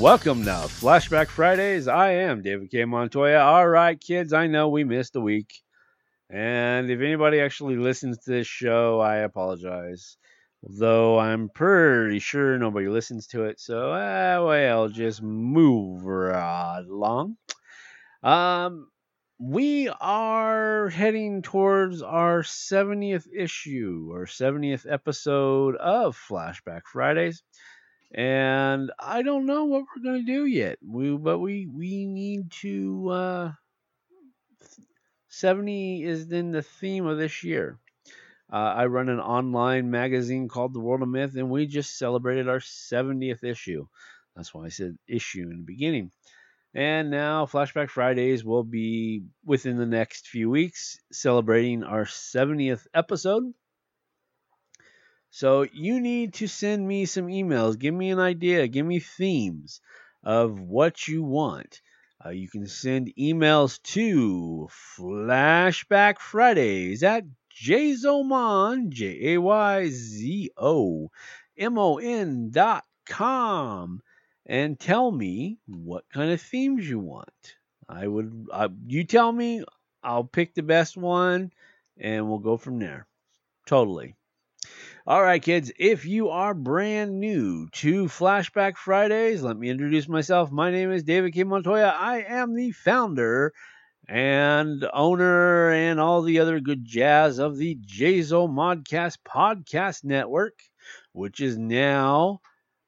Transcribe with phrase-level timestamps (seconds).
[0.00, 1.86] Welcome now, Flashback Fridays.
[1.86, 2.86] I am David K.
[2.86, 3.38] Montoya.
[3.38, 5.52] All right, kids, I know we missed a week.
[6.30, 10.16] And if anybody actually listens to this show, I apologize.
[10.62, 13.60] Though I'm pretty sure nobody listens to it.
[13.60, 17.36] So, uh, well, just move right along.
[18.22, 18.88] Um,
[19.38, 27.42] we are heading towards our 70th issue, or 70th episode of Flashback Fridays
[28.14, 30.78] and I don't know what we're gonna do yet.
[30.82, 33.08] We but we we need to.
[33.10, 33.52] Uh,
[35.28, 37.78] Seventy is then the theme of this year.
[38.52, 42.48] Uh, I run an online magazine called The World of Myth, and we just celebrated
[42.48, 43.86] our 70th issue.
[44.36, 46.10] That's why I said issue in the beginning.
[46.74, 53.54] And now, Flashback Fridays will be within the next few weeks celebrating our 70th episode.
[55.30, 57.78] So you need to send me some emails.
[57.78, 58.68] Give me an idea.
[58.68, 59.80] Give me themes
[60.24, 61.80] of what you want.
[62.24, 71.10] Uh, you can send emails to Flashback Fridays at jayzomon, J A Y Z O
[71.56, 74.02] M O N dot com,
[74.44, 77.56] and tell me what kind of themes you want.
[77.88, 78.48] I would,
[78.86, 79.64] you tell me,
[80.02, 81.52] I'll pick the best one,
[81.98, 83.06] and we'll go from there.
[83.66, 84.14] Totally.
[85.06, 90.52] All right, kids, if you are brand new to Flashback Fridays, let me introduce myself.
[90.52, 91.42] My name is David K.
[91.42, 91.86] Montoya.
[91.86, 93.54] I am the founder
[94.06, 100.58] and owner and all the other good jazz of the Jazo Modcast Podcast Network,
[101.12, 102.40] which is now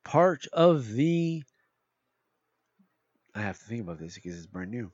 [0.04, 1.42] part of the.
[3.34, 4.92] I have to think about this because it's brand new.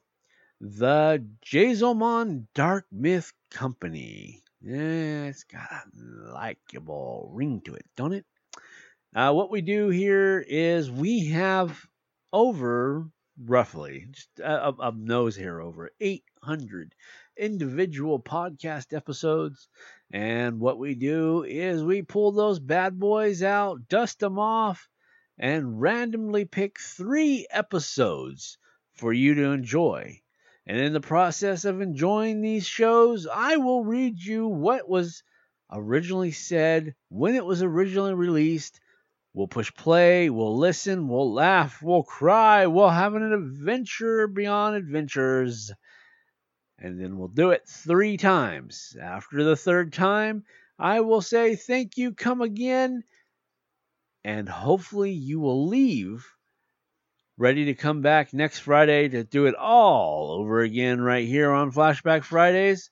[0.60, 4.44] The Jazomon Dark Myth Company.
[4.60, 8.24] Yeah, it's got a likable ring to it, don't it?
[9.14, 11.86] Uh, what we do here is we have
[12.32, 13.08] over
[13.38, 16.94] roughly just a, a nose hair over 800
[17.36, 19.68] individual podcast episodes.
[20.12, 24.88] And what we do is we pull those bad boys out, dust them off,
[25.38, 28.58] and randomly pick three episodes
[28.94, 30.20] for you to enjoy.
[30.68, 35.22] And in the process of enjoying these shows, I will read you what was
[35.72, 38.78] originally said, when it was originally released.
[39.32, 45.72] We'll push play, we'll listen, we'll laugh, we'll cry, we'll have an adventure beyond adventures.
[46.78, 48.94] And then we'll do it three times.
[49.00, 50.44] After the third time,
[50.78, 53.04] I will say thank you, come again,
[54.22, 56.26] and hopefully you will leave
[57.38, 61.70] ready to come back next Friday to do it all over again right here on
[61.70, 62.90] Flashback Fridays.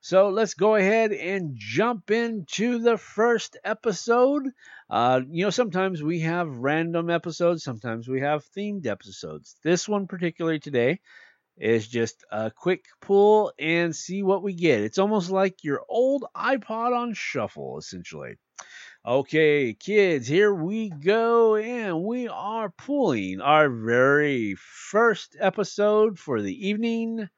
[0.00, 4.48] So let's go ahead and jump into the first episode.
[4.90, 9.54] Uh, you know, sometimes we have random episodes, sometimes we have themed episodes.
[9.62, 10.98] This one, particularly today,
[11.56, 14.80] is just a quick pull and see what we get.
[14.80, 18.38] It's almost like your old iPod on shuffle, essentially.
[19.06, 26.68] Okay, kids, here we go, and we are pulling our very first episode for the
[26.68, 27.28] evening,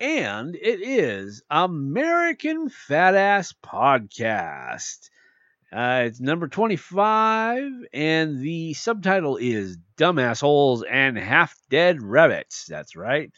[0.00, 5.10] and it is American Fat Ass Podcast.
[5.72, 12.66] Uh, it's number 25, and the subtitle is Dumbassholes and Half Dead Rabbits.
[12.66, 13.30] That's right.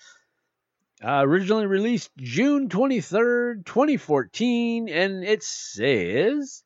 [1.04, 6.64] Uh, originally released June 23rd, 2014, and it says.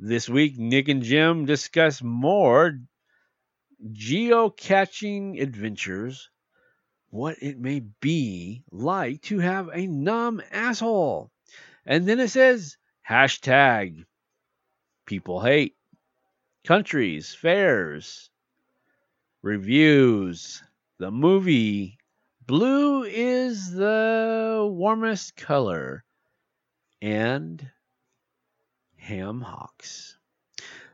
[0.00, 2.78] This week, Nick and Jim discuss more
[3.84, 6.30] geocaching adventures,
[7.10, 11.32] what it may be like to have a numb asshole.
[11.84, 12.76] And then it says
[13.08, 14.04] hashtag
[15.04, 15.74] people hate,
[16.64, 18.30] countries, fairs,
[19.42, 20.62] reviews,
[20.98, 21.98] the movie.
[22.46, 26.04] Blue is the warmest color.
[27.02, 27.68] And
[29.08, 30.18] Ham Hawks.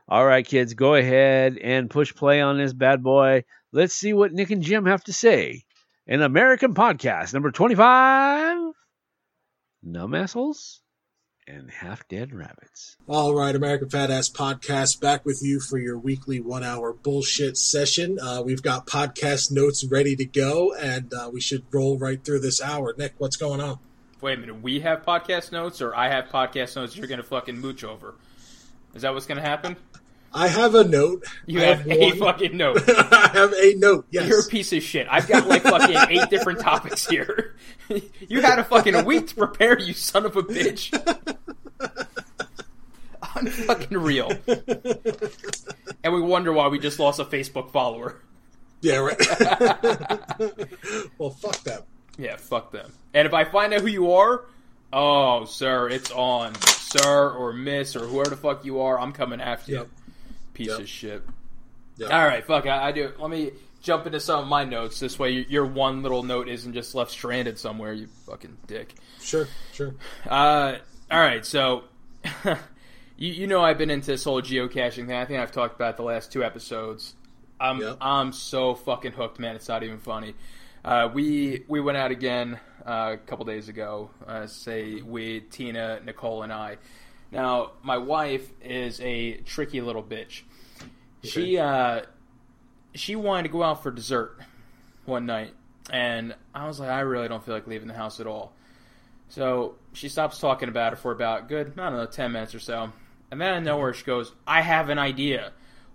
[0.07, 3.43] All right, kids, go ahead and push play on this bad boy.
[3.73, 5.65] Let's see what Nick and Jim have to say.
[6.07, 8.71] An American podcast, number 25.
[9.83, 10.81] Numb assholes
[11.45, 12.95] and half dead rabbits.
[13.05, 17.57] All right, American Fat Ass Podcast back with you for your weekly one hour bullshit
[17.57, 18.17] session.
[18.19, 22.39] Uh, we've got podcast notes ready to go, and uh, we should roll right through
[22.39, 22.95] this hour.
[22.97, 23.79] Nick, what's going on?
[24.25, 27.23] Wait a minute, we have podcast notes, or I have podcast notes you're going to
[27.23, 28.15] fucking mooch over?
[28.95, 29.75] Is that what's going to happen?
[30.33, 31.25] I have a note.
[31.45, 32.81] You I have, a one- fucking note.
[32.89, 34.07] I have a note.
[34.09, 34.27] Yes.
[34.27, 35.05] You're a piece of shit.
[35.11, 37.53] I've got like fucking eight different topics here.
[38.27, 40.89] you had a fucking week to prepare, you son of a bitch.
[43.21, 44.31] Unfucking real.
[46.03, 48.23] And we wonder why we just lost a Facebook follower.
[48.81, 49.19] yeah, right.
[51.19, 51.83] well, fuck them.
[52.17, 52.91] Yeah, fuck them.
[53.13, 54.45] And if I find out who you are,
[54.93, 56.55] oh, sir, it's on.
[56.55, 59.89] Sir or miss or whoever the fuck you are, I'm coming after you.
[60.53, 60.79] Piece Yep.
[60.79, 61.23] of shit.
[61.97, 62.11] Yep.
[62.11, 62.65] All right, fuck.
[62.67, 63.11] I, I do.
[63.19, 63.51] Let me
[63.81, 64.99] jump into some of my notes.
[64.99, 67.93] This way, your, your one little note isn't just left stranded somewhere.
[67.93, 68.93] You fucking dick.
[69.21, 69.93] Sure, sure.
[70.29, 70.77] Uh,
[71.11, 71.45] all right.
[71.45, 71.83] So,
[73.17, 75.13] you you know I've been into this whole geocaching thing.
[75.13, 77.13] I think I've talked about the last two episodes.
[77.59, 77.97] I'm Yep.
[78.01, 79.55] I'm so fucking hooked, man.
[79.55, 80.35] It's not even funny.
[80.85, 84.11] Uh, we we went out again uh, a couple days ago.
[84.27, 86.77] Uh, say we Tina, Nicole, and I.
[87.31, 90.43] Now my wife is a tricky little bitch.
[91.23, 92.01] She uh,
[92.93, 94.37] she wanted to go out for dessert
[95.05, 95.55] one night,
[95.89, 98.53] and I was like, I really don't feel like leaving the house at all.
[99.29, 102.59] So she stops talking about it for about good, I don't know, ten minutes or
[102.59, 102.91] so,
[103.31, 105.51] and then out of nowhere she goes, "I have an idea.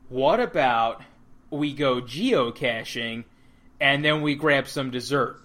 [0.09, 1.01] What about
[1.49, 3.23] we go geocaching,
[3.81, 5.41] and then we grab some dessert?"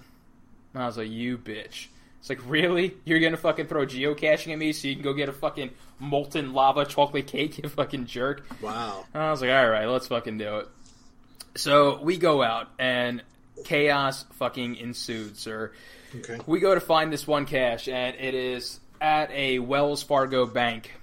[0.73, 1.87] And I was like, "You bitch."
[2.25, 2.95] It's like, really?
[3.05, 6.53] You're gonna fucking throw geocaching at me so you can go get a fucking molten
[6.53, 8.45] lava chocolate cake, you fucking jerk?
[8.63, 9.05] Wow.
[9.13, 10.67] And I was like, all right, let's fucking do it.
[11.55, 13.21] So we go out and
[13.63, 15.71] chaos fucking ensued, sir.
[16.15, 16.39] Okay.
[16.47, 20.93] We go to find this one cache and it is at a Wells Fargo bank.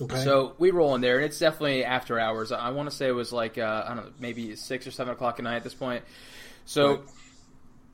[0.00, 0.22] Okay.
[0.22, 2.52] So we roll in there and it's definitely after hours.
[2.52, 5.12] I want to say it was like uh, I don't know, maybe six or seven
[5.12, 6.04] o'clock at night at this point.
[6.66, 7.00] So Right.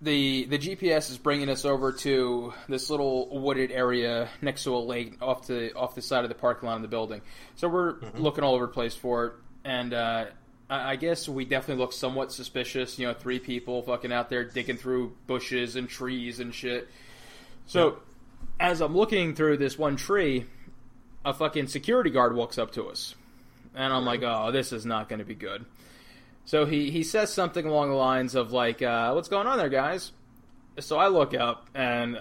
[0.01, 4.79] the the GPS is bringing us over to this little wooded area next to a
[4.79, 7.21] lake off the off the side of the parking lot of the building.
[7.55, 9.33] So we're looking all over the place for it,
[9.65, 10.25] and uh,
[10.69, 12.99] I I guess we definitely look somewhat suspicious.
[12.99, 16.89] You know, three people fucking out there digging through bushes and trees and shit.
[17.67, 17.99] So
[18.59, 20.47] as I'm looking through this one tree,
[21.25, 23.15] a fucking security guard walks up to us,
[23.75, 25.65] and I'm like, oh, this is not going to be good.
[26.45, 29.69] So he, he says something along the lines of like, uh, "What's going on there,
[29.69, 30.13] guys?"
[30.81, 32.21] So I look up and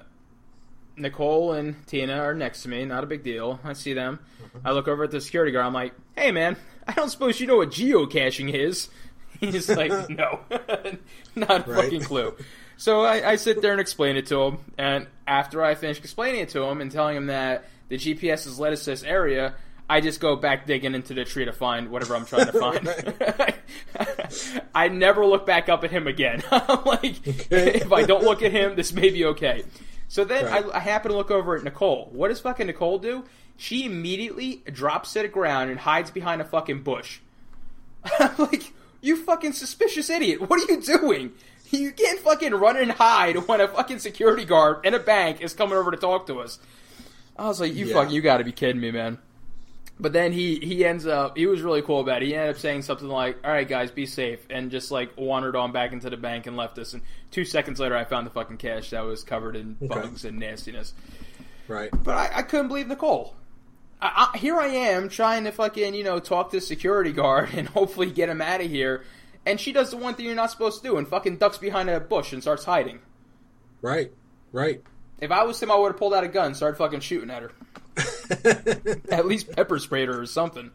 [0.98, 2.86] Nicole and Tina are next to me.
[2.86, 3.60] Not a big deal.
[3.64, 4.20] I see them.
[4.64, 5.66] I look over at the security guard.
[5.66, 6.58] I'm like, "Hey, man,
[6.88, 8.90] I don't suppose you know what geocaching is?"
[9.40, 10.42] He's like, "No,
[11.36, 11.84] not a Right.
[11.86, 12.36] fucking clue."
[12.78, 14.58] So I, I sit there and explain it to him.
[14.78, 18.60] And after I finish explaining it to him and telling him that the GPS has
[18.60, 19.54] led us to this area,
[19.92, 23.56] I just go back digging into the tree to find whatever I'm trying to find.
[24.76, 26.42] I never look back up at him again.
[26.52, 27.16] I'm like,
[27.52, 29.64] if I don't look at him, this may be okay.
[30.08, 30.66] So then Right.
[30.74, 32.10] I, I happen to look over at Nicole.
[32.12, 33.26] What does fucking Nicole do?
[33.58, 37.20] She immediately drops to the ground and hides behind a fucking bush.
[38.20, 40.50] I'm like, you fucking suspicious idiot.
[40.50, 41.32] What are you doing?
[41.70, 45.54] You can't fucking run and hide when a fucking security guard in a bank is
[45.54, 46.60] coming over to talk to us.
[47.38, 47.94] I was like, you Yeah.
[47.94, 49.20] fuck, you gotta be kidding me, man.
[50.02, 52.26] But then he he ends up he was really cool about it.
[52.26, 55.56] He ended up saying something like, "All right, guys, be safe," and just like wandered
[55.56, 56.94] on back into the bank and left us.
[56.94, 60.40] And two seconds later, I found the fucking cache that was covered in bugs and
[60.40, 60.96] nastiness.
[61.68, 61.92] right.
[62.04, 63.36] But I, I couldn't believe Nicole.
[64.02, 67.50] I, I, here I am trying to fucking you know talk to the security guard
[67.54, 69.04] and hopefully get him out of here,
[69.46, 71.92] and she does the one thing you're not supposed to do and fucking ducks behind
[71.92, 73.02] a bush and starts hiding.
[73.84, 74.12] Right.
[74.52, 74.82] Right.
[75.20, 77.30] If I was him, I would have pulled out a gun, and started fucking shooting
[77.30, 77.52] at her.
[79.12, 80.72] At least pepper sprayed her or something.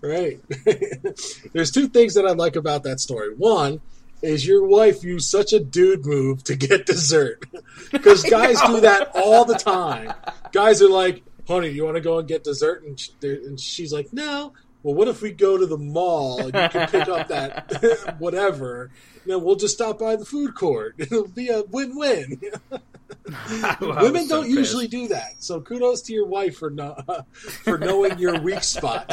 [0.00, 0.40] Right.
[1.52, 3.34] There's two things that I like about that story.
[3.34, 3.80] One
[4.22, 7.44] is your wife used such a dude move to get dessert.
[7.90, 10.12] Because guys do that all the time.
[10.52, 12.82] Guys are like, honey, you want to go and get dessert?
[12.84, 14.52] And, sh- they're- and she's like, no.
[14.82, 18.90] Well, what if we go to the mall and you can pick up that whatever?
[19.26, 20.94] Then we'll just stop by the food court.
[20.98, 22.40] It'll be a win-win.
[23.80, 25.42] Women so don't usually do that.
[25.42, 26.96] So kudos to your wife for no,
[27.64, 29.06] for knowing your weak spot.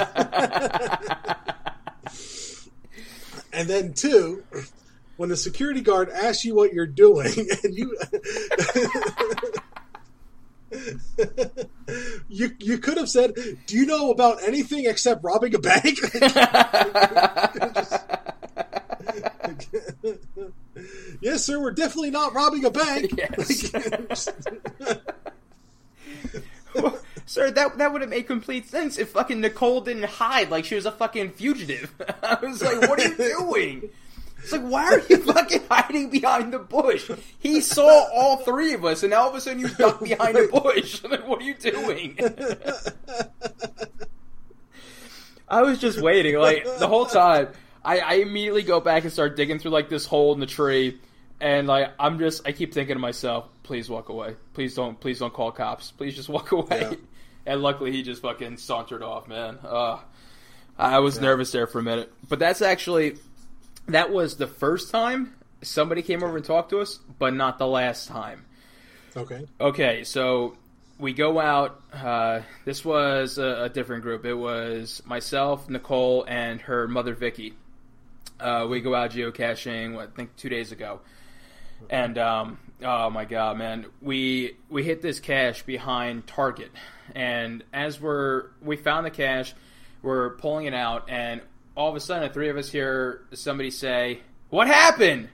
[3.52, 4.44] and then two,
[5.18, 7.34] when the security guard asks you what you're doing,
[7.64, 7.98] and you
[12.28, 13.36] you you could have said,
[13.66, 16.00] "Do you know about anything except robbing a bank?"
[21.22, 21.60] yes, sir.
[21.60, 23.14] We're definitely not robbing a bank.
[23.18, 24.32] Yes.
[27.26, 30.76] Sir, that that would have made complete sense if fucking Nicole didn't hide like she
[30.76, 31.94] was a fucking fugitive.
[32.24, 33.90] I was like, what are you doing?
[34.38, 37.12] It's like, why are you fucking hiding behind the bush?
[37.38, 40.38] He saw all three of us, and now all of a sudden you duck behind
[40.38, 41.04] a bush.
[41.04, 42.18] like, what are you doing?
[45.50, 47.50] I was just waiting, like the whole time.
[47.88, 51.00] I, I immediately go back and start digging through like this hole in the tree,
[51.40, 55.20] and like I'm just I keep thinking to myself, please walk away, please don't, please
[55.20, 56.82] don't call cops, please just walk away.
[56.82, 56.94] Yeah.
[57.46, 59.58] And luckily he just fucking sauntered off, man.
[59.64, 60.00] Uh,
[60.78, 61.22] I was Yeah.
[61.24, 63.18] nervous there for a minute, but that's actually
[63.88, 67.68] that was the first time somebody came over and talked to us, but not the
[67.68, 68.44] last time.
[69.16, 69.46] Okay.
[69.62, 70.58] Okay, so
[71.00, 71.82] we go out.
[71.94, 74.26] Uh, this was a, a different group.
[74.26, 77.54] It was myself, Nicole, and her mother, Vicky.
[78.40, 79.96] Uh, we go out geocaching.
[79.96, 81.02] What, I think two days ago,
[81.90, 86.72] and um, oh my god, man, we we hit this cache behind Target,
[87.16, 89.54] and as we're we found the cache,
[90.02, 91.42] we're pulling it out, and
[91.76, 95.30] all of a sudden, the three of us hear somebody say, "What happened?"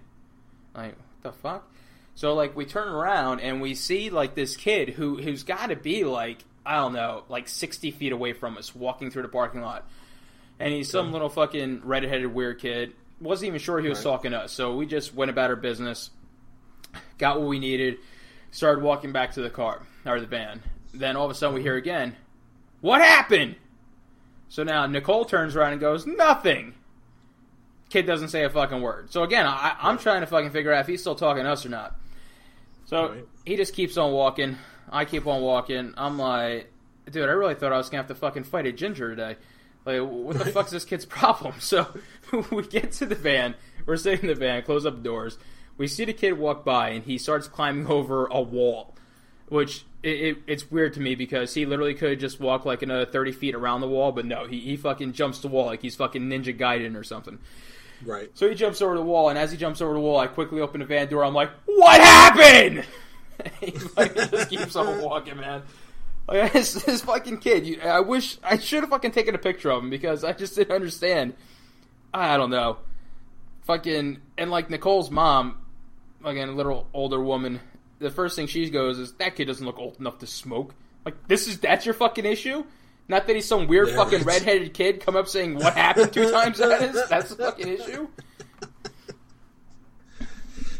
[0.75, 1.69] Like, what the fuck?
[2.15, 5.75] So like we turn around and we see like this kid who who's got to
[5.75, 9.62] be like I don't know like sixty feet away from us walking through the parking
[9.62, 9.88] lot,
[10.63, 12.93] and he's some little fucking redheaded weird kid.
[13.20, 14.03] Wasn't even sure he was Right.
[14.12, 16.10] talking to us, so we just went about our business,
[17.17, 17.98] got what we needed,
[18.51, 20.62] started walking back to the car or the van.
[20.93, 22.15] Then all of a sudden we hear again,
[22.82, 23.55] "What happened?"
[24.50, 26.75] So now Nicole turns around and goes, "Nothing."
[27.89, 29.12] Kid doesn't say a fucking word.
[29.12, 31.65] So again, I, I'm trying to fucking figure out if he's still talking to us
[31.65, 31.96] or not.
[32.86, 33.25] So Right.
[33.46, 34.58] he just keeps on walking.
[34.91, 35.93] I keep on walking.
[35.98, 36.72] I'm like,
[37.10, 39.38] dude, I really thought I was gonna have to fucking fight a ginger today.
[39.86, 41.56] Like, what the fuck's this kid's problem?
[41.60, 41.88] So
[42.52, 43.56] we get to the van.
[43.86, 44.63] We're sitting in the van.
[44.63, 45.38] Close up the doors.
[45.78, 48.96] We see the kid walk by, and he starts climbing over a wall,
[49.50, 53.06] which it, it, it's weird to me because he literally could just walk like another
[53.06, 55.96] thirty feet around the wall, but no, he, he fucking jumps the wall like he's
[55.96, 57.40] fucking Ninja Gaiden or something.
[58.06, 58.30] Right.
[58.34, 60.62] So he jumps over the wall, and as he jumps over the wall, I quickly
[60.62, 61.24] open the van door.
[61.24, 62.86] I'm like, "What happened?"
[63.60, 65.63] he just keeps on walking, man.
[66.27, 67.65] Oh, like this, this fucking kid.
[67.65, 70.56] You, I wish I should have fucking taken a picture of him because I just
[70.56, 71.34] didn't understand.
[72.13, 72.77] I don't know.
[73.63, 75.58] Fucking and like Nicole's mom,
[76.24, 77.60] again, a little older woman.
[78.00, 80.74] The first thing she goes is that kid doesn't look old enough to smoke.
[81.06, 82.63] Like this is that's your fucking issue.
[83.08, 86.30] Not that he's some weird Yeah, fucking redheaded kid come up saying what happened two
[86.32, 87.08] times at us.
[87.10, 88.08] That's the fucking issue.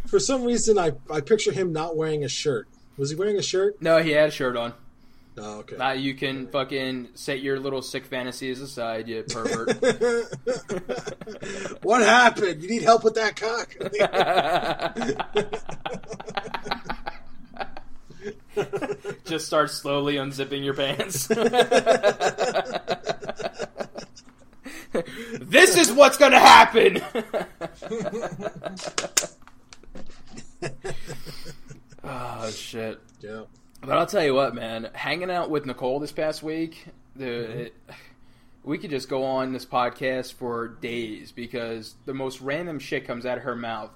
[0.08, 2.68] For some reason, I I picture him not wearing a shirt.
[2.98, 3.82] Was he wearing a shirt?
[3.82, 4.74] No, he had a shirt on.
[5.38, 5.76] Oh, okay.
[5.78, 9.82] Now you can fucking set your little sick fantasies aside, you pervert.
[11.84, 12.62] what happened?
[12.62, 13.76] You need help with that cock?
[19.26, 21.28] Just start slowly unzipping your pants.
[25.42, 27.02] this is what's gonna happen.
[32.04, 33.00] oh shit.
[33.20, 33.46] yeah.
[33.86, 34.90] But I'll tell you what, man.
[34.94, 36.86] Hanging out with Nicole this past week,
[37.16, 37.60] the mm-hmm.
[37.60, 37.76] it,
[38.64, 43.26] we could just go on this podcast for days because the most random shit comes
[43.26, 43.92] out of her mouth,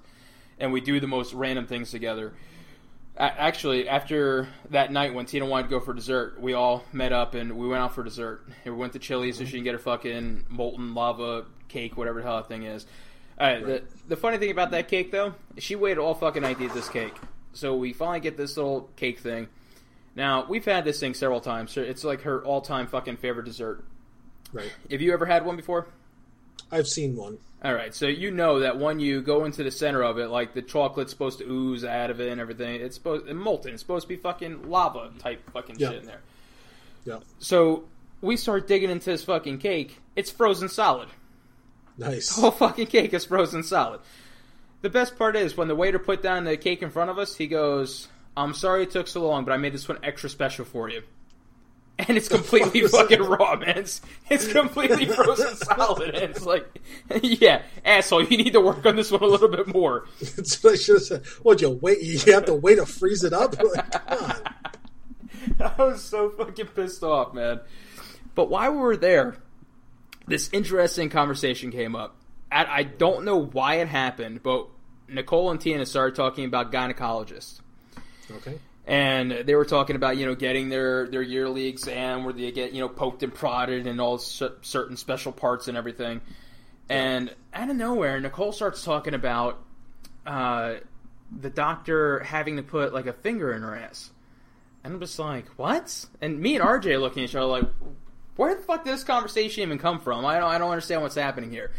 [0.60, 2.34] and we do the most random things together.
[3.18, 7.34] Actually, after that night when Tina wanted to go for dessert, we all met up
[7.34, 8.46] and we went out for dessert.
[8.64, 9.50] And we went to Chili's so mm-hmm.
[9.50, 12.86] she can get her fucking molten lava cake, whatever the hell that thing is.
[13.40, 16.66] Right, the, the funny thing about that cake, though, she waited all fucking night to
[16.66, 17.16] eat this cake.
[17.54, 19.48] So we finally get this little cake thing.
[20.18, 21.72] Now, we've had this thing several times.
[21.72, 23.86] so It's like her all time fucking favorite dessert.
[24.52, 24.72] Right.
[24.90, 25.88] Have you ever had one before?
[26.72, 27.38] I've seen one.
[27.64, 30.54] All right, so you know that when you go into the center of it, like
[30.54, 33.74] the chocolate's supposed to ooze out of it and everything, it's supposed and molten.
[33.74, 35.90] It's supposed to be fucking lava type fucking Yeah.
[35.92, 36.22] shit in there.
[37.06, 37.20] Yeah.
[37.40, 37.86] So
[38.22, 39.98] we start digging into this fucking cake.
[40.16, 41.10] It's frozen solid.
[41.98, 42.36] Nice.
[42.36, 44.02] The whole fucking cake is frozen solid.
[44.82, 47.36] The best part is when the waiter put down the cake in front of us,
[47.36, 48.08] he goes,
[48.38, 51.04] "I'm sorry it took so long, but I made this one extra special for you."
[52.00, 53.80] And it's completely fucking raw, man.
[53.80, 56.14] It's, it's completely frozen solid.
[56.14, 56.80] And it's like,
[57.24, 60.06] yeah, asshole, you need to work on this one a little bit more.
[60.20, 61.26] That's what I should have said.
[61.42, 62.04] What you wait?
[62.04, 63.56] You have to wait to freeze it up.
[63.60, 63.96] Like.
[65.60, 67.62] I was so fucking pissed off, man.
[68.36, 69.38] But while we were there,
[70.28, 72.16] this interesting conversation came up.
[72.52, 74.68] I, I don't know why it happened, but
[75.08, 77.62] Nicole and Tina started talking about gynecologists.
[78.32, 78.60] Okay.
[78.86, 82.74] and they were talking about you know getting their their yearly exam where they get
[82.74, 86.22] you know poked and prodded and all cer- certain special parts and everything.
[86.90, 89.60] And out of nowhere, Nicole starts talking about
[90.26, 90.76] uh,
[91.38, 94.12] the doctor having to put like a finger in her ass.
[94.84, 96.06] And I'm just like, what?
[96.22, 97.66] And me and RJ looking at each other like,
[98.38, 100.26] where the fuck did this conversation even come from?
[100.26, 101.72] I don't, I don't understand what's happening here.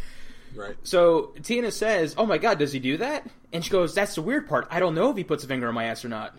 [0.58, 0.74] Right.
[0.82, 4.22] So Tina says, "Oh my god, does he do that?" And she goes, "That's the
[4.22, 4.66] weird part.
[4.72, 6.34] I don't know if he puts a finger on my ass or not."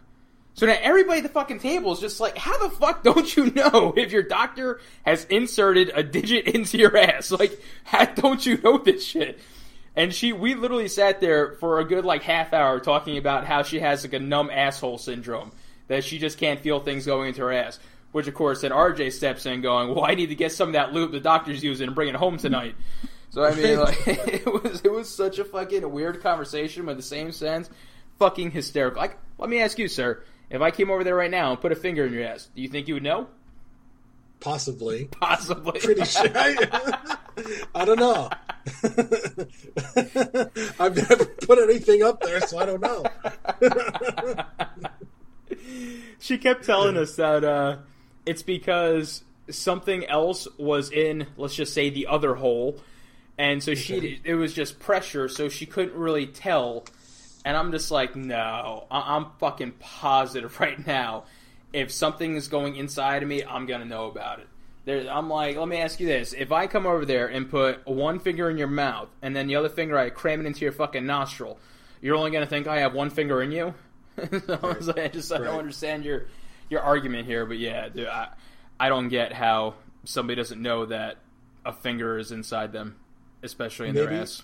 [0.55, 3.49] So now everybody at the fucking table is just like, "How the fuck don't you
[3.51, 7.31] know if your doctor has inserted a digit into your ass?
[7.39, 9.39] Like, how don't you know this shit?"
[9.95, 13.63] And she, we literally sat there for a good like half hour talking about how
[13.63, 15.53] she has like a numb asshole syndrome
[15.87, 17.79] that she just can't feel things going into her ass.
[18.11, 20.73] Which of course, then RJ steps in, going, "Well, I need to get some of
[20.73, 22.75] that lube the doctor's using and bring it home tonight."
[23.29, 27.03] So I mean, like, it was it was such a fucking weird conversation, but the
[27.03, 27.69] same sense,
[28.17, 29.01] fucking hysterical.
[29.01, 31.71] Like, let me ask you, sir, if I came over there right now and put
[31.71, 33.27] a finger in your ass, do you think you would know?
[34.39, 35.05] Possibly.
[35.11, 35.79] Possibly.
[35.79, 36.31] Pretty sure.
[37.75, 38.29] I don't know.
[40.79, 43.05] I've never put anything up there, so I don't know.
[46.19, 47.77] she kept telling us that uh,
[48.25, 52.79] it's because something else was in, let's just say, the other hole,
[53.39, 56.85] and so she it was just pressure, so she couldn't really tell.
[57.45, 61.23] And I'm just like, no, I- I'm fucking positive right now.
[61.73, 64.47] If something is going inside of me, I'm gonna know about it.
[64.85, 67.87] There, I'm like, let me ask you this: If I come over there and put
[67.87, 70.71] one finger in your mouth, and then the other finger I cram it into your
[70.71, 71.59] fucking nostril,
[72.01, 73.73] you're only gonna think I have one finger in you.
[74.17, 75.45] so I was like, I just I Right.
[75.45, 76.25] don't understand your
[76.69, 78.29] your argument here, but yeah, dude, I
[78.79, 81.17] I don't get how somebody doesn't know that
[81.65, 82.95] a finger is inside them,
[83.43, 84.43] especially in their Maybe- ass.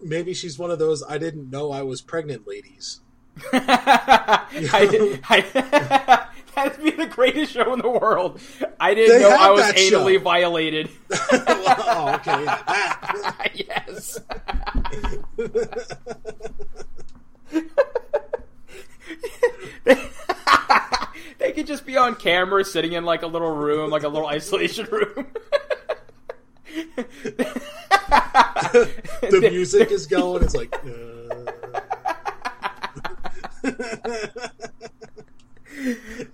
[0.00, 3.00] Maybe she's one of those I didn't know I was pregnant ladies.
[3.52, 8.38] I, I, that'd be the greatest show in the world.
[8.78, 10.90] I didn't They know I was anally violated.
[11.30, 14.20] oh, okay, yeah, yes.
[21.38, 24.28] they could just be on camera sitting in like a little room, like a little
[24.28, 25.26] isolation room.
[29.22, 30.42] The music is going.
[30.44, 30.74] It's like.
[30.74, 31.16] Uh...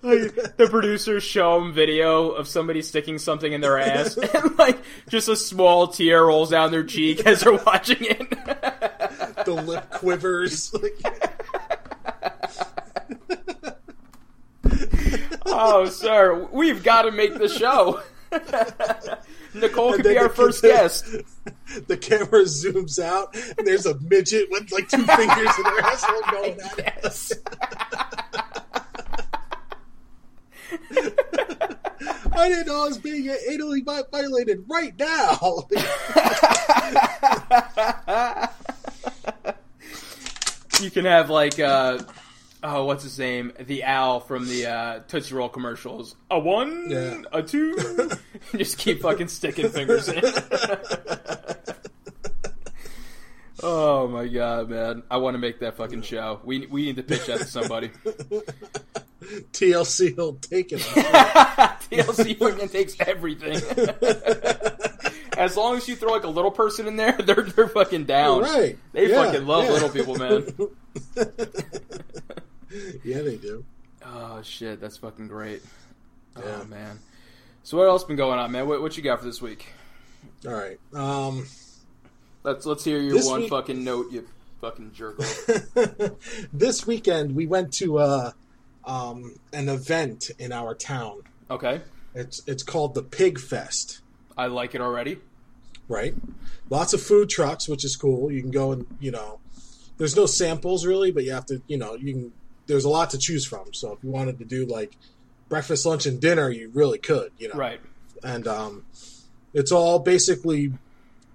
[0.03, 4.79] like the producers show them video of somebody sticking something in their ass, and like
[5.09, 8.31] just a small tear rolls down their cheek as they're watching it.
[9.45, 10.75] the lip quivers.
[15.47, 18.03] oh, sir, we've got to make the show.
[19.55, 21.07] Nicole could be our first guest.
[21.87, 26.21] the camera zooms out, and there's a midget with like two fingers in her asshole
[26.31, 27.33] going at us.
[32.35, 35.67] I didn't know I was being anally vi- violated right now.
[40.81, 41.99] you can have like uh
[42.63, 47.23] oh what's his name the owl from the uh tootsie roll commercials a one Yeah.
[47.33, 47.77] a two
[48.57, 50.23] just keep fucking sticking fingers in
[53.63, 57.03] oh my god man i want to make that fucking show we we need to
[57.03, 57.91] pitch that to somebody
[59.53, 60.81] TLC will take it.
[61.93, 63.55] tlc fucking takes everything
[65.39, 68.43] as long as you throw like a little person in there they're they're fucking down
[68.43, 68.77] right.
[68.93, 69.71] they Yeah, fucking love yeah.
[69.71, 70.45] little people man
[73.05, 73.65] yeah, they do.
[74.05, 75.63] Oh shit, that's fucking great.
[76.37, 76.61] Yeah.
[76.63, 76.99] Oh man.
[77.63, 78.67] So what else been going on, man?
[78.67, 79.67] What, what you got for this week?
[80.47, 80.79] All right.
[80.93, 81.47] Um,
[82.45, 84.27] Let's let's hear your This one week- fucking note, you
[84.61, 85.19] fucking jerk
[86.53, 88.31] this weekend we went to uh,
[88.85, 91.23] um, an event in our town.
[91.51, 91.81] Okay,
[92.15, 94.01] It's it's called the Pig Fest.
[94.37, 95.19] I like it already.
[95.89, 96.15] right?
[96.71, 98.31] Lots of food trucks, which is cool.
[98.33, 99.41] You can go and you know,
[99.99, 102.33] there's no samples really, but you have to, you know, you can.
[102.67, 103.75] There's a lot to choose from.
[103.75, 104.97] So if you wanted to do like
[105.49, 107.55] breakfast, lunch, and dinner, you really could, you know.
[107.57, 107.81] Right.
[108.23, 108.87] And um,
[109.53, 110.73] it's all basically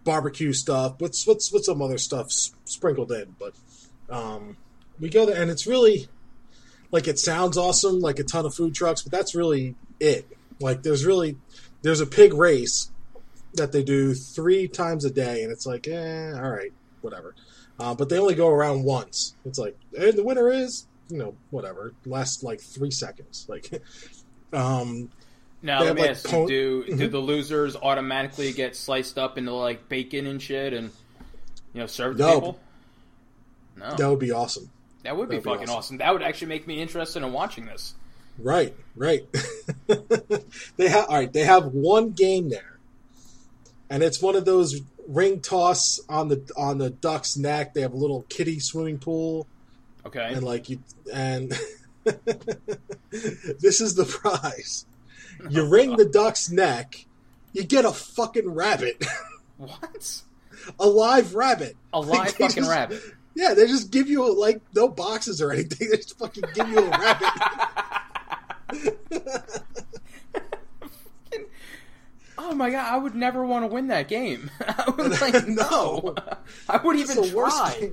[0.07, 3.35] barbecue stuff, but with with some other stuff sprinkled in.
[3.37, 3.53] But
[4.09, 4.55] um,
[4.99, 6.07] we go there, and it's really
[6.91, 10.25] like it sounds awesome, like a ton of food trucks, but that's really it.
[10.61, 11.35] Like there's really
[11.81, 12.89] there's a pig race
[13.55, 17.35] that they do three times a day, and it's like, eh, all right, whatever.
[17.77, 19.35] Uh, but they only go around once.
[19.45, 21.93] It's like, and the winner is, you know, whatever.
[22.05, 23.45] Lasts like three seconds.
[23.47, 23.83] Like,
[24.53, 25.09] um,
[25.61, 27.11] Now let me like, ask you: Do do Mhm.
[27.11, 30.91] the losers automatically get sliced up into like bacon and shit, and
[31.73, 32.33] you know served to No.
[32.35, 32.59] people?
[33.75, 34.69] No, that would be awesome.
[35.03, 35.75] that would that'd be fucking awesome.
[35.77, 35.97] awesome.
[35.97, 37.93] That would actually make me interested in watching this.
[38.39, 39.25] Right, right.
[40.77, 41.31] they have all right.
[41.33, 42.77] They have one game there,
[43.89, 47.73] and it's one of those ring toss on the on the duck's neck.
[47.73, 49.47] They have a little kiddie swimming pool,
[50.05, 50.29] Okay.
[50.33, 50.79] and like you
[51.11, 51.49] and
[52.03, 54.85] this is the prize.
[55.49, 57.05] You ring the duck's neck,
[57.53, 59.03] you get a fucking rabbit,
[59.57, 60.21] What?
[60.79, 61.75] a live rabbit.
[61.93, 63.01] A live they fucking just- rabbit.
[63.35, 65.89] Yeah, they just give you like no boxes or anything.
[65.91, 67.29] They just fucking give you a rabbit.
[72.39, 74.49] Oh my god, I would never want to win that game.
[74.61, 76.13] I would like no.
[76.15, 76.15] No.
[76.69, 77.91] I would even try.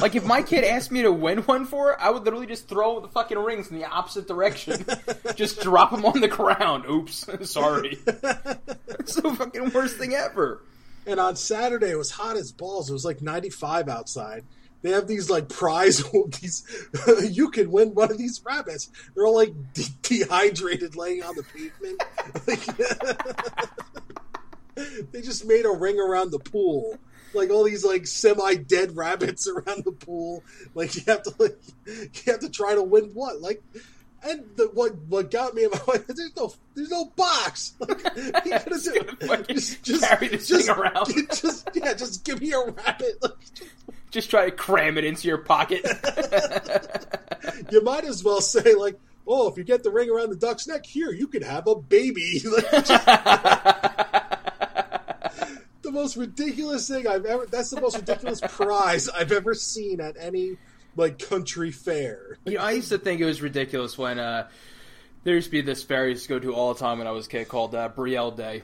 [0.00, 2.68] Like if my kid asked me to win one for it, I would literally just
[2.68, 4.84] throw the fucking rings in the opposite direction.
[5.34, 6.84] just drop them on the ground.
[6.88, 7.98] Oops, sorry.
[8.98, 10.62] It's the fucking worst thing ever.
[11.06, 12.90] And on Saturday, it was hot as balls.
[12.90, 14.44] It was like 95 outside.
[14.82, 16.02] They have these like prize.
[16.40, 16.88] These
[17.30, 18.90] you can win one of these rabbits.
[19.14, 22.02] They're all like de- dehydrated, laying on the pavement.
[22.46, 22.66] Like,
[25.12, 26.98] they just made a ring around the pool.
[27.36, 30.42] Like all these like semi-dead rabbits around the pool.
[30.74, 33.62] Like you have to like you have to try to win what like.
[34.22, 37.74] And the, what what got me in my there's no there's no box.
[39.26, 41.06] Like, Just just, just, carry this just, thing around.
[41.06, 43.22] Just yeah, just give me a rabbit.
[43.22, 43.32] Like,
[44.10, 45.86] Just try to cram it into your pocket.
[47.70, 50.66] you might as well say like, oh, if you get the ring around the duck's
[50.66, 52.40] neck, here you could have a baby.
[52.44, 53.06] Like, just
[55.96, 57.46] most ridiculous thing I've ever.
[57.46, 60.56] That's the most ridiculous prize I've ever seen at any
[60.96, 62.38] like country fair.
[62.44, 64.48] You know, I used to think it was ridiculous when uh,
[65.24, 67.06] there used to be this fair I used to go to all the time when
[67.06, 68.62] I was a kid called uh, Brielle Day.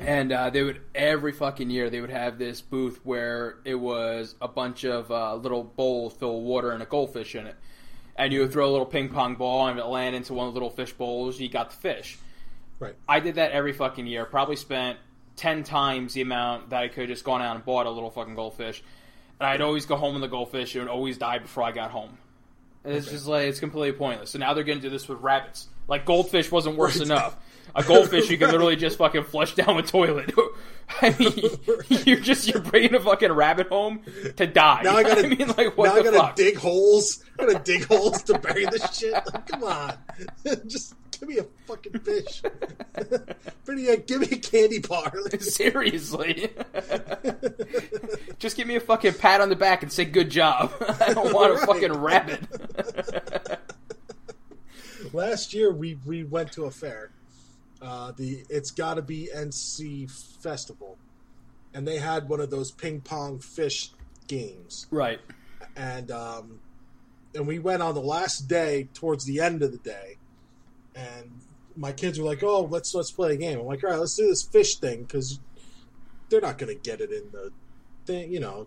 [0.00, 4.36] And uh, they would every fucking year they would have this booth where it was
[4.40, 7.56] a bunch of uh, little bowls filled with water and a goldfish in it,
[8.14, 10.54] and you would throw a little ping pong ball and it land into one of
[10.54, 11.40] the little fish bowls.
[11.40, 12.18] You got the fish.
[12.78, 12.94] Right.
[13.08, 14.24] I did that every fucking year.
[14.26, 14.98] Probably spent
[15.40, 18.10] ten times the amount that I could have just gone out and bought a little
[18.10, 18.82] fucking goldfish.
[19.40, 21.72] And I'd always go home in the goldfish and it would always die before I
[21.72, 22.18] got home.
[22.84, 23.16] And it's Okay.
[23.16, 24.30] just like it's completely pointless.
[24.30, 25.68] So now they're going to do this with rabbits.
[25.88, 27.06] Like goldfish wasn't worse Right.
[27.06, 27.36] enough.
[27.74, 30.32] A goldfish you can literally just fucking flush down the toilet.
[31.00, 34.02] I mean, you're just you're bringing a fucking rabbit home
[34.36, 34.82] to die.
[34.82, 35.28] Now I gotta.
[35.28, 36.34] mean, like what now I gotta fuck?
[36.36, 37.22] dig holes.
[37.38, 39.12] I gotta dig holes to bury this shit.
[39.12, 39.94] Like, come on,
[40.66, 42.42] just give me a fucking fish.
[43.64, 45.12] Pretty, uh, give me a candy bar.
[45.40, 46.50] Seriously.
[48.38, 50.72] Just give me a fucking pat on the back and say good job.
[51.00, 52.40] I don't want a fucking rabbit.
[55.12, 57.10] last year we we went to a fair.
[57.82, 60.10] Uh, the it's got to be NC
[60.42, 60.98] Festival,
[61.74, 63.90] and they had one of those ping pong fish
[64.26, 65.20] games, right.
[65.76, 66.60] and um,
[67.34, 70.16] and we went on the last day towards the end of the day,
[70.94, 71.30] and
[71.76, 74.16] my kids were like, "Oh, let's let's play a game." I'm like, "All right, let's
[74.16, 75.40] do this fish thing because
[76.28, 77.50] they're not gonna get it in the
[78.06, 78.66] thing, you know,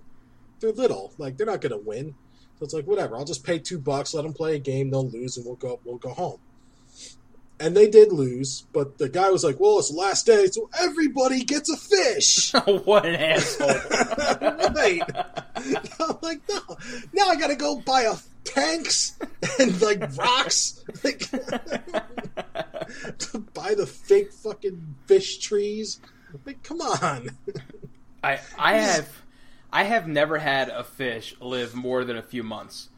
[0.59, 2.15] they're little, like they're not gonna win."
[2.59, 3.15] So it's like, whatever.
[3.15, 4.89] I'll just pay two bucks, let them play a game.
[4.89, 5.79] They'll lose, and we'll go.
[5.83, 6.39] We'll go home.
[7.59, 10.69] And they did lose, but the guy was like, "Well, it's the last day, so
[10.79, 12.51] everybody gets a fish."
[12.85, 13.67] what an asshole.
[14.75, 15.01] right.
[15.99, 16.61] I'm like, no.
[17.13, 19.17] Now I gotta go buy a tanks
[19.59, 21.29] and like rocks, like
[23.17, 25.99] to buy the fake fucking fish trees.
[26.45, 27.29] Like, come on.
[28.23, 29.21] I I have
[29.71, 32.89] I have never had a fish live more than a few months.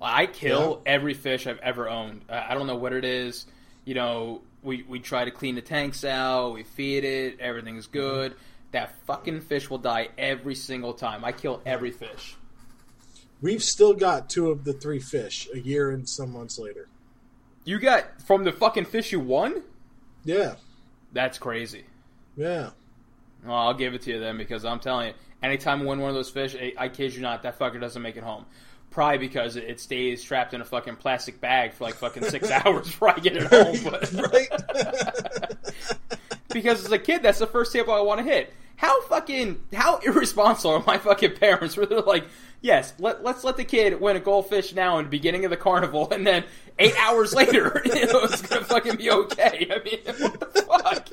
[0.00, 2.24] I kill every fish I've ever owned.
[2.28, 3.46] I I don't know what it is.
[3.84, 7.98] You know, we we try to clean the tanks out, we feed it, everything's mm-hmm.
[7.98, 8.34] good.
[8.72, 11.24] That fucking fish will die every single time.
[11.24, 12.36] I kill every fish.
[13.42, 16.88] We've still got two of the three fish a year and some months later.
[17.64, 19.62] You got from the fucking fish you won?
[20.24, 20.54] Yeah,
[21.12, 21.84] That's crazy.
[22.36, 22.70] yeah.
[23.44, 26.10] Well, I'll give it to you then because I'm telling you, anytime I win one
[26.10, 28.46] of those fish, I, I kid you not, that fucker doesn't make it home.
[28.90, 32.86] Probably because it, stays trapped in a fucking plastic bag for like fucking six hours
[32.86, 33.76] before I get it home.
[33.82, 35.56] But right?
[36.52, 38.52] because as a kid, that's the first table I want to hit.
[38.76, 41.76] How fucking how irresponsible are my fucking parents?
[41.76, 42.26] Where they're like,
[42.62, 45.56] yes, let, let's let the kid win a goldfish now in the beginning of the
[45.58, 46.44] carnival, and then
[46.78, 49.68] eight hours later, you know, it's gonna fucking be okay.
[49.70, 51.08] I mean, what the fuck?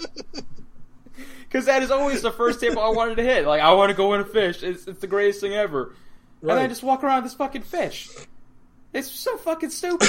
[1.41, 3.45] Because that is always the first table I wanted to hit.
[3.45, 4.61] Like, I want to go win a fish.
[4.63, 5.95] It's, it's the greatest thing ever.
[6.41, 8.07] And then I just walk around with this fucking fish.
[8.93, 10.07] It's so fucking stupid,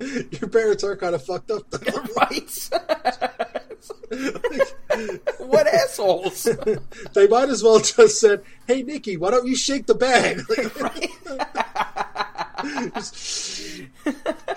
[0.00, 2.02] Your parents are kind of fucked up, though.
[2.16, 2.70] right?
[5.38, 6.42] what assholes?
[7.14, 10.42] they might as well just said, "Hey, Nikki, why don't you shake the bag?"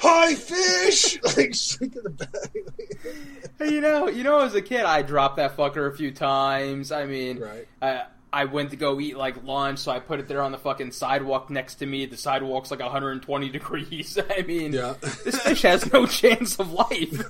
[0.03, 1.19] Hi, fish!
[1.37, 3.71] Like shaking the bag.
[3.71, 6.91] you know, you know, as a kid, I dropped that fucker a few times.
[6.91, 7.67] I mean, right.
[7.81, 8.03] I,
[8.33, 10.91] I went to go eat like lunch, so I put it there on the fucking
[10.91, 12.05] sidewalk next to me.
[12.05, 14.17] The sidewalk's like 120 degrees.
[14.37, 14.93] I mean, Yeah.
[15.23, 17.21] this fish has no chance of life.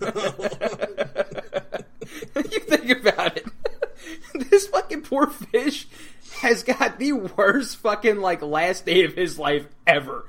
[2.36, 3.46] you think about it.
[4.34, 5.88] This fucking poor fish
[6.40, 10.26] has got the worst fucking like last day of his life ever.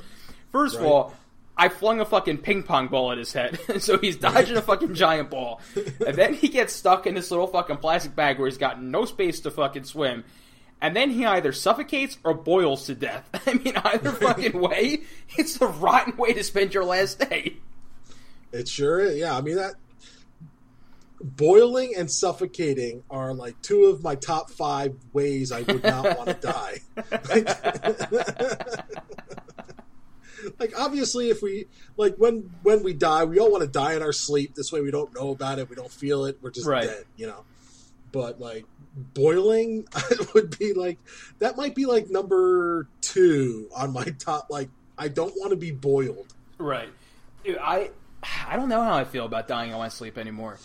[0.50, 1.14] First of all,
[1.56, 4.94] I flung a fucking ping pong ball at his head, so he's dodging a fucking
[4.94, 5.61] giant ball,
[6.06, 9.04] and then he gets stuck in this little fucking plastic bag where he's got no
[9.04, 10.24] space to fucking swim,
[10.80, 13.28] and then he either suffocates or boils to death.
[13.46, 15.02] I mean, either fucking way,
[15.37, 17.56] it's a rotten way to spend your last day.
[18.52, 19.18] It sure is.
[19.18, 19.74] Yeah, I mean that
[21.22, 26.28] boiling and suffocating are like two of my top five ways I would not want
[26.28, 26.78] to die.
[27.28, 27.48] Like,
[30.58, 34.02] like, obviously, if we like when when we die, we all want to die in
[34.02, 34.54] our sleep.
[34.54, 36.85] This way, we don't know about it, we don't feel it, we're just Right.
[36.88, 37.44] dead, you know.
[38.11, 38.64] But like
[39.14, 39.87] boiling
[40.35, 40.98] would be like
[41.38, 44.48] that might be like number two on my top.
[44.50, 46.35] Like, I don't want to be boiled.
[46.58, 46.90] Right.
[47.44, 47.90] Dude, I
[48.46, 50.58] I don't know how I feel about dying in my sleep anymore.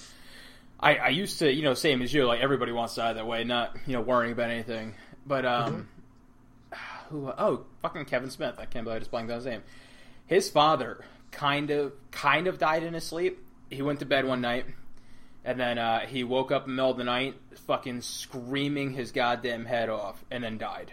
[0.79, 3.27] I, I used to, you know, same as you, like everybody wants to die that
[3.27, 4.93] way, not, you know, worrying about anything.
[5.25, 5.89] But um
[7.09, 8.55] who oh, fucking Kevin Smith.
[8.59, 9.63] I can't believe I just blanked on his name.
[10.25, 13.39] His father kind of kind of died in his sleep.
[13.69, 14.65] He went to bed one night
[15.47, 17.35] and then uh, he woke up in the middle of the night
[17.65, 20.91] fucking screaming his goddamn head off and then died.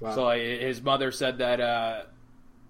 [0.00, 0.14] Wow.
[0.16, 2.02] So like, his mother said that uh,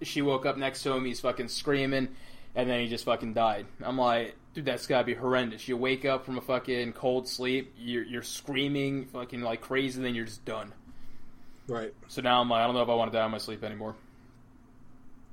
[0.02, 1.06] she woke up next to him.
[1.06, 2.08] He's fucking screaming,
[2.54, 3.66] and then he just fucking died.
[3.82, 5.68] I'm like, dude, that's gotta be horrendous.
[5.68, 10.06] You wake up from a fucking cold sleep, you're, you're screaming fucking like crazy, and
[10.06, 10.72] then you're just done.
[11.68, 11.92] right.
[12.08, 13.62] So now I'm like, I don't know if I want to die in my sleep
[13.64, 13.94] anymore.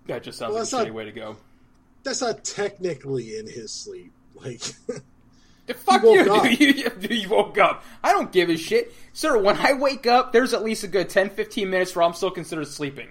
[0.08, 1.38] That just sounds Well, like a not- way to go.
[2.04, 4.12] That's not technically in his sleep.
[4.34, 4.62] Like,
[5.78, 6.16] Fuck woke
[6.60, 6.78] you, dude.
[6.78, 7.84] You, dude, you woke up.
[8.04, 8.92] I don't give a shit.
[9.14, 12.14] Sir, when I wake up, there's at least a good 10, 15 minutes where I'm
[12.14, 13.10] still considered sleeping.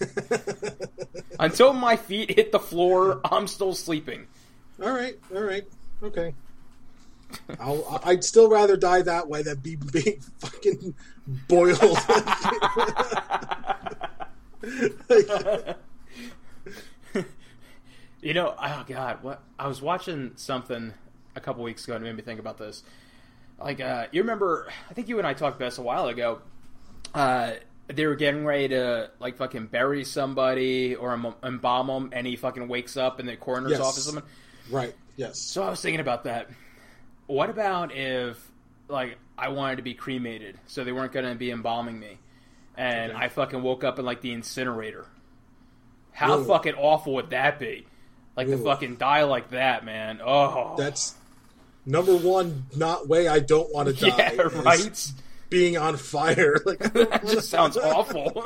[1.38, 4.26] Until my feet hit the floor, I'm still sleeping.
[4.82, 5.64] All right, all right,
[6.02, 6.34] okay.
[7.60, 10.94] I'll, I'd still rather die that way than be being fucking
[11.48, 11.96] boiled.
[18.22, 20.92] You know, oh god, what I was watching something
[21.34, 22.82] a couple weeks ago and it made me think about this.
[23.58, 24.68] Like, uh, you remember?
[24.90, 26.40] I think you and I talked about this a while ago.
[27.14, 27.52] Uh,
[27.88, 32.36] they were getting ready to like fucking bury somebody or em- embalm him, and he
[32.36, 33.80] fucking wakes up in the coroner's Yes.
[33.80, 34.06] office.
[34.08, 34.30] Or something.
[34.70, 34.94] Right?
[35.16, 35.38] Yes.
[35.38, 36.48] So I was thinking about that.
[37.26, 38.36] What about if,
[38.88, 42.18] like, I wanted to be cremated, so they weren't going to be embalming me,
[42.76, 43.20] and Okay.
[43.24, 45.06] I fucking woke up in like the incinerator?
[46.12, 47.86] How fucking awful would that be?
[48.36, 50.20] Like to fucking die like that, man.
[50.24, 51.14] Oh, That's
[51.86, 52.64] number one.
[52.76, 54.16] Not way I don't want to die.
[54.18, 55.12] yeah, right.
[55.48, 56.56] Being on fire.
[56.66, 58.44] Like that just sounds awful.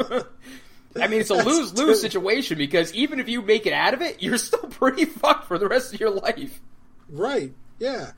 [1.01, 4.03] I mean, it's a lose lose situation because even if you make it out of
[4.03, 6.61] it, you're still pretty fucked for the rest of your life.
[7.09, 7.53] Right.
[7.79, 8.13] Yeah.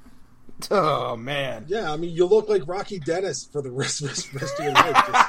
[0.70, 1.64] Oh man.
[1.68, 1.92] Yeah.
[1.92, 4.94] I mean, you look like Rocky Dennis for the rest rest, rest of your life.
[4.94, 5.26] Just-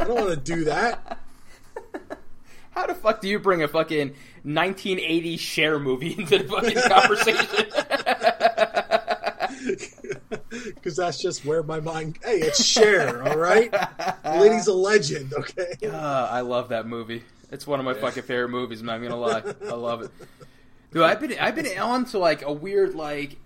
[0.00, 1.18] I don't want to do that.
[2.70, 4.08] How the fuck do you bring a fucking
[4.44, 7.66] 1980 Cher movie into the fucking conversation?
[10.74, 12.18] Because that's just where my mind.
[12.22, 13.72] Hey, it's Cher, all right.
[14.24, 15.32] Lady's a legend.
[15.32, 15.74] Okay.
[15.86, 15.96] Uh,
[16.30, 17.22] I love that movie.
[17.50, 18.80] It's one of my fucking favorite movies.
[18.80, 19.42] I'm not gonna lie.
[19.66, 20.10] I love it.
[20.92, 23.36] Dude, I've been I've been on to like a weird like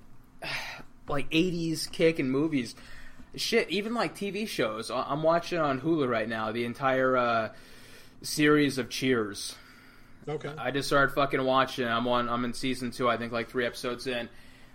[1.08, 2.74] like 80s kick in movies.
[3.34, 4.90] Shit, even like TV shows.
[4.90, 7.48] I'm watching on Hulu right now the entire uh,
[8.22, 9.54] series of Cheers.
[10.28, 10.52] Okay.
[10.56, 11.86] I just started fucking watching.
[11.86, 12.28] I'm on.
[12.28, 13.08] I'm in season two.
[13.08, 14.28] I think like three episodes in.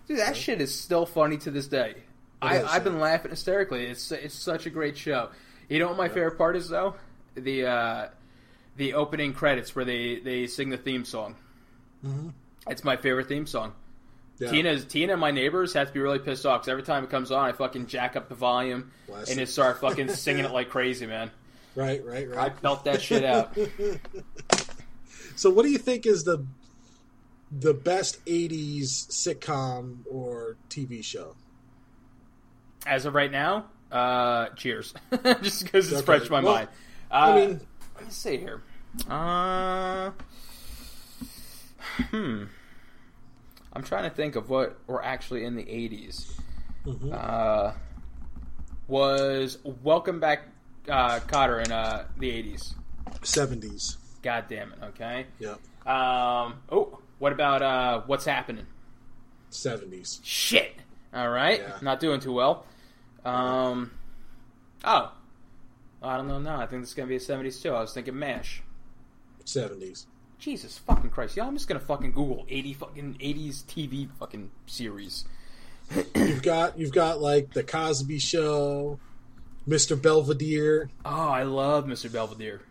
[0.07, 1.95] Dude, that shit is still funny to this day.
[2.41, 3.86] I, I've been laughing hysterically.
[3.86, 5.30] It's it's such a great show.
[5.69, 6.95] You know what my favorite part is though?
[7.36, 8.08] The uh,
[8.76, 11.36] the opening credits where they they sing the theme song.
[12.06, 12.34] Mhm.
[12.67, 13.73] It's my favorite theme song.
[14.39, 14.52] Yeah.
[14.52, 17.10] Tina's Tina and my neighbors have to be really pissed off because every time it
[17.10, 20.52] comes on, I fucking jack up the volume Bless and just start fucking singing it
[20.52, 21.32] like crazy, man.
[21.76, 22.06] Right.
[22.06, 22.30] Right.
[22.30, 22.38] Right.
[22.38, 23.58] I belt that shit out.
[25.36, 26.45] So, what do you think is the
[27.52, 31.36] the best '80s sitcom or TV show?
[32.85, 34.93] As of right now, uh, cheers.
[35.41, 36.69] Just because it's fresh in my Well, mind.
[37.11, 37.61] Uh, I mean,
[37.95, 38.61] let me see here.
[39.09, 40.11] Uh,
[42.11, 42.43] hmm.
[43.73, 46.31] I'm trying to think of what were actually in the 80s.
[46.85, 47.13] mhm.
[47.13, 47.73] Uh,
[48.87, 50.43] was Welcome Back
[50.89, 52.73] uh, Kotter in uh, the 80s.
[53.21, 53.97] '70s.
[54.23, 55.25] God damn it, okay?
[55.39, 55.55] Yeah.
[55.85, 58.65] Um, oh, what about uh, What's Happening?
[59.51, 60.19] '70s.
[60.23, 60.75] Shit!
[61.17, 61.77] Alright, Yeah.
[61.82, 62.65] not doing too well.
[63.25, 63.91] Um.
[64.84, 65.12] Oh.
[66.03, 66.60] I don't know now.
[66.62, 67.73] I think this is gonna be a '70s too.
[67.73, 68.62] I was thinking Mash.
[69.45, 70.06] Seventies.
[70.38, 71.36] Jesus fucking Christ!
[71.36, 75.25] Yeah, I'm just gonna fucking Google 80 fucking 80s TV fucking series.
[76.15, 78.99] You've got you've got like the Cosby Show,
[79.67, 79.99] Mr.
[79.99, 80.89] Belvedere.
[81.03, 82.12] Oh, I love Mr.
[82.12, 82.62] Belvedere.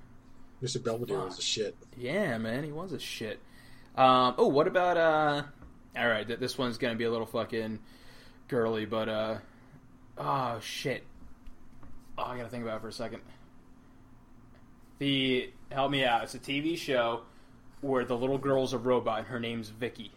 [0.62, 0.82] Mr.
[0.82, 1.74] Belvedere was a shit.
[1.96, 3.40] Yeah, man, he was a shit.
[3.96, 5.42] Um, oh, what about uh?
[5.98, 7.80] All right, th- this one's gonna be a little fucking
[8.48, 9.38] girly, but uh,
[10.18, 11.04] oh shit.
[12.18, 13.20] Oh, I gotta think about it for a second.
[14.98, 16.24] The help me out.
[16.24, 17.22] It's a TV show
[17.80, 19.18] where the little girl's a robot.
[19.18, 20.10] and Her name's Vicky.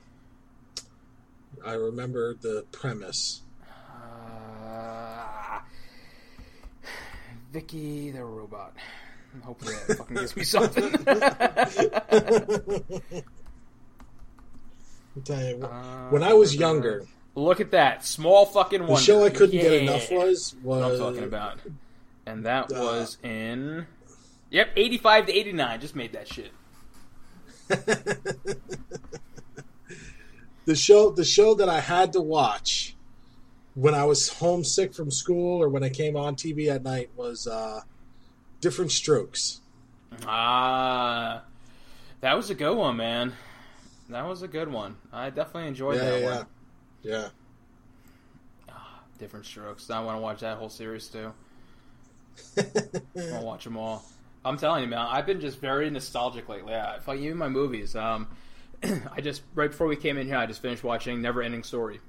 [1.65, 3.42] I remember the premise.
[3.92, 5.60] Uh,
[7.52, 8.76] Vicky the robot.
[9.44, 10.84] Hopefully that fucking gives me something.
[15.15, 15.56] I'll tell you,
[16.10, 17.06] when I was younger,
[17.39, 18.95] Look at that small fucking one.
[18.95, 21.60] the show I couldn't get enough was What I'm talking about.
[22.25, 23.88] And that Uh, was in.
[24.52, 25.82] Yep, 85 to 89.
[25.82, 26.52] Just made that shit.
[30.65, 32.95] the show the show that I had to watch
[33.75, 37.47] when I was homesick from school or when I came on TV at night was
[37.47, 37.82] uh,
[38.62, 39.62] Diff'rent Strokes.
[40.25, 41.43] Ah.
[42.21, 43.34] That was a good one, man.
[44.10, 44.97] That was a good one.
[45.13, 46.45] I definitely enjoyed Yeah, that yeah, one.
[47.04, 47.30] Yeah.
[49.18, 49.90] Diff'rent Strokes.
[49.90, 51.34] I want to watch that whole series too.
[53.34, 54.04] I'll watch them all.
[54.46, 55.00] I'm telling you, man.
[55.10, 56.74] I've been just very nostalgic lately.
[56.74, 57.96] I fuck even my movies.
[57.98, 58.28] Um,
[58.84, 62.00] I just right before we came in here, I just finished watching Never Ending Story.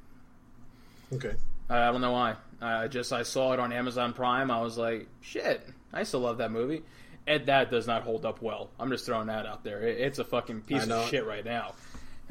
[1.12, 1.34] Okay.
[1.68, 2.36] I I don't know why.
[2.60, 4.50] I just I saw it on Amazon Prime.
[4.50, 6.82] I was like, shit, I still love that movie.
[7.26, 8.70] And that does not hold up well.
[8.78, 9.82] I'm just throwing that out there.
[9.82, 11.74] It- It's a fucking piece of shit right now.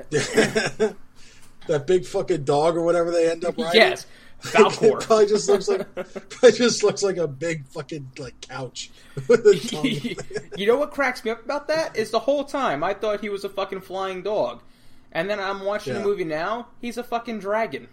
[1.69, 3.79] that big fucking dog or whatever they end up riding.
[3.81, 4.05] Yes,
[4.43, 4.99] Falkor.
[5.05, 5.93] probably just looks like
[6.29, 8.89] probably just looks like a big fucking like couch
[9.29, 9.35] a
[10.55, 13.29] you know what cracks me up about that is the whole time I thought he
[13.29, 14.61] was a fucking flying dog,
[15.11, 16.67] and then I'm watching the movie now.
[16.81, 17.87] He's a fucking dragon.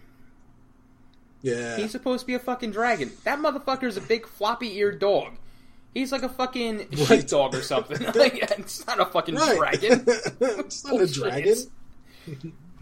[1.41, 1.77] yeah.
[1.77, 3.11] He's supposed to be a fucking dragon.
[3.23, 5.33] That motherfucker is a big floppy eared dog.
[5.93, 6.97] He's like a fucking Right.
[7.07, 7.99] sheepdog or something.
[8.13, 9.57] like, it's not a fucking right.
[9.57, 10.03] dragon.
[10.07, 11.15] it's not a Bullshit.
[11.15, 11.55] dragon.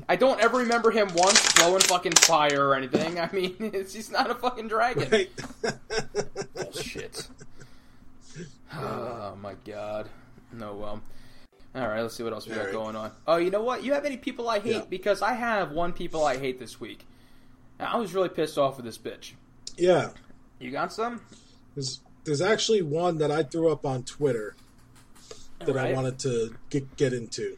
[0.07, 3.19] I don't ever remember him once blowing fucking fire or anything.
[3.19, 5.09] I mean, it's, he's not a fucking dragon.
[5.09, 5.29] Right.
[6.53, 7.27] Bullshit.
[8.73, 10.09] oh my god.
[10.51, 11.01] No well.
[11.73, 12.73] All right, let's see what else we got All right.
[12.73, 13.11] going on.
[13.27, 13.83] Oh, you know what?
[13.83, 14.75] You have any people I hate?
[14.75, 14.83] Yeah.
[14.89, 17.05] Because I have one people I hate this week.
[17.79, 19.33] I was really pissed off with this bitch.
[19.77, 20.09] yeah.
[20.57, 21.19] You got some?
[21.73, 24.55] There's there's actually one that I threw up on Twitter
[25.59, 27.57] that I wanted to get get into.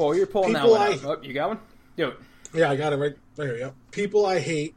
[0.00, 1.18] Well, you're pulling People that one I- out.
[1.18, 1.58] Oh, you got one?
[1.96, 2.16] Do it.
[2.54, 3.56] Yeah, I got it right right here.
[3.58, 3.74] Yep.
[3.90, 4.74] People I hate.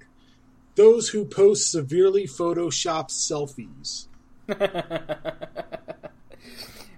[0.76, 4.08] Those who post severely photoshopped selfies.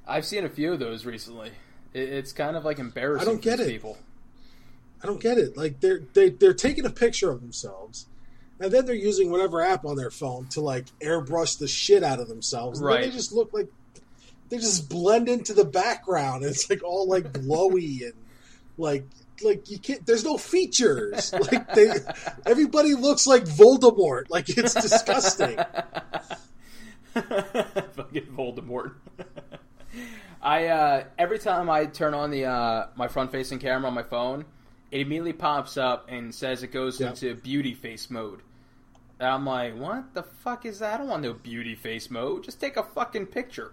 [0.07, 1.51] I've seen a few of those recently.
[1.93, 3.67] It, it's kind of like embarrassing I don't get it.
[3.67, 3.97] people.
[5.03, 5.55] I don't get it.
[5.57, 8.07] Like they're they, they're taking a picture of themselves,
[8.59, 12.19] and then they're using whatever app on their phone to like airbrush the shit out
[12.19, 12.79] of themselves.
[12.79, 13.01] And Right.
[13.05, 13.67] they just look like
[14.49, 16.43] they just blend into the background.
[16.43, 18.13] It's like all like glowy and
[18.77, 19.05] like
[19.43, 20.05] like you can't.
[20.05, 21.33] There's no features.
[21.51, 21.91] Like they
[22.45, 24.25] everybody looks like Voldemort.
[24.29, 25.57] Like it's disgusting.
[27.13, 28.93] Fucking Voldemort.
[30.41, 34.03] I uh, every time I turn on the uh, my front facing camera on my
[34.03, 34.45] phone,
[34.91, 37.09] it immediately pops up and says it goes Yeah.
[37.09, 38.41] into beauty face mode.
[39.19, 40.95] And I'm like, what the fuck is that?
[40.95, 42.43] I don't want no beauty face mode.
[42.43, 43.71] Just take a fucking picture.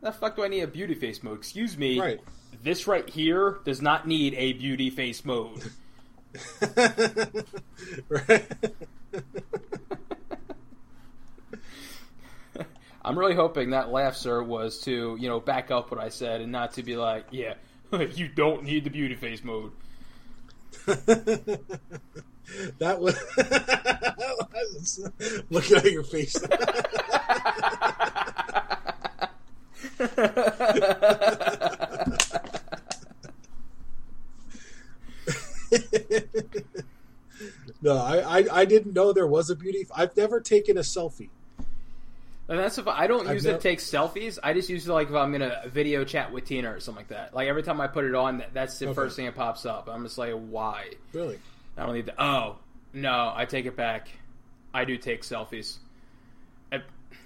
[0.00, 1.38] The fuck do I need a beauty face mode?
[1.38, 2.00] Excuse me.
[2.00, 2.20] Right.
[2.62, 5.70] This right here does not need a beauty face mode.
[8.08, 8.46] right.
[13.04, 16.42] I'm really hoping that laugh, sir, was to you know back up what I said
[16.42, 17.54] and not to be like, yeah,
[18.14, 19.72] you don't need the beauty face mode.
[22.78, 23.16] that was
[25.50, 26.36] looking at your face.
[37.82, 39.86] no, I, I I didn't know there was a beauty.
[39.94, 41.28] I've never taken a selfie.
[42.48, 44.38] And that's if I don't I've use it to take selfies.
[44.42, 47.08] I just use it like if I'm gonna video chat with Tina or something like
[47.08, 47.34] that.
[47.34, 48.94] Like every time I put it on, that- that's the Okay.
[48.94, 49.88] first thing that pops up.
[49.90, 50.90] I'm just like, why?
[51.12, 51.38] Really?
[51.76, 52.14] I don't need that.
[52.18, 52.56] Oh
[52.92, 54.08] no, I take it back.
[54.72, 55.76] I do take selfies.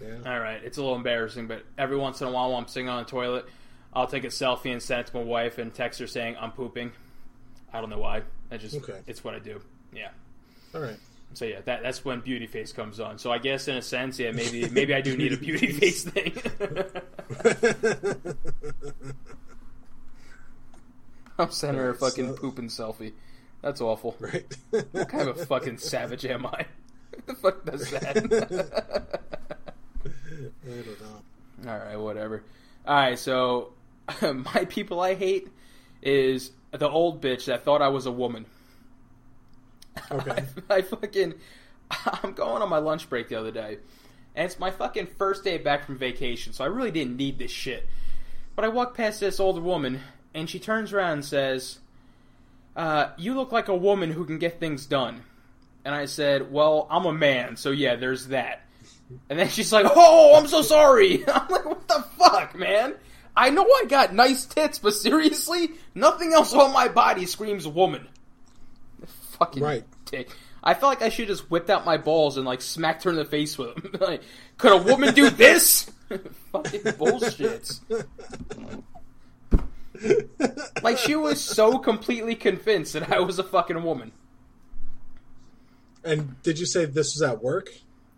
[0.02, 0.32] I- Yeah.
[0.32, 2.88] all right, it's a little embarrassing, but every once in a while, while I'm sitting
[2.88, 3.46] on the toilet,
[3.94, 6.52] I'll take a selfie and send it to my wife and text her saying I'm
[6.52, 6.92] pooping.
[7.72, 8.22] I don't know why.
[8.50, 9.00] I just Okay.
[9.06, 9.60] it's what I do.
[9.94, 10.08] Yeah.
[10.74, 10.96] All right.
[11.34, 13.18] So yeah, that that's when beauty face comes on.
[13.18, 16.04] So I guess in a sense, yeah, maybe maybe I do need a beauty face
[16.04, 16.32] thing.
[21.38, 23.12] I'm sending her a fucking So- pooping selfie.
[23.62, 24.16] That's awful.
[24.20, 24.44] right?
[24.70, 26.66] What kind of a fucking savage am I?
[27.10, 29.20] What the fuck does that?
[30.04, 31.70] I don't know.
[31.70, 32.42] All right, whatever.
[32.86, 33.72] All right, so
[34.22, 35.48] my people I hate
[36.02, 38.46] is the old bitch that thought I was a woman.
[40.10, 40.44] Okay.
[40.70, 41.34] I, I fucking
[41.90, 43.78] I'm going on my lunch break the other day,
[44.34, 47.50] and it's my fucking first day back from vacation, so I really didn't need this
[47.50, 47.86] shit.
[48.56, 50.00] But I walk past this older woman,
[50.34, 51.78] and she turns around and says,
[52.76, 55.22] uh, "You look like a woman who can get things done."
[55.84, 58.62] And I said, "Well, I'm a man, so yeah, there's that."
[59.28, 62.94] And then she's like, "Oh, I'm so sorry." I'm like, "What the fuck, man?"
[63.36, 68.06] I know I got nice tits, but seriously, nothing else on my body screams woman.
[69.38, 69.84] Fucking Right.
[70.04, 70.30] dick.
[70.62, 73.16] I felt like I should just whipped out my balls and like smacked her in
[73.16, 73.92] the face with them.
[74.00, 74.22] like,
[74.58, 75.90] could a woman do this?
[76.52, 77.80] Fucking bullshit.
[80.82, 84.12] Like she was so completely convinced that I was a fucking woman.
[86.04, 87.70] And did you say this was at work?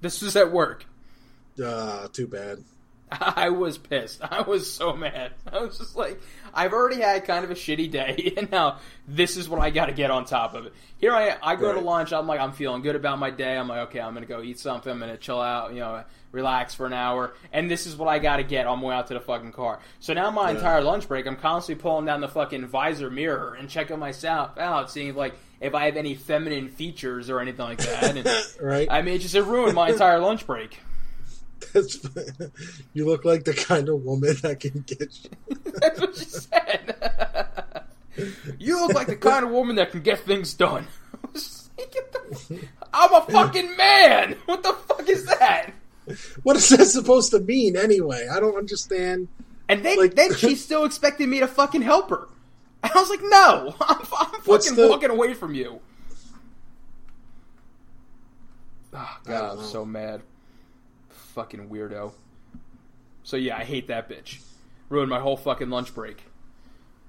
[0.04, 0.84] This was at work.
[1.62, 2.62] Uh, too bad.
[3.10, 4.20] I was pissed.
[4.22, 5.32] I was so mad.
[5.52, 6.20] I was just like,
[6.52, 9.86] I've already had kind of a shitty day, and now this is what I got
[9.86, 10.74] to get on top of it.
[10.98, 12.12] Here I I go to lunch.
[12.12, 13.56] I'm like, I'm feeling good about my day.
[13.56, 14.92] I'm like, okay, I'm gonna go eat something.
[14.92, 17.32] I'm gonna chill out, you know, relax for an hour.
[17.50, 19.52] And this is what I got to get on my way out to the fucking
[19.52, 19.80] car.
[20.00, 20.56] So now my Yeah.
[20.56, 24.90] entire lunch break, I'm constantly pulling down the fucking visor mirror and checking myself out,
[24.90, 25.34] seeing like
[25.64, 28.16] if I have any feminine features or anything like that.
[28.16, 28.28] And
[28.60, 28.86] Right?
[28.90, 30.78] I mean, it just it ruined my entire lunch break.
[31.72, 31.98] That's,
[32.92, 35.12] you look like the kind of woman that can get.
[35.80, 37.82] That's what she said.
[38.58, 40.86] you look like the kind of woman that can get things done.
[41.24, 44.36] I was just like, "Get the- I'm a fucking man.
[44.46, 45.72] What the fuck is that?
[46.42, 48.28] What is that supposed to mean anyway?
[48.30, 49.28] I don't understand.
[49.68, 52.28] And then, Like- then she still expected me to fucking help her.
[52.84, 55.80] And I was like, no, I'm, I'm fucking the- walking away from you.
[58.92, 59.62] Oh, God, I'm know.
[59.62, 60.22] so mad.
[61.08, 62.12] Fucking weirdo.
[63.24, 64.38] So yeah, I hate that bitch.
[64.88, 66.22] Ruined my whole fucking lunch break.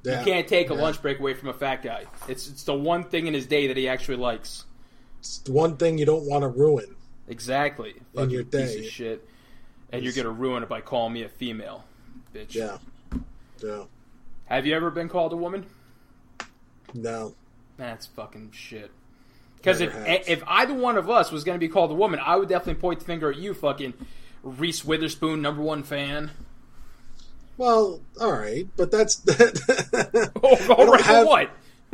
[0.03, 0.19] Yeah.
[0.19, 0.81] You can't take a Yeah.
[0.81, 2.05] lunch break away from a fat guy.
[2.27, 4.65] It's it's the one thing in his day that he actually likes.
[5.19, 6.95] It's the one thing you don't want to ruin.
[7.27, 7.95] Exactly.
[8.15, 8.79] Fucking your piece day.
[8.79, 9.29] of shit.
[9.91, 11.83] And you're gonna ruin it by calling me a female,
[12.33, 12.55] bitch.
[12.55, 12.77] Yeah.
[13.63, 13.83] Yeah.
[14.45, 15.65] Have you ever been called a woman?
[16.93, 17.35] No.
[17.77, 18.91] That's fucking shit.
[19.57, 19.93] Because if
[20.27, 22.99] if either one of us was gonna be called a woman, I would definitely point
[22.99, 23.93] the finger at you, fucking
[24.43, 26.31] Reese Witherspoon, number one fan.
[27.57, 30.31] Well, all right, but that's that.
[30.43, 31.49] Oh, all don't have- what?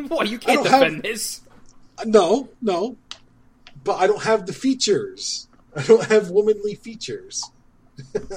[0.07, 0.27] What?
[0.27, 1.41] You can't don't have- defend this.
[2.05, 2.97] no, no,
[3.83, 5.47] but I don't have the features.
[5.75, 7.49] I don't have womanly features.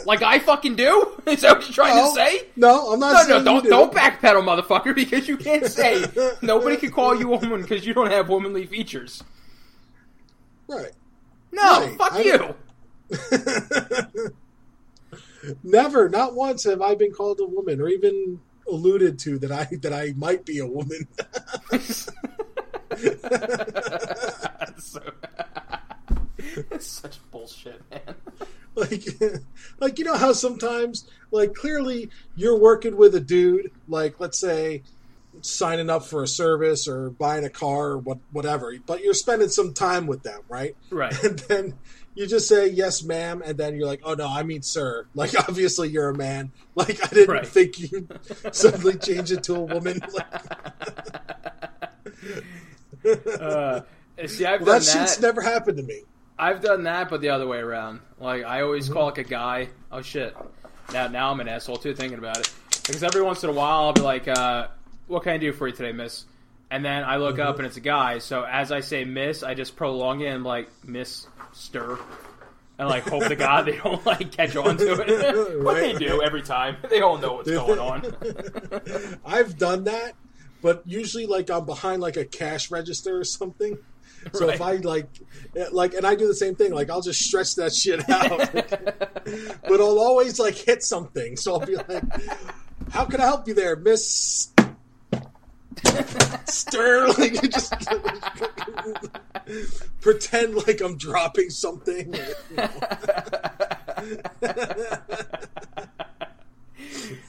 [0.06, 1.20] Like I fucking do?
[1.26, 2.46] Is that what you're trying No, to say?
[2.56, 3.28] No, I'm not.
[3.28, 3.68] No, no, don't you do.
[3.70, 6.04] don't backpedal, motherfucker, because you can't say
[6.42, 9.22] nobody can call you a woman because you don't have womanly features.
[10.68, 10.92] Right.
[11.52, 12.54] No, Right, fuck I you.
[15.62, 19.68] Never, not once have I been called a woman, or even alluded to that I
[19.82, 21.06] that I might be a woman.
[24.78, 25.00] so,
[26.70, 28.14] it's such bullshit, man.
[28.90, 29.04] like,
[29.80, 34.82] like you know how sometimes, like clearly you're working with a dude, like let's say
[35.42, 39.48] signing up for a service or buying a car or what whatever, but you're spending
[39.48, 40.76] some time with them, right?
[40.90, 41.14] Right.
[41.24, 41.74] And then
[42.14, 45.06] you just say yes, ma'am, and then you're like, oh no, I mean sir.
[45.14, 46.52] Like obviously you're a man.
[46.76, 47.46] Like I didn't Right.
[47.46, 48.08] think you
[48.52, 50.00] suddenly change it to a woman.
[53.04, 53.80] Uh,
[54.26, 54.84] see, I've well, that that.
[54.84, 56.02] shit's never happened to me.
[56.38, 58.00] I've done that, but the other way around.
[58.18, 58.92] Like I always Mm-hmm.
[58.94, 59.68] call like a guy.
[59.92, 60.36] Oh shit!
[60.92, 62.52] Now, now I'm an asshole too, thinking about it.
[62.86, 64.68] Because every once in a while I'll be like, uh,
[65.06, 66.24] "What can I do for you today, Miss?"
[66.70, 67.48] And then I look Mm-hmm.
[67.48, 68.18] up and it's a guy.
[68.18, 71.98] So as I say Miss, I just prolong it and like Miss Stir,
[72.78, 75.62] and like hope to God they don't like catch on to it.
[75.62, 79.20] what they do every time, they all know what's going on.
[79.24, 80.14] I've done that,
[80.62, 83.78] but usually like I'm behind like a cash register or something.
[84.32, 85.06] So if I like,
[85.72, 86.72] like, and I do the same thing.
[86.72, 88.52] Like I'll just stretch that shit out,
[89.68, 91.36] but I'll always like hit something.
[91.36, 92.02] So I'll be like,
[92.90, 94.52] "How can I help you there, Miss
[96.46, 97.74] Sterling?" Just
[100.00, 102.14] pretend like I'm dropping something.
[102.14, 102.68] you know.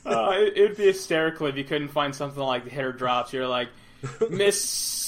[0.05, 3.33] Uh, it, it'd be hysterical if you couldn't find something like the hit or drops.
[3.33, 3.69] You're like,
[4.29, 5.04] Miss.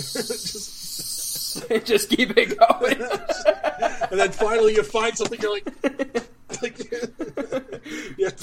[1.84, 3.00] just keep it going.
[4.10, 5.66] and then finally you find something you're like,
[6.62, 6.78] like
[8.18, 8.30] you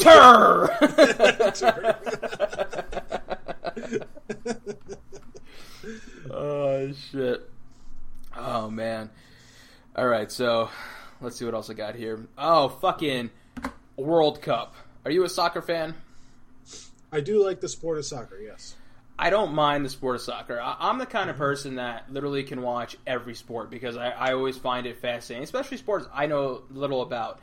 [6.32, 7.50] oh shit.
[8.36, 9.10] Oh man.
[9.96, 10.70] All right, so
[11.22, 12.28] let's see what else I got here.
[12.38, 13.30] Oh, fucking
[13.96, 14.76] World Cup.
[15.06, 15.96] Are you a soccer fan?
[17.12, 18.40] I do like the sport of soccer.
[18.40, 18.76] Yes.
[19.20, 20.60] I don't mind the sport of soccer.
[20.60, 24.34] I, I'm the kind of person that literally can watch every sport because I, I
[24.34, 27.40] always find it fascinating, especially sports I know little about.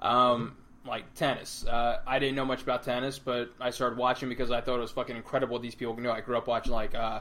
[0.00, 1.64] Um, like tennis.
[1.64, 4.82] Uh, I didn't know much about tennis, but I started watching because I thought it
[4.82, 6.10] was fucking incredible these people do.
[6.10, 7.20] I grew up watching like uh,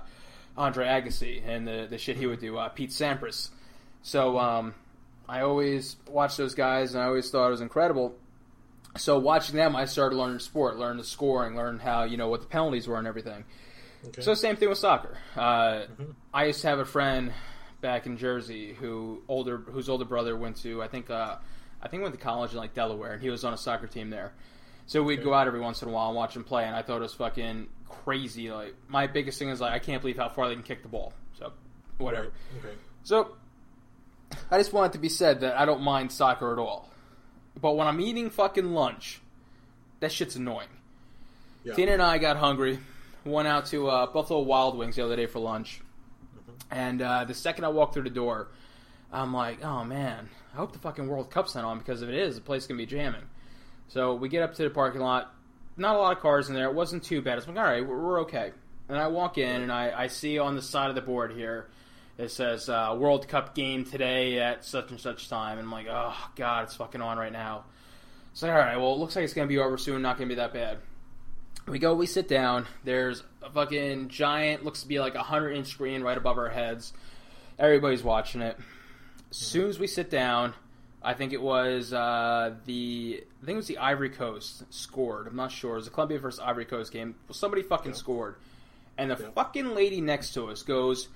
[0.58, 3.50] Andre Agassi and the, the shit he would do, uh, Pete Sampras.
[4.02, 4.74] So um,
[5.30, 8.16] I always watched those guys and I always thought it was incredible.
[8.98, 12.42] So watching them, I started learning sport, learning the scoring, learning how you know what
[12.42, 13.46] the penalties were and everything.
[14.08, 14.22] Okay.
[14.22, 15.18] So same thing with soccer.
[15.36, 15.82] Uh,
[16.34, 17.32] I used to have a friend
[17.82, 21.38] back in Jersey who older whose older brother went to I think uh,
[21.82, 24.10] I think went to college in like Delaware and he was on a soccer team
[24.10, 24.34] there.
[24.88, 26.82] So we'd go out every once in a while and watch him play, and I
[26.82, 28.52] thought it was fucking crazy.
[28.52, 30.90] Like my biggest thing is like I can't believe how far they can kick the
[30.90, 31.14] ball.
[31.38, 31.54] So
[31.98, 32.26] whatever.
[32.26, 32.66] Right.
[32.66, 32.76] Okay.
[33.04, 33.36] So
[34.50, 36.90] I just want it to be said that I don't mind soccer at all.
[37.60, 39.22] But when I'm eating fucking lunch,
[40.00, 40.70] that shit's annoying.
[41.64, 41.74] Yeah.
[41.74, 42.80] Tina and I got hungry.
[43.24, 45.82] Went out to uh, Buffalo Wild Wings the other day for lunch.
[46.72, 48.48] And uh, the second I walked through the door,
[49.12, 52.16] I'm like, oh man, I hope the fucking World Cup's not on because if it
[52.16, 53.24] is, the place can be jamming.
[53.90, 55.34] So we get up to the parking lot.
[55.78, 56.66] Not a lot of cars in there.
[56.66, 57.38] It wasn't too bad.
[57.38, 58.52] It's like, all right, we're, we're okay.
[58.90, 61.70] And I walk in and I, I see on the side of the board here,
[62.18, 65.58] it says uh, World Cup game today at such and such time.
[65.58, 67.66] And I'm like, oh god, it's fucking on right now.
[68.34, 70.02] So all right, well, it looks like it's gonna be over soon.
[70.02, 70.78] Not gonna be that bad.
[71.68, 72.66] We go, we sit down.
[72.84, 76.50] There's a fucking giant, looks to be like a hundred inch screen right above our
[76.50, 76.92] heads.
[77.60, 78.58] Everybody's watching it.
[79.30, 80.54] As soon as we sit down,
[81.02, 85.28] I think it was uh, the I think it was the Ivory Coast scored.
[85.28, 85.74] I'm not sure.
[85.74, 87.16] It was the Colombia versus Ivory Coast game.
[87.28, 88.36] Well, somebody fucking scored,
[88.98, 89.30] and the Yeah.
[89.34, 91.08] fucking lady next to us goes,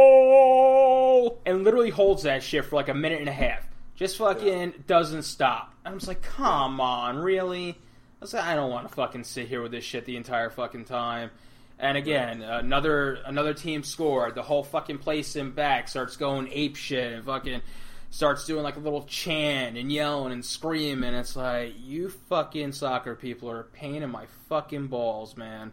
[0.00, 3.66] "Goal!" and literally holds that shit for like a minute and a half.
[3.96, 5.74] Just fucking doesn't stop.
[5.84, 7.76] I'm just like, come on, really?
[8.20, 10.50] I was like, I don't want to fucking sit here with this shit the entire
[10.50, 11.30] fucking time.
[11.78, 14.34] And again, another another team scored.
[14.34, 17.62] The whole fucking place in back starts going ape shit and fucking
[18.10, 21.14] starts doing like a little chant and yelling and screaming.
[21.14, 25.72] It's like you fucking soccer people are a pain in my fucking balls, man.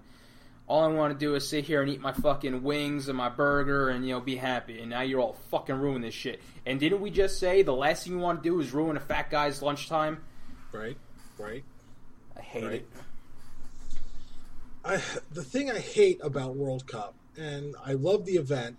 [0.67, 3.29] All I want to do is sit here and eat my fucking wings and my
[3.29, 4.79] burger and you know be happy.
[4.79, 6.41] And now you're all fucking ruining this shit.
[6.65, 9.01] And didn't we just say the last thing you want to do is ruin a
[9.01, 10.23] fat guy's lunchtime?
[10.71, 10.95] Right.
[11.37, 11.65] Right.
[12.47, 12.73] I hate Right.
[12.73, 12.87] it.
[14.85, 15.01] I
[15.33, 18.77] the thing I hate about World Cup, and I love the event.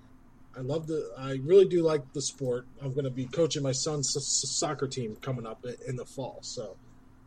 [0.56, 1.10] I love the.
[1.18, 2.66] I really do like the sport.
[2.82, 6.06] I'm going to be coaching my son's s- s- soccer team coming up in the
[6.06, 6.76] fall, so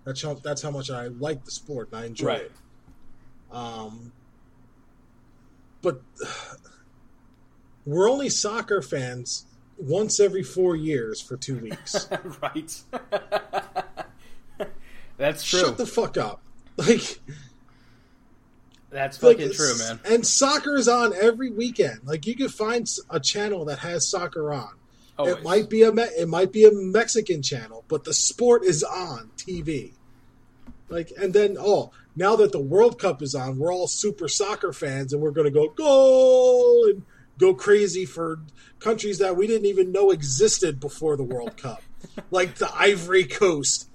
[0.03, 2.41] that's how that's how much I like the sport and I enjoy Right.
[2.41, 2.51] it.
[3.51, 4.11] Um,
[5.81, 6.01] but
[7.85, 9.45] we're only soccer fans
[9.77, 12.07] once every four years for two weeks.
[12.41, 12.81] right.
[15.21, 15.59] That's true.
[15.59, 16.41] Shut the fuck up!
[16.77, 17.19] Like
[18.89, 19.99] That's like, fucking true, man.
[20.03, 21.99] And soccer is on every weekend.
[22.05, 24.69] Like you can find a channel that has soccer on.
[25.19, 25.35] Always.
[25.35, 28.83] It might be a Me- it might be a Mexican channel, but the sport is
[28.83, 29.91] on TV.
[30.89, 34.73] Like and then oh, now that the World Cup is on, we're all super soccer
[34.73, 37.03] fans and we're going to go goal and
[37.37, 38.39] go crazy for
[38.79, 41.83] countries that we didn't even know existed before the World Cup.
[42.31, 43.87] like the Ivory Coast.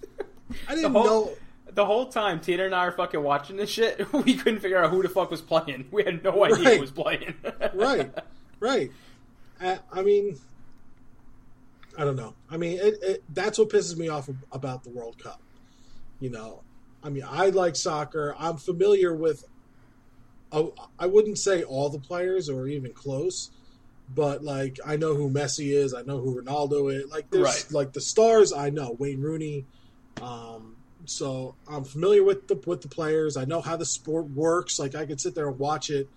[0.69, 1.33] I didn't whole- know
[1.73, 4.91] The whole time Tina and I are fucking watching this shit, we couldn't figure out
[4.91, 5.87] who the fuck was playing.
[5.91, 6.75] We had no idea Right.
[6.77, 7.35] who was playing.
[7.75, 8.11] right,
[8.61, 8.91] right.
[9.61, 10.39] Uh, I mean,
[11.99, 12.35] I don't know.
[12.51, 15.41] I mean, it, it, that's what pisses me off about the World Cup.
[16.21, 16.63] You know,
[17.03, 18.35] I mean, I like soccer.
[18.39, 19.45] I'm familiar with.
[20.53, 23.51] oh, I wouldn't say all the players or even close,
[24.15, 25.93] but like I know who Messi is.
[25.95, 27.11] I know who Ronaldo is.
[27.11, 27.67] Like there's Right.
[27.73, 28.53] like the stars.
[28.53, 29.67] I know Wayne Rooney.
[30.21, 33.37] Um, so I'm familiar with the with the players.
[33.37, 34.79] I know how the sport works.
[34.79, 36.09] Like I could sit there and watch it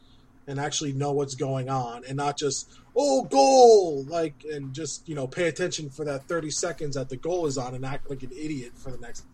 [0.48, 5.14] and actually know what's going on and not just oh goal like and just you
[5.14, 8.24] know pay attention for that 30 seconds that the goal is on and act like
[8.24, 9.26] an idiot for the next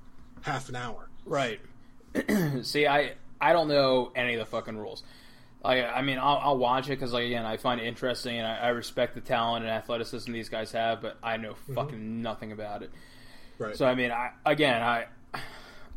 [0.42, 1.60] half an hour right.
[2.62, 5.04] See, I I don't know any of the fucking rules.
[5.64, 8.46] Like, I mean, I'll, I'll watch it because, like, again, I find it interesting and
[8.46, 12.52] I, I respect the talent and athleticism these guys have, but I know fucking nothing
[12.52, 12.92] about it.
[13.58, 15.06] Right So I mean, I again, I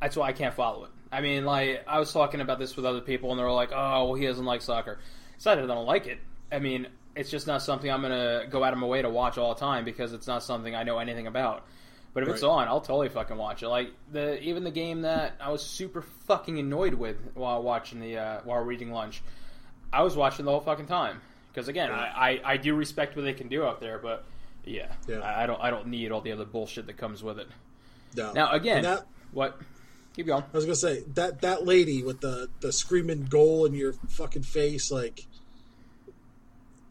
[0.00, 0.90] that's why I can't follow it.
[1.10, 3.70] I mean, like I was talking about this with other people, and they were like,
[3.72, 4.98] "Oh, well, he doesn't like soccer."
[5.34, 6.18] It's not that I don't like it.
[6.52, 9.38] I mean, it's just not something I'm gonna go out of my way to watch
[9.38, 11.66] all the time because it's not something I know anything about.
[12.14, 13.68] But if it's on, I'll totally fucking watch it.
[13.68, 18.18] Like the even the game that I was super fucking annoyed with while watching the
[18.18, 19.22] uh, while reading lunch,
[19.92, 21.20] I was watching the whole fucking time
[21.52, 24.24] because again, I, I I do respect what they can do out there, but
[24.68, 25.18] yeah, Yeah.
[25.20, 27.48] I, I don't I don't need all the other bullshit that comes with it.
[28.16, 28.32] No.
[28.32, 29.60] Now again, that, what?
[30.14, 30.42] Keep going.
[30.42, 34.42] I was gonna say that that lady with the the screaming goal in your fucking
[34.42, 35.26] face, like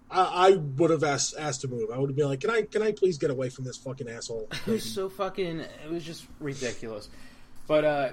[0.09, 1.89] I, I would have asked asked to move.
[1.93, 4.07] I would have been like, "Can I can I please get away from this fucking
[4.07, 5.59] asshole?" It was so fucking.
[5.59, 7.09] It was just ridiculous.
[7.67, 8.09] But uh,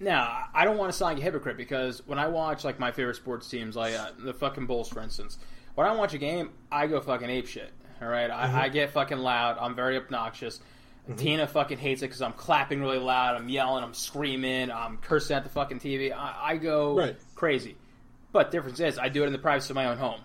[0.00, 2.92] now I don't want to sound like a hypocrite because when I watch like my
[2.92, 5.38] favorite sports teams, like uh, the fucking Bulls, for instance,
[5.74, 7.70] when I watch a game, I go fucking ape shit.
[8.02, 8.30] All right?
[8.30, 9.56] I, I get fucking loud.
[9.60, 10.60] I'm very obnoxious.
[11.16, 13.34] Tina fucking hates it because I'm clapping really loud.
[13.36, 13.82] I'm yelling.
[13.82, 14.70] I'm screaming.
[14.70, 16.12] I'm cursing at the fucking TV.
[16.12, 17.16] I, I go Right.
[17.34, 17.76] crazy.
[18.30, 20.20] But difference is, I do it in the privacy of my own home.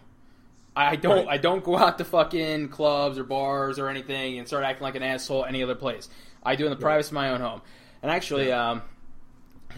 [0.76, 1.26] I don't.
[1.26, 1.28] Right.
[1.28, 4.94] I don't go out to fucking clubs or bars or anything and start acting like
[4.96, 6.08] an asshole any other place.
[6.44, 7.62] I do it in the privacy of my own home.
[8.04, 8.84] And actually, um,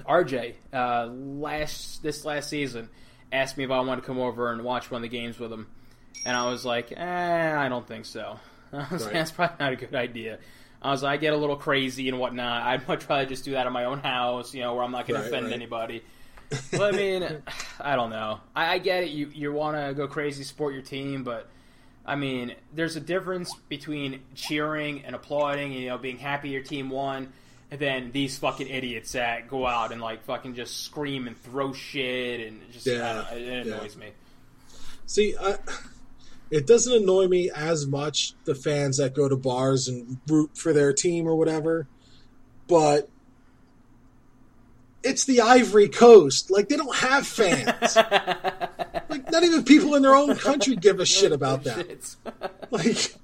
[0.06, 2.90] RJ uh, last this last season
[3.32, 5.52] asked me if I wanted to come over and watch one of the games with
[5.52, 5.68] him,
[6.26, 8.40] and I was like, eh, I don't think so.
[8.74, 9.14] I was like, Right.
[9.14, 10.40] that's probably not a good idea.
[10.82, 12.64] I was like, I get a little crazy and whatnot.
[12.64, 15.08] I'd much rather just do that in my own house, you know, where I'm not
[15.08, 15.56] going Right, to offend right.
[15.56, 16.04] anybody.
[16.72, 17.44] But I mean,
[17.80, 18.40] I don't know.
[18.56, 19.10] I, I get it.
[19.10, 21.48] You you want to go crazy, support your team, but
[22.06, 26.64] I mean, there's a difference between cheering and applauding, and, you know, being happy your
[26.64, 27.32] team won,
[27.70, 31.72] and then these fucking idiots that go out and like fucking just scream and throw
[31.74, 33.74] shit and just Yeah, it, it yeah.
[33.76, 34.08] annoys me.
[35.06, 35.56] See, I,
[36.52, 40.74] it doesn't annoy me as much the fans that go to bars and root for
[40.74, 41.88] their team or whatever,
[42.68, 43.10] but
[45.04, 46.52] it's the Ivory Coast.
[46.52, 47.96] Like they don't have fans.
[49.10, 52.16] like not even people in their own country give a shit about that.
[52.72, 53.16] Like,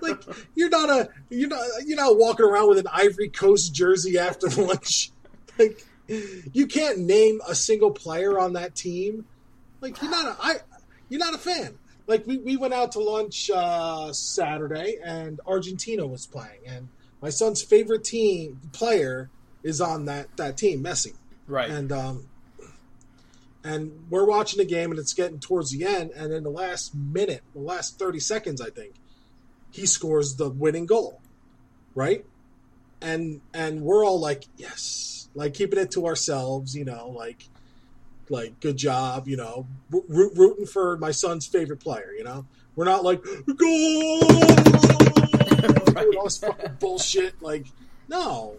[0.00, 0.22] like
[0.54, 4.46] you're not a you're not you're not walking around with an Ivory Coast jersey after
[4.62, 5.10] lunch.
[5.58, 9.24] Like you can't name a single player on that team.
[9.80, 10.54] Like you're not a I
[11.08, 11.76] you're not a fan.
[12.06, 16.88] Like we, we went out to lunch uh, Saturday and Argentina was playing and
[17.22, 19.30] my son's favorite team player
[19.62, 21.14] is on that that team, Messi
[21.50, 21.68] right.
[21.68, 22.28] and um,
[23.62, 26.94] and we're watching the game, and it's getting towards the end, and in the last
[26.94, 28.94] minute, the last thirty seconds, I think,
[29.70, 31.20] he scores the winning goal,
[31.94, 32.24] right?
[33.02, 37.48] And and we're all like, yes, like keeping it to ourselves, you know, like
[38.30, 42.46] like good job, you know, root, rooting for my son's favorite player, you know.
[42.76, 44.20] We're not like goal,
[46.00, 47.42] doing all this fucking bullshit.
[47.42, 47.66] Like,
[48.08, 48.56] no,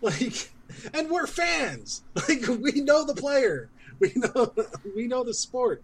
[0.00, 0.52] like,
[0.92, 2.02] and we're fans.
[2.28, 3.70] Like, we know the player.
[3.98, 4.54] We know
[4.96, 5.82] we know the sport.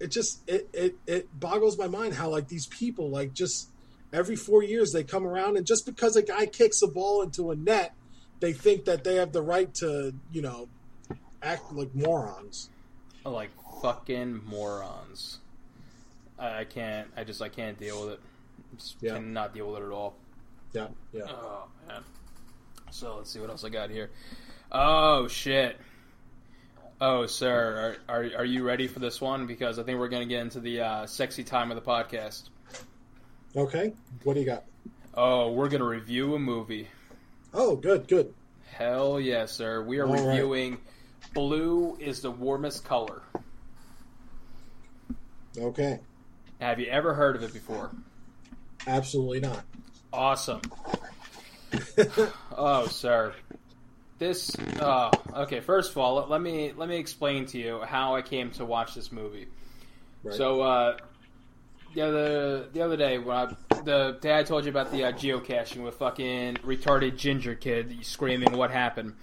[0.00, 3.70] It just it, it it boggles my mind how like these people like just
[4.12, 7.50] every four years they come around and just because a guy kicks a ball into
[7.50, 7.94] a net,
[8.40, 10.68] they think that they have the right to you know
[11.44, 12.70] act like morons.
[13.24, 13.50] like
[13.82, 15.38] fucking morons.
[16.38, 17.08] I, I can't.
[17.16, 18.20] I just I can't deal with it.
[18.76, 19.14] Just Yeah.
[19.14, 20.14] cannot deal with it at all.
[20.72, 21.22] Yeah, yeah.
[21.28, 22.02] Oh man.
[22.90, 24.10] So let's see what else I got here.
[24.72, 25.78] Oh shit.
[27.00, 29.46] Oh sir, are are, are you ready for this one?
[29.46, 32.48] Because I think we're gonna get into the uh, sexy time of the podcast.
[33.56, 33.92] Okay,
[34.24, 34.64] what do you got?
[35.14, 36.88] Oh, we're gonna review a movie.
[37.52, 38.34] Oh, good, good.
[38.72, 39.82] Hell yes, sir.
[39.82, 40.36] We are All right.
[41.34, 43.22] Blue is the warmest color.
[45.56, 46.00] Okay,
[46.60, 47.90] Have you ever heard of it before?
[48.86, 49.64] absolutely not.
[50.12, 50.60] Awesome.
[52.56, 53.34] oh, sir.
[54.18, 54.50] This.
[54.80, 55.60] Oh, okay.
[55.60, 58.64] First of all, let, let me let me explain to you how I came to
[58.64, 59.48] watch this movie.
[60.22, 60.34] Right.
[60.36, 60.96] So, uh,
[61.94, 63.46] the other the other day when I
[63.82, 68.56] the day I told you about the uh, geocaching with fucking retarded ginger kid screaming,
[68.56, 69.14] "What happened?"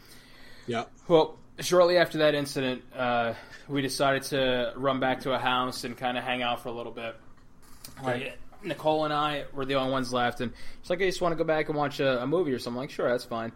[0.67, 3.33] yeah, Well, shortly after that incident, uh,
[3.67, 6.73] we decided to run back to a house and kind of hang out for a
[6.73, 7.15] little bit.
[8.03, 11.33] Like Nicole and I were the only ones left, and she's like, "I just want
[11.33, 13.51] to go back and watch a, a movie or something." I'm like, sure, that's fine.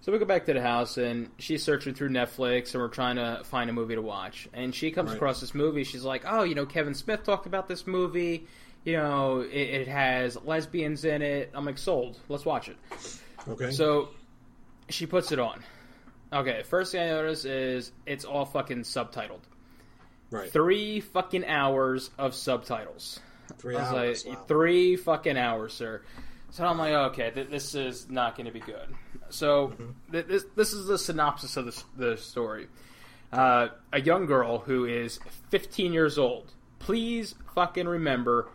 [0.00, 3.16] So we go back to the house, and she's searching through Netflix, and we're trying
[3.16, 4.48] to find a movie to watch.
[4.52, 5.16] And she comes Right.
[5.16, 5.84] across this movie.
[5.84, 8.46] She's like, "Oh, you know, Kevin Smith talked about this movie.
[8.84, 12.18] You know, it, it has lesbians in it." I'm like, "Sold.
[12.28, 12.76] Let's watch it."
[13.48, 13.70] okay.
[13.70, 14.10] So
[14.88, 15.62] she puts it on.
[16.32, 19.40] Okay, first thing I notice is it's all fucking subtitled.
[20.30, 23.20] right, Three fucking hours of subtitles.
[23.58, 24.24] three hours.
[24.26, 24.44] like, wow.
[24.46, 26.02] three fucking hours, sir.
[26.50, 28.88] So I'm like, okay, th- this is not going to be good.
[29.30, 30.12] So Mm-hmm.
[30.12, 32.68] th- this this is the synopsis of the, the story.
[33.32, 35.20] Uh, a young girl who is
[35.50, 38.48] 15 years old please fucking remember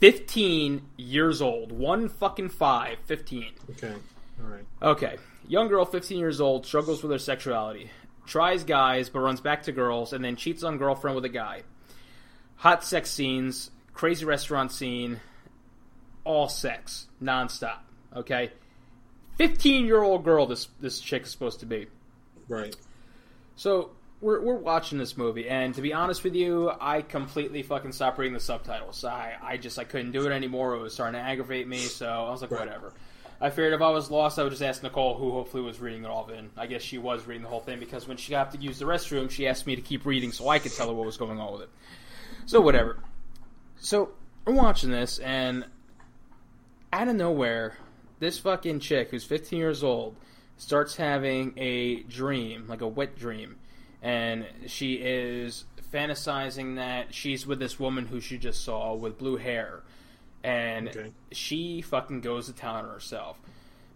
[0.00, 1.72] 15 years old.
[1.72, 2.98] One fucking five.
[3.04, 3.46] 15.
[3.72, 3.94] Okay.
[4.42, 4.64] Right.
[4.82, 5.16] Okay.
[5.48, 7.90] Young girl, 15 years old, struggles with her sexuality.
[8.26, 11.62] Tries guys, but runs back to girls, and then cheats on girlfriend with a guy.
[12.56, 15.20] Hot sex scenes, crazy restaurant scene,
[16.24, 17.78] all sex, nonstop.
[18.14, 18.50] Okay?
[19.38, 21.86] 15 year old girl, this, this chick is supposed to be.
[22.48, 22.76] Right.
[23.56, 27.92] So we're, we're watching this movie, and to be honest with you, I completely fucking
[27.92, 29.04] stopped reading the subtitles.
[29.04, 30.74] I, I just I couldn't do it anymore.
[30.74, 32.60] It was starting to aggravate me, so I was like, Right.
[32.60, 32.92] whatever.
[33.40, 36.04] I figured if I was lost, I would just ask Nicole, who hopefully was reading
[36.04, 36.50] it all in.
[36.58, 38.84] I guess she was reading the whole thing because when she got to use the
[38.84, 41.40] restroom, she asked me to keep reading so I could tell her what was going
[41.40, 41.70] on with it.
[42.44, 42.98] So whatever.
[43.78, 44.10] So
[44.46, 45.64] I'm watching this, and
[46.92, 47.78] out of nowhere,
[48.18, 50.16] this fucking chick who's 15 years old
[50.58, 53.56] starts having a dream, like a wet dream,
[54.02, 59.36] and she is fantasizing that she's with this woman who she just saw with blue
[59.36, 59.82] hair,
[60.44, 61.12] and Okay.
[61.32, 63.38] she fucking goes to town on herself.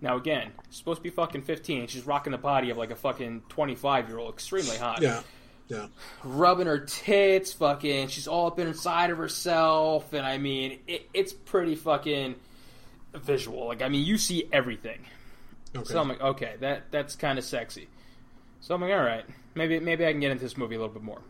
[0.01, 3.43] Now again, supposed to be fucking 15, she's rocking the body of like a fucking
[3.49, 5.23] 25 year old, extremely hot Yeah.
[5.69, 5.87] Yeah.
[6.23, 8.09] rubbing her tits, fucking.
[8.09, 12.35] She's all up inside of herself, and I mean, it, it's pretty fucking
[13.15, 13.67] visual.
[13.69, 14.99] Like, I mean, you see everything.
[15.75, 15.85] Okay.
[15.93, 17.89] So I'm like, okay, that that's kind of sexy.
[18.61, 19.25] So I'm like, all right,
[19.55, 21.23] maybe maybe I can get into this movie a little bit more.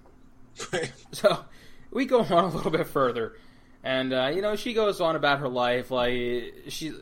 [0.72, 0.92] Right.
[1.12, 1.44] So
[1.90, 3.36] we go on a little bit further,
[3.84, 6.92] and uh, you know, she goes on about her life, like she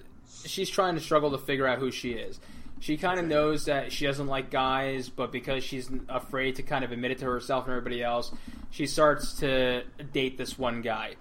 [0.44, 2.40] she's trying to struggle to figure out who she is.
[2.80, 6.84] She kind of knows that she doesn't like guys, but because she's afraid to kind
[6.84, 8.32] of admit it to herself and everybody else,
[8.70, 11.14] she starts to date this one guy,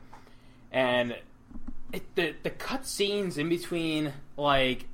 [0.72, 1.16] and
[1.94, 4.88] it, the the cut scenes in between like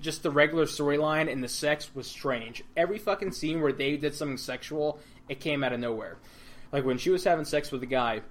[0.00, 2.64] just the regular storyline and the sex was strange.
[2.74, 4.98] Every fucking scene where they did something sexual,
[5.28, 6.16] it came out of nowhere.
[6.72, 8.22] Like when she was having sex with the guy,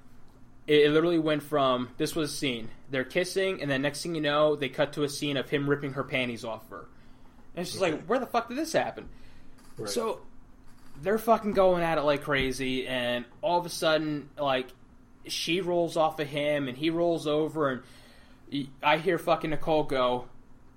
[0.67, 4.15] it, it literally went from this was a scene, they're kissing, and then next thing
[4.15, 6.87] you know, they cut to a scene of him ripping her panties off her.
[7.55, 7.93] And it's just Okay.
[7.93, 9.07] like, where the fuck did this happen?
[9.77, 9.89] Right.
[9.89, 10.21] So
[11.01, 14.67] they're fucking going at it like crazy, and all of a sudden, like
[15.27, 20.25] she rolls off of him, and he rolls over, and i hear fucking Nicole go,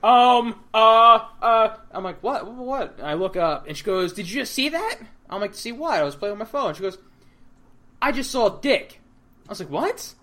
[0.02, 1.76] um, uh, uh.
[1.90, 4.96] I'm like, what, what, I look up, and she goes, "Did you just see that?"
[5.28, 6.74] I'm like, "See what?" I was playing on my phone.
[6.74, 6.98] She goes,
[8.00, 9.00] "I just saw a dick."
[9.48, 10.14] I was like, "What?"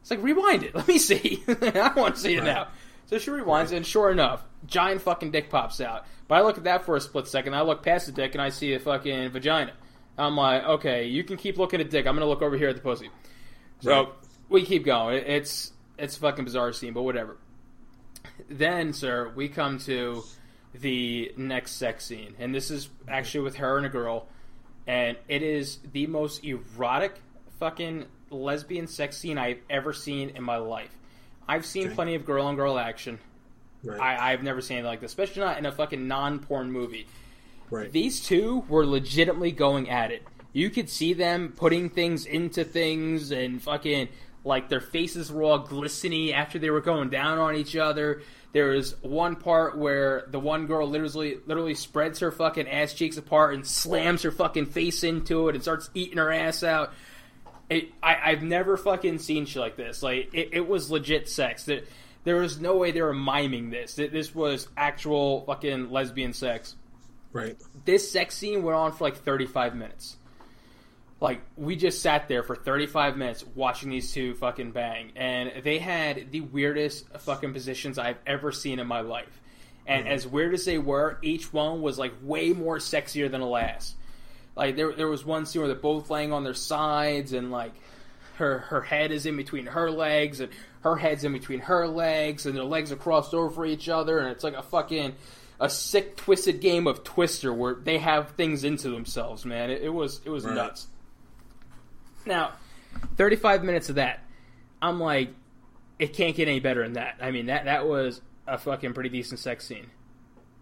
[0.00, 0.74] It's like, rewind it.
[0.74, 1.42] Let me see.
[1.48, 2.44] I want to see it Right.
[2.46, 2.68] now.
[3.06, 6.06] So she rewinds it, and sure enough, giant fucking dick pops out.
[6.28, 7.54] But I look at that for a split second.
[7.54, 9.72] I look past the dick, and I see a fucking vagina.
[10.18, 12.06] I'm like, okay, you can keep looking at dick.
[12.06, 13.10] I'm gonna look over here at the pussy.
[13.80, 14.08] So Right.
[14.48, 15.22] we keep going.
[15.26, 17.36] It's it's a fucking bizarre scene, but whatever.
[18.48, 20.22] Then, sir, we come to
[20.74, 24.26] the next sex scene, and this is actually with her and a girl,
[24.86, 27.20] and it is the most erotic
[27.60, 28.06] fucking
[28.36, 30.90] lesbian sex scene I've ever seen in my life.
[31.48, 31.94] I've seen Okay.
[31.94, 33.18] plenty of girl on girl action.
[33.84, 33.98] Right.
[34.00, 37.06] I, I've never seen anything like this, especially not in a fucking non porn movie.
[37.70, 37.90] right.
[37.90, 40.22] These two were legitimately going at it.
[40.52, 44.08] You could see them putting things into things and fucking
[44.44, 48.22] like their faces were all glistening after they were going down on each other.
[48.52, 53.16] There was one part where the one girl literally literally spreads her fucking ass cheeks
[53.16, 56.92] apart and slams her fucking face into it and starts eating her ass out.
[57.72, 60.02] It, I, I've never fucking seen shit like this.
[60.02, 61.64] Like it, it was legit sex.
[61.64, 61.82] There,
[62.24, 63.96] there was no way they were miming this.
[63.96, 66.76] That This was actual fucking lesbian sex
[67.32, 67.56] right.
[67.84, 70.16] this sex scene went on for like 35 minutes.
[71.20, 75.78] Like we just sat there for 35 minutes watching these two fucking bang, and they
[75.78, 79.40] had the weirdest fucking positions I've ever seen in my life.
[79.86, 80.14] And mm-hmm.
[80.14, 83.96] as weird as they were, each one was like way more sexier than the last.
[84.56, 87.72] Like there, there was one scene where they're both laying on their sides, and like
[88.36, 90.50] her her head is in between her legs, and
[90.82, 94.28] her head's in between her legs, and their legs are crossed over each other, and
[94.28, 95.14] it's like a fucking
[95.60, 99.44] a sick twisted game of Twister where they have things into themselves.
[99.44, 100.54] Man, it, it was it was Right.
[100.54, 100.86] nuts.
[102.26, 102.52] Now,
[103.16, 104.20] thirty five minutes of that,
[104.80, 105.30] I'm like,
[105.98, 107.16] it can't get any better than that.
[107.20, 109.86] I mean that that was a fucking pretty decent sex scene.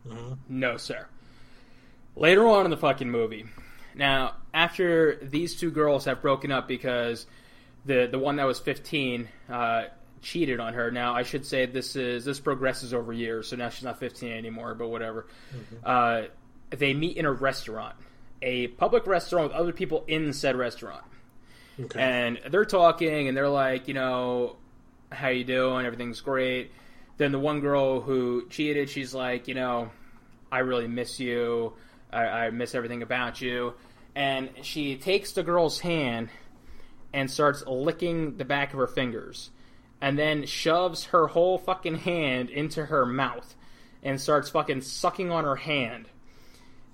[0.07, 0.39] Mhm.
[0.49, 1.07] No, sir.
[2.17, 3.47] Later on in the fucking movie,
[4.01, 7.27] now after these two girls have broken up because
[7.85, 9.85] the the one that was 15 uh,
[10.23, 10.91] cheated on her.
[10.91, 14.33] Now I should say this is this progresses over years, so now she's not 15
[14.33, 14.75] anymore.
[14.75, 15.27] But whatever.
[15.85, 16.23] Uh,
[16.71, 17.95] they meet in a restaurant,
[18.43, 21.05] a public restaurant with other people in said restaurant
[21.81, 22.01] Okay.
[22.01, 24.57] and they're talking and they're like, you know,
[25.11, 25.85] how you doing?
[25.87, 26.71] Everything's great.
[27.17, 29.91] Then the one girl who cheated, she's like, you know,
[30.53, 31.73] I really miss you.
[32.13, 33.75] I, I miss everything about you.
[34.21, 36.29] And she takes the girl's hand
[37.11, 39.49] and starts licking the back of her fingers,
[39.99, 43.55] and then shoves her whole fucking hand into her mouth
[44.03, 46.11] and starts fucking sucking on her hand.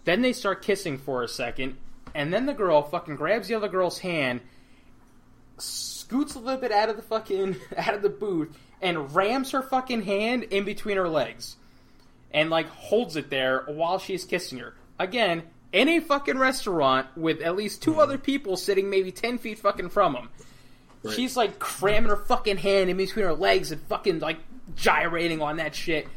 [0.04, 1.76] Then they start kissing for a second,
[2.14, 4.40] and then the girl fucking grabs the other girl's hand,
[5.58, 9.62] scoots a little bit out of the fucking out of the booth, and rams her
[9.62, 11.56] fucking hand in between her legs,
[12.30, 14.76] and like holds it there while she's kissing her.
[15.00, 18.00] Again, in a fucking restaurant with at least two mm-hmm.
[18.00, 20.28] other people sitting maybe ten feet fucking from them.
[21.02, 21.14] Right.
[21.14, 24.38] She's like cramming her fucking hand in between her legs and fucking like
[24.74, 26.08] gyrating on that shit.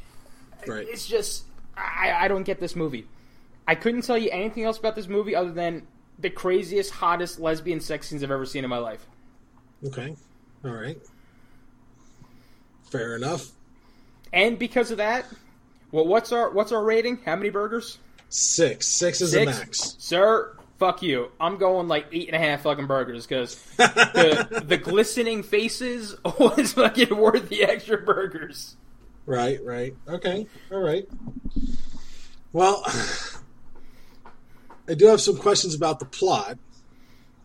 [0.68, 0.88] Right.
[0.88, 1.44] It's just
[1.76, 3.08] I, I don't get this movie.
[3.68, 5.86] I couldn't tell you anything else about this movie other than
[6.18, 9.06] the craziest, hottest lesbian sex scenes I've ever seen in my life.
[9.86, 10.16] Okay.
[10.66, 10.98] All right.
[12.90, 13.52] Fair enough.
[14.34, 15.26] And because of that,
[15.92, 17.20] well, what's our what's our rating?
[17.26, 17.98] How many burgers?
[18.30, 18.88] Six.
[18.88, 19.96] Six is Six, the max.
[19.98, 20.56] sir.
[20.78, 21.30] Fuck you.
[21.42, 26.72] I'm going like eight and a half fucking burgers because the the glistening faces was
[26.74, 28.78] fucking worth the extra burgers.
[29.26, 29.94] Right, right.
[30.08, 30.48] Okay.
[30.72, 31.06] All right.
[32.54, 32.84] Well,
[34.88, 36.58] I do have some questions about the plot.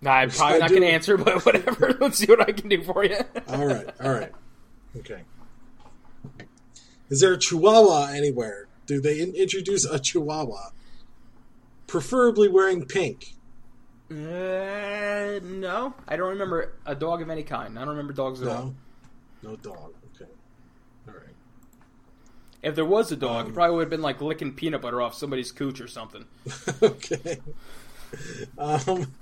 [0.01, 1.93] Nah, I'm probably I not going to answer, but whatever.
[1.99, 3.17] Let's see what I can do for you.
[3.49, 4.33] All right, all right.
[4.99, 5.23] Okay.
[7.11, 8.64] Is there a chihuahua anywhere?
[8.87, 10.71] Do they introduce a chihuahua?
[11.87, 13.35] Preferably wearing pink.
[14.11, 14.15] Uh,
[15.43, 17.79] no, I don't remember a dog of any kind.
[17.79, 18.75] I don't remember dogs at all.
[19.43, 19.51] No?
[19.51, 19.95] No dog.
[20.15, 20.31] Okay.
[21.09, 21.35] All right.
[22.63, 25.01] If there was a dog, Um, it probably would have been like licking peanut butter
[25.01, 26.25] off somebody's cooch or something.
[26.83, 27.41] okay.
[28.59, 29.13] Um,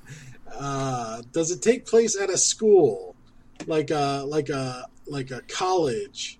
[0.52, 3.14] uh, does it take place at a school,
[3.66, 6.38] like a like a like a college,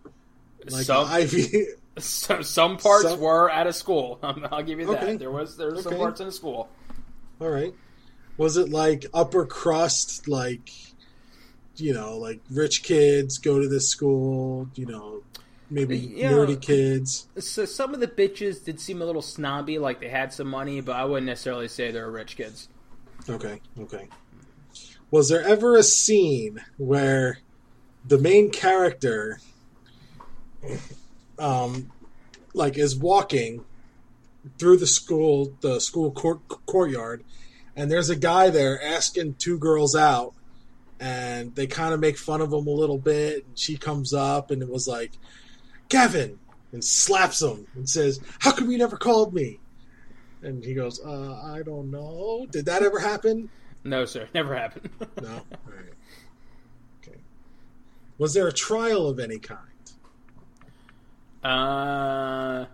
[0.68, 1.66] like some, a Ivy?
[1.99, 4.18] Some some parts some- were at a school.
[4.22, 5.03] I'll give you that.
[5.03, 5.16] Okay.
[5.16, 6.68] There was there were some parts in a school.
[7.40, 7.74] All right.
[8.38, 10.70] Was it like upper crust, like
[11.76, 14.68] you know, like rich kids go to this school?
[14.74, 15.22] You know,
[15.70, 16.32] maybe Yeah.
[16.32, 17.28] nerdy kids.
[17.38, 20.80] So some of the bitches did seem a little snobby, like they had some money,
[20.80, 22.68] but I wouldn't necessarily say they were rich kids.
[23.28, 24.09] Okay, okay.
[25.11, 27.38] Was there ever a scene where
[28.07, 29.40] the main character,
[31.43, 31.90] um,
[32.55, 33.64] like is walking
[34.59, 37.24] through the school, the school court, courtyard,
[37.76, 40.34] and there's a guy there asking two girls out,
[41.01, 44.51] and they kind of make fun of him a little bit, and she comes up
[44.51, 45.12] and it was like,
[45.88, 46.38] Kevin,
[46.72, 49.59] and slaps him and says, "How come you never called me?"
[50.43, 52.47] And he goes, uh, I don't know.
[52.51, 53.49] Did that ever happen?
[53.84, 54.90] No, sir, never happened.
[55.20, 55.43] No.
[55.66, 55.95] Right.
[57.01, 57.18] Okay.
[58.18, 59.72] Was there a trial of any kind?
[61.45, 62.66] Uh,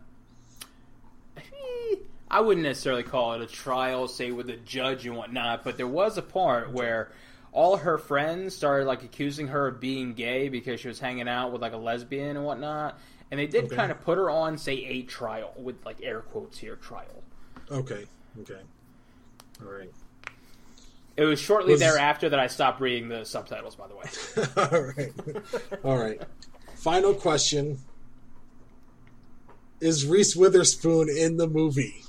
[2.30, 5.86] I wouldn't necessarily call it a trial, say with a judge and whatnot, but there
[5.86, 7.10] was a part where
[7.52, 11.52] all her friends started like accusing her of being gay because she was hanging out
[11.52, 12.98] with like a lesbian and whatnot,
[13.30, 13.76] and they did Okay.
[13.76, 17.22] kind of put her on, say, a trial with like air quotes here, trial.
[17.70, 18.04] Okay.
[18.42, 18.60] Okay.
[19.64, 19.90] All right.
[21.16, 23.74] It was shortly Was- thereafter that I stopped reading the subtitles.
[23.74, 24.04] By the way,
[24.76, 25.82] All right.
[25.84, 26.20] All right.
[26.76, 27.78] Final question.
[29.80, 32.02] Is Reese Witherspoon in the movie?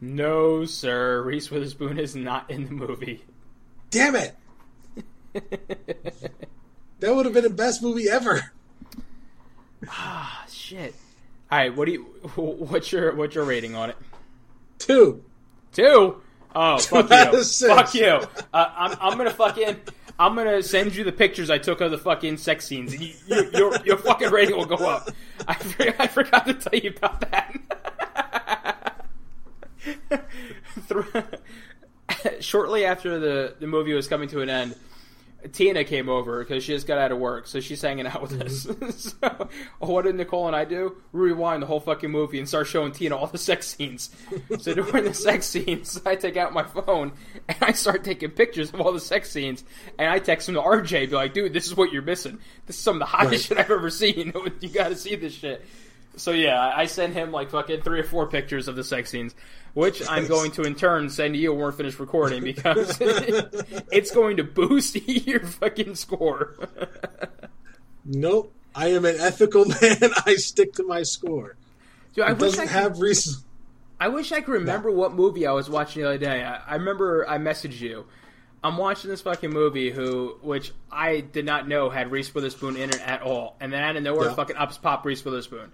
[0.00, 3.24] no, sir, Reese Witherspoon is not in the movie.
[3.90, 4.36] Damn it!
[7.00, 8.52] That would have been the best movie ever.
[9.88, 10.94] Ah, shit.
[11.50, 12.02] All right, what do you?
[12.34, 13.96] What's your what's your rating on it?
[14.78, 15.22] Two.
[15.72, 16.20] Two?
[16.54, 17.44] Oh, fuck you.
[17.44, 18.20] Fuck you.
[18.52, 19.76] Uh, I'm, I'm gonna fucking,
[20.18, 23.14] I'm gonna send you the pictures I took of the fucking sex scenes, and you,
[23.26, 25.10] you, your your fucking rating will go up.
[25.46, 25.56] I,
[25.98, 27.54] I forgot to tell you about that.
[32.40, 34.74] Shortly after the the movie was coming to an end,
[35.52, 38.40] Tina came over because she just got out of work, so she's hanging out with
[38.42, 38.66] us.
[38.66, 38.90] Mm-hmm.
[38.90, 40.96] so, what did Nicole and I do?
[41.12, 44.10] Rewind the whole fucking movie and start showing Tina all the sex scenes.
[44.58, 47.12] so during the sex scenes, I take out my phone
[47.48, 49.64] and I start taking pictures of all the sex scenes,
[49.98, 52.38] and I text him to RJ, be like, "Dude, this is what you're missing.
[52.66, 53.58] This is some of the hottest Right.
[53.58, 54.32] shit I've ever seen.
[54.60, 55.64] you got to see this shit."
[56.18, 59.34] So yeah, I sent him like fucking three or four pictures of the sex scenes,
[59.74, 64.10] which I'm going to in turn send to you when we're finished recording because it's
[64.10, 66.54] going to boost your fucking score.
[68.04, 68.52] Nope.
[68.74, 70.10] I am an ethical man.
[70.26, 71.56] I stick to my score.
[72.14, 73.42] Dude, I It wish I, doesn't could, have Reese.
[73.98, 76.44] I wish I could remember what movie I was watching the other day.
[76.44, 78.06] I, I remember I messaged you.
[78.62, 82.90] I'm watching this fucking movie, who which I did not know had Reese Witherspoon in
[82.90, 84.34] it at all, and then out of nowhere, Yeah.
[84.34, 85.70] fucking ups pop Reese Witherspoon.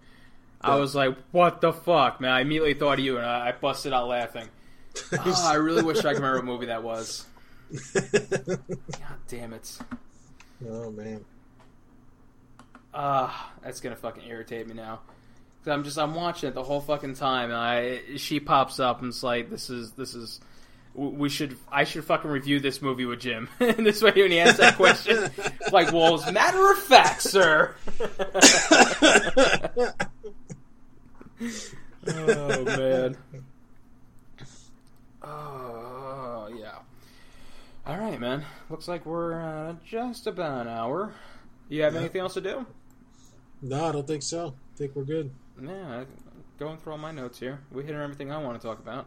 [0.65, 3.53] I was like, "What the fuck, man!" I immediately thought of you, and I, I
[3.53, 4.49] busted out laughing.
[5.13, 7.27] oh, I really wish I could remember what movie that was.
[7.95, 8.59] God
[9.29, 9.79] damn it.
[10.69, 11.25] oh man.
[12.93, 15.01] Ah, that's gonna fucking irritate me now.
[15.67, 19.01] i I'm just I'm watching it the whole fucking time, and I she pops up
[19.01, 20.41] and it's like this is this is
[20.95, 23.49] we should I should fucking review this movie with Jim.
[23.61, 25.31] and this way when he asks that question,
[25.73, 27.75] like, well, as a matter of fact, sir.
[31.41, 33.17] Oh man.
[35.23, 36.79] Oh yeah.
[37.87, 38.45] All right, man.
[38.71, 41.13] Looks like we're uh, just about an hour.
[41.69, 42.01] You have Yeah.
[42.01, 42.67] anything else to do?
[43.63, 44.55] No, I don't think so.
[44.75, 45.31] I think we're good.
[45.61, 46.05] Yeah,
[46.59, 47.61] going through all my notes here.
[47.73, 49.07] We hit on everything I want to talk about.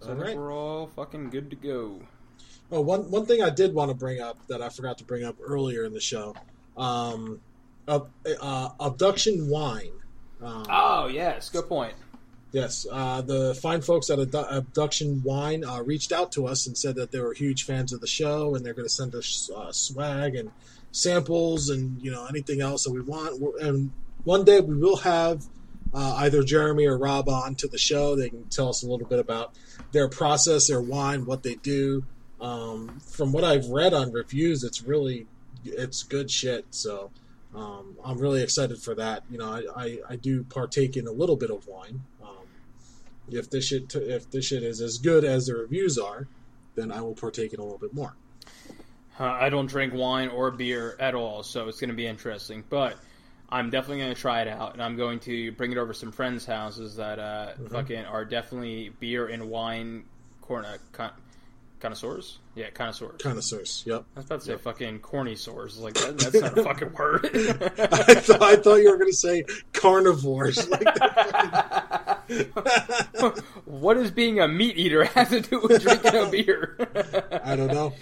[0.00, 0.36] So I think right.
[0.36, 2.00] we're all fucking good to go.
[2.70, 5.24] Oh, one one thing I did want to bring up that I forgot to bring
[5.24, 6.34] up earlier in the show,
[6.76, 7.40] um,
[7.88, 9.92] ab- uh, abduction wine.
[10.46, 11.94] Um, Oh yes, good point.
[12.52, 16.78] Yes, uh, the fine folks at Abdu- Abduction Wine uh, reached out to us and
[16.78, 19.50] said that they were huge fans of the show and they're going to send us
[19.54, 20.50] uh, swag and
[20.92, 23.42] samples and you know anything else that we want.
[23.60, 23.90] And
[24.24, 25.44] one day we will have
[25.92, 28.14] uh, either Jeremy or Rob on to the show.
[28.16, 29.54] They can tell us a little bit about
[29.92, 32.04] their process, their wine, what they do.
[32.40, 35.26] Um, from what I've read on reviews, it's really
[35.64, 36.66] it's good shit.
[36.70, 37.10] So
[37.56, 39.22] um, I'm really excited for that.
[39.30, 42.02] You know, I, I, I do partake in a little bit of wine.
[42.22, 42.46] Um,
[43.30, 46.28] if this shit if this shit is as good as the reviews are,
[46.74, 48.14] then I will partake in a little bit more.
[49.18, 52.62] Uh, I don't drink wine or beer at all, so it's going to be interesting.
[52.68, 52.98] But
[53.48, 55.98] I'm definitely going to try it out, and I'm going to bring it over to
[55.98, 60.04] some friends' houses that uh, fucking are definitely beer and wine
[60.42, 61.12] corn- con-
[61.80, 62.38] connoisseurs.
[62.54, 63.20] Yeah, connoisseurs.
[63.20, 63.84] Connoisseurs.
[63.86, 64.04] Yep.
[64.14, 65.78] I was about to say fucking corny sores.
[65.78, 67.30] Like that, that's not a fucking word.
[67.32, 70.68] I thought I thought you were going to say carnivores.
[70.76, 70.86] Like
[73.66, 76.76] what does being a meat eater have to do with drinking a beer?
[77.44, 77.92] I don't know.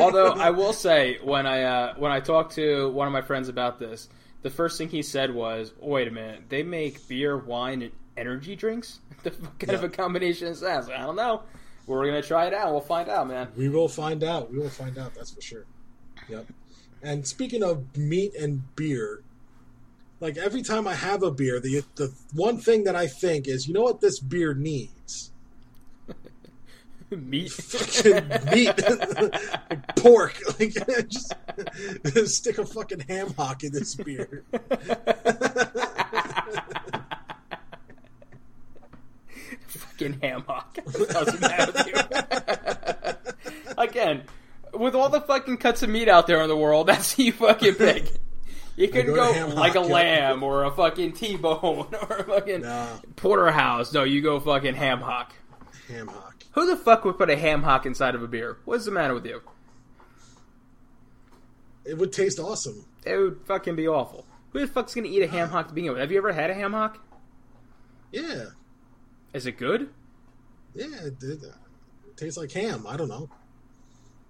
[0.00, 3.48] Although I will say, when I uh, when I talked to one of my friends
[3.48, 4.08] about this,
[4.42, 8.54] the first thing he said was, "Wait a minute, they make beer, wine, and energy
[8.54, 9.00] drinks?
[9.22, 11.42] The fuck kind of a combination is that?" I don't know.
[11.86, 12.72] We're gonna try it out.
[12.72, 13.48] We'll find out, man.
[13.56, 14.50] we will find out.
[14.50, 15.14] We will find out.
[15.14, 15.64] That's for sure.
[16.28, 16.46] Yep.
[17.02, 19.22] And speaking of meat and beer,
[20.20, 23.68] like every time I have a beer, the the one thing that I think is,
[23.68, 25.30] you know what this beer needs?
[27.10, 27.52] meat.
[27.52, 28.74] fucking meat,
[29.70, 30.40] like pork.
[30.58, 30.74] Like
[32.12, 34.42] just stick a fucking ham hock in this beer.
[39.76, 40.78] Fucking ham hock.
[40.92, 43.74] Doesn't matter with you.
[43.78, 44.22] Again,
[44.74, 47.32] with all the fucking cuts of meat out there in the world, that's who you
[47.32, 48.12] fucking pick.
[48.76, 51.62] You could go go like a lamb or a fucking T-bone
[52.10, 53.92] or a fucking Nah, porterhouse.
[53.94, 55.32] No, you go fucking ham hock.
[55.88, 56.34] ham hock.
[56.52, 58.58] Who the fuck would put a ham hock inside of a beer?
[58.66, 59.40] What's the matter with you?
[61.86, 62.84] It would taste awesome.
[63.04, 64.26] It would fucking be awful.
[64.50, 66.00] Who the fuck's gonna eat a ham hock to begin with?
[66.00, 66.98] Have you ever had a ham hock?
[68.12, 68.46] Yeah,
[69.36, 69.90] Is it good?
[70.74, 70.86] yeah.
[71.04, 72.86] It, it, it tastes like ham.
[72.88, 73.28] I don't know.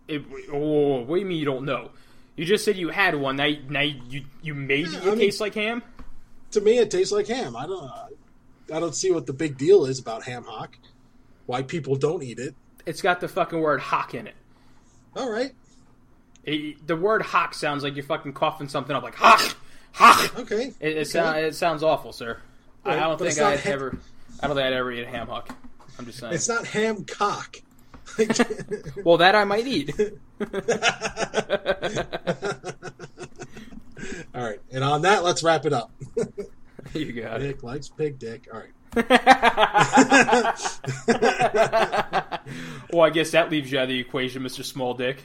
[0.09, 1.91] It, oh, what do you mean you don't know?
[2.37, 3.37] You just said you had one.
[3.37, 5.83] Now, now you you made Yeah, it I mean- taste like ham.
[6.53, 7.57] To me, it tastes like ham.
[7.57, 7.91] I don't.
[8.73, 10.77] I don't see what the big deal is about ham hock.
[11.47, 12.55] Why people don't eat it?
[12.85, 14.35] It's got the fucking word hock in it.
[15.17, 15.53] All right.
[16.45, 19.57] It- the word hock sounds like you're fucking coughing something up, like hock,
[19.93, 20.39] hock.
[20.41, 20.73] Okay.
[20.81, 21.05] It, it, Okay.
[21.05, 22.39] sound, it sounds awful, sir.
[22.85, 23.99] I, Right, I don't think I'd ever.
[24.41, 25.55] I don't think I'd ever eat a ham hock.
[25.99, 26.35] I'm just saying.
[26.35, 27.61] It's not ham cock.
[29.05, 29.93] Well, that I might eat.
[34.35, 34.61] All right.
[34.73, 35.91] And on that, let's wrap it up.
[36.95, 37.49] you got it.
[37.49, 38.49] Dick likes pig dick.
[38.53, 38.71] All right.
[42.91, 44.65] well, I guess that leaves you out of the equation, Mr.
[44.65, 45.23] Small Dick.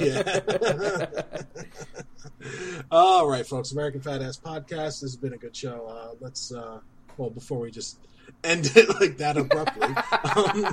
[0.00, 1.22] yeah.
[2.90, 3.72] All right, folks.
[3.72, 5.00] American Fat Ass Podcast.
[5.00, 5.86] This has been a good show.
[5.86, 6.78] Uh, let's, uh,
[7.16, 7.98] well, before we just
[8.44, 9.88] end it like that abruptly,
[10.36, 10.64] um,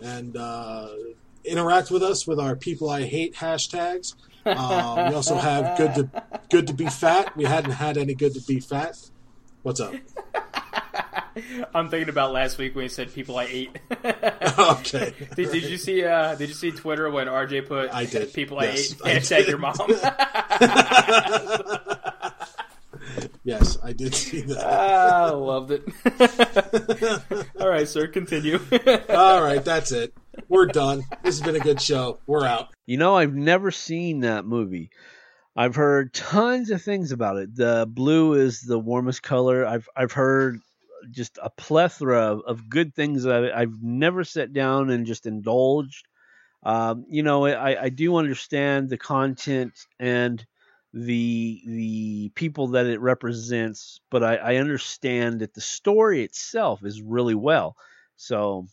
[0.00, 0.88] and uh,
[1.44, 4.14] interact with us with our people I hate hashtags.
[4.44, 7.36] Uh, we also have good to good to be fat.
[7.36, 8.96] We hadn't had any good to be fat.
[9.62, 9.94] What's up?
[11.74, 13.76] I'm thinking about last week when you said people I ate.
[14.58, 15.12] okay.
[15.36, 16.02] Did, did you see?
[16.04, 18.32] Uh, did you see Twitter when RJ put I did.
[18.32, 19.48] people Yes, I I ate hashtag did.
[19.48, 19.76] your mom?
[23.46, 24.66] Yes, I did see that.
[24.66, 25.84] Ah, loved it.
[27.60, 28.58] All right, sir, continue.
[29.08, 30.12] All right, that's it.
[30.48, 31.04] We're done.
[31.22, 32.18] This has been a good show.
[32.26, 32.74] We're out.
[32.84, 34.90] You know, I've never seen that movie.
[35.56, 37.54] I've heard tons of things about it.
[37.54, 39.64] The blue is the warmest color.
[39.64, 40.60] I've I've heard
[41.10, 45.24] just a plethora of, of good things that I, I've never sat down and just
[45.24, 46.06] indulged.
[46.62, 50.44] Um, you know, I, I do understand the content and
[50.96, 57.02] the the people that it represents, but I, I understand that the story itself is
[57.02, 57.76] really well.
[58.16, 58.66] So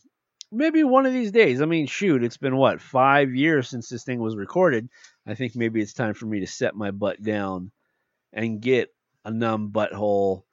[0.50, 1.60] maybe one of these days.
[1.60, 4.88] I mean, shoot, it's been what five years since this thing was recorded.
[5.26, 7.70] I think maybe it's time for me to set my butt down
[8.32, 8.88] and get
[9.26, 10.44] a numb butthole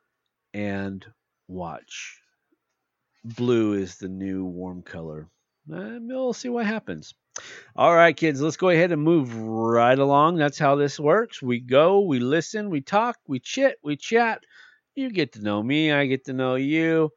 [0.54, 1.06] and
[1.48, 2.20] watch.
[3.24, 5.30] Blue is the new warm color.
[5.74, 7.14] Uh, we'll see what happens.
[7.76, 10.36] All right, kids, let's go ahead and move right along.
[10.38, 11.42] That's how this works.
[11.42, 14.44] We go, we listen, we talk, we chit, we chat.
[14.96, 17.12] You get to know me, I get to know you,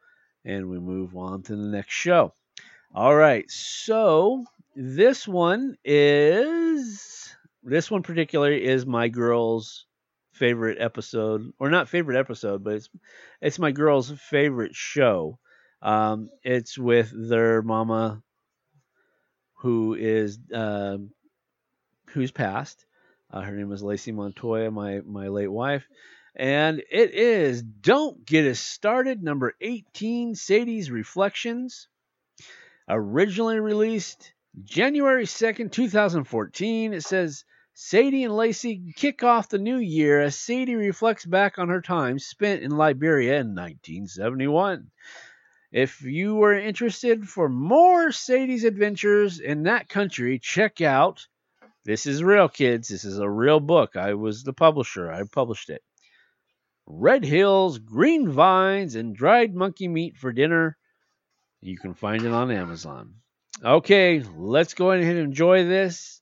[0.45, 2.33] and we move on to the next show.
[2.93, 4.45] All right, so
[4.75, 9.85] this one is this one particularly is my girl's
[10.33, 12.89] favorite episode, or not favorite episode, but it's
[13.41, 15.39] it's my girl's favorite show.
[15.81, 18.23] Um, it's with their mama,
[19.55, 20.97] who is uh,
[22.09, 22.85] who's passed.
[23.31, 25.87] Uh, her name is Lacey Montoya, my my late wife,
[26.35, 31.87] and it is "Don't Get Us Started" number eighteen, Sadie's Reflections
[32.87, 34.33] originally released
[34.63, 36.93] January 2nd, 2014.
[36.93, 37.43] It says
[37.73, 42.19] Sadie and Lacey kick off the new year as Sadie reflects back on her time
[42.19, 44.91] spent in Liberia in 1971.
[45.75, 51.27] If you were interested for more Sadie's adventures in that country, check out
[51.83, 52.87] This is real, kids.
[52.87, 53.97] This is a real book.
[53.97, 55.83] I was the publisher, I published it.
[56.87, 60.77] Red Hills, Green Vines, and Dried Monkey Meat for Dinner.
[61.59, 63.15] You can find it on Amazon.
[63.61, 66.21] Okay, let's go ahead and enjoy this.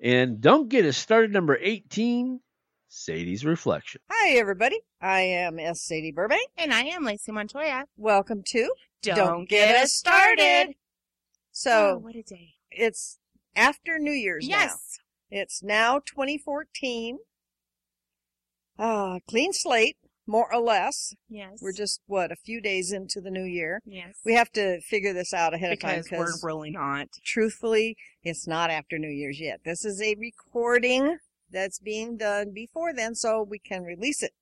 [0.00, 2.40] And don't get us started, number 18
[2.88, 4.00] Sadie's Reflection.
[4.10, 4.80] Hi, everybody.
[5.00, 5.82] I am S.
[5.82, 6.48] Sadie Burbank.
[6.56, 7.84] And I am Lacey Montoya.
[7.98, 8.72] Welcome to
[9.02, 10.74] Don't, get, us started.
[11.52, 12.54] So oh, what a day.
[12.70, 13.18] it's
[13.54, 14.56] after New Year's now.
[14.56, 14.98] Yes.
[15.30, 17.18] It's now 2014.
[18.78, 21.14] Uh, clean slate, more or less.
[21.28, 21.58] Yes.
[21.60, 23.82] We're just, what, a few days into the new year.
[23.84, 24.14] yes.
[24.24, 27.08] We have to figure this out ahead of time because we're because really not.
[27.22, 29.60] truthfully, it's not after New Year's yet.
[29.64, 31.18] This is a recording
[31.50, 34.32] that's being done before then, so we can release it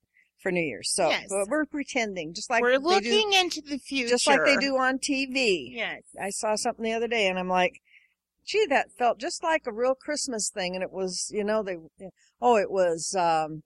[0.41, 0.91] for New Year's.
[0.93, 1.25] So Yes.
[1.29, 4.09] but we're pretending, just like we're they do, looking into the future.
[4.09, 5.73] just like they do on TV.
[5.73, 6.03] Yes.
[6.21, 7.81] I saw something the other day, and I'm like,
[8.45, 10.75] gee, that felt just like a real Christmas thing.
[10.75, 11.77] And it was, you know, they,
[12.41, 13.63] oh, it was, um,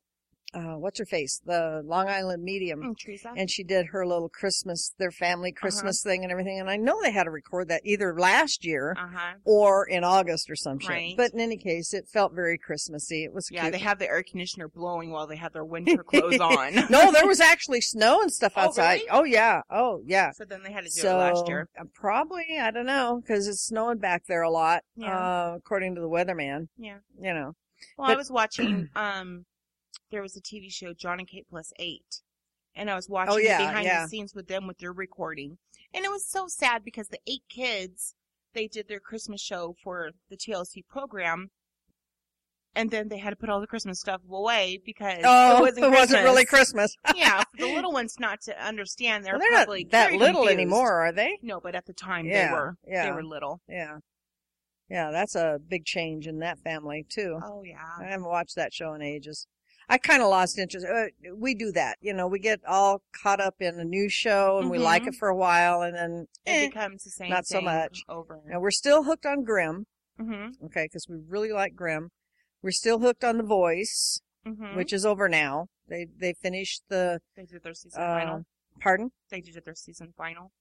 [0.54, 3.32] uh, what's her face, the Long Island medium Mm, Theresa.
[3.38, 5.16] and she did her little Christmas, their Uh-huh.
[5.26, 6.60] family Christmas thing and everything.
[6.60, 9.34] And I know they had to record that either last year Uh huh.
[9.46, 10.90] or in August or some shit.
[10.90, 11.14] Right.
[11.16, 13.24] But in any case, it felt very Christmassy.
[13.24, 13.74] It was Yeah, cute.
[13.74, 16.74] they have the air conditioner blowing while they had their winter clothes on.
[16.90, 18.62] no, there was actually snow and stuff outside.
[18.62, 18.94] Oh, outside.
[18.94, 19.08] really?
[19.10, 19.62] Oh yeah.
[19.70, 20.32] Oh yeah.
[20.32, 21.70] So then they had to do so it last year.
[21.80, 24.84] uh, probably I don't know because it's snowing back there a lot.
[24.96, 25.18] Yeah.
[25.18, 26.68] Uh, according to the weatherman.
[26.78, 26.98] Yeah.
[27.20, 27.54] You know.
[27.98, 28.90] Well, I was watching.
[28.96, 29.46] Um,
[30.12, 32.22] there was a TV show, Jon and Kate plus eight,
[32.76, 34.04] and I was watching Oh, yeah, behind yeah.
[34.04, 35.58] the scenes with them with their recording,
[35.94, 38.16] and it was so sad because the eight kids
[38.54, 41.50] they did their Christmas show for the TLC program,
[42.76, 45.94] and then they had to put all the Christmas stuff away because Oh, it wasn't,
[45.94, 46.24] Christmas.
[46.24, 46.96] really Christmas.
[47.16, 49.26] yeah, for the little ones not to understand.
[49.26, 50.52] They're, Well, they're not that little confused.
[50.52, 51.38] anymore, are they?
[51.42, 52.76] No, but at the time Yeah, they were.
[52.88, 53.06] yeah.
[53.06, 53.62] They were little.
[53.70, 53.98] Yeah.
[54.90, 57.40] Yeah, that's a big change in that family too.
[57.42, 57.78] Oh yeah.
[58.02, 59.48] I haven't watched that show in ages.
[59.90, 60.86] I kind of lost interest.
[60.86, 61.06] Uh,
[61.36, 62.28] we do that, you know.
[62.28, 65.08] We get all caught up in a new show and we like Mhm.
[65.10, 67.30] it for a while, and then It eh, becomes the same.
[67.30, 68.00] not so much.
[68.08, 68.42] over.
[68.46, 69.86] Now we're still hooked on Grimm,
[70.20, 70.66] Mm-hmm.
[70.68, 72.12] okay, because we really like Grimm.
[72.62, 74.76] We're still hooked on The Voice, Mm-hmm.
[74.76, 75.68] which is over now.
[75.88, 78.46] They they finished the They did their season uh, final.
[78.80, 79.12] pardon.
[79.30, 80.52] They did their season final.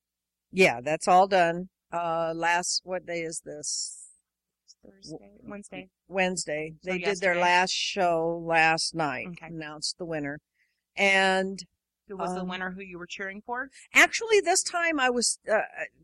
[0.51, 1.69] Yeah, that's all done.
[1.93, 4.10] Uh, last what day is this?
[4.85, 5.89] Thursday, Wednesday.
[6.09, 6.73] Wednesday.
[6.83, 7.41] So They did their yesterday?
[7.41, 9.27] last show last night.
[9.33, 9.47] Okay.
[9.47, 10.39] Announced the winner,
[10.97, 11.59] and
[12.09, 12.71] Who was the Um, winner?
[12.73, 13.69] Who you were cheering for?
[13.95, 15.61] Actually, this time I was uh,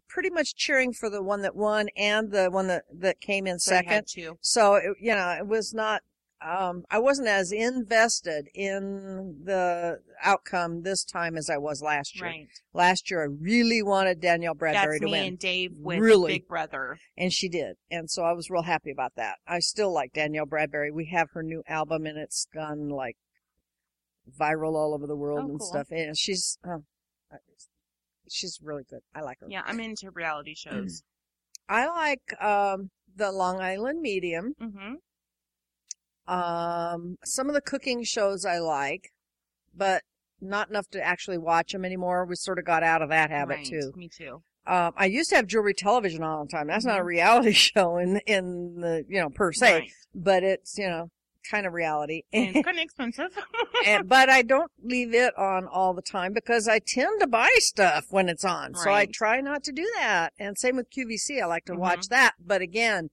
[0.08, 3.58] pretty much cheering for the one that won and the one that, that came in
[3.58, 3.92] So you second.
[3.92, 4.38] had two.
[4.40, 6.02] So, it, you know, it was not
[6.44, 12.24] um, I wasn't as invested in the outcome this time as I was last year.
[12.26, 12.48] Right.
[12.74, 16.34] Last year, I really wanted Danielle Bradbery That's to me win, and Dave with Really?
[16.34, 16.98] Big Brother.
[17.16, 19.36] and she did, and so I was real happy about that.
[19.46, 20.92] I still like Danielle Bradbery.
[20.92, 23.16] We have her new album, and it's gone like
[24.38, 25.66] viral all over the world Oh, and cool.
[25.68, 25.86] stuff.
[25.90, 26.58] And she's,
[28.28, 29.00] she's really good.
[29.14, 29.46] I like her.
[29.48, 31.02] Yeah, I'm into reality shows.
[31.68, 34.54] I like um, the Long Island Medium.
[34.60, 34.94] mm-hmm.
[36.28, 39.12] Um, some of the cooking shows I like,
[39.74, 40.02] but
[40.40, 42.24] not enough to actually watch them anymore.
[42.24, 43.66] We sort of got out of that habit right.
[43.66, 43.92] too.
[43.96, 44.42] Me too.
[44.66, 46.66] Um, I used to have jewelry television on all the time.
[46.66, 47.06] That's not a Mhm.
[47.06, 49.90] reality show in in the you know per se, Right.
[50.14, 51.10] but it's you know
[51.48, 52.22] kind of reality.
[52.32, 53.30] And it's kind of expensive.
[53.86, 57.50] and, but I don't leave it on all the time because I tend to buy
[57.58, 58.74] stuff when it's on.
[58.74, 60.32] So I try not to do that.
[60.40, 61.40] And same with QVC.
[61.40, 61.78] I like to Mhm.
[61.78, 62.32] watch that.
[62.44, 63.10] But again,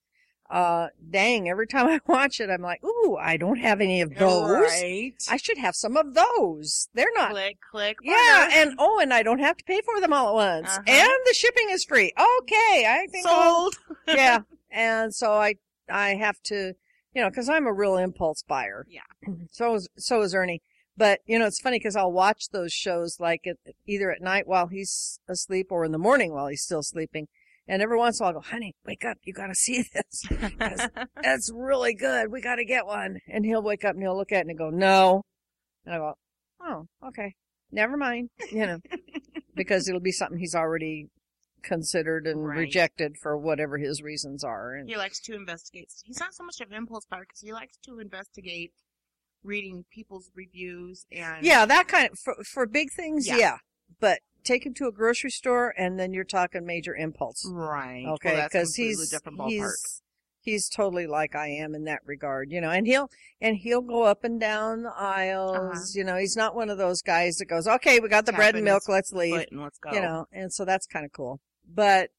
[0.53, 4.13] uh, dang, every time I watch it, I'm like, ooh, I don't have any of
[4.13, 4.51] those.
[4.51, 5.13] Right.
[5.29, 6.89] I should have some of those.
[6.93, 7.31] They're not.
[7.31, 7.97] click, click.
[8.03, 8.55] Yeah, order.
[8.55, 10.69] and oh, and I don't have to pay for them all at once.
[10.69, 10.83] Uh-huh.
[10.85, 12.13] And the shipping is free.
[12.15, 13.75] Okay, I think I'll- sold.
[14.07, 14.39] yeah.
[14.75, 15.57] And so I
[15.87, 16.73] I have to,
[17.13, 18.87] you know, because I'm a real impulse buyer.
[18.89, 19.01] Yeah.
[19.51, 20.63] So is so is Ernie.
[20.97, 24.47] But you know, it's funny because I'll watch those shows like at, either at night
[24.47, 27.27] while he's asleep or in the morning while he's still sleeping.
[27.67, 29.17] And every once in a while, I'll go, honey, wake up.
[29.23, 30.25] You got to see this.
[31.21, 32.31] That's really good.
[32.31, 33.19] We got to get one.
[33.27, 35.21] And he'll wake up and he'll look at it and go, no.
[35.85, 36.13] And I go,
[36.61, 37.33] oh, okay.
[37.71, 38.29] Never mind.
[38.51, 38.79] You know,
[39.55, 41.07] because it'll be something he's already
[41.63, 42.57] considered and Right.
[42.59, 44.75] rejected for whatever his reasons are.
[44.75, 45.87] And he likes to investigate.
[46.03, 48.73] He's not so much of an impulse buyer because he likes to investigate
[49.43, 53.37] reading people's reviews and yeah, that kind of, for, for big things, Yeah.
[53.37, 53.57] yeah.
[53.99, 57.45] But take him to a grocery store and then you're talking major impulse.
[57.49, 58.05] right.
[58.07, 60.01] Okay, because completely he's he's
[60.41, 62.69] he's totally like I am in that regard, you know.
[62.69, 65.81] And he'll and he'll go up and down the aisles, Uh-huh.
[65.93, 66.17] you know.
[66.17, 68.89] He's not one of those guys that goes, "Okay, we got the bread and milk,
[68.89, 69.91] let's leave," and let's go.
[69.93, 70.25] you know.
[70.33, 71.39] And so that's kind of cool.
[71.65, 72.09] But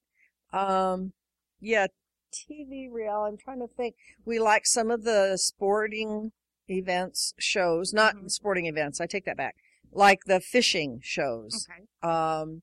[0.52, 1.12] um,
[1.60, 1.88] yeah,
[2.32, 3.26] TV real.
[3.28, 3.94] I'm trying to think.
[4.24, 6.32] We like some of the sporting
[6.68, 8.30] events shows, not Mhm.
[8.30, 9.00] sporting events.
[9.00, 9.56] I take that back.
[9.94, 11.84] Like the fishing shows Okay.
[12.02, 12.62] um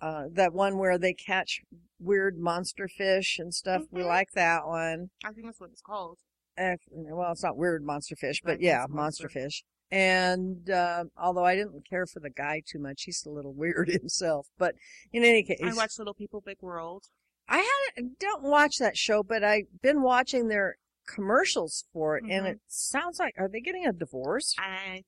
[0.00, 1.60] uh that one where they catch
[1.98, 4.06] weird monster fish and stuff we Mhm.
[4.08, 6.18] like that one I think that's what it's called.
[6.58, 11.44] Eh, well it's not weird monster fish Right, but yeah monster fish and uh, although
[11.44, 14.74] i didn't care for the guy too much he's a little weird himself but
[15.12, 17.04] in any case I watch Little People Big World.
[17.48, 17.58] i
[17.94, 20.76] had don't watch that show but i've been watching their
[21.06, 22.50] commercials for it and Mhm.
[22.52, 25.04] it sounds like are they getting a divorce I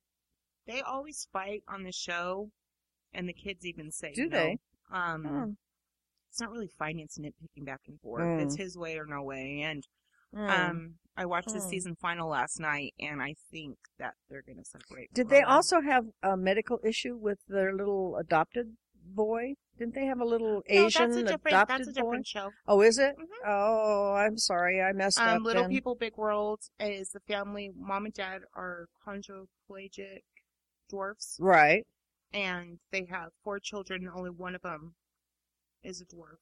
[0.68, 2.50] they always fight on the show,
[3.12, 4.36] and the kids even say, Do no.
[4.36, 4.58] they?
[4.92, 5.50] Um, Hmm.
[6.30, 8.22] it's not really fighting; it's nitpicking back and forth.
[8.24, 8.42] Mm.
[8.42, 9.62] It's his way or no way.
[9.62, 9.82] And
[10.32, 10.50] Hmm.
[10.50, 11.70] um, I watched the Hmm.
[11.70, 15.12] season final last night, and I think that they're going to separate.
[15.14, 18.76] Did they also have a medical issue with their little adopted
[19.14, 19.54] boy?
[19.78, 21.44] Didn't they have a little No, Asian that's a different.
[21.46, 22.00] adopted That's a boy?
[22.02, 22.50] different show.
[22.66, 23.16] Oh, is it?
[23.16, 23.26] Mhm.
[23.46, 25.26] Oh, I'm sorry, I messed up.
[25.38, 25.70] Um, Little then.
[25.70, 27.70] People Big World is the family.
[27.74, 30.22] Mom and dad are chondroplegic
[30.88, 31.86] dwarfs, Right.
[32.32, 34.06] and they have four children.
[34.06, 34.94] and Only one of them
[35.82, 36.38] is a dwarf.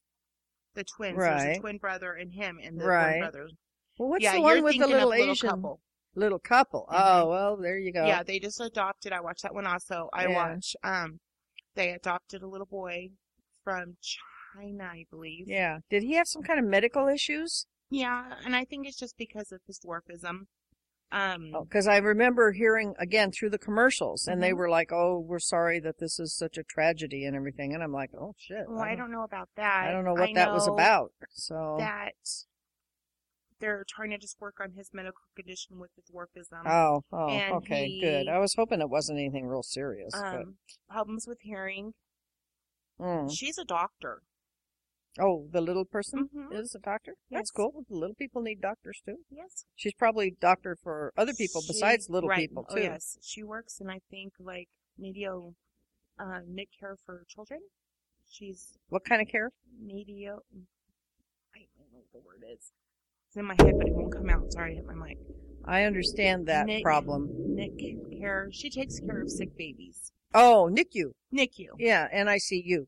[0.74, 1.18] The twins.
[1.18, 1.56] There's Right.
[1.56, 3.20] a twin brother and him, and the Right.
[3.20, 3.48] one brother.
[3.98, 5.80] Well, what's yeah, the one you're with the thinking little of little Asian couple.
[6.14, 6.86] little couple?
[6.90, 6.94] Mhm.
[6.98, 8.04] Oh, well, there you go.
[8.06, 9.12] Yeah, they just adopted.
[9.12, 10.10] I watched that one also.
[10.12, 10.34] I Yeah.
[10.34, 10.76] watch.
[10.82, 11.20] Um,
[11.74, 13.10] they adopted a little boy
[13.64, 15.48] from China, I believe.
[15.48, 15.80] Yeah.
[15.88, 17.66] Did he have some kind of medical issues?
[17.88, 20.46] Yeah, and I think it's just because of his dwarfism.
[21.12, 24.56] Um, Because I remember hearing again through the commercials, and they Mhm.
[24.56, 27.92] were like, "Oh, we're sorry that this is such a tragedy and everything," and I'm
[27.92, 29.84] like, "Oh shit." well, I don't know about that.
[29.86, 31.12] I don't know what that was about.
[31.30, 31.76] So.
[31.78, 32.14] That
[33.58, 36.66] they're trying to just work on his medical condition with the dwarfism.
[36.66, 38.28] Oh, oh, and okay, good.
[38.28, 40.12] I was hoping it wasn't anything real serious.
[40.14, 40.58] um,
[40.88, 41.94] problems with hearing.
[42.98, 43.30] mm.
[43.34, 44.22] She's a doctor.
[45.18, 46.52] Oh, the little person Mhm.
[46.54, 47.14] is a doctor?
[47.30, 47.50] That's Yes.
[47.50, 47.84] cool.
[47.88, 49.24] Little people need doctors too.
[49.30, 49.64] Yes.
[49.74, 52.48] She's probably doctor for other people She- besides little right.
[52.48, 52.82] people Oh, too.
[52.82, 54.68] yes, she works in I think like
[54.98, 55.54] medio,
[56.18, 57.60] uh, Nick care for children.
[58.28, 59.52] She's What kind of care?
[59.78, 60.42] medio.
[61.54, 62.72] I don't know what the word is.
[63.28, 64.52] It's in my head, but it won't come out.
[64.52, 65.18] Sorry, I hit my mic.
[65.64, 67.54] I understand that Nick- problem.
[67.54, 67.72] Nick
[68.18, 68.50] care.
[68.52, 70.12] She takes care of sick babies.
[70.34, 71.12] Oh, NICU.
[71.32, 71.74] NICU.
[71.78, 72.86] Yeah, NICU.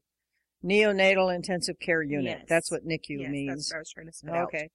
[0.65, 2.39] Neonatal Intensive Care Unit.
[2.41, 2.47] Yes.
[2.49, 3.49] That's what NICU yes, means.
[3.49, 4.49] that's what I was trying to out.
[4.49, 4.69] Okay.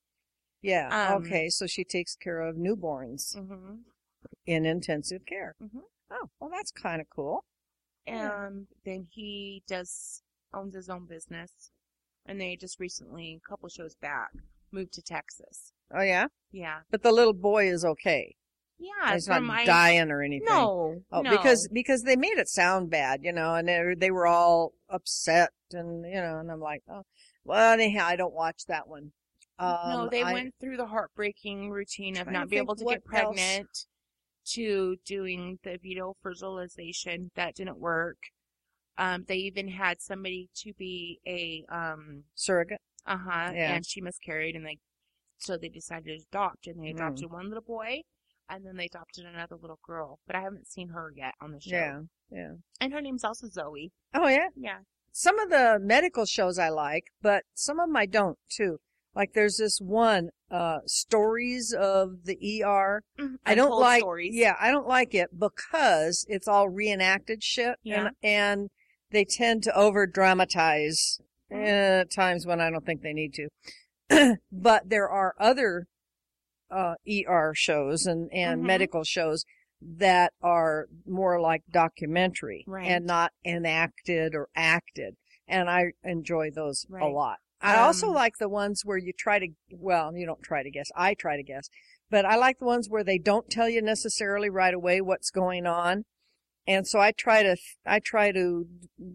[0.62, 1.14] Yeah.
[1.14, 1.50] Um, okay.
[1.50, 3.76] So she takes care of newborns hmm
[4.46, 5.56] in intensive care.
[5.62, 5.82] Mhm.
[6.12, 7.44] Oh, well, that's kind of cool.
[8.08, 8.46] Yeah.
[8.46, 10.22] And then he does
[10.54, 11.72] owns his own business,
[12.26, 14.32] and they just recently, a couple shows back,
[14.72, 15.74] moved to Texas.
[15.94, 16.28] Oh, yeah.
[16.52, 16.80] Yeah.
[16.92, 18.36] But the little boy is okay.
[18.80, 20.48] Yeah, from not I- dying or anything.
[20.48, 21.30] No, Oh, no.
[21.30, 25.52] because because they made it sound bad, you know, and they they were all upset,
[25.72, 27.04] and you know, and I'm like, oh,
[27.46, 29.12] well, anyhow, I don't watch that one.
[29.60, 33.06] Um, no, they I- went through the heartbreaking routine of not being able to get
[33.06, 33.86] pregnant
[34.46, 37.32] to doing the fetal fertilization.
[37.36, 38.18] That didn't work.
[38.98, 42.82] Um, they even had somebody to be a um, surrogate.
[43.06, 43.74] uh huh, Yeah.
[43.76, 44.78] and she miscarried, and they
[45.38, 46.96] so they decided to adopt, and they Mm.
[46.96, 48.02] adopted one little boy,
[48.50, 50.20] and then they adopted another little girl.
[50.28, 51.76] But I haven't seen her yet on the show.
[51.76, 52.00] Yeah,
[52.32, 52.52] yeah.
[52.82, 53.92] and her name's also Zoe.
[54.14, 54.48] Oh yeah.
[54.56, 54.80] Yeah,
[55.12, 58.78] Some of the medical shows I like, but some of them I don't too.
[59.16, 63.04] Like there's this one, uh, stories of the ER.
[63.46, 64.32] I don't like, stories.
[64.34, 67.76] yeah, I don't like it because it's all reenacted shit.
[67.84, 68.08] Yeah.
[68.08, 68.70] And, and
[69.12, 71.20] they tend to over dramatize
[71.52, 71.68] Mhm.
[72.02, 74.38] at times when I don't think they need to.
[74.52, 75.86] but there are other,
[76.74, 78.66] uh, ER shows and, and Mhm.
[78.66, 79.46] medical shows
[79.82, 82.88] that are more like documentary Right.
[82.88, 85.16] and not enacted or acted.
[85.48, 87.38] And I enjoy those a lot.
[87.62, 90.72] I also Um, like the ones where you try to, well, you don't try to
[90.72, 90.90] guess.
[90.96, 91.70] I try to guess.
[92.10, 95.66] But I like the ones where they don't tell you necessarily right away what's going
[95.66, 96.06] on.
[96.66, 98.66] And so I try to, I try to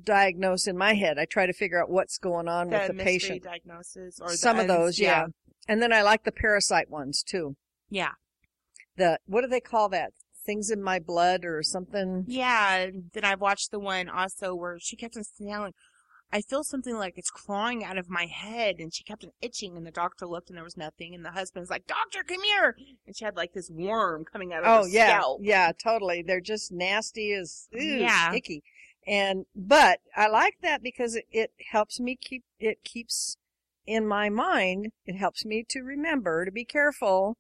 [0.05, 1.19] diagnose in my head.
[1.19, 3.43] I try to figure out what's going on the with the patient.
[3.43, 5.27] diagnosis or Some of uns- those, yeah.
[5.69, 7.57] And then I like the parasite ones too.
[7.91, 8.13] yeah.
[8.97, 10.11] The, what do they call that?
[10.45, 12.25] Things in my blood or something?
[12.27, 15.73] Yeah, and then I've watched the one also where she kept on saying,
[16.33, 19.77] I feel something like it's crawling out of my head, and she kept on itching,
[19.77, 22.77] and the doctor looked, and there was nothing, and the husband's like, Doctor, come here!
[23.07, 25.41] And she had like this worm coming out of Oh her yeah, scalp.
[25.43, 26.23] yeah, totally.
[26.23, 28.33] They're just nasty as ew, Yeah.
[28.35, 28.63] icky.
[29.07, 33.37] And but I like that because it, it helps me keep it keeps
[33.89, 34.89] in my mind.
[35.07, 37.37] It helps me to remember to be careful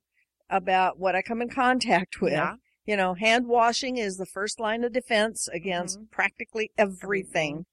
[0.50, 2.32] about what I come in contact with.
[2.32, 2.54] Yeah.
[2.86, 6.10] You know, hand washing is the first line of defense against Mhm.
[6.10, 7.66] practically everything.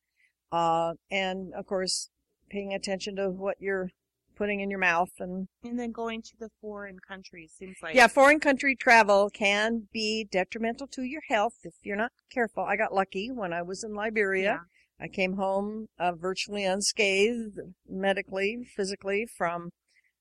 [0.51, 2.09] Uh, and of course,
[2.49, 3.91] paying attention to what you're
[4.35, 8.07] putting in your mouth and And then going to the foreign countries seems like yeah,
[8.07, 12.63] foreign country travel can be detrimental to your health if you're not careful.
[12.65, 14.65] I got lucky when I was in Liberia.
[14.99, 19.71] I came home uh, virtually unscathed medically, physically from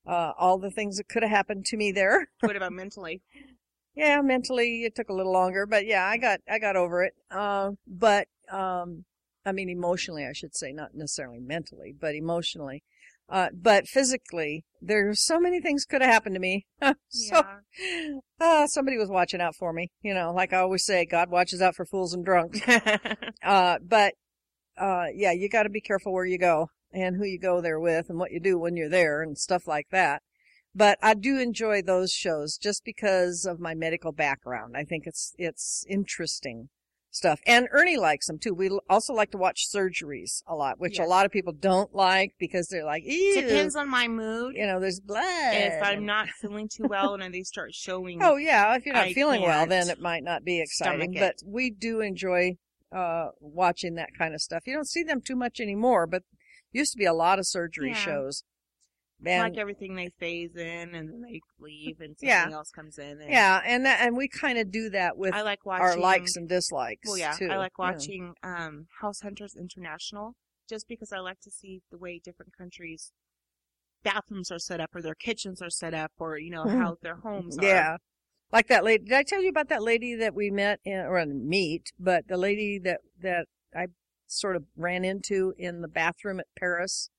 [0.06, 2.28] uh, all the things that could have happened to me there.
[2.40, 3.22] What about mentally?
[3.94, 7.14] Yeah, mentally it took a little longer, but yeah, I got I got over it.
[7.30, 9.04] Uh, but um,
[9.46, 12.82] I mean emotionally, I should say, not necessarily mentally, but emotionally.
[13.28, 16.66] Uh, but physically, there's so many things could have happened to me.
[17.08, 17.42] so
[17.78, 18.18] Yeah.
[18.40, 19.90] uh, somebody was watching out for me.
[20.02, 22.60] You know, like I always say, God watches out for fools and drunks.
[23.42, 24.14] Uh, but
[24.78, 27.80] uh, yeah, you got to be careful where you go and who you go there
[27.80, 30.22] with and what you do when you're there and stuff like that.
[30.74, 34.76] But I do enjoy those shows just because of my medical background.
[34.76, 36.68] I think it's it's interesting
[37.12, 37.38] stuff.
[37.46, 38.52] And Ernie likes them too.
[38.52, 41.06] We also like to watch surgeries a lot, which Yes.
[41.06, 44.56] a lot of people don't like because they're like, Ew, Depends on my mood.
[44.56, 45.22] you know, there's blood.
[45.54, 49.06] If I'm not feeling too well and they start showing Oh yeah, if you're not
[49.06, 51.14] I feeling well, then it might not be exciting.
[51.16, 52.56] But we do enjoy
[52.94, 54.66] uh watching that kind of stuff.
[54.66, 56.22] You don't see them too much anymore, but
[56.72, 58.04] used to be a lot of surgery Yeah.
[58.04, 58.44] shows.
[59.24, 62.50] And like everything they phase in and then they leave and something Yeah.
[62.50, 63.20] else comes in.
[63.20, 65.98] And yeah, and that, and we kind of do that with I like watching our
[65.98, 67.06] likes and dislikes.
[67.06, 70.34] Well, yeah, too, I like watching um, House Hunters International
[70.68, 73.12] just because I like to see the way different countries'
[74.02, 77.16] bathrooms are set up, or their kitchens are set up, or you know how their
[77.16, 77.98] homes are.
[78.54, 79.04] Like that lady.
[79.04, 82.36] Did I tell you about that lady that we met in, or meet, but the
[82.36, 83.88] lady that, that I
[84.28, 87.10] sort of ran into in the bathroom at Paris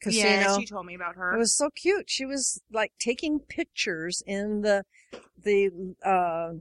[0.00, 0.24] casino?
[0.26, 1.34] Yeah, she told me about her.
[1.34, 2.06] It was so cute.
[2.08, 4.84] She was like taking pictures in the
[5.44, 5.68] the
[6.04, 6.52] uh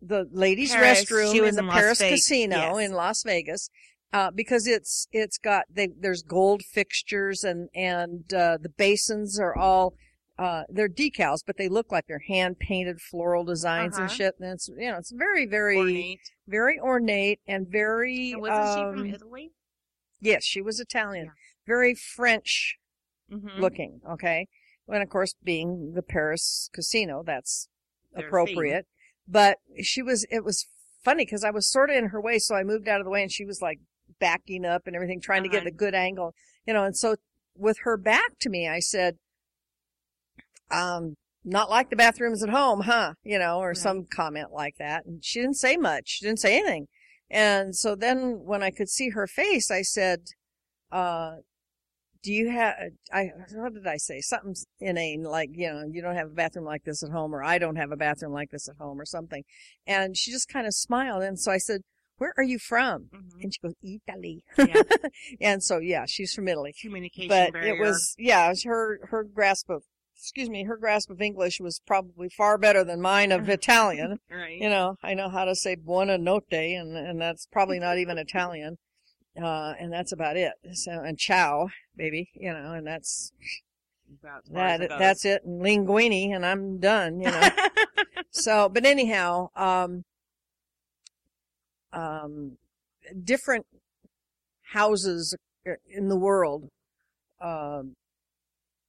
[0.00, 1.04] the ladies' Paris.
[1.04, 2.20] restroom She in was the Las Paris Vegas.
[2.20, 2.88] casino Yes.
[2.88, 3.70] in Las Vegas.
[4.12, 9.54] Uh, because it's it's got they there's gold fixtures and and uh, the basins are
[9.54, 9.94] all
[10.38, 14.14] uh, they're decals, but they look like they're hand painted floral designs and Uh-huh.
[14.14, 14.34] shit.
[14.40, 16.20] And it's you know it's very very ornate.
[16.46, 18.32] very ornate and very.
[18.32, 19.52] And wasn't she from um, Italy?
[20.20, 21.26] Yes, she was Italian.
[21.26, 21.32] Yeah.
[21.66, 22.78] Very French
[23.32, 23.60] Mm-hmm.
[23.60, 24.00] looking.
[24.08, 24.46] Okay.
[24.86, 27.68] And of course, being the Paris casino, that's
[28.14, 28.86] Their appropriate.
[29.26, 30.68] But she was, it was
[31.02, 32.38] funny because I was sort of in her way.
[32.38, 33.80] So I moved out of the way and she was like
[34.20, 35.64] backing up and everything, trying to get Uh-huh.
[35.70, 36.34] the good angle,
[36.64, 36.84] you know.
[36.84, 37.16] And so
[37.56, 39.16] with her back to me, I said,
[40.70, 41.14] um,
[41.44, 43.14] not like the bathrooms at home, huh?
[43.22, 43.76] You know, or Right.
[43.76, 45.04] some comment like that.
[45.06, 46.08] And she didn't say much.
[46.08, 46.86] She didn't say anything.
[47.30, 50.20] And so then when I could see her face, I said,
[50.92, 51.36] uh,
[52.22, 52.74] do you have
[53.12, 54.20] I what did I say?
[54.20, 57.42] Something inane like, you know, you don't have a bathroom like this at home or
[57.44, 59.44] I don't have a bathroom like this at home or something.
[59.86, 61.82] And she just kind of smiled and so I said,
[62.18, 63.42] "Where are you from?" Mhm.
[63.42, 63.74] And she goes,
[64.08, 64.82] "Italy." Yeah.
[65.40, 66.74] and so yeah, she's from Italy.
[66.80, 67.74] Communication But barrier.
[67.74, 69.84] it was yeah, it was her her grasp of
[70.16, 74.18] excuse me, her grasp of English was probably far better than mine of Italian.
[74.30, 74.58] right.
[74.60, 78.18] you know, I know how to say buona notte, and and that's probably not even
[78.18, 78.78] Italian,
[79.40, 80.52] uh, and that's about it.
[80.72, 83.32] So and ciao, baby, you know, and that's
[84.22, 84.84] About as far as that.
[84.92, 84.98] it.
[84.98, 85.42] That's it.
[85.44, 87.20] And linguini, and I'm done.
[87.20, 87.48] You know.
[88.30, 90.04] so, but anyhow, um,
[91.92, 92.56] um,
[93.22, 93.66] different
[94.72, 95.34] houses
[95.88, 96.68] in the world,
[97.40, 97.94] um,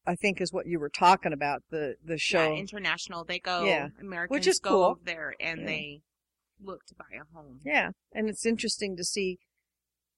[0.07, 1.61] I think is what you were talking about.
[1.69, 2.53] The the show.
[2.53, 3.25] Yeah, international.
[3.25, 3.65] They go.
[3.65, 3.89] Yeah.
[3.99, 4.83] Americans is go cool.
[4.85, 5.67] over there and Yeah.
[5.67, 6.01] they
[6.63, 7.59] look to buy a home.
[7.65, 9.37] Yeah, and it's interesting to see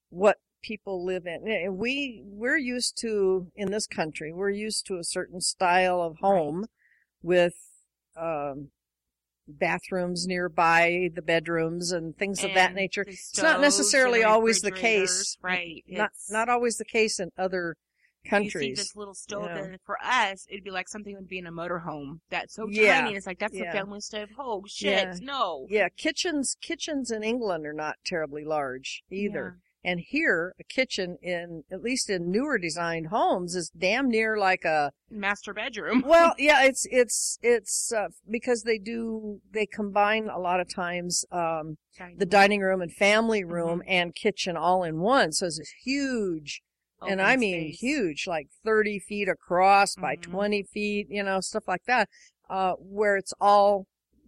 [0.10, 1.48] what people live in.
[1.48, 6.18] And we we're used to in this country, we're used to a certain style of
[6.18, 6.68] home
[7.24, 7.56] with
[8.16, 8.70] um
[9.48, 13.03] bathrooms nearby the bedrooms and things of that nature.
[13.07, 15.38] It's not necessarily always the case.
[15.41, 15.84] Right.
[15.88, 17.76] Not It's- not always the case in other
[18.25, 19.61] You see this little stove Yeah.
[19.61, 22.19] that for us, it'd be like something would be in a motorhome.
[22.29, 23.01] That's so Yeah.
[23.01, 23.15] tiny.
[23.15, 23.71] It's like, that's Yeah.
[23.71, 24.29] the family stove.
[24.37, 24.91] Oh, shit.
[24.91, 25.13] Yeah.
[25.21, 25.65] No.
[25.69, 29.59] Yeah, kitchens kitchens in England are not terribly large either.
[29.81, 34.65] And here, a kitchen in at least in newer designed homes is damn near like
[34.65, 36.01] a Master bedroom.
[36.05, 41.23] well, yeah, it's it's it's uh, because they do they combine a lot of times
[41.31, 41.77] um,
[42.17, 45.31] the dining room and family room and kitchen all in one.
[45.31, 46.61] So it's a huge,
[47.07, 47.80] and I mean space.
[47.80, 50.21] huge, like thirty feet across by Mhm.
[50.21, 52.09] twenty feet, you know, stuff like that,
[52.49, 53.85] uh, where it's all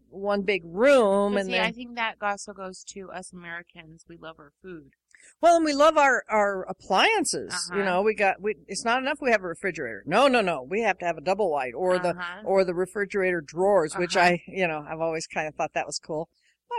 [0.10, 1.38] one big room.
[1.38, 4.06] And see, then, I think that also goes to us Americans.
[4.10, 4.91] We love our food.
[5.39, 7.69] well, and we love our our appliances.
[7.73, 7.85] You Uh-huh.
[7.85, 8.56] know, we got we.
[8.68, 10.03] It's not enough we have a refrigerator.
[10.06, 10.64] No, no, no.
[10.64, 12.41] We have to have a double wide or the Uh-huh.
[12.43, 14.26] or the refrigerator drawers, which Uh-huh.
[14.26, 16.27] I, you know, I've always kind of thought that was cool.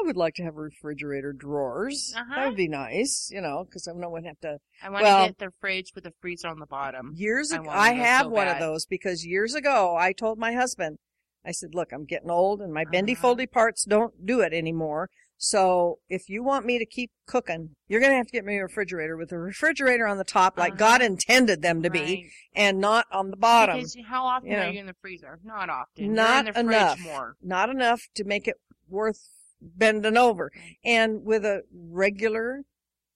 [0.01, 2.13] I would like to have refrigerator drawers.
[2.15, 2.49] That Uh-huh.
[2.49, 4.59] would be nice, you know, because I no one have to.
[4.83, 7.13] I want well- to get the fridge with a freezer on the bottom.
[7.15, 10.53] Years ago, want I, have so one of those because years ago I told my
[10.53, 10.99] husband,
[11.45, 13.35] I said, "Look, I'm getting old and my bendy Uh-huh.
[13.35, 15.11] foldy parts don't do it anymore.
[15.39, 18.63] So if you want me to keep cooking, you're gonna have to get me a
[18.63, 20.79] refrigerator with a refrigerator on the top, like Uh-huh.
[20.79, 22.25] God intended them to be, Right.
[22.55, 25.41] and not on the bottom." Because how often you are you in the freezer?
[25.43, 26.15] Not often.
[26.15, 27.01] Not the enough.
[27.01, 27.37] more.
[27.43, 28.57] not enough to make it
[28.89, 29.29] worth
[29.63, 30.51] bending over.
[30.85, 32.63] And with a regular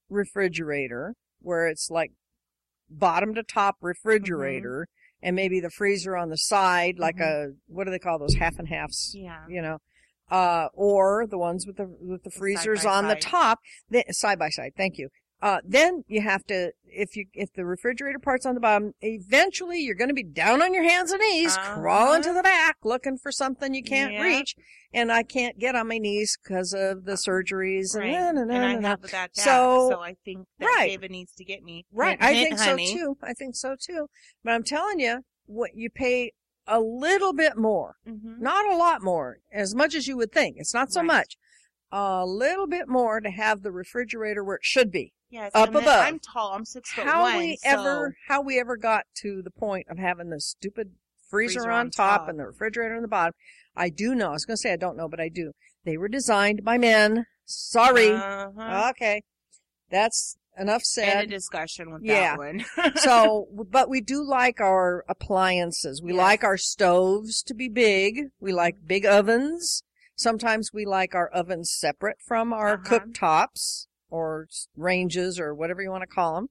[0.09, 2.12] refrigerator, where it's like
[2.89, 4.89] bottom to top refrigerator,
[5.23, 8.59] and maybe the freezer on the side, like a what do they call those half
[8.59, 9.12] and halves?
[9.14, 9.44] Yeah.
[9.48, 9.78] You know,
[10.31, 13.60] uh, or the ones with the with the The freezers side on the top,
[13.90, 14.73] th- side by side.
[14.77, 15.09] Thank you.
[15.43, 19.79] Uh, then you have to, if you, if the refrigerator part's on the bottom, eventually
[19.81, 22.39] you're going to be down on your hands and knees, crawling to Uh-huh.
[22.39, 24.23] the back, looking for something you can't Yep.
[24.23, 24.55] reach.
[24.95, 28.07] And I can't get on my knees because of the surgeries Right.
[28.15, 30.89] and, na, and na, I have back, So- so, I think that right.
[30.89, 31.85] David needs to get me.
[31.93, 32.19] Right.
[32.19, 32.87] Hint, I think honey.
[32.87, 33.19] so too.
[33.23, 34.09] I think so too.
[34.43, 36.33] But I'm telling you, what you pay
[36.67, 38.39] a little bit more, Mhm.
[38.41, 40.57] not a lot more, as much as you would think.
[40.59, 41.07] It's not so Right.
[41.07, 41.37] much.
[41.93, 45.13] A little bit more to have the refrigerator where it should be.
[45.31, 46.05] Yes, up and above.
[46.05, 46.53] I'm tall.
[46.53, 47.36] I'm six foot how one.
[47.39, 50.93] we so ever how we ever got to the point of having the stupid
[51.28, 52.28] freezer, Freezer on, on top, top.
[52.28, 53.35] and the refrigerator on the bottom
[53.77, 55.51] i do know i was going to say i don't know but i do
[55.85, 58.90] they were designed by men sorry Uh-huh.
[58.90, 59.23] okay
[59.90, 62.36] that's enough said of discussion with Yeah.
[62.36, 62.65] that one.
[62.97, 66.19] so but we do like our appliances we Yes.
[66.19, 69.82] like our stoves to be big we like big ovens
[70.15, 73.01] sometimes we like our ovens separate from our Uh-huh.
[73.01, 76.49] cooktops or ranges or whatever you want to call them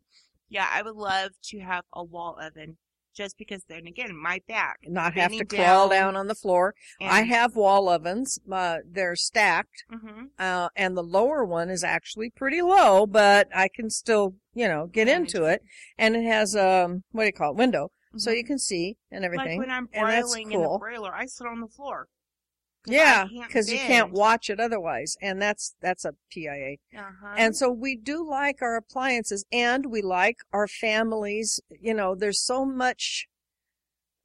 [0.47, 2.77] yeah, I would love to have a wall oven,
[3.15, 4.77] just because then again, my back.
[4.87, 8.37] not have to crawl down down on the floor I have wall ovens.
[8.49, 13.69] Uh, they're stacked, hmm uh, and the lower one is actually pretty low, but I
[13.73, 15.61] can still, you know, get into it.
[15.97, 18.37] And it has um, what do you call it, window, so Mhm.
[18.37, 19.59] you can see and everything.
[19.59, 20.79] Like when I'm broiling in the cool.
[20.79, 22.07] broiler, I sit on the floor.
[22.87, 26.77] Yeah, because you can't watch it otherwise, and that's that's a PIA.
[26.95, 27.35] Uh-huh.
[27.37, 31.59] And so we do like our appliances, and we like our families.
[31.69, 33.27] You know, there's so much.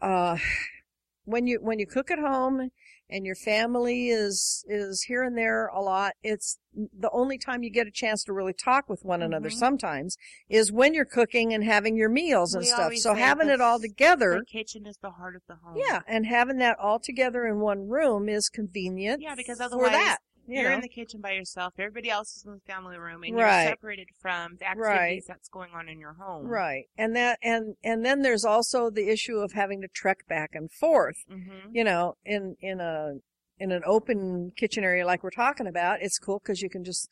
[0.01, 0.37] Uh,
[1.25, 2.71] when you when you cook at home
[3.11, 7.71] and your family is is here and there a lot, it's the only time you
[7.71, 9.49] get a chance to really talk with one another.
[9.49, 9.59] Mhm.
[9.59, 10.17] Sometimes
[10.49, 12.95] is when you're cooking and having your meals and We stuff.
[12.97, 15.77] So having it all together, the kitchen is the heart of the home.
[15.77, 19.21] yeah, and having that all together in one room is convenient.
[19.21, 20.19] Yeah, because for otherwise that.
[20.51, 20.77] You You're know.
[20.77, 21.75] in the kitchen by yourself.
[21.79, 23.63] Everybody else is in the family room, and Right.
[23.63, 25.23] you're separated from the activities Right.
[25.29, 26.47] that's going on in your home.
[26.47, 26.87] Right.
[26.99, 30.71] And that and and then there's also the issue of having to trek back and
[30.73, 31.17] forth.
[31.31, 31.75] Mm-hmm.
[31.75, 33.15] You know, in in a
[33.59, 37.09] in an open kitchen area like we're talking about, it's cool cuz you can just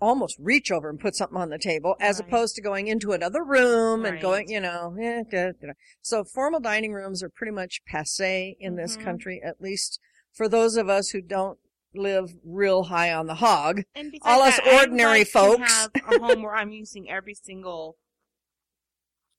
[0.00, 2.28] almost reach over and put something on the table as Right.
[2.28, 6.60] opposed to going into another room and going, you know, eh, da, da, so formal
[6.60, 9.02] dining rooms are pretty much passé in this Mhm.
[9.04, 9.98] country at least
[10.32, 11.58] for those of us who don't
[11.94, 13.82] live real high on the hog.
[13.94, 15.70] And All us that, ordinary like folks.
[15.72, 17.96] have a home where I'm using every single,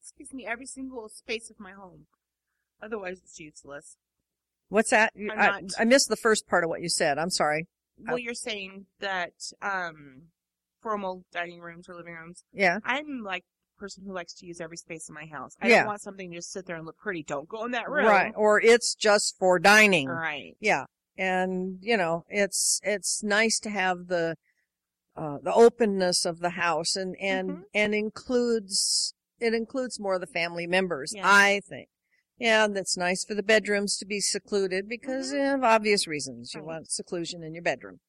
[0.02, 2.06] excuse me, every single space of my home.
[2.82, 3.98] Otherwise, it's useless.
[4.70, 5.14] What's that?
[5.18, 7.18] I'm I, not- I missed the first part of what you said.
[7.18, 7.68] I'm sorry.
[8.00, 10.24] Well, you're saying that um,
[10.82, 12.44] formal dining rooms or living rooms.
[12.52, 12.80] Yeah.
[12.84, 13.44] I'm like
[13.78, 15.56] person who likes to use every space in my house.
[15.62, 15.80] I Yeah.
[15.80, 17.24] don't want something to just sit there and look pretty.
[17.24, 18.06] Don't go in that room.
[18.06, 18.34] Right.
[18.36, 20.08] Or it's just for dining.
[20.08, 20.56] Right.
[20.60, 20.86] Yeah.
[21.18, 24.36] And, you know, it's, it's nice to have the,
[25.16, 27.62] uh, the openness of the house and, and, Mhm.
[27.74, 31.22] and includes, it includes more of the family members, Yeah.
[31.26, 31.90] I think.
[32.40, 35.56] Yeah, and it's nice for the bedrooms to be secluded because Mhm.
[35.56, 36.54] of obvious reasons.
[36.54, 36.68] You Right.
[36.68, 38.00] want seclusion in your bedroom.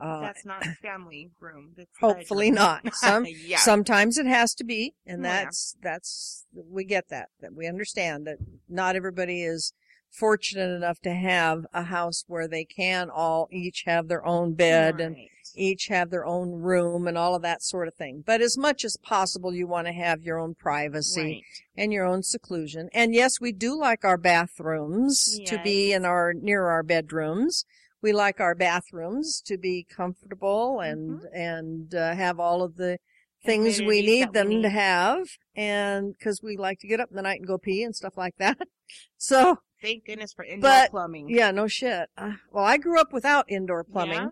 [0.00, 1.74] Uh, That's not a family room.
[1.76, 2.64] That's hopefully bedroom.
[2.64, 2.82] not.
[2.94, 3.58] Some, yeah.
[3.58, 5.44] Sometimes it has to be, and Oh, yeah.
[5.44, 7.28] that's that's we get that.
[7.40, 9.72] That we understand that not everybody is
[10.10, 15.00] fortunate enough to have a house where they can all each have their own bed
[15.00, 15.16] and
[15.54, 18.22] each have their own room and all of that sort of thing.
[18.24, 21.42] But as much as possible, you want to have your own privacy Right.
[21.76, 22.88] and your own seclusion.
[22.92, 27.64] And yes, we do like our bathrooms to be in our near our bedrooms.
[28.02, 32.98] We like our bathrooms to be comfortable and and uh, have all of the
[33.44, 35.26] things we need that we them to have,
[35.56, 38.16] and because we like to get up in the night and go pee and stuff
[38.16, 38.58] like that.
[39.16, 41.28] So Thank goodness for indoor But- plumbing.
[41.30, 42.08] yeah, no shit.
[42.16, 44.30] Uh, well, I grew up without indoor plumbing.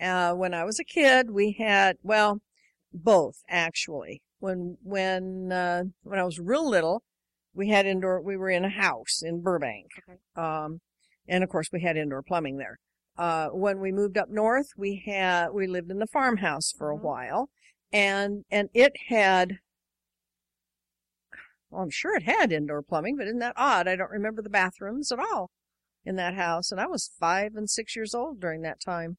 [0.00, 2.40] Uh, when I was a kid, we had, well,
[2.92, 4.22] both actually.
[4.38, 7.02] When, when, uh, when I was real little,
[7.54, 9.86] we had indoor, we were in a house in Burbank.
[10.08, 10.18] Okay.
[10.36, 10.80] Um,
[11.26, 12.78] and of course we had indoor plumbing there.
[13.18, 16.96] Uh, when we moved up north, we had, we lived in the farmhouse for a
[16.96, 17.02] Mhm.
[17.02, 17.50] while
[17.92, 19.58] and, and it had,
[21.76, 23.86] well, I'm sure it had indoor plumbing, but isn't that odd?
[23.86, 25.50] I don't remember the bathrooms at all
[26.06, 26.72] in that house.
[26.72, 29.18] And I was five and six years old during that time.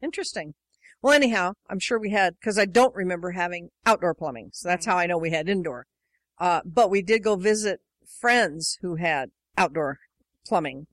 [0.00, 0.54] Interesting.
[1.02, 4.50] Well, anyhow, I'm sure we had, cause I don't remember having outdoor plumbing.
[4.52, 5.86] So that's how I know we had indoor.
[6.38, 7.80] Uh, but we did go visit
[8.20, 9.98] friends who had outdoor
[10.46, 10.86] plumbing.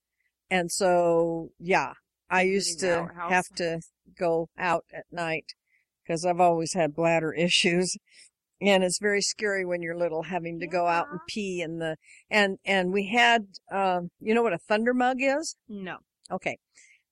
[0.49, 1.93] And so, yeah,
[2.31, 3.81] I used to have to
[4.17, 5.53] go out at night
[6.03, 7.95] because I've always had bladder issues.
[8.61, 11.97] And it's very scary when you're little having to go out and pee in the,
[12.29, 15.57] and, and we had, um, you know what a thunder mug is?
[15.67, 15.97] No.
[16.31, 16.57] Okay.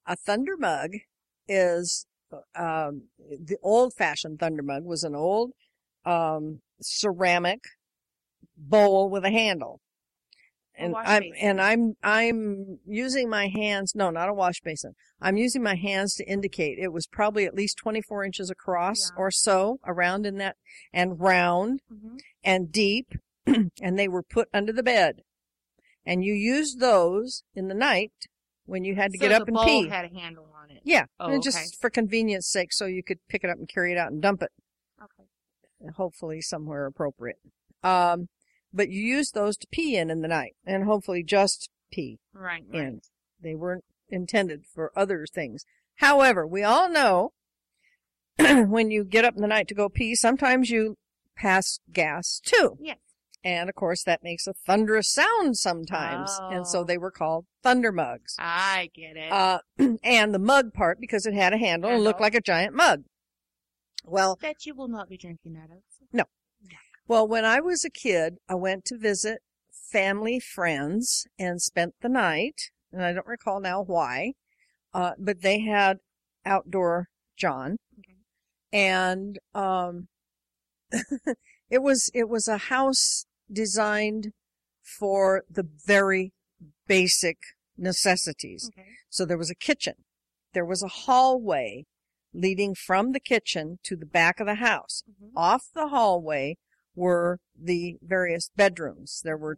[0.07, 0.91] A thunder mug
[1.47, 2.05] is,
[2.55, 5.51] um, the old fashioned thunder mug was an old,
[6.05, 7.59] um, ceramic
[8.57, 9.81] bowl with a handle.
[10.75, 11.37] And I'm, basin.
[11.41, 14.93] and I'm, I'm using my hands, no, not a wash basin.
[15.21, 19.17] I'm using my hands to indicate it was probably at least 24 inches across Yeah.
[19.21, 20.55] or so around in that
[20.91, 22.17] and round Mm-hmm.
[22.43, 23.13] and deep
[23.45, 25.21] and they were put under the bed.
[26.05, 28.11] And you used those in the night
[28.65, 29.89] when you had to so get up the and bowl pee.
[29.89, 30.81] had a handle on it.
[30.83, 31.41] Yeah, Oh, and okay.
[31.43, 34.21] just for convenience sake, so you could pick it up and carry it out and
[34.21, 34.49] dump it,
[35.01, 35.91] Okay.
[35.95, 37.37] hopefully somewhere appropriate.
[37.83, 38.27] Um,
[38.73, 42.63] but you use those to pee in in the night, and hopefully just pee Right.
[42.67, 42.81] Right.
[42.81, 43.01] in.
[43.41, 45.65] They weren't intended for other things.
[45.97, 47.33] However, we all know
[48.37, 50.97] when you get up in the night to go pee, sometimes you
[51.35, 52.77] pass gas too.
[52.79, 52.97] Yes.
[53.45, 56.31] And of course, that makes a thunderous sound sometimes.
[56.49, 56.83] And so Oh.
[56.85, 58.35] they were called thunder mugs.
[58.39, 59.31] I get it.
[59.31, 59.59] Uh,
[60.03, 63.03] and the mug part, because it had a handle and looked like a giant mug.
[64.05, 65.77] Well, that you will not be drinking out of.
[67.07, 69.39] Well, when I was a kid, I went to visit
[69.71, 72.71] family friends and spent the night.
[72.91, 74.33] And I don't recall now why.
[74.93, 75.97] Uh, but they had
[76.45, 77.07] outdoor
[77.37, 77.77] John.
[77.99, 78.17] Okay.
[78.71, 80.07] And, um,
[81.69, 84.31] it was, it was a house designed
[84.81, 86.33] for the very
[86.87, 87.37] basic
[87.77, 88.69] necessities.
[88.73, 88.87] Okay.
[89.09, 89.95] So there was a kitchen.
[90.53, 91.85] There was a hallway
[92.33, 95.03] leading from the kitchen to the back of the house.
[95.09, 95.31] Mhm.
[95.35, 96.57] Off the hallway
[96.95, 99.21] were the various bedrooms.
[99.23, 99.57] There were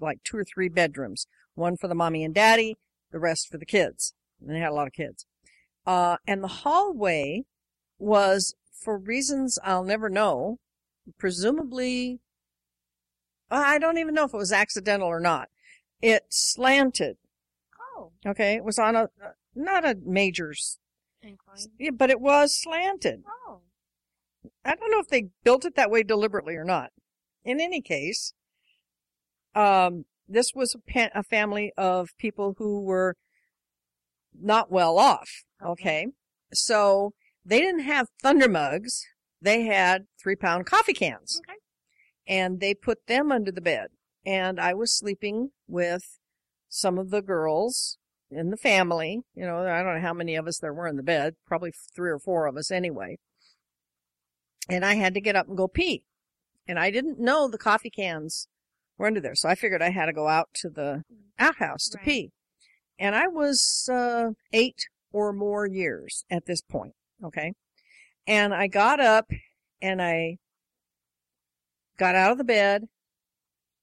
[0.00, 1.26] like two or three bedrooms.
[1.54, 2.76] One for the mommy and daddy,
[3.12, 4.14] the rest for the kids.
[4.40, 5.26] And they had a lot of kids.
[5.86, 7.44] Uh, and the hallway
[7.98, 10.58] was, for reasons I'll never know,
[11.18, 12.20] presumably,
[13.50, 15.48] I don't even know if it was accidental or not.
[16.02, 17.16] It slanted
[17.96, 18.12] Oh.
[18.26, 19.08] Okay, it was on a
[19.54, 20.52] not a major
[21.22, 21.56] Incline.
[21.78, 23.22] Yeah, but it was slanted.
[23.48, 23.60] Oh.
[24.64, 26.90] I don't know if they built it that way deliberately or not.
[27.44, 28.32] In any case,
[29.54, 33.14] um, this was a, a family of people who were
[34.38, 35.28] not well off.
[35.64, 35.72] Okay.
[36.02, 36.06] Okay.
[36.52, 37.12] So
[37.44, 39.04] they didn't have thunder mugs.
[39.40, 41.58] They had three pound coffee cans Okay.
[42.26, 43.88] and they put them under the bed.
[44.24, 46.18] And I was sleeping with
[46.68, 47.98] some of the girls
[48.30, 49.20] in the family.
[49.34, 51.72] You know, I don't know how many of us there were in the bed, probably
[51.94, 53.18] three or four of us anyway.
[54.68, 56.04] And I had to get up and go pee.
[56.66, 58.48] And I didn't know the coffee cans
[58.96, 59.34] were under there.
[59.34, 61.02] So I figured I had to go out to the
[61.38, 62.04] outhouse to Right.
[62.04, 62.30] pee.
[62.98, 66.94] And I was, uh, eight or more years at this point.
[67.22, 67.52] Okay.
[68.26, 69.30] And I got up
[69.82, 70.38] and I
[71.98, 72.84] got out of the bed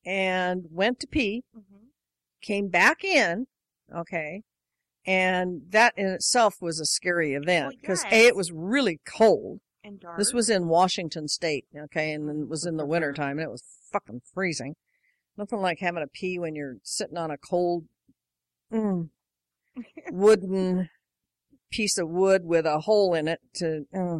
[0.05, 1.61] and went to pee, hmm
[2.41, 3.45] came back in.
[3.95, 4.41] Okay.
[5.05, 8.13] And that in itself was a scary event Well, because yes.
[8.13, 9.59] A, it was really cold.
[9.83, 10.17] And dark.
[10.17, 13.51] This was in Washington State, okay, and it was in the winter time, and it
[13.51, 14.75] was fucking freezing.
[15.37, 17.85] Nothing like having a pee when you're sitting on a cold,
[18.71, 19.09] mm,
[20.11, 20.89] wooden
[21.71, 24.19] piece of wood with a hole in it to, uh,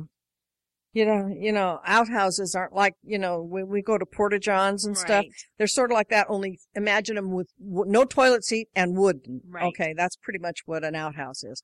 [0.94, 4.84] you know, you know, outhouses aren't like, you know, when we go to porta johns
[4.86, 5.26] and stuff.
[5.58, 9.22] They're sort of like that, only imagine them with no toilet seat and wood.
[9.48, 9.66] Right.
[9.66, 11.64] Okay, that's pretty much what an outhouse is.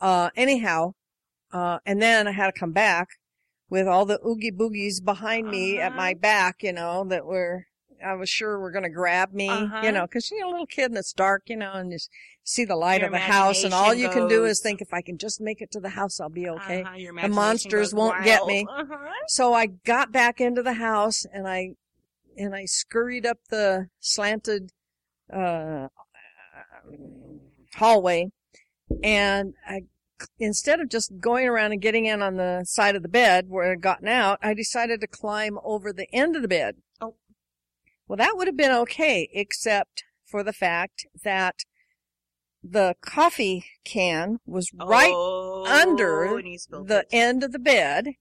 [0.00, 0.92] Uh, anyhow,
[1.52, 3.08] uh, and then I had to come back
[3.68, 6.20] with all the oogie boogies behind me at my Uh-huh.
[6.20, 7.66] back, you know, that were,
[8.04, 9.80] I was sure were going to grab me, Uh-huh.
[9.82, 11.98] you know, cause you're a little kid and it's dark, you know, and you
[12.44, 14.80] see the light Your of the house and all you imagination can do is think
[14.80, 16.82] if I can just make it to the house, I'll be okay.
[16.82, 18.66] Uh-huh, The monsters won't get me.
[18.70, 19.08] Uh-huh.
[19.28, 21.70] So I got back into the house and I,
[22.36, 24.70] and I scurried up the slanted,
[25.32, 25.88] uh,
[27.74, 28.30] hallway
[29.02, 29.80] and I,
[30.38, 33.70] instead of just going around and getting in on the side of the bed where
[33.70, 36.76] I'd gotten out, I decided to climb over the end of the bed.
[37.00, 37.14] Oh.
[38.08, 41.56] Well, that would have been okay, except for the fact that
[42.62, 47.08] the coffee can was right Oh, under and you spilled the it.
[47.12, 48.14] end of the bed.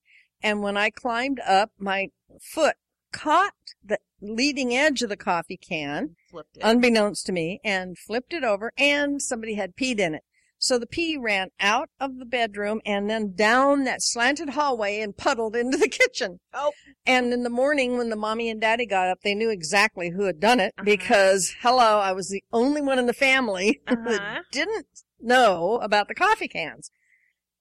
[0.44, 2.10] And when I climbed up, my
[2.40, 2.76] foot
[3.12, 3.54] caught
[3.84, 6.62] the leading edge of the coffee can, Flipped it.
[6.64, 10.24] unbeknownst to me, and flipped it over, and somebody had peed in it.
[10.66, 15.16] So the pee ran out of the bedroom and then down that slanted hallway and
[15.16, 16.40] puddled into the kitchen.
[16.56, 16.72] Oh.
[17.06, 20.24] And in the morning when the mommy and daddy got up, they knew exactly who
[20.24, 20.84] had done it Uh-huh.
[20.86, 24.10] because, hello, I was the only one in the family Uh-huh.
[24.10, 24.88] that didn't
[25.22, 26.90] know about the coffee cans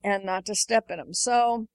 [0.02, 1.12] and not to step in them.
[1.12, 1.66] So,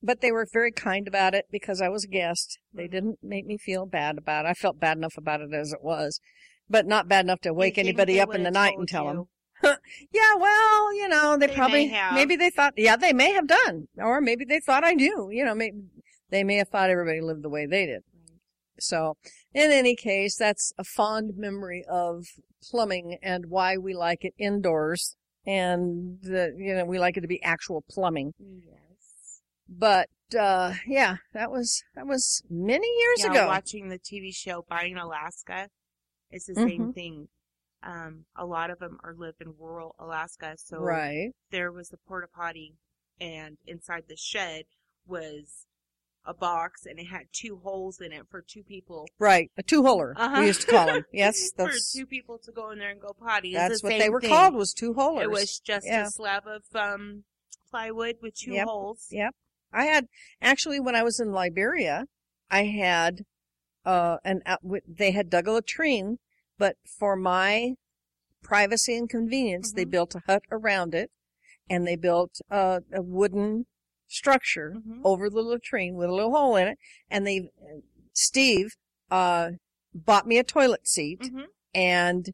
[0.00, 2.60] but they were very kind about it because I was a guest.
[2.72, 2.92] They Mm-hmm.
[2.92, 4.50] didn't make me feel bad about it.
[4.50, 6.20] I felt bad enough about it as it was,
[6.68, 9.24] but not bad enough to wake anybody up in the night and tell them.
[10.12, 12.14] Yeah, well, you know, they, They probably, have.
[12.14, 15.44] maybe they thought, yeah, they may have done, or maybe they thought I knew, you
[15.44, 15.78] know, maybe
[16.30, 18.02] they may have thought everybody lived the way they did.
[18.78, 19.16] So,
[19.52, 22.26] in any case, that's a fond memory of
[22.62, 25.16] plumbing and why we like it indoors.
[25.46, 28.32] And, you know, we like it to be actual plumbing.
[28.38, 29.40] Yes.
[29.68, 30.08] But,
[30.38, 33.46] uh, yeah, that was, that was many years yeah, ago.
[33.48, 35.68] watching the TV show Buying Alaska,
[36.30, 36.68] it's the Mm-hmm.
[36.68, 37.28] same thing.
[37.82, 41.30] Um, a lot of them are live in rural Alaska, so right.
[41.50, 42.74] there was the porta potty,
[43.20, 44.64] and inside the shed
[45.06, 45.66] was
[46.26, 49.08] a box, and it had two holes in it for two people.
[49.18, 49.50] Right.
[49.56, 50.40] A two-holer, Uh-huh.
[50.40, 51.04] we used to call them.
[51.12, 53.54] Yes, for that's, two people to go in there and go potty.
[53.54, 54.28] That's the what they were thing.
[54.28, 55.22] called was two-holers.
[55.24, 56.06] It was just Yeah.
[56.06, 57.24] a slab of um
[57.70, 58.66] plywood with two Yep.
[58.66, 59.06] holes.
[59.10, 59.34] Yep.
[59.72, 60.08] I had
[60.42, 62.04] actually when I was in Liberia,
[62.50, 63.24] I had
[63.86, 66.18] uh an wi- they had dug a latrine,
[66.60, 67.74] but for my
[68.42, 69.90] privacy and convenience, they Mhm.
[69.90, 71.10] built a hut around it,
[71.68, 73.66] and they built a, a wooden
[74.06, 75.00] structure Mhm.
[75.02, 76.78] over the latrine with a little hole in it,
[77.10, 77.48] and they
[78.12, 78.76] Steve
[79.10, 79.52] uh
[79.94, 81.46] bought me a toilet seat Mhm.
[81.74, 82.30] and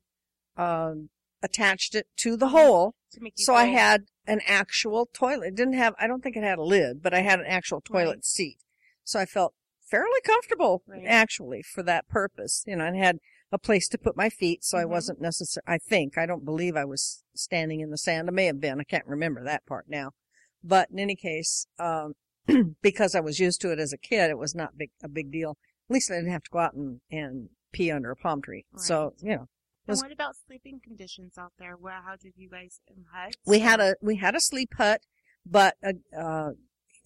[0.56, 1.08] um
[1.42, 5.48] attached it to the hole To so I had an actual toilet.
[5.48, 7.80] It didn't have, I don't think it had a lid, but I had an actual
[7.80, 8.24] toilet Right.
[8.24, 8.58] seat.
[9.04, 11.04] So I felt fairly comfortable Right.
[11.06, 13.20] actually for that purpose, you know, and had
[13.56, 14.62] a place to put my feet.
[14.62, 14.90] So I Mhm.
[14.90, 15.64] wasn't necessary.
[15.66, 18.28] I think, I don't believe I was standing in the sand.
[18.28, 18.80] I may have been.
[18.80, 20.12] I can't remember that part now.
[20.62, 22.14] But in any case, um,
[22.82, 25.32] because I was used to it as a kid, it was not big, a big
[25.32, 25.56] deal.
[25.88, 28.66] At least I didn't have to go out and, and pee under a palm tree.
[28.76, 29.46] So, you know,
[29.88, 31.76] And what about sleeping conditions out there?
[31.76, 33.36] Where how did you guys in huts?
[33.46, 35.00] we had a we had a sleep hut,
[35.44, 36.50] but uh, uh,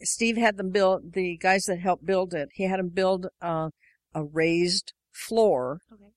[0.02, 1.12] Steve had them build.
[1.12, 3.68] The guys that helped build it, he had them build uh,
[4.14, 6.10] a raised floor, Okay.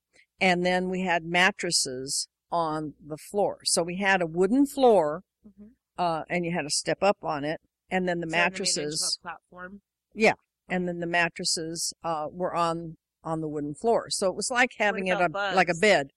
[0.43, 3.59] And then we had mattresses on the floor.
[3.63, 5.71] So we had a wooden floor Mhm.
[5.97, 8.45] uh, and you had to step up on it, and then the So then made
[8.45, 9.81] into mattresses, platform.
[10.69, 14.09] and then the mattresses uh, were on on the wooden floor.
[14.09, 16.11] So it was like having it a, like a bed.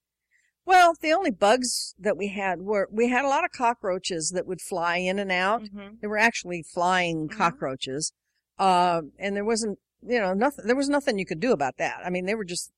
[0.65, 4.45] Well, the only bugs that we had were we had a lot of cockroaches that
[4.47, 5.69] would fly in and out.
[5.69, 7.37] hmm They were actually flying Mhm.
[7.37, 8.13] cockroaches,
[8.59, 10.67] um, and there wasn't you know nothing.
[10.67, 12.01] There was nothing you could do about that.
[12.05, 12.73] I mean, they were just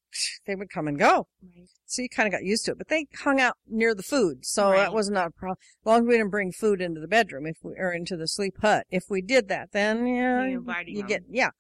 [0.47, 1.27] they would come and go.
[1.43, 1.69] Right.
[1.87, 4.45] So you kind of got used to it, but they hung out near the food,
[4.45, 4.79] so Right.
[4.79, 5.57] that was not a problem.
[5.83, 8.29] As long as we didn't bring food into the bedroom, if we or into the
[8.29, 11.51] sleep hut, if we did that, then yeah, you, you get yeah.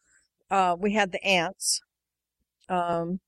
[0.51, 1.81] Uh, we had the ants.
[2.69, 3.21] Um,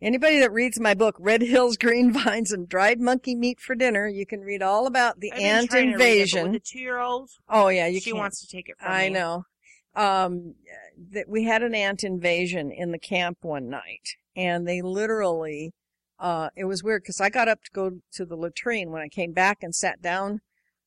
[0.00, 4.08] anybody that reads my book, Red Hills Green Vines and Dried Monkey Meat for Dinner,
[4.08, 6.06] you can read all about the I've ant trying to read it, but
[6.40, 6.52] invasion.
[6.52, 8.18] the two-year-old, oh yeah, you she can't.
[8.18, 9.14] wants to take it from I me.
[9.14, 9.44] know.
[9.94, 10.54] Um,
[11.10, 15.72] that we had an ant invasion in the camp one night, and they literally,
[16.18, 19.08] uh, it was weird because I got up to go to the latrine when I
[19.08, 20.40] came back and sat down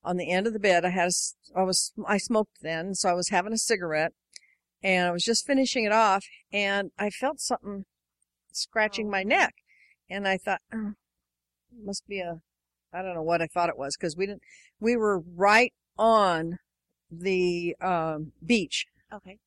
[0.04, 0.86] on the end of the bed.
[0.86, 4.14] I had a, I was, I smoked then, so I was having a cigarette,
[4.84, 7.86] and I was just finishing it off, and I felt something
[8.52, 9.28] scratching my Oh.
[9.28, 9.56] neck,
[10.10, 10.94] and I thought, oh,
[11.84, 12.40] must be a,
[12.94, 14.44] I don't know what I thought it was because we didn't,
[14.80, 16.60] we were right on
[17.12, 18.86] the um, beach.
[19.14, 19.38] Okay.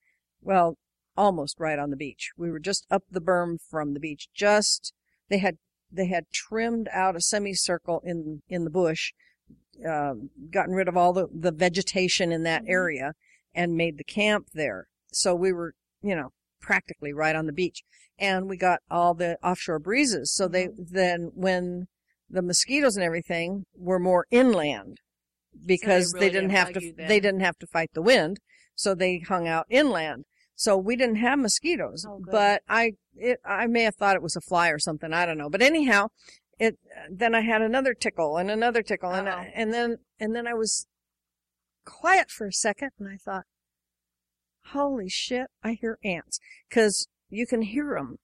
[0.42, 0.76] Well,
[1.18, 2.30] almost right on the beach.
[2.36, 4.28] We were just up the berm from the beach.
[4.32, 4.92] Just
[5.28, 5.58] they had
[5.90, 9.12] they had trimmed out a semicircle in in the bush,
[9.86, 12.70] um, gotten rid of all the the vegetation in that Mhm.
[12.70, 13.12] area,
[13.54, 14.86] and made the camp there.
[15.12, 17.82] So we were, you know, practically right on the beach,
[18.18, 20.32] and we got all the offshore breezes.
[20.32, 21.88] So they then when
[22.30, 25.00] the mosquitoes and everything were more inland
[25.66, 28.38] because really they didn't have to they didn't have to fight the wind
[28.74, 30.24] so they hung out inland
[30.58, 34.34] so we didn't have mosquitoes Oh, but i it i may have thought it was
[34.36, 35.48] a fly or something i don't know.
[35.48, 36.08] But anyhow
[36.58, 36.76] it
[37.10, 39.28] then i had another tickle and another tickle and.
[39.28, 40.86] I, and then and then i was
[41.84, 43.44] quiet for a second and i thought
[44.72, 46.38] holy shit i hear ants.
[46.70, 48.16] Cuz you can hear them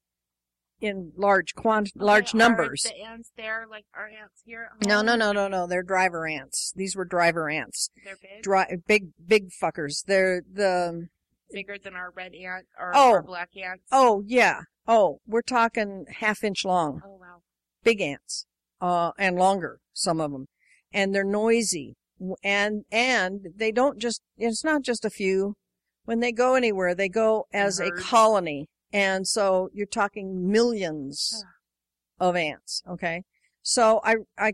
[0.81, 2.83] in large quant oh, large Okay, numbers.
[2.83, 6.73] the ants there, like our ants here no no no no no they're driver ants.
[6.75, 7.89] These were driver ants.
[8.03, 10.03] They're big, dry big big fuckers.
[10.05, 11.07] They're the
[11.51, 13.11] bigger than our red ant or Oh.
[13.13, 13.83] our black ants.
[13.91, 14.61] oh yeah.
[14.87, 17.01] Oh we're talking half inch long.
[17.05, 17.41] Oh wow.
[17.83, 18.45] big ants
[18.81, 20.47] uh and longer some of them
[20.93, 21.95] and they're noisy.
[22.43, 25.55] And and they don't just it's not just a few.
[26.05, 28.67] When they go anywhere they go as a colony.
[28.93, 31.43] And so you're talking millions
[32.19, 33.23] of ants okay?
[33.61, 34.53] So i i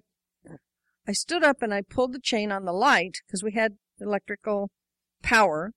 [1.07, 4.69] i stood up and i pulled the chain on the light because we had electrical
[5.21, 5.71] power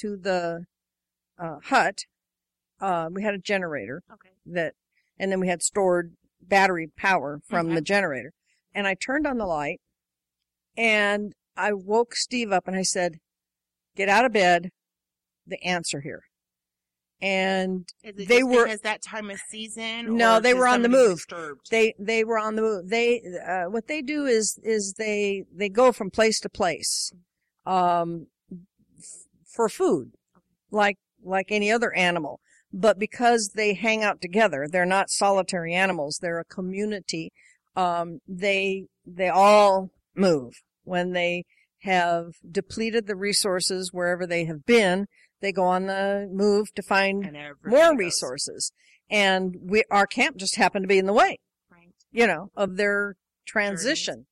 [0.00, 0.64] to the
[1.38, 2.04] uh, hut
[2.80, 4.30] uh, we had a generator Okay.
[4.46, 4.74] that
[5.18, 7.74] and then we had stored battery power from Okay.
[7.76, 8.32] the generator
[8.74, 9.80] and i turned on the light
[10.76, 13.16] and i woke steve up and i said
[13.96, 14.70] get out of bed
[15.46, 16.22] the ants are here
[17.20, 20.16] and They were- because that time of season?
[20.16, 21.16] No, or they were on the move.
[21.16, 21.66] Disturbed?
[21.70, 25.68] they they were on the move they uh, what they do is is they they
[25.68, 27.12] go from place to place
[27.66, 28.28] um f-
[29.58, 30.12] for food
[30.70, 32.38] like like any other animal
[32.72, 37.32] but because they hang out together they're not solitary animals they're a community
[37.74, 40.52] um they they all move
[40.84, 41.44] when they
[41.82, 45.06] have depleted the resources wherever they have been
[45.40, 47.24] they go on the move to find
[47.64, 47.98] more goes.
[47.98, 48.70] resources
[49.10, 51.36] and we our camp just happened to be in the way
[51.72, 51.92] Right.
[52.12, 54.26] you know, of their transition.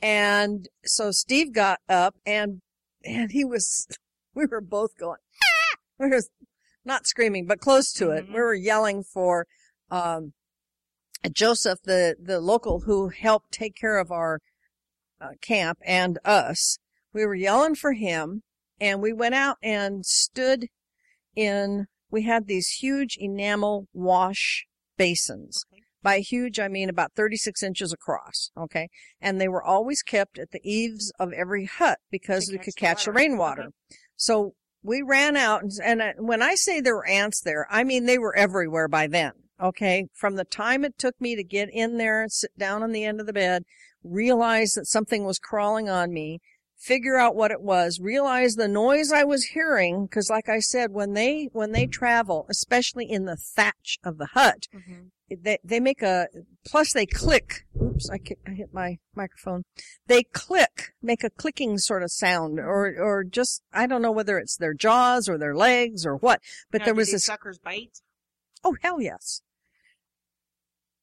[0.00, 2.60] And so Steve got up and,
[3.04, 3.86] and he was,
[4.34, 5.76] we were both going, ah!
[5.98, 6.20] we were
[6.84, 8.26] not screaming, but close to it.
[8.26, 8.34] Mhm.
[8.34, 9.46] We were yelling for,
[9.90, 10.32] um,
[11.32, 14.40] Joseph, the, the local who helped take care of our
[15.20, 16.78] uh, camp and us.
[17.12, 18.42] We were yelling for him
[18.80, 20.66] and we went out and stood
[21.36, 24.66] in, we had these huge enamel wash
[24.98, 25.82] basins Okay.
[26.02, 28.88] by huge i mean about 36 inches across okay
[29.22, 32.64] and they were always kept at the eaves of every hut because To we catch
[32.66, 33.16] could the catch the water.
[33.18, 33.68] rainwater
[34.22, 37.84] so we ran out and, and uh, when i say there were ants there i
[37.84, 39.32] mean they were everywhere by then
[39.62, 40.08] okay?
[40.12, 43.04] From the time it took me to get in there and sit down on the
[43.04, 43.62] end of the bed
[44.02, 46.40] realize that something was crawling on me
[46.82, 50.90] figure out what it was realize the noise i was hearing because like i said
[50.92, 55.10] when they when they travel especially in the thatch of the hut Mhm.
[55.44, 56.26] they they make a
[56.66, 59.62] plus they click oops I, I hit my microphone
[60.08, 64.36] they click make a clicking sort of sound or or just i don't know whether
[64.38, 66.40] it's their jaws or their legs or what
[66.72, 68.00] but Now, there was this suckers bite.
[68.64, 69.42] oh hell yes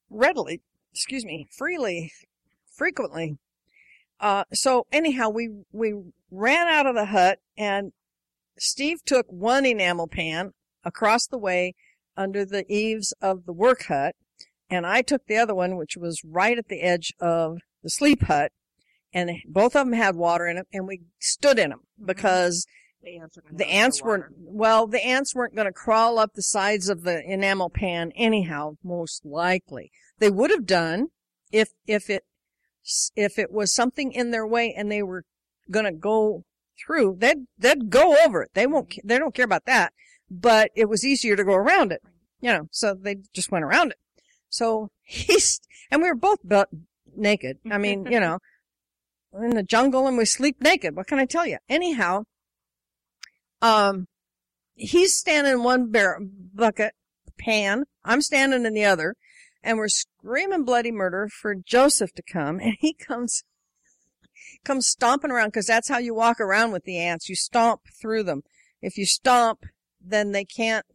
[0.10, 0.62] readily
[0.92, 2.12] excuse me freely
[2.76, 3.38] frequently
[4.20, 5.94] Uh, so anyhow, we, we
[6.32, 7.94] ran out of the hut and
[8.58, 10.52] Steve took one enamel pan
[10.84, 11.76] across the way
[12.18, 14.16] under the eaves of the work hut.
[14.70, 18.24] And I took the other one, which was right at the edge of the sleep
[18.24, 18.52] hut.
[19.14, 22.68] And both of them had water in them and we stood in them because
[23.02, 26.44] The ants, are the ants weren't well the ants weren't going to crawl up the
[26.44, 31.08] sides of the enamel pan anyhow most likely they would have done
[31.52, 32.24] if if it
[33.16, 35.24] if it was something in their way and they were
[35.70, 36.44] going to go
[36.86, 38.52] through they'd they'd go over it.
[38.54, 39.94] They won't they don't care about that.
[40.32, 42.02] But it was easier to go around it
[42.42, 43.98] you know so they just went around it.
[44.50, 45.60] So he's
[45.92, 46.70] and we were both built
[47.16, 47.58] naked.
[47.70, 48.40] I mean you know
[49.32, 50.96] we're in the jungle and we sleep naked.
[50.96, 51.58] What can i tell you?
[51.68, 52.24] Anyhow
[53.62, 54.08] um,
[54.76, 56.94] he's standing in one bar- bucket
[57.38, 57.86] pan.
[58.04, 59.16] I'm standing in the other,
[59.64, 59.90] and we're
[60.20, 63.44] screaming bloody murder for Joseph to come, and he comes,
[64.64, 67.30] comes stomping around because that's how you walk around with the ants.
[67.30, 68.42] You stomp through them.
[68.82, 69.66] If you stomp,
[70.02, 70.86] then they can't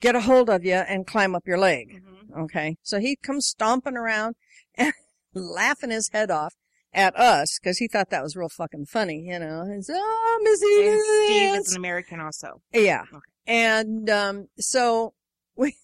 [0.00, 2.02] get a hold of you and climb up your leg.
[2.02, 2.44] Mhm.
[2.44, 2.76] Okay.
[2.82, 4.36] So he comes stomping around
[4.74, 4.92] and
[5.34, 6.54] laughing his head off
[6.92, 9.60] at us because he thought that was real fucking funny, you know.
[9.60, 12.62] And so, oh, Missy, And Steve ants." is an American also.
[12.72, 13.02] Yeah.
[13.12, 13.18] Okay.
[13.46, 15.12] And um so
[15.56, 15.76] we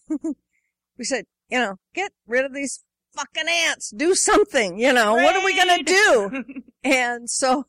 [0.97, 2.83] we said, you know, get rid of these
[3.15, 3.91] fucking ants.
[3.91, 5.15] Do something, you know.
[5.15, 6.45] What are we going to do?
[6.85, 7.65] And so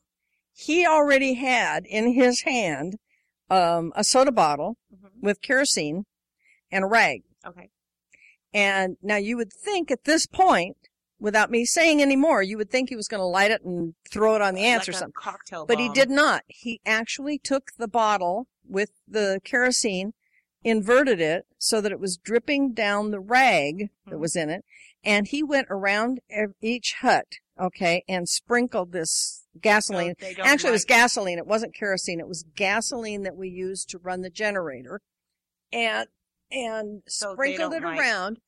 [0.53, 2.97] he already had in his hand
[3.49, 5.09] um a soda bottle Mhm.
[5.23, 6.05] with kerosene
[6.71, 7.23] and a rag.
[7.45, 7.69] Okay.
[8.53, 10.77] And now you would think at this point
[11.19, 13.95] without me saying any more, you would think he was going to light it and
[14.11, 15.13] throw it on the ants like or something.
[15.17, 16.43] Cocktail But he did not.
[16.47, 20.13] He actually took the bottle with the kerosene,
[20.63, 24.19] inverted it so that it was dripping down the rag that Mhm.
[24.19, 24.63] was in it,
[25.03, 26.19] and he went around
[26.61, 30.13] each hut, okay, and sprinkled this gasoline.
[30.39, 31.37] Actually, it was gasoline.
[31.39, 32.19] It wasn't kerosene.
[32.19, 35.01] It was gasoline that we used to run the generator,
[35.71, 36.07] and
[36.49, 38.39] and So sprinkled it like- around.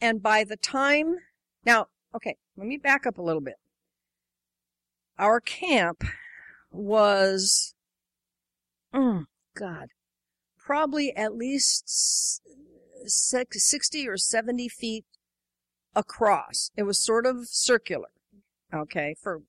[0.00, 1.16] And by the time
[1.64, 3.56] now, okay, let me back up a little bit.
[5.18, 6.04] Our camp
[6.70, 7.74] was,
[8.94, 9.88] mm, God,
[10.68, 11.88] probably at least
[13.06, 15.06] six- 60 or 70 feet
[15.96, 16.70] across.
[16.76, 18.10] It was sort of circular.
[18.72, 19.14] Okay.
[19.18, 19.40] For,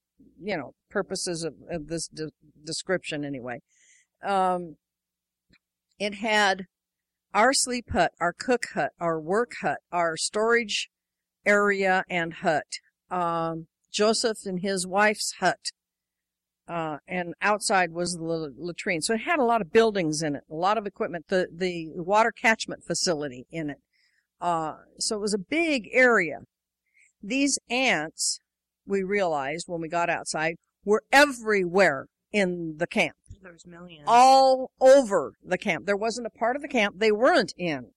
[0.41, 2.31] you know, purposes of, of this de-
[2.63, 3.59] description anyway.
[4.23, 4.77] Um,
[5.99, 6.67] it had
[7.33, 10.89] our sleep hut, our cook hut, our work hut, our storage
[11.45, 12.79] area and hut.
[13.11, 15.73] Um, Joseph and his wife's hut.
[16.69, 19.01] Uh, and outside was the latrine.
[19.01, 21.87] So it had a lot of buildings in it, a lot of equipment, the, the
[21.95, 23.79] water catchment facility in it.
[24.39, 26.41] Uh, so it was a big area.
[27.23, 28.39] These ants,
[28.85, 34.03] we realized when we got outside, were everywhere in the camp There's millions.
[34.05, 35.87] all over the camp.
[35.87, 37.87] There wasn't a part of the camp they weren't in.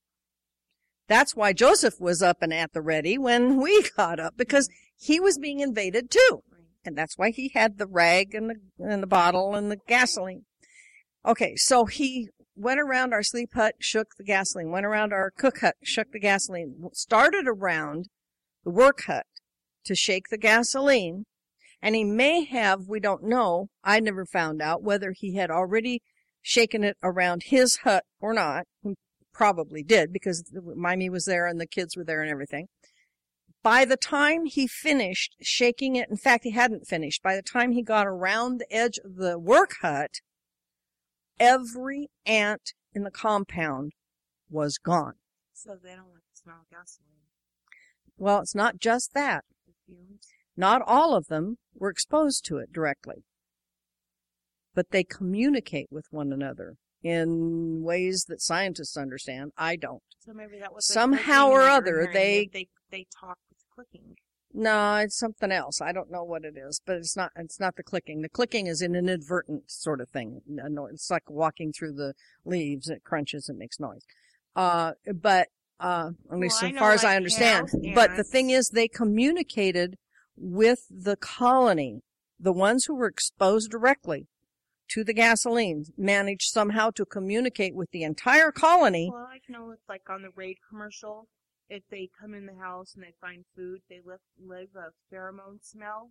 [1.09, 5.21] That's why Joseph was up and at the ready when we got up because he
[5.21, 6.43] was being invaded too.
[6.85, 10.45] And that's why he had the rag and the, and the bottle and the gasoline.
[11.27, 11.55] Okay.
[11.57, 15.77] So he went around our sleep hut, shook the gasoline, went around our cook hut,
[15.83, 18.07] shook the gasoline, started around
[18.65, 19.27] the work hut
[19.85, 21.25] to shake the gasoline.
[21.81, 26.01] And he may have, we don't know, I never found out whether he had already
[26.41, 28.67] shaken it around his hut or not.
[28.83, 28.95] He
[29.33, 32.67] probably did because Mimey was there and the kids were there and everything.
[33.63, 37.23] By the time he finished shaking it, in fact, he hadn't finished.
[37.23, 40.21] By the time he got around the edge of the work hut,
[41.39, 43.93] every ant in the compound
[44.51, 45.15] was gone.
[45.53, 47.09] So they don't like the smell of gasoline.
[48.17, 49.45] Well, it's not just that.
[50.57, 53.25] Not all of them were exposed to it directly,
[54.75, 59.53] but they communicate with one another in ways that scientists understand.
[59.57, 60.03] I don't.
[60.21, 63.39] So maybe that was Somehow or other, they- they they talk
[63.75, 64.17] clicking.
[64.55, 65.81] No, it's something else.
[65.81, 67.33] I don't know what it is, but it's not.
[67.37, 68.21] It's not the clicking.
[68.21, 70.43] The clicking is an inadvertent sort of thing.
[70.93, 72.89] It's like walking through the leaves.
[72.89, 73.49] It crunches.
[73.49, 74.03] It makes noise.
[74.55, 75.49] Uh, but
[75.81, 77.71] uh, at least Well, as know, far as I understand.
[77.95, 79.97] But the thing is, they communicated
[80.37, 82.03] with the colony.
[82.39, 84.27] The ones who were exposed directly
[84.89, 89.09] to the gasoline managed somehow to communicate with the entire colony.
[89.11, 91.29] Well, I know it's like on the raid commercial.
[91.69, 95.63] If they come in the house and they find food, they lift, leave a pheromone
[95.63, 96.11] smell,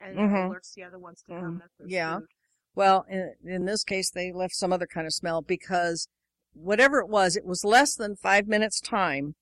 [0.00, 0.50] and it Mhm.
[0.50, 1.40] alerts the other ones to Mhm.
[1.40, 1.62] come.
[1.86, 2.18] Yeah.
[2.20, 2.28] food.
[2.74, 6.08] Well, in, in this case, they left some other kind of smell because
[6.52, 9.34] whatever it was, it was less than five minutes time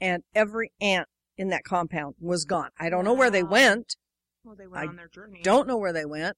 [0.00, 2.70] and every ant in that compound was gone.
[2.78, 3.96] I don't know where they went.
[4.44, 5.40] Well, they were I on their journey.
[5.42, 6.36] Don't know where they went.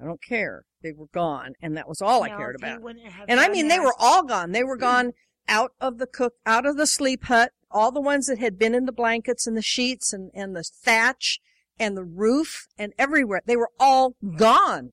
[0.00, 0.64] I don't care.
[0.82, 2.82] They were gone, and that was all I cared about.
[3.28, 4.52] And I mean, they were all gone.
[4.52, 5.12] They were gone
[5.48, 7.52] out of the cook, out of the sleep hut.
[7.70, 10.64] All the ones that had been in the blankets and the sheets and, and the
[10.64, 11.38] thatch
[11.78, 13.42] and the roof and everywhere.
[13.46, 14.92] They were all gone.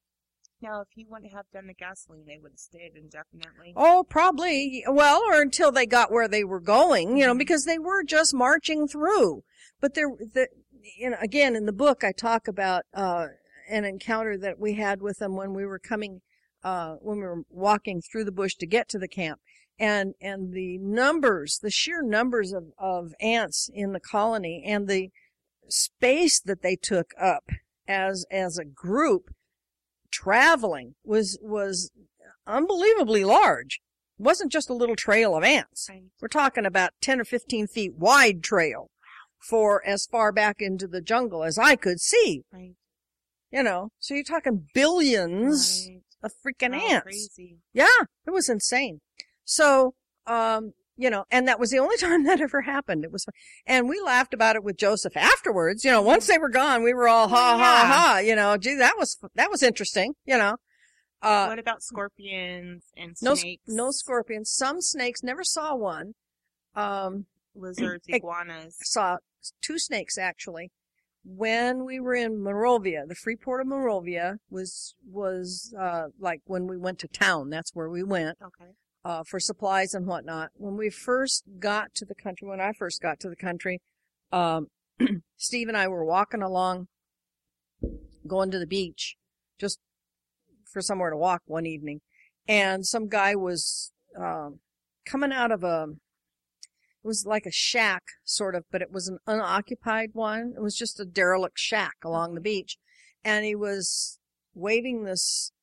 [0.62, 3.74] Now, if he wouldn't have done the gasoline, they would have stayed indefinitely.
[3.76, 4.84] Oh, probably.
[4.88, 7.40] Well, or until they got where they were going, you know, Mhm.
[7.40, 9.44] because they were just marching through.
[9.80, 10.48] But there, the,
[10.98, 13.28] you know, again, in the book, I talk about, uh,
[13.70, 16.22] an encounter that we had with them when we were coming,
[16.64, 19.42] uh, when we were walking through the bush to get to the camp.
[19.80, 25.10] And, and the numbers, the sheer numbers of, of ants in the colony and the
[25.70, 27.44] space that they took up
[27.88, 29.30] as, as a group
[30.12, 31.92] traveling was, was
[32.48, 33.80] unbelievably large.
[34.20, 35.88] It wasn't just a little trail of ants.
[35.90, 36.04] Right.
[36.22, 38.90] We're talking about 10 or 15 feet wide trail
[39.48, 42.74] for as far back into the jungle as I could see, Right.
[43.52, 43.90] you know.
[44.00, 46.02] So you're talking billions Right.
[46.24, 47.04] of freaking ants.
[47.04, 47.60] Crazy.
[47.74, 49.02] Yeah, it was insane.
[49.48, 49.94] So,
[50.28, 53.04] um, you know, and that was the only time that ever happened.
[53.06, 53.26] It was,
[53.66, 55.84] and we laughed about it with Joseph afterwards.
[55.86, 58.20] You know, once they were gone, we were all ha Oh, ha ha.
[58.20, 60.14] You know, gee, that was that was interesting.
[60.26, 60.58] You know,
[61.22, 63.64] uh, what about scorpions and no snakes?
[63.68, 64.52] no scorpions.
[64.52, 65.24] Some snakes.
[65.24, 66.14] Never saw one.
[66.76, 67.26] Um,
[67.56, 68.76] lizards, iguanas.
[68.84, 69.18] saw
[69.62, 70.72] two snakes actually
[71.24, 73.06] when we were in Monrovia.
[73.08, 77.50] The free port of Monrovia was was uh, like when we went to town.
[77.50, 78.38] That's where we went.
[78.44, 78.72] Okay.
[79.08, 80.50] Uh, for supplies and whatnot.
[80.56, 83.80] When we first got to the country, when I first got to the country,
[84.34, 84.68] um,
[85.38, 86.90] Steve and I were walking along,
[88.28, 89.16] going to the beach,
[89.58, 89.80] just
[90.70, 92.02] for somewhere to walk one evening,
[92.50, 94.60] and some guy was um,
[95.06, 95.88] coming out of a.
[97.02, 100.54] It was like a shack, sort of, but it was an unoccupied one.
[100.58, 102.76] It was just a derelict shack along the beach,
[103.24, 104.20] and he was
[104.54, 105.54] waving this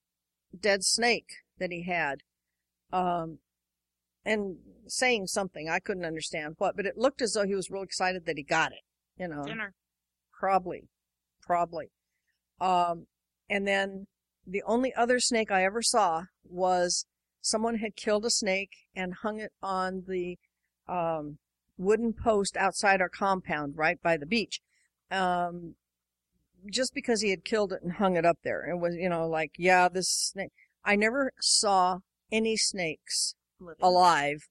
[0.58, 2.22] dead snake that he had
[2.94, 3.38] um,
[4.24, 4.56] and
[4.86, 5.68] saying something.
[5.68, 8.42] I couldn't understand what, but it looked as though he was real excited that he
[8.42, 8.82] got it.
[9.16, 9.74] You know, Dinner.
[10.32, 10.88] probably,
[11.42, 11.90] probably.
[12.60, 13.06] Um,
[13.50, 14.06] and then
[14.46, 17.06] the only other snake I ever saw was
[17.40, 20.38] someone had killed a snake and hung it on the
[20.88, 21.38] um,
[21.76, 24.60] wooden post outside our compound, right by the beach.
[25.10, 25.74] Um,
[26.70, 28.68] just because he had killed it and hung it up there.
[28.68, 30.52] It was, you know, like, yeah, this snake.
[30.84, 31.98] I never saw
[32.35, 33.77] any snakes Living.
[33.81, 34.48] alive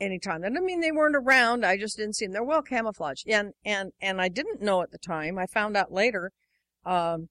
[0.00, 0.40] anytime.
[0.40, 1.64] That doesn't mean they weren't around.
[1.64, 2.32] I just didn't see them.
[2.32, 3.28] They're well camouflaged.
[3.28, 5.38] And, and, and I didn't know at the time.
[5.38, 6.32] I found out later,
[6.84, 7.28] um,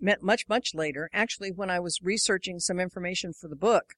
[0.00, 1.08] much, much later.
[1.12, 3.94] Actually, when I was researching some information for the book,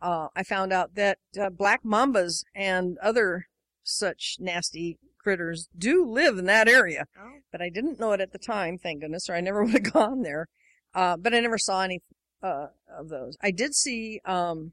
[0.00, 3.46] uh, I found out that uh, black mambas and other
[3.84, 7.06] such nasty critters do live in that area.
[7.18, 9.72] Oh, But I didn't know it at the time, thank goodness, or I never would
[9.74, 10.48] have gone there.
[10.94, 12.00] Uh, but I never saw any,
[12.42, 13.36] uh, of those.
[13.42, 14.72] I did see, um,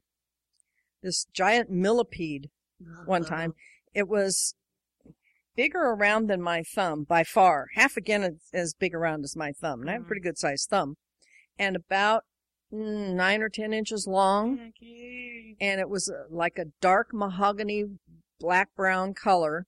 [1.02, 2.50] this giant millipede
[3.06, 3.54] one time.
[3.94, 4.54] It was
[5.56, 9.52] bigger around than my thumb by far, half again as, as big around as my
[9.52, 9.80] thumb.
[9.80, 10.08] And I have a Mhm.
[10.08, 10.96] pretty good sized thumb.
[11.58, 12.24] And about
[12.72, 14.60] mm, nine or ten inches long.
[14.68, 15.56] Okay.
[15.60, 17.98] And it was uh, like a dark mahogany
[18.38, 19.66] black brown color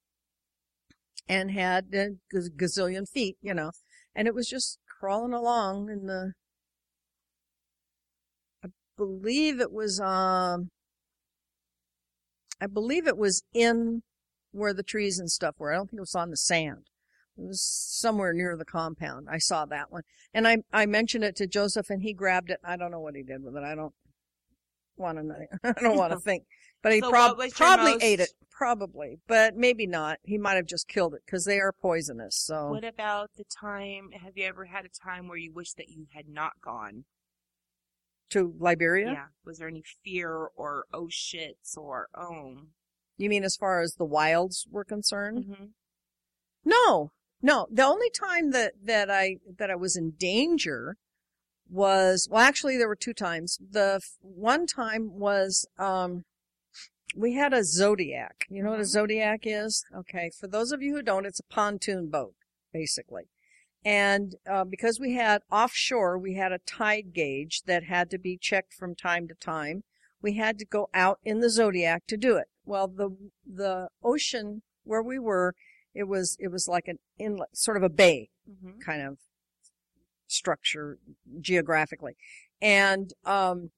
[1.28, 3.72] and had a gazillion feet, you know.
[4.14, 6.34] And it was just crawling along in the,
[8.96, 10.70] believe it was, um,
[12.60, 14.02] I believe it was in
[14.52, 15.72] where the trees and stuff were.
[15.72, 16.86] I don't think it was on the sand.
[17.38, 19.26] It was somewhere near the compound.
[19.30, 20.02] I saw that one.
[20.34, 22.58] And I, I mentioned it to Joseph and he grabbed it.
[22.64, 23.64] I don't know what he did with it.
[23.64, 23.94] I don't
[24.96, 25.34] want to know.
[25.64, 26.44] I don't want to think.
[26.82, 28.30] But he So prob- what was your probably most- ate it.
[28.50, 29.16] Probably.
[29.26, 30.18] But maybe not.
[30.22, 32.36] He might have just killed it because they are poisonous.
[32.36, 32.68] So.
[32.68, 34.10] What about the time?
[34.22, 37.04] Have you ever had a time where you wish that you had not gone?
[38.32, 39.12] To Liberia?
[39.12, 39.24] Yeah.
[39.44, 42.56] Was there any fear or oh shits or oh?
[43.16, 45.44] You mean as far as the wilds were concerned?
[45.44, 45.64] Mm-hmm.
[46.64, 47.66] No, no.
[47.70, 50.96] The only time that, that I, that I was in danger
[51.68, 53.58] was, well, actually there were two times.
[53.70, 56.24] The f- one time was, um,
[57.16, 58.46] we had a Zodiac.
[58.48, 58.86] You know what a Mhm.
[58.86, 59.84] Zodiac is?
[59.94, 60.30] Okay.
[60.38, 62.34] For those of you who don't, it's a pontoon boat,
[62.72, 63.24] basically.
[63.84, 68.36] And, uh, because we had offshore, we had a tide gauge that had to be
[68.36, 69.82] checked from time to time.
[70.20, 72.46] We had to go out in the Zodiac to do it.
[72.64, 75.54] Well, the, the ocean where we were,
[75.94, 78.80] it was, it was like an inlet, sort of a bay Mm-hmm.
[78.80, 79.18] kind of
[80.26, 80.98] structure
[81.40, 82.16] geographically.
[82.60, 83.70] And, um,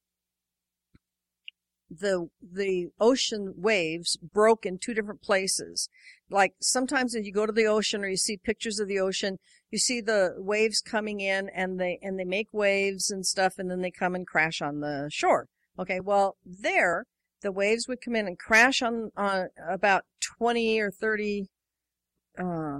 [1.90, 5.88] the the ocean waves broke in two different places.
[6.30, 9.38] Like sometimes if you go to the ocean or you see pictures of the ocean,
[9.70, 13.70] you see the waves coming in and they and they make waves and stuff and
[13.70, 15.48] then they come and crash on the shore.
[15.78, 17.06] Okay, well there
[17.42, 20.04] the waves would come in and crash on on about
[20.38, 21.46] 20 or 30
[22.38, 22.78] uh,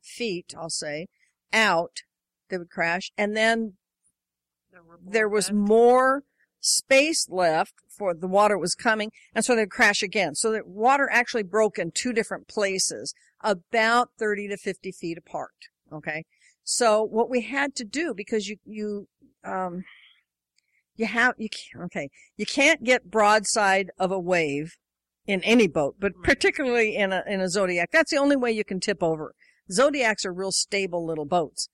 [0.00, 1.08] feet, I'll say,
[1.52, 2.02] out.
[2.48, 3.74] They would crash and then
[4.70, 5.68] There, there was left.
[5.68, 6.22] more
[6.66, 10.34] space left for the water was coming and so they'd crash again.
[10.34, 15.52] So the water actually broke in two different places about 30 to 50 feet apart
[15.92, 16.24] okay?
[16.64, 19.08] So what we had to do because you you
[19.44, 19.84] um
[20.96, 24.76] you have you can't, okay you can't get broadside of a wave
[25.26, 27.90] in any boat but particularly in a in a zodiac.
[27.92, 29.34] That's the only way you can tip over.
[29.70, 31.68] Zodiacs are real stable little boats.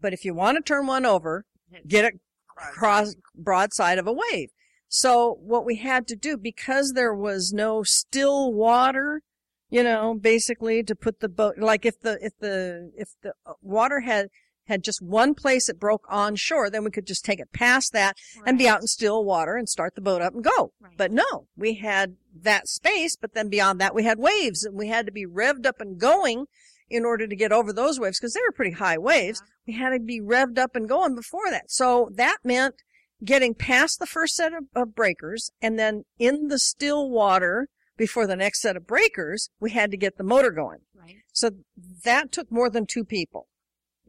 [0.00, 1.44] But if you want to turn one over
[1.86, 2.20] get it
[2.56, 4.50] cross broadside of a wave.
[4.88, 9.22] So what we had to do because there was no still water,
[9.68, 13.54] you know, basically to put the boat like if the if the if the uh,
[13.60, 14.28] water had
[14.66, 17.92] had just one place it broke on shore, then we could just take it past
[17.92, 18.16] that
[18.46, 20.72] and be out in still water and start the boat up and go.
[20.80, 20.96] Right.
[20.96, 24.88] But no, we had that space, but then beyond that we had waves and we
[24.88, 26.46] had to be revved up and going
[26.94, 29.42] in order to get over those waves because they were pretty high waves.
[29.66, 31.70] We had to be revved up and going before that.
[31.70, 32.76] So that meant
[33.24, 38.26] getting past the first set of, of breakers and then in the still water before
[38.26, 40.80] the next set of breakers, we had to get the motor going.
[40.96, 41.16] Right.
[41.32, 41.50] So
[42.04, 43.48] that took more than two people.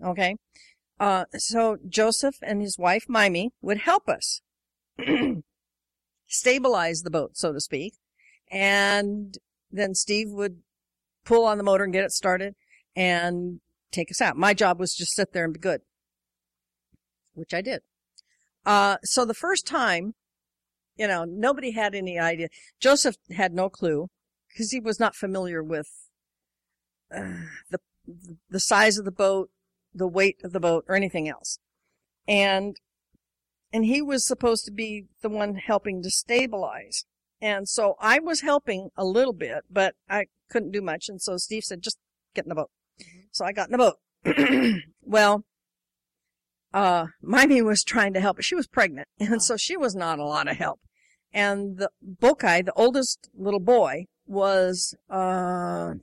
[0.04, 0.36] Okay.
[1.00, 4.42] Uh, so Joseph and his wife, Mimi, would help us
[6.28, 7.96] stabilize the boat, so to speak.
[8.52, 9.38] And
[9.72, 10.60] then Steve would
[11.26, 12.56] pull on the motor and get it started
[12.96, 13.60] and
[13.92, 14.38] take us out.
[14.38, 15.82] My job was just sit there and be good,
[17.34, 17.82] which I did.
[18.66, 20.14] Uh, so the first time,
[20.96, 22.48] you know, nobody had any idea.
[22.80, 24.08] Joseph had no clue
[24.50, 25.88] because he was not familiar with
[27.14, 27.80] uh, the
[28.50, 29.50] the size of the boat,
[29.94, 31.60] the weight of the boat, or anything else.
[32.28, 32.78] And
[33.74, 37.06] and he was supposed to be the one helping to stabilize.
[37.42, 41.10] And so I was helping a little bit, but I couldn't do much.
[41.10, 41.98] And so Steve said, just
[42.34, 42.70] get in the boat.
[43.36, 43.94] So I got in the
[44.24, 44.82] boat.
[45.04, 45.44] well,
[46.74, 49.10] uh, Mimey was trying to help, but she was pregnant.
[49.20, 50.80] And so she was not a lot of help.
[51.34, 55.96] And the Bokai, the oldest little boy, was, uh,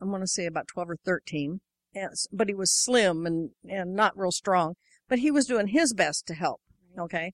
[0.00, 1.60] I'm going to say about 12 or 13.
[1.96, 4.74] And, but he was slim and, and not real strong,
[5.08, 6.60] but he was doing his best to help.
[6.96, 7.32] Okay.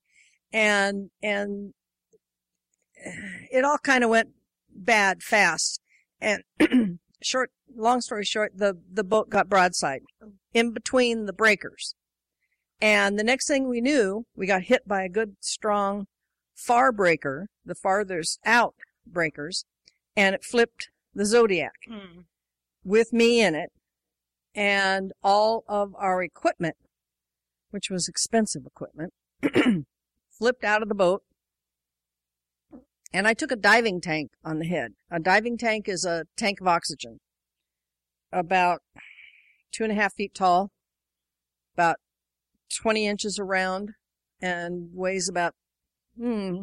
[0.54, 1.74] And, and
[3.52, 4.30] it all kind of went
[4.74, 5.82] bad fast.
[6.18, 6.44] And
[7.22, 10.02] short, long story short, the, the boat got broadside
[10.52, 11.94] in between the breakers.
[12.80, 16.06] And the next thing we knew, we got hit by a good strong
[16.54, 18.74] far breaker, the farthest out
[19.06, 19.64] breakers,
[20.16, 22.20] and it flipped the Zodiac Hmm.
[22.84, 23.70] with me in it
[24.54, 26.76] and all of our equipment,
[27.70, 29.12] which was expensive equipment,
[30.30, 31.22] flipped out of the boat.
[33.12, 34.94] And I took a diving tank on the head.
[35.10, 37.20] A diving tank is a tank of oxygen,
[38.34, 38.80] about
[39.72, 40.70] two and a half feet tall,
[41.74, 41.96] about
[42.76, 43.92] 20 inches around,
[44.40, 45.54] and weighs about,
[46.18, 46.62] hmm,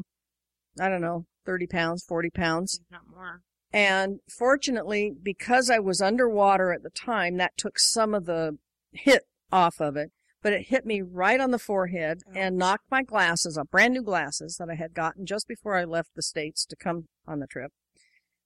[0.80, 2.80] I don't know, 30 pounds, 40 pounds.
[2.84, 3.42] If not more.
[3.74, 8.58] And fortunately, because I was underwater at the time, that took some of the
[8.92, 10.12] hit off of it.
[10.44, 14.02] But it hit me right on the forehead and knocked my glasses off, brand new
[14.02, 17.46] glasses that I had gotten just before I left the States to come on the
[17.46, 17.72] trip.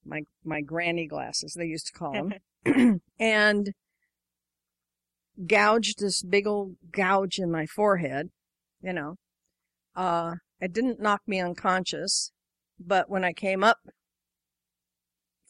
[0.04, 2.34] My, my granny glasses, they used to call them.
[3.20, 3.72] and
[5.46, 8.30] gouged this big old gouge in my forehead,
[8.80, 9.16] you know.
[9.94, 12.32] Uh, it didn't knock me unconscious,
[12.78, 13.78] but when I came up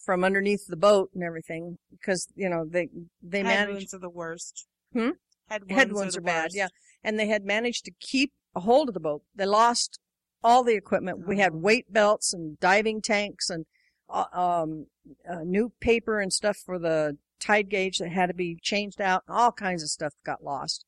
[0.04, 2.88] from underneath the boat and everything, because, you know, they,
[3.22, 4.66] they Head managed, are the worst.
[4.92, 5.10] Hmm?
[5.48, 6.56] Head wounds, head wounds are, are, bad, worst.
[6.56, 6.68] yeah.
[7.02, 9.22] And they had managed to keep a hold of the boat.
[9.34, 9.98] They lost
[10.42, 11.26] all the equipment.
[11.26, 11.58] We had Oh.
[11.58, 13.66] weight belts and diving tanks and,
[14.08, 14.86] um,
[15.28, 19.22] uh, new paper and stuff for the tide gauge that had to be changed out.
[19.28, 20.84] All kinds of stuff got lost.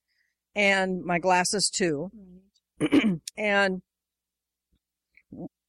[0.55, 2.11] And my glasses too.
[2.81, 3.21] Right.
[3.37, 3.83] and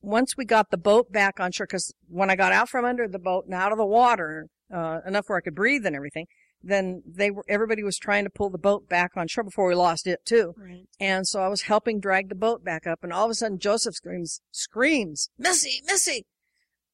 [0.01, 3.07] once we got the boat back on shore, because when I got out from under
[3.07, 6.27] the boat and out of the water, uh, enough where I could breathe and everything,
[6.61, 9.75] then they were, everybody was trying to pull the boat back on shore before we
[9.75, 10.53] lost it too.
[10.57, 10.87] Right.
[10.99, 13.59] And so I was helping drag the boat back up and all of a sudden
[13.59, 16.25] Joseph screams, screams, Missy, Missy,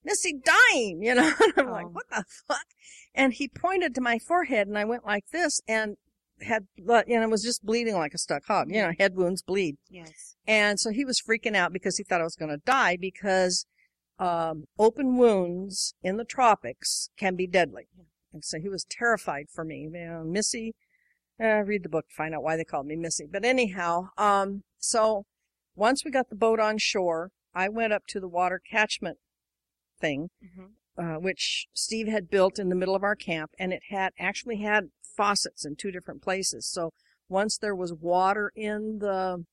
[0.06, 1.90] Missy dying, you know, and I'm like, Oh.
[1.90, 2.66] what the fuck?
[3.14, 5.96] And he pointed to my forehead and I went like this and
[6.42, 8.68] had blood, you know, was just bleeding like a stuck hog.
[8.70, 9.78] You know, head wounds bleed.
[9.90, 10.36] Yes.
[10.48, 13.66] And so he was freaking out because he thought I was going to die because
[14.20, 17.88] um, open wounds in the tropics can be deadly.
[18.34, 19.90] And so he was terrified for me.
[19.94, 20.76] You know, Missy,
[21.42, 23.26] uh, read the book to find out why they called me Missy.
[23.32, 25.24] But anyhow, um, so
[25.74, 29.18] once we got the boat on shore, I went up to the water catchment
[30.06, 30.70] thing, Mhm.
[30.98, 34.58] uh, which Steve had built in the middle of our camp, and it had actually
[34.58, 36.68] had faucets in two different places.
[36.68, 36.92] So
[37.30, 39.46] once there was water in the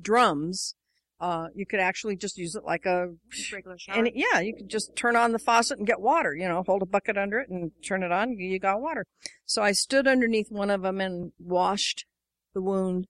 [0.00, 0.74] drums,
[1.20, 3.16] uh, you could actually just use it like a
[3.52, 3.96] regular shower.
[3.96, 6.32] and it- yeah, you could just turn on the faucet and get water.
[6.34, 8.38] You know, hold a bucket under it and turn it on.
[8.38, 9.04] You got water.
[9.44, 12.06] So I stood underneath one of them and washed
[12.54, 13.08] the wound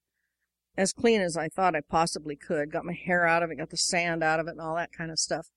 [0.76, 2.70] as clean as I thought I possibly could.
[2.72, 4.92] Got my hair out of it, got the sand out of it, and all that
[4.92, 5.48] kind of stuff.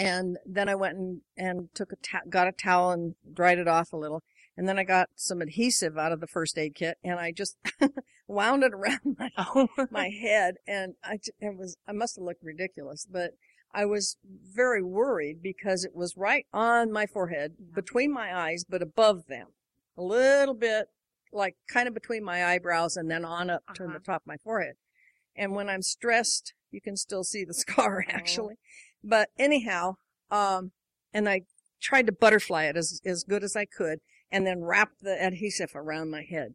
[0.00, 3.68] And then I went and, and took a ta- got a towel and dried it
[3.68, 4.22] off a little.
[4.56, 7.56] And then I got some adhesive out of the first aid kit and I just
[8.26, 9.68] wound it around my oh.
[9.90, 13.32] my head and I it was I must have looked ridiculous, but
[13.72, 18.82] I was very worried because it was right on my forehead, between my eyes, but
[18.82, 19.48] above them,
[19.96, 20.88] a little bit
[21.32, 23.92] like kind of between my eyebrows and then on up to Uh-huh.
[23.94, 24.74] the top of my forehead.
[25.36, 28.50] And when I'm stressed, you can still see the scar Oh.
[29.02, 29.94] But anyhow,
[30.30, 30.72] um,
[31.12, 31.42] and I
[31.80, 34.00] tried to butterfly it as as good as I could,
[34.30, 36.54] and then wrap the adhesive around my head.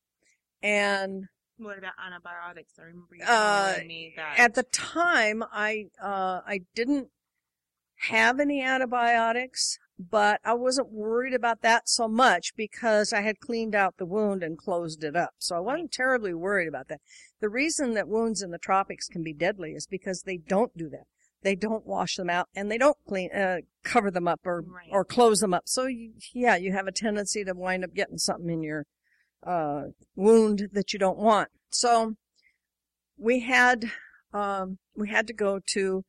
[0.61, 1.25] And
[1.57, 2.73] What about antibiotics?
[2.79, 4.39] I remember you Uh, telling me that.
[4.39, 7.09] at the time i uh i didn't
[8.09, 13.73] have any antibiotics but i wasn't worried about that so much because i had cleaned
[13.73, 16.99] out the wound and closed it up so i wasn't terribly worried about that
[17.39, 20.89] the reason that wounds in the tropics can be deadly is because they don't do
[20.89, 21.05] that
[21.45, 24.89] they don't wash them out and they don't clean uh, cover them up or Right.
[24.91, 28.17] or close them up so you, yeah you have a tendency to wind up getting
[28.17, 28.85] something in your
[29.45, 29.83] uh
[30.15, 32.15] wound that you don't want so
[33.17, 33.91] we had
[34.33, 36.03] um, we had to go to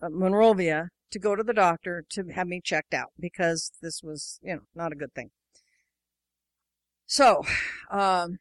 [0.00, 4.38] uh, Monrovia to go to the doctor to have me checked out because this was
[4.42, 5.30] you know not a good thing.
[7.06, 7.42] So,
[7.90, 8.38] um,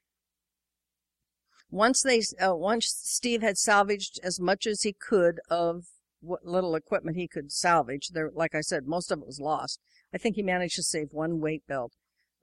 [1.75, 5.85] once they uh, once Steve had salvaged as much as he could of
[6.21, 9.79] what little equipment he could salvage, there like I said, most of it was lost.
[10.13, 11.93] I think he managed to save one weight belt.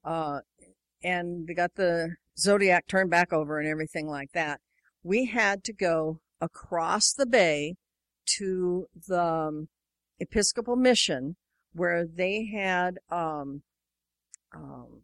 [0.05, 0.41] Uh,
[1.03, 4.61] and we got the Zodiac turned back over and everything like that
[5.03, 7.75] we had to go across the bay
[8.27, 9.69] to the um,
[10.19, 11.37] Episcopal mission
[11.73, 13.63] where they had um,
[14.55, 15.01] um,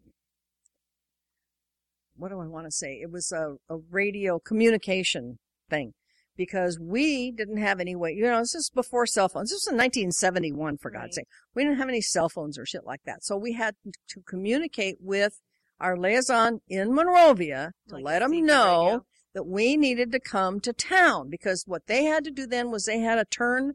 [2.18, 2.98] what do I want to say?
[3.02, 5.38] It was a, a radio communication
[5.70, 5.94] thing
[6.36, 8.12] because we didn't have any way.
[8.12, 9.50] You know, this is before cell phones.
[9.50, 11.02] This was in 1971, for Right.
[11.02, 11.26] God's sake.
[11.54, 13.24] We didn't have any cell phones or shit like that.
[13.24, 13.74] So we had
[14.10, 15.40] to communicate with
[15.80, 19.04] our liaison in Monrovia to Like let them know radio.
[19.34, 22.84] that we needed to come to town because what they had to do then was
[22.84, 23.74] they had to turn,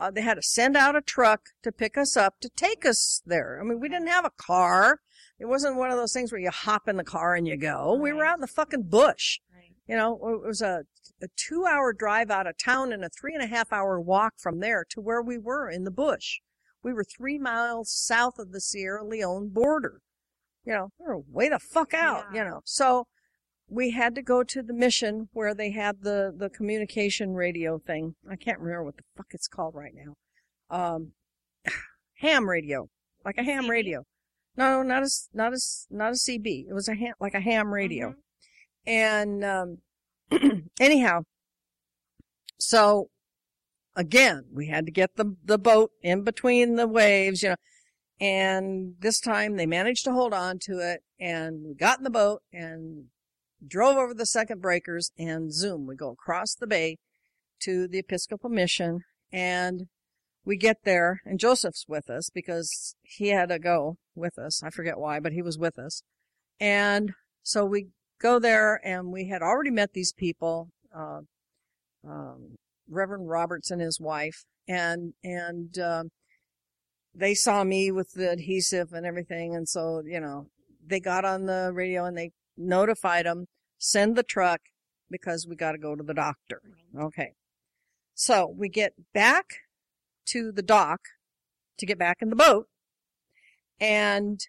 [0.00, 3.22] uh, they had to send out a truck to pick us up to take us
[3.26, 3.60] there.
[3.60, 4.98] I mean, we didn't have a car.
[5.42, 7.98] It wasn't one of those things where you hop in the car and you go.
[8.00, 9.40] We were out in the fucking bush.
[9.52, 9.72] Right.
[9.88, 10.84] You know, it was a,
[11.20, 14.34] a two hour drive out of town and a three and a half hour walk
[14.38, 16.38] from there to where we were in the bush.
[16.84, 19.98] We were three miles south of the Sierra Leone border.
[20.64, 22.44] You know, we were way the fuck out, Yeah.
[22.44, 22.60] you know.
[22.64, 23.08] So
[23.68, 28.14] we had to go to the mission where they had the, the communication radio thing.
[28.30, 30.14] I can't remember what the fuck it's called right now.
[30.70, 31.14] Um,
[32.20, 32.88] ham radio,
[33.24, 34.04] like a ham radio.
[34.56, 35.58] No, not a, not a,
[35.90, 36.66] not a CB.
[36.68, 38.10] It was a ham, like a ham radio.
[38.10, 38.14] Mhm.
[38.86, 39.78] And um,
[40.80, 41.22] anyhow,
[42.58, 43.08] so
[43.96, 47.56] again, we had to get the the boat in between the waves, you know.
[48.20, 52.10] And this time they managed to hold on to it, and we got in the
[52.10, 53.06] boat and
[53.66, 56.98] drove over the second breakers, and zoom, we go across the bay
[57.62, 59.00] to the Episcopal Mission,
[59.32, 59.88] and
[60.44, 64.62] we get there, and Joseph's with us because he had to go with us.
[64.62, 66.02] I forget why, but he was with us.
[66.60, 67.12] And
[67.42, 67.88] so we
[68.20, 71.20] go there and we had already met these people, uh,
[72.06, 72.56] um,
[72.88, 76.08] Reverend Roberts and his wife, and and um,
[77.14, 80.46] they saw me with the adhesive and everything, and so you know
[80.84, 83.46] they got on the radio and they notified them,
[83.78, 84.60] send the truck
[85.10, 86.60] because we got to go to the doctor.
[86.98, 87.32] Okay,
[88.14, 89.46] so we get back
[90.26, 91.00] to the dock
[91.78, 92.66] to get back in the boat,
[93.82, 94.46] and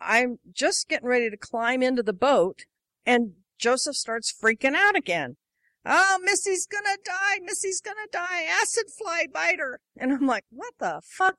[0.00, 2.64] I'm just getting ready to climb into the boat
[3.06, 5.36] and Joseph starts freaking out again.
[5.84, 7.38] Oh, Missy's gonna die.
[7.42, 8.42] Missy's gonna die.
[8.42, 9.80] Acid fly bite her.
[9.96, 11.36] And I'm like, what the fuck?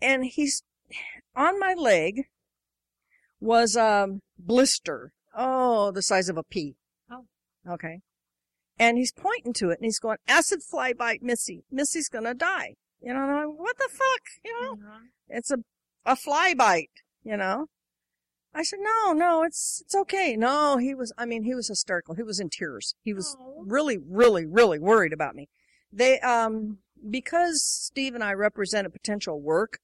[0.00, 0.62] And he's
[1.36, 2.22] on my leg
[3.40, 5.12] was, a blister.
[5.36, 6.76] Oh, the size of a pea.
[7.10, 7.26] Oh.
[7.68, 8.00] Okay.
[8.78, 11.64] And he's pointing to it and he's going, acid fly bite Missy.
[11.70, 12.76] Missy's gonna die.
[13.02, 14.22] You know, and I'm like, what the fuck?
[14.42, 15.08] You know, Mhm.
[15.28, 15.58] it's a,
[16.04, 16.90] a fly bite,
[17.22, 17.66] you know?
[18.54, 20.36] I said, no, no, it's, it's okay.
[20.36, 22.14] No, he was, I mean, he was hysterical.
[22.14, 22.94] He was in tears.
[23.02, 23.62] He was Aw.
[23.66, 25.48] really, really, really worried about me.
[25.92, 26.78] They, um,
[27.10, 29.78] because Steve and I represented potential work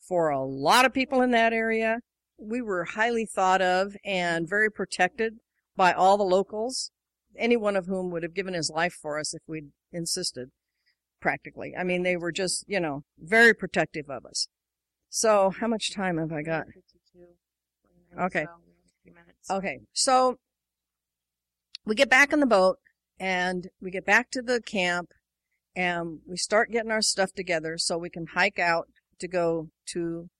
[0.00, 1.98] for a lot of people in that area,
[2.38, 5.34] we were highly thought of and very protected
[5.76, 6.90] by all the locals,
[7.36, 10.50] any one of whom would have given his life for us if we'd insisted,
[11.20, 11.74] practically.
[11.78, 14.46] I mean, they were just, you know, very protective of us.
[15.14, 16.64] So, how much time have I got?
[16.68, 17.26] 52,
[18.18, 18.44] Okay.
[18.44, 19.50] so we have a few minutes.
[19.50, 20.38] Okay, so
[21.84, 22.78] we get back on the boat
[23.20, 25.10] and we get back to the camp
[25.76, 30.30] and we start getting our stuff together so we can hike out to go to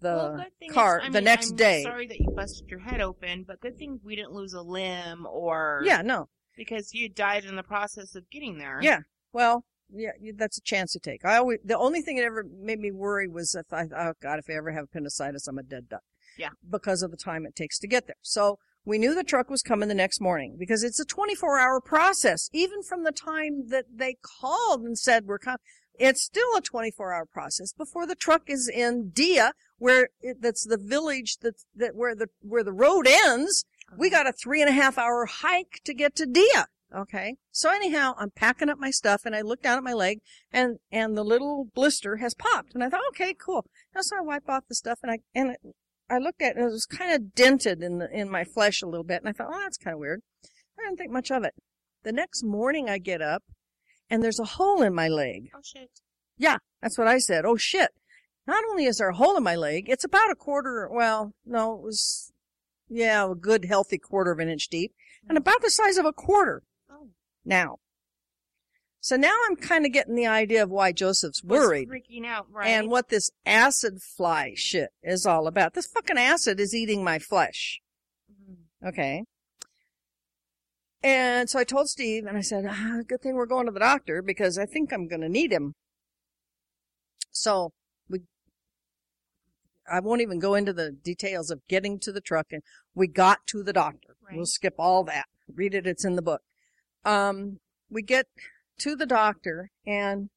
[0.00, 0.74] the Well, thing is-
[1.06, 1.82] the mean, next I'm day.
[1.84, 5.24] Sorry that you busted your head open, but good thing we didn't lose a limb
[5.26, 6.28] or Yeah, no.
[6.54, 8.78] because you died in the process of getting there.
[8.82, 9.00] Yeah.
[9.32, 11.24] Well, yeah, that's a chance to take.
[11.24, 14.38] I always the only thing that ever made me worry was if I oh god
[14.38, 16.02] if I ever have appendicitis I'm a dead duck.
[16.38, 16.50] Yeah.
[16.68, 18.16] Because of the time it takes to get there.
[18.22, 21.80] So we knew the truck was coming the next morning because it's a 24 hour
[21.80, 22.48] process.
[22.52, 25.58] Even from the time that they called and said we're coming,
[25.98, 30.64] it's still a 24 hour process before the truck is in Dia, where it, that's
[30.64, 33.64] the village that's that where the where the road ends.
[33.96, 34.24] We uh-huh.
[34.24, 36.66] got a three and a half hour hike to get to Dia.
[36.94, 37.36] Okay.
[37.52, 40.20] So anyhow, I'm packing up my stuff and I look down at my leg
[40.52, 42.74] and, and the little blister has popped.
[42.74, 43.66] And I thought, okay, cool.
[43.94, 45.60] Now, so I wipe off the stuff and I, and it,
[46.08, 48.80] I looked at it and it was kind of dented in the, in my flesh
[48.80, 49.20] a little bit.
[49.20, 50.22] And I thought, oh, that's kind of weird.
[50.78, 51.54] I didn't think much of it.
[52.04, 53.42] The next morning I get up
[54.08, 55.50] and there's a hole in my leg.
[55.54, 55.90] Oh shit.
[56.38, 56.58] Yeah.
[56.80, 57.44] That's what I said.
[57.44, 57.90] Oh shit.
[58.46, 61.74] Not only is there a hole in my leg, it's about a quarter, well, no,
[61.74, 62.32] it was,
[62.88, 64.94] yeah, a good healthy quarter of an inch deep
[65.28, 65.40] and mm.
[65.42, 66.62] about the size of a quarter.
[67.48, 67.78] Now.
[69.00, 72.46] So now I'm kind of getting the idea of why Joseph's Was worried freaking out,
[72.50, 72.66] right?
[72.68, 75.74] and what this acid fly shit is all about.
[75.74, 77.80] This fucking acid is eating my flesh.
[78.30, 78.88] Mhm.
[78.88, 79.24] Okay.
[81.02, 83.78] And so I told Steve and I said, ah, good thing we're going to the
[83.78, 85.74] doctor because I think I'm going to need him.
[87.30, 87.70] So
[88.10, 88.22] we,
[89.90, 92.62] I won't even go into the details of getting to the truck and
[92.96, 94.16] we got to the doctor.
[94.32, 95.26] We'll skip all that.
[95.54, 95.86] Read it.
[95.86, 96.42] It's in the book.
[97.04, 97.58] Um,
[97.90, 98.26] we get
[98.80, 100.28] to the doctor and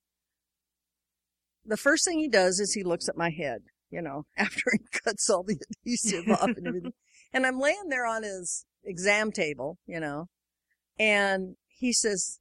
[1.66, 5.00] the first thing he does is he looks at my head, you know, after he
[5.00, 6.94] cuts all the adhesive off and everything.
[7.34, 10.28] And I'm laying there on his exam table, you know,
[11.00, 12.40] and he says,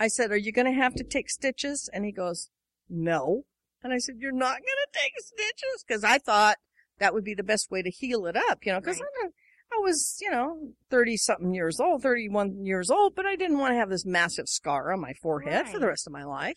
[0.00, 1.88] I said, are you going to have to take stitches?
[1.92, 2.50] And he goes,
[2.88, 3.44] no.
[3.84, 5.84] And I said, you're not going to take stitches?
[5.88, 6.56] Cause I thought
[6.98, 9.30] that would be the best way to heal it up, you know, cause Right.
[9.78, 13.72] I, was, you know, 30 something years old, 31 years old, but I didn't want
[13.72, 16.56] to have this massive scar on my forehead for the rest of my life.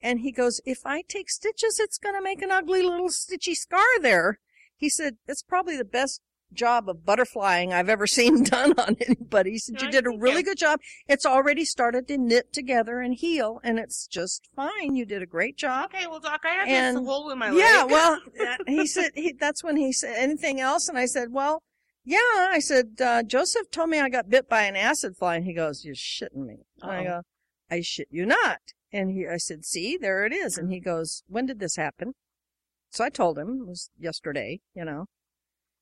[0.00, 3.54] And he goes, if I take stitches, it's going to make an ugly little stitchy
[3.54, 4.38] scar there.
[4.76, 6.20] He said, it's probably the best
[6.52, 9.52] job of butterflying I've ever seen done on anybody.
[9.52, 10.80] He said, No, you did a really good job.
[11.08, 14.94] It's already started to knit together and heal and it's just fine.
[14.96, 15.90] You did a great job.
[15.94, 17.90] Okay, well, Doc, I have And- this hole in my Yeah, leg.
[17.90, 20.88] well, uh, he said, he, that's when he said, anything else?
[20.88, 21.62] And I said, well,
[22.04, 22.18] yeah,
[22.50, 25.36] I said, uh, Joseph told me I got bit by an acid fly.
[25.36, 26.66] And he goes, you're shitting me.
[26.82, 27.04] I Uh-oh.
[27.04, 27.22] go,
[27.70, 28.58] I shit you not.
[28.92, 30.58] And he, I said, see, there it is.
[30.58, 32.12] And he goes, when did this happen?
[32.90, 35.06] So I told him it was yesterday, you know,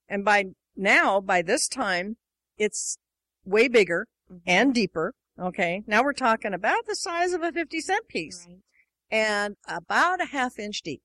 [0.09, 0.45] and by
[0.77, 2.17] now, by this time,
[2.57, 2.99] it's
[3.45, 4.43] way bigger Mhm.
[4.47, 5.15] and deeper.
[5.39, 5.83] Okay.
[5.89, 8.59] Now we're talking about the size of a 50 cent piece Right.
[9.11, 11.03] and about a half inch deep.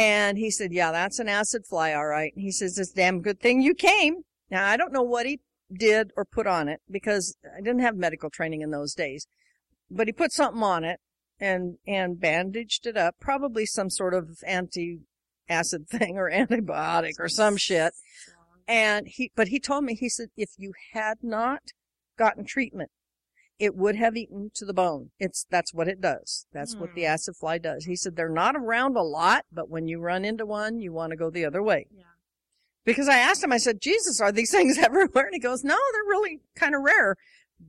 [0.00, 1.92] And he said, yeah, that's an acid fly.
[1.92, 2.32] All right.
[2.34, 4.22] And he says, it's damn good thing you came.
[4.50, 5.40] Now, I don't know what he
[5.70, 9.26] did or put on it because I didn't have medical training in those days,
[9.90, 11.00] but he put something on it
[11.38, 15.00] and, and bandaged it up, probably some sort of anti
[15.50, 17.92] acid thing or antibiotic or some shit.
[18.66, 21.60] And he, but he told me, he said, if you had not
[22.16, 22.90] gotten treatment,
[23.60, 25.10] it would have eaten to the bone.
[25.20, 26.46] It's, that's what it does.
[26.52, 27.08] That's what the Hmm.
[27.12, 27.84] acid fly does.
[27.84, 31.10] He said, they're not around a lot, but when you run into one, you want
[31.10, 31.86] to go the other way.
[31.94, 32.04] Yeah.
[32.84, 35.26] Because I asked him, I said, Jesus, are these things everywhere?
[35.26, 37.16] And he goes, no, they're really kind of rare,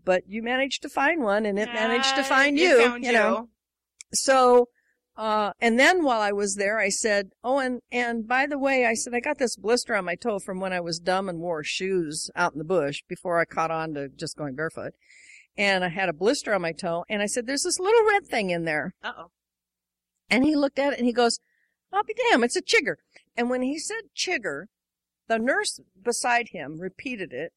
[0.06, 3.50] but you managed to find one and it managed to Uh, find you, you know.
[4.14, 4.70] So,
[5.18, 8.86] uh, and then while I was there, I said, oh, and, and by the way,
[8.86, 11.40] I said, I got this blister on my toe from when I was dumb and
[11.40, 14.94] wore shoes out in the bush before I caught on to just going barefoot.
[15.58, 18.26] And I had a blister on my toe and I said, there's this little red
[18.26, 18.94] thing in there.
[19.04, 19.32] Uh oh.
[20.30, 21.40] And he looked at it and he goes,
[21.92, 22.96] I'll be damned, it's a chigger.
[23.36, 24.66] And when he said chigger,
[25.28, 27.54] the nurse beside him repeated it,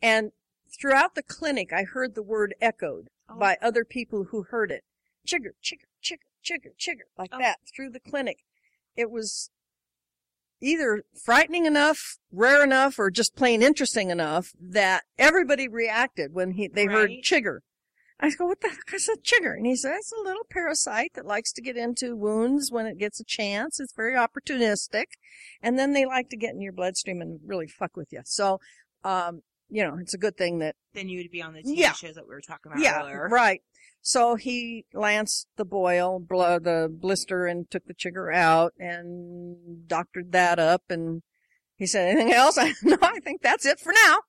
[0.00, 0.32] and
[0.80, 3.38] throughout the clinic, I heard the word echoed Oh.
[3.38, 4.84] by other people who heard it.
[5.26, 7.38] Chigger, chigger, chigger, chigger, chigger, like Oh.
[7.38, 8.38] that through the clinic.
[8.96, 9.50] It was
[10.60, 16.68] either frightening enough, rare enough, or just plain interesting enough that everybody reacted when he
[16.68, 17.58] they heard chigger.
[18.20, 19.56] I go, what the heck is a chigger?
[19.56, 22.98] And he says, it's a little parasite that likes to get into wounds when it
[22.98, 23.78] gets a chance.
[23.78, 25.04] It's very opportunistic.
[25.62, 28.22] And then they like to get in your bloodstream and really fuck with you.
[28.24, 28.58] So,
[29.04, 31.76] um, you know, it's a good thing that Then you would be on the TV
[31.76, 31.92] Yeah.
[31.92, 33.28] shows that we were talking about yeah, earlier.
[33.30, 33.62] right.
[34.08, 40.32] So he lanced the boil, bl- the blister, and took the chigger out and doctored
[40.32, 40.84] that up.
[40.88, 41.20] And
[41.76, 44.20] he said, "Anything else?" No, I think that's it for now.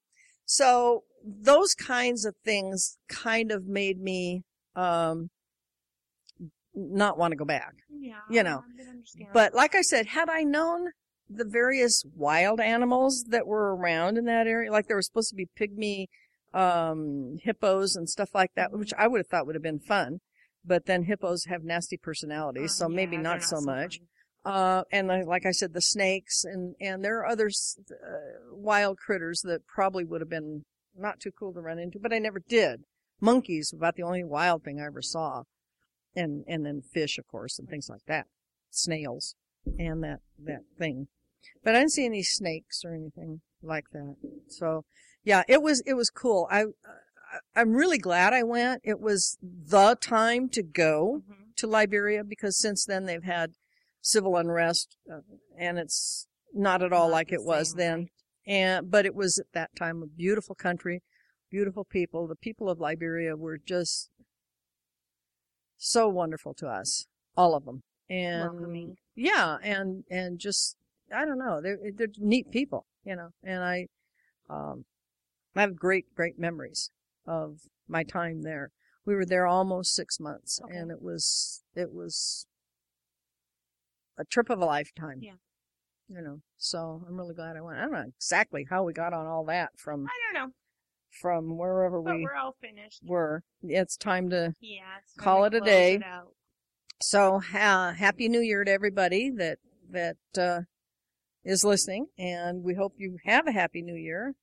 [0.43, 4.43] So those kinds of things kind of made me
[4.75, 5.29] um,
[6.75, 7.75] not want to go back.
[7.89, 8.61] Yeah, You know.
[9.33, 10.89] But like I said, had I known
[11.29, 15.35] the various wild animals that were around in that area, like there were supposed to
[15.35, 16.07] be pygmy
[16.53, 20.19] um hippos and stuff like that, which I would have thought would have been fun.
[20.65, 23.99] But then hippos have nasty personalities, Oh, so maybe yeah, not, they're so much.
[24.45, 28.97] Uh, and like like I said, the snakes and, and there are other uh, wild
[28.97, 30.63] critters that probably would have been
[30.97, 32.81] not too cool to run into, but I never did.
[33.21, 35.43] Monkeys, about the only wild thing I ever saw.
[36.15, 38.25] And, and then fish, of course, and things like that.
[38.71, 39.35] Snails
[39.77, 41.07] and that, that thing.
[41.63, 44.15] But I didn't see any snakes or anything like that.
[44.47, 44.85] So
[45.23, 46.47] yeah, it was, it was cool.
[46.49, 46.65] I,
[47.55, 48.81] I'm really glad I went.
[48.83, 51.55] It was the time to go Mhm.
[51.57, 53.53] to Liberia because since then they've had
[54.01, 55.21] civil unrest, uh,
[55.57, 58.07] and it's not at all Not like it was same, then.
[58.47, 61.03] And but it was at that time a beautiful country,
[61.51, 62.25] beautiful people.
[62.27, 64.09] The people of Liberia were just
[65.77, 67.05] so wonderful to us,
[67.37, 67.83] all of them.
[68.09, 68.97] And Welcoming.
[69.15, 70.75] yeah, and and just
[71.13, 73.29] I don't know, they're they're neat people, you know.
[73.43, 73.87] And I,
[74.49, 74.85] um,
[75.55, 76.91] I have great great memories
[77.25, 78.71] of my time there.
[79.05, 80.75] We were there almost six months, Okay.
[80.77, 82.45] and it was it was
[84.17, 85.19] a trip of a lifetime.
[85.21, 85.33] Yeah.
[86.07, 87.77] You know, so I'm really glad I went.
[87.77, 90.53] I don't know exactly how we got on all that from I don't know,
[91.21, 93.01] from wherever but we we're all finished.
[93.05, 93.43] were.
[93.61, 94.97] It's time to Yeah.
[95.17, 95.95] Call it a day.
[95.95, 96.03] it.
[97.01, 99.59] So, ha- happy New Year to everybody that
[99.91, 100.61] that uh,
[101.43, 104.33] is listening, and we hope you have a happy New Year.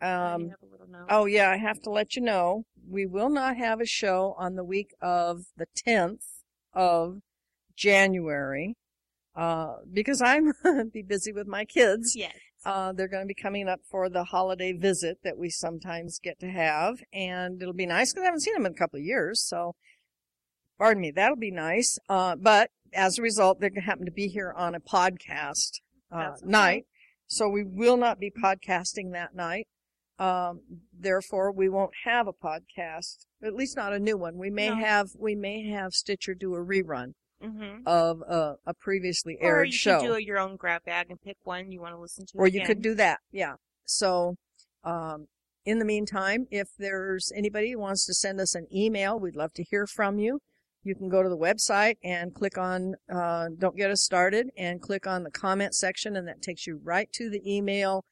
[0.00, 1.06] Um, have a little note.
[1.08, 4.54] oh yeah, I have to let you know we will not have a show on
[4.54, 6.42] the week of the 10th
[6.72, 7.20] of
[7.76, 8.76] January
[9.34, 10.52] uh, because I'm
[10.92, 12.14] be busy with my kids.
[12.16, 12.34] Yes.
[12.64, 16.40] Uh, they're going to be coming up for the holiday visit that we sometimes get
[16.40, 19.04] to have, and it'll be nice because I haven't seen them in a couple of
[19.04, 19.40] years.
[19.40, 19.76] So,
[20.76, 21.96] pardon me, that'll be nice.
[22.08, 25.80] Uh, but as a result, they're going to happen to be here on a podcast
[26.10, 26.40] uh, okay.
[26.44, 26.86] night,
[27.28, 29.68] so we will not be podcasting that night.
[30.18, 30.60] Um,
[30.98, 34.36] therefore, we won't have a podcast, at least not a new one.
[34.38, 34.76] We may No.
[34.76, 37.12] have we may have Stitcher do a rerun
[37.44, 37.86] Mm-hmm.
[37.86, 41.20] of a, a previously Or aired you show could do your own grab bag and
[41.20, 42.38] pick one you want to listen to.
[42.38, 44.36] or you could do that yeah so
[44.84, 45.26] um,
[45.66, 49.52] in the meantime if there's anybody who wants to send us an email we'd love
[49.52, 50.40] to hear from you
[50.82, 54.80] you can go to the website and click on uh, don't get us started and
[54.80, 58.02] click on the comment section and that takes you right to the email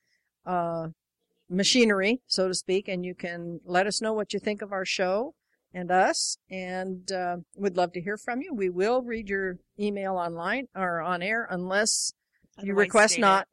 [0.44, 0.88] uh,
[1.48, 4.84] machinery so to speak and you can let us know what you think of our
[4.84, 5.34] show
[5.72, 10.14] and us and uh, we'd love to hear from you we will read your email
[10.16, 12.12] online or on air unless
[12.62, 13.48] you Otherwise request not.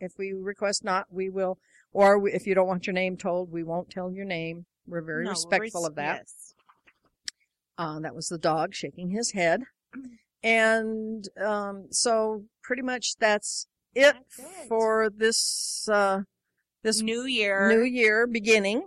[0.00, 1.58] If we request not, we will,
[1.92, 4.66] or we, if you don't want your name told, we won't tell your name.
[4.84, 6.16] We're very No, respectful res- of that.
[6.16, 6.54] Yes.
[7.78, 9.62] Uh, that was the dog shaking his head.
[10.42, 16.22] And, um, so pretty much that's it That's for this, uh,
[16.82, 17.68] this New Year.
[17.68, 18.86] new year beginning.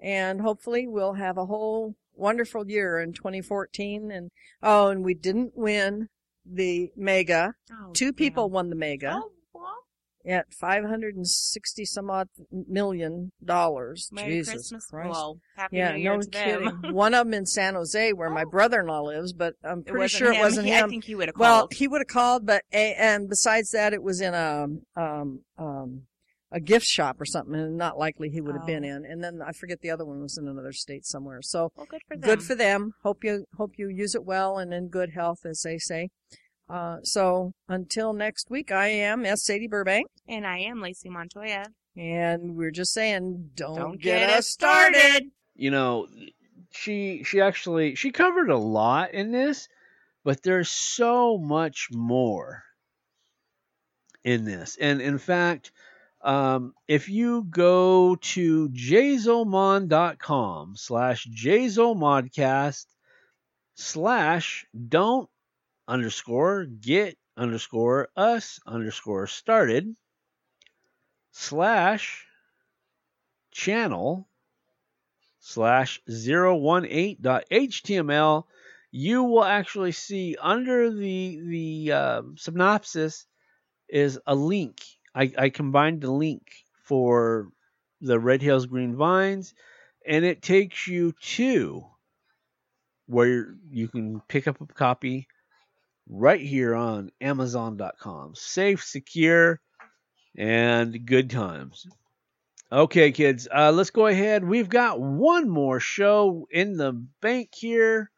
[0.00, 4.10] And hopefully we'll have a whole wonderful year in 2014.
[4.10, 4.30] And,
[4.62, 6.08] oh, and we didn't win
[6.44, 7.54] the mega.
[7.72, 8.14] Oh, Two damn.
[8.14, 9.20] people won the mega.
[9.22, 9.74] Oh, well,
[10.26, 14.10] at 560 some odd million dollars.
[14.12, 14.86] Merry Jesus Christmas.
[14.86, 15.10] Christ.
[15.10, 16.30] Well, Happy yeah, New Year no to
[16.82, 16.82] them.
[16.94, 18.50] One of them in San Jose where my Oh.
[18.50, 20.40] brother-in-law lives, but I'm pretty wasn't sure him.
[20.40, 20.84] it wasn't He- him.
[20.84, 21.40] I think he would have called.
[21.40, 26.02] well, he would have called, but and besides that, it was in a um um
[26.54, 28.88] a gift shop or something, and not likely he would have been Oh.
[28.96, 29.04] in.
[29.04, 31.42] And then I forget the other one was in another state somewhere.
[31.42, 32.28] So well, good for them.
[32.30, 32.92] good for them.
[33.02, 36.08] Hope you hope you use it well and in good health, as they say.
[36.68, 39.44] Uh, so until next week, I am S.
[39.44, 40.06] Sadie Burbank.
[40.28, 41.66] And I am Lacey Montoya.
[41.96, 45.24] And we're just saying, don't, Don't get, us started.
[45.54, 46.06] you know
[46.72, 49.68] she she actually she covered a lot in this
[50.24, 52.64] but there's so much more
[54.24, 55.70] in this and in fact
[56.24, 62.86] Um, if you go to jzomon.com slash jzomodcast
[63.74, 65.28] slash don't
[65.86, 69.94] underscore get underscore us underscore started
[71.32, 72.24] slash
[73.50, 74.26] channel
[75.40, 78.44] slash 018.html
[78.90, 83.26] you will actually see under the the uh, synopsis
[83.90, 84.80] is a link
[85.14, 86.42] I, I combined the link
[86.84, 87.48] for
[88.00, 89.54] the red hills green vines
[90.06, 91.86] and it takes you to
[93.06, 95.26] where you can pick up a copy
[96.08, 99.60] right here on amazon.com safe secure
[100.36, 101.86] and good times
[102.74, 104.42] Okay, kids, uh, let's go ahead.
[104.42, 108.10] We've got one more show in the bank here.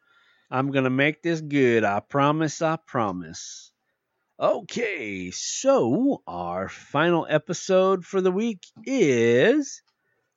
[0.51, 1.85] I'm going to make this good.
[1.85, 2.62] I promise.
[2.62, 3.70] I promise.
[4.38, 9.80] Okay, so our final episode for the week is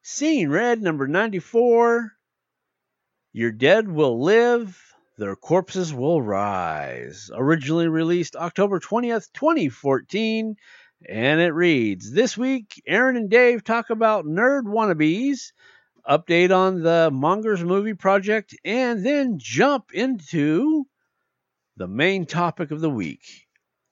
[0.01, 2.13] Seeing Red number 94.
[3.34, 4.81] Your dead will live,
[5.17, 7.30] their corpses will rise.
[7.34, 10.55] Originally released October 20th, 2014
[11.09, 15.51] and it reads This week, Aaron and Dave talk about nerd wannabes,
[16.09, 20.85] update on the Mongers movie project, and then jump into
[21.76, 23.48] the main topic of the week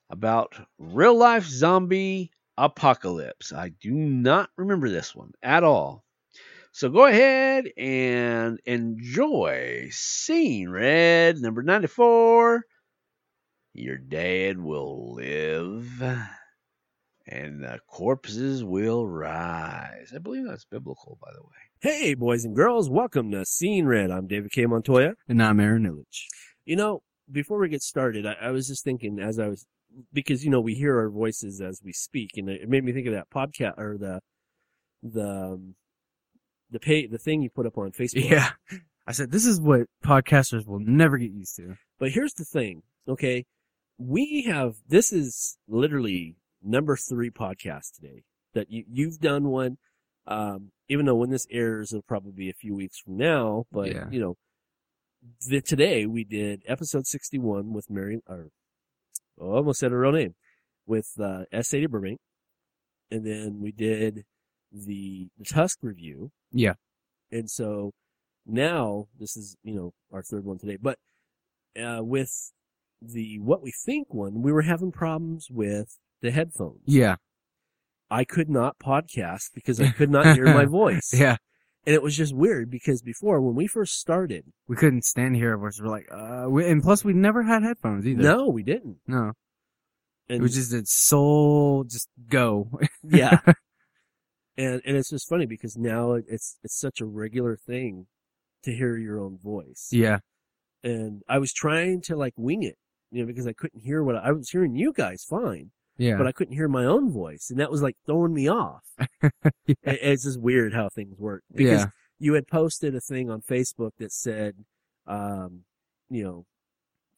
[0.09, 3.53] about real life zombie apocalypse.
[3.53, 6.03] I do not remember this one at all.
[6.71, 12.63] So go ahead and enjoy Seeing Red number 94.
[13.73, 16.03] Your dad will live
[17.27, 20.11] and the corpses will rise.
[20.15, 21.49] I believe that's biblical, by the way.
[21.81, 24.11] Hey, boys and girls, welcome to Seeing Red.
[24.11, 24.65] I'm David K.
[24.65, 25.13] Montoya.
[25.27, 26.25] And I'm Aaron Illich.
[26.65, 29.65] You know, before we get started, I, I, was just thinking as I was,
[30.13, 33.07] because, you know, we hear our voices as we speak, and it made me think
[33.07, 34.19] of that podcast, or the,
[35.03, 35.75] the, um,
[36.69, 38.29] the pay, the thing you put up on Facebook.
[38.29, 38.51] Yeah.
[39.05, 41.75] I said, this is what podcasters will never get used to.
[41.99, 43.45] But here's the thing, okay?
[43.97, 48.23] We have, this is literally number three podcast today.
[48.53, 49.77] That you you've done one.
[50.25, 53.65] Um, even though when this airs, it'll probably be a few weeks from now.
[53.71, 54.05] But Yeah.
[54.09, 54.35] you know,
[55.47, 58.19] the, today we did episode sixty-one with Mary.
[58.25, 58.47] Or
[59.39, 60.35] oh, I almost said her real name
[60.85, 61.73] with uh, S.
[61.73, 61.85] A.
[61.85, 62.19] Burbank,
[63.11, 64.23] and then we did
[64.71, 66.31] the the Tusk review.
[66.51, 66.73] Yeah.
[67.31, 67.91] And so
[68.45, 70.97] now this is you know our third one today, but
[71.77, 72.51] uh, with
[73.01, 76.81] the what we think one, we were having problems with the headphones.
[76.85, 77.15] Yeah.
[78.09, 81.13] I could not podcast because I could not hear my voice.
[81.13, 81.37] Yeah.
[81.87, 85.57] And it was just weird because before, when we first started, We couldn't stand here.
[85.57, 88.21] We're we're like, uh, we, and plus we never had headphones either.
[88.21, 88.97] no, we didn't.
[89.07, 89.31] No.
[90.27, 92.69] And It was just, it's soul, just go.
[93.03, 93.39] yeah.
[94.57, 98.07] And, and it's just funny because now it's, it's such a regular thing
[98.63, 99.87] to hear your own voice.
[99.91, 100.19] yeah.
[100.83, 102.75] And I was trying to like wing it,
[103.11, 106.17] you know, because I couldn't hear what I, I was hearing you guys fine, Yeah.
[106.17, 107.49] but I couldn't hear my own voice.
[107.49, 108.83] And that was like throwing me off.
[109.67, 111.43] It- It's just weird how things work.
[111.53, 111.85] Because yeah.
[112.19, 114.55] you had posted a thing on Facebook that said,
[115.07, 115.61] um,
[116.09, 116.45] you know,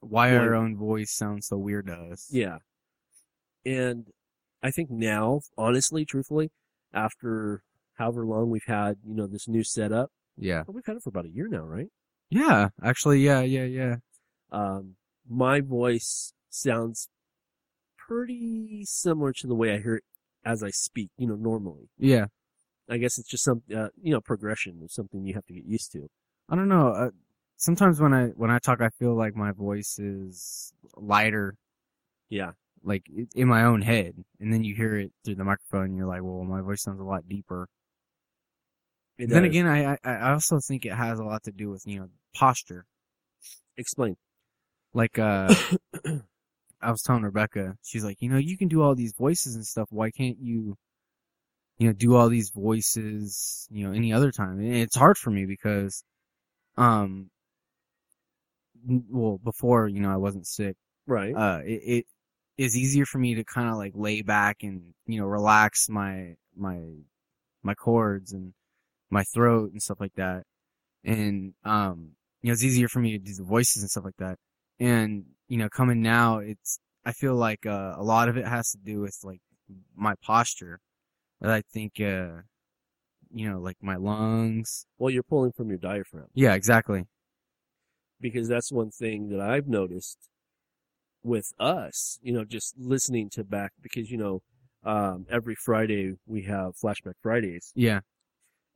[0.01, 2.27] Why our own voice sounds so weird to us.
[2.31, 2.57] yeah.
[3.65, 4.07] And
[4.63, 6.51] I think now, honestly, truthfully,
[6.93, 7.63] after
[7.95, 10.63] however long we've had, you know, this new setup, Yeah.
[10.67, 11.87] well, we've had it for about a year now, right?
[12.29, 12.69] Yeah.
[12.83, 13.95] Actually, yeah, yeah, yeah.
[14.51, 14.95] Um,
[15.29, 17.09] my voice sounds
[18.09, 20.03] pretty similar to the way I hear it
[20.43, 21.89] as I speak, you know, normally.
[21.97, 22.25] Yeah.
[22.89, 25.65] I guess it's just some, uh, you know, progression of something you have to get
[25.65, 26.07] used to.
[26.49, 26.89] I don't know.
[26.89, 27.09] Uh,
[27.57, 31.55] sometimes when I, when I talk, I feel like my voice is lighter,
[32.29, 32.51] Yeah.
[32.83, 33.03] like
[33.35, 34.15] in my own head.
[34.39, 36.99] And then you hear it through the microphone and you're like, well, my voice sounds
[36.99, 37.67] a lot deeper.
[39.19, 39.49] It then does.
[39.51, 42.07] again, I, I, I also think it has a lot to do with, you know,
[42.33, 42.85] posture.
[43.77, 44.15] explain.
[44.93, 45.53] Like, uh,
[46.81, 49.65] I was telling Rebecca, she's like, you know, you can do all these voices and
[49.65, 49.87] stuff.
[49.91, 50.75] Why can't you,
[51.77, 54.59] you know, do all these voices, you know, any other time?
[54.59, 56.03] And it's hard for me because,
[56.77, 57.29] um,
[59.09, 60.75] well, before, you know, I wasn't sick,
[61.07, 61.35] Right.
[61.35, 62.05] uh, it, it
[62.57, 66.35] is easier for me to kind of like lay back and, you know, relax my,
[66.55, 66.79] my,
[67.63, 68.53] my cords and
[69.09, 70.43] my throat and stuff like that.
[71.03, 72.11] And, um,
[72.41, 74.37] you know, it's easier for me to do the voices and stuff like that.
[74.79, 78.71] And, you know, coming now, it's, I feel like, uh, a lot of it has
[78.71, 79.41] to do with like
[79.95, 80.79] my posture.
[81.41, 82.43] I think, uh,
[83.31, 84.85] you know, like my lungs.
[84.97, 86.27] well, you're pulling from your diaphragm.
[86.33, 87.03] Yeah, exactly.
[88.21, 90.17] because that's one thing that I've noticed
[91.23, 94.41] with us, you know, just listening to back because, you know,
[94.83, 97.99] um, every Friday we have Flashback Fridays, Yeah.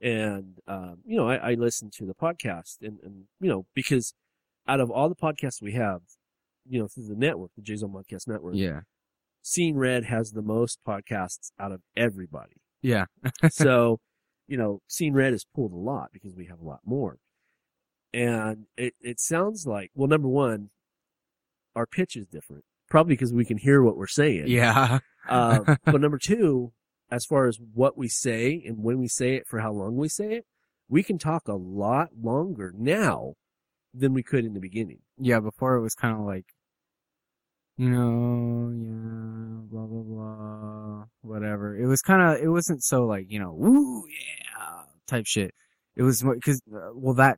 [0.02, 4.14] and um, you know, I, I listen to the podcast, and, and you know, because
[4.68, 6.02] out of all the podcasts we have,
[6.68, 8.82] you know, through the network, the J Zone Podcast Network, Yeah.
[9.42, 12.62] Seeing Red has the most podcasts out of everybody.
[12.82, 13.06] Yeah.
[13.50, 14.00] so,
[14.48, 17.18] you know, Seeing Red has pulled a lot because we have a lot more.
[18.14, 20.70] And it, it sounds like, well, number one,
[21.76, 22.64] our pitch is different.
[22.90, 24.46] Probably because we can hear what we're saying.
[24.48, 25.00] Yeah.
[25.28, 26.72] Uh, but number two,
[27.12, 30.08] as far as what we say and when we say it for how long we
[30.08, 30.46] say it,
[30.88, 33.34] we can talk a lot longer now
[33.94, 35.00] than we could in the beginning.
[35.18, 36.46] Yeah, before it was kind of like,
[37.78, 41.78] you know, yeah, blah blah blah, whatever.
[41.78, 45.54] It was kind of, it wasn't so like, you know, woo, yeah, type shit.
[45.96, 47.38] It was because, uh, well, that,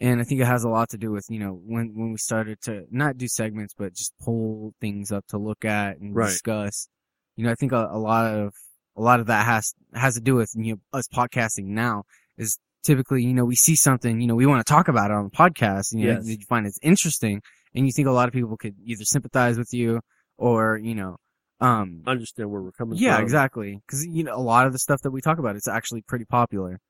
[0.00, 2.18] and I think it has a lot to do with, you know, when when we
[2.18, 6.28] started to not do segments, but just pull things up to look at and Right.
[6.30, 6.88] discuss.
[7.36, 8.52] You know, I think a, a lot of
[8.96, 12.04] a lot of that has has to do with you know us podcasting now
[12.36, 15.14] is typically you know we see something you know we want to talk about it
[15.14, 17.40] on the podcast you know you find it's interesting
[17.74, 20.00] and you think a lot of people could either sympathize with you
[20.36, 21.16] or you know
[21.60, 23.20] um Understand where we're coming yeah from.
[23.20, 23.80] Yeah, exactly.
[23.86, 26.24] Because you know a lot of the stuff that we talk about it's actually pretty
[26.24, 26.80] popular.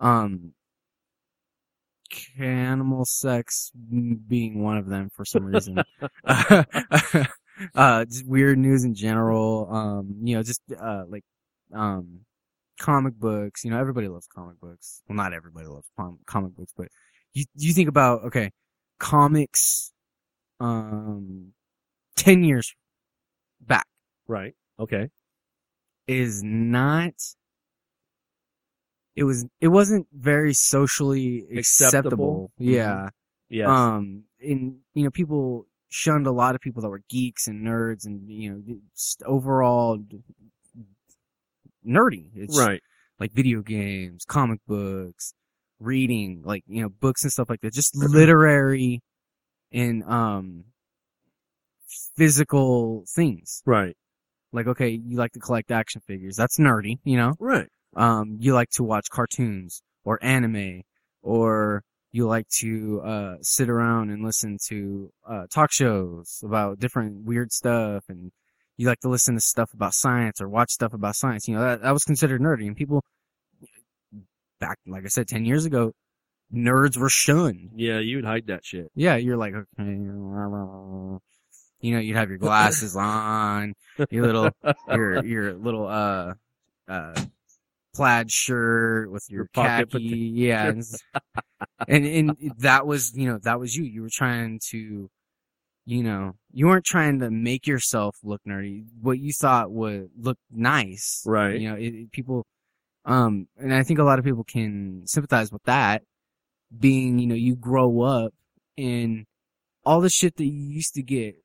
[0.00, 0.52] Um
[2.38, 3.70] animal sex
[4.26, 5.82] being one of them for some reason.
[7.74, 11.24] Uh just weird news in general um you know just uh like
[11.74, 12.20] um
[12.78, 16.72] comic books you know everybody loves comic books well not everybody loves com- comic books
[16.76, 16.88] but
[17.34, 18.50] you you think about okay
[18.98, 19.92] comics
[20.60, 21.52] um
[22.16, 22.74] 10 years
[23.60, 23.86] back
[24.26, 24.54] Right.
[24.78, 25.08] Okay.
[26.06, 27.12] is not
[29.16, 32.52] it was it wasn't very socially acceptable, Acceptable?
[32.58, 33.08] yeah
[33.48, 33.68] Yes.
[33.68, 38.04] um and you know people shunned a lot of people that were geeks and nerds
[38.04, 38.76] and you know
[39.24, 39.98] overall
[41.86, 42.80] nerdy it's right.
[43.18, 45.32] like video games comic books
[45.80, 49.00] reading like you know books and stuff like that just literary
[49.72, 50.64] and um
[52.16, 53.96] physical things Right.
[54.52, 57.68] like okay you like to collect action figures that's nerdy you know Right.
[57.96, 60.82] um, you like to watch cartoons or anime,
[61.22, 61.82] or
[62.12, 67.52] you like to uh, sit around and listen to uh, talk shows about different weird
[67.52, 68.30] stuff, and
[68.78, 71.46] you like to listen to stuff about science or watch stuff about science.
[71.46, 73.04] You know that that was considered nerdy, and people
[74.60, 75.92] back, like I said, ten years ago,
[76.54, 77.72] nerds were shunned.
[77.74, 78.90] Yeah, you would hide that shit.
[78.94, 81.20] Yeah, you're like, okay, you
[81.94, 83.74] know, you'd have your glasses on,
[84.10, 84.50] your little,
[84.88, 86.34] your your little uh
[86.88, 87.20] uh
[87.94, 90.84] plaid shirt with your, Your pocket khaki, yeah, and,
[91.88, 93.84] and and that was you know that was you.
[93.84, 95.10] You were trying to,
[95.88, 98.84] you know, you weren't trying to make yourself look nerdy.
[99.00, 101.58] What you thought would look nice, Right.
[101.58, 102.44] You know, it, it- people,
[103.06, 106.02] um, and I think a lot of people can sympathize with that.
[106.78, 108.34] Being, you know, you grow up
[108.76, 109.24] and
[109.86, 111.36] all the shit that you used to get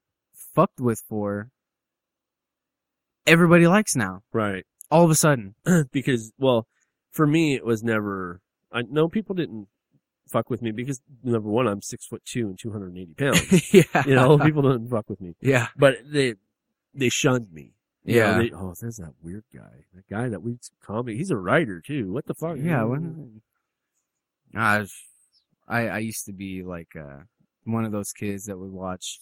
[0.54, 1.48] fucked with for,
[3.26, 4.24] everybody likes now.
[4.34, 4.66] Right.
[4.92, 5.56] All of a sudden.
[5.94, 6.68] because well,
[7.12, 8.42] for me it was never.
[8.74, 9.70] I no people didn't
[10.28, 13.14] fuck with me because number one I'm six foot two and two hundred and eighty
[13.18, 13.74] pounds.
[13.74, 13.84] yeah.
[14.06, 15.68] you know, people don't fuck with me, Yeah.
[15.78, 16.36] but they
[16.94, 17.74] they shunned me.
[18.06, 18.38] You know, Yeah.
[18.40, 19.86] they, oh, there's that weird guy.
[19.94, 21.16] That guy that reads comic.
[21.18, 22.12] He's a writer too.
[22.12, 22.58] What the fuck?
[22.60, 22.84] Yeah.
[22.84, 23.42] When,
[24.56, 24.86] I,
[25.68, 27.22] I, I used to be like, uh,
[27.64, 29.20] one of those kids that would watch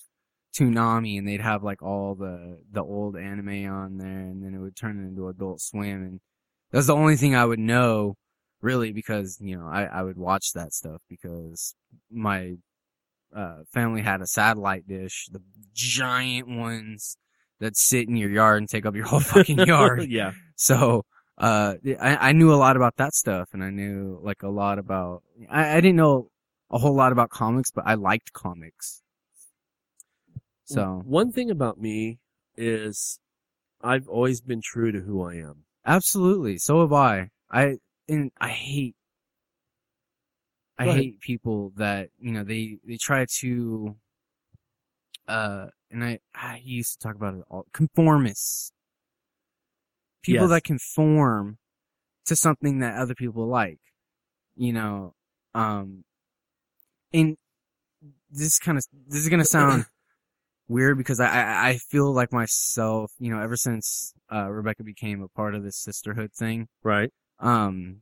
[0.58, 4.58] Toonami and they'd have like all the, the old anime on there and then it
[4.60, 6.20] would turn into Adult Swim and
[6.72, 8.18] that's the only thing I would know
[8.62, 11.76] really because, you know, I, I would watch that stuff because
[12.10, 12.56] my,
[13.36, 15.42] uh, family had a satellite dish, the
[15.74, 17.18] giant ones
[17.60, 20.10] that sit in your yard and take up your whole fucking yard.
[20.10, 20.32] yeah.
[20.56, 21.06] So,
[21.38, 24.80] uh, I, I knew a lot about that stuff and I knew like a lot
[24.80, 26.30] about, I, I didn't know
[26.70, 29.02] a whole lot about comics, but I liked comics.
[30.66, 32.20] So, one thing about me
[32.56, 33.20] is
[33.82, 35.64] I've always been true to who I am.
[35.86, 36.58] absolutely.
[36.58, 37.30] So have I.
[37.52, 37.78] I,
[38.12, 38.96] and I hate,
[40.78, 43.96] I hate people that, you know, they, they try to,
[45.28, 48.72] uh, and I, I used to talk about it all, conformists.
[50.24, 50.50] People Yes.
[50.52, 51.58] that conform
[52.26, 53.80] to something that other people like.
[54.56, 55.14] You know,
[55.56, 56.04] um,
[57.14, 57.38] and
[58.30, 59.86] this kind of, this is gonna sound
[60.68, 65.22] weird because I, I, I feel like myself, you know, ever since, uh, Rebecca became
[65.22, 67.10] a part of this sisterhood thing, Right.
[67.42, 68.02] Um,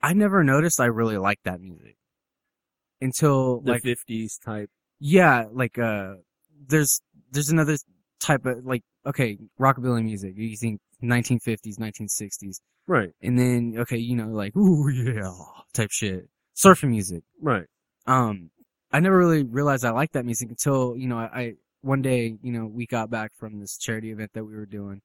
[0.00, 1.96] I never noticed I really liked that music
[3.00, 4.70] until The like fifties type.
[5.00, 6.14] yeah, like uh,
[6.66, 7.00] there's
[7.30, 7.76] there's another
[8.20, 10.34] type of like okay, rockabilly music.
[10.36, 13.10] You think 1950s, 1960s, Right.
[13.22, 15.32] and then okay, you know, like ooh yeah
[15.72, 17.22] type shit, surfing music.
[17.40, 17.66] Right.
[18.06, 18.50] Um,
[18.92, 21.52] I never really realized I liked that music until you know I, I
[21.82, 25.00] one day you know we got back from this charity event that we were doing,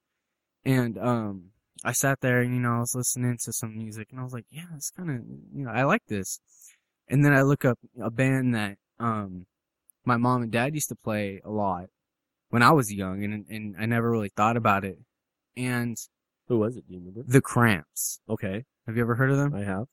[0.65, 1.45] and um
[1.83, 4.33] I sat there and you know I was listening to some music and I was
[4.33, 5.17] like, yeah, it's kind of
[5.53, 6.39] you know I like this,
[7.09, 9.45] and then I look up a band that um
[10.05, 11.87] my mom and dad used to play a lot
[12.49, 14.99] when I was young and and I never really thought about it,
[15.57, 15.97] and
[16.47, 16.87] Who was it?
[16.87, 17.23] Do you remember?
[17.27, 18.19] the Cramps.
[18.29, 18.65] Okay.
[18.87, 19.53] Have you ever heard of them?
[19.55, 19.85] I have.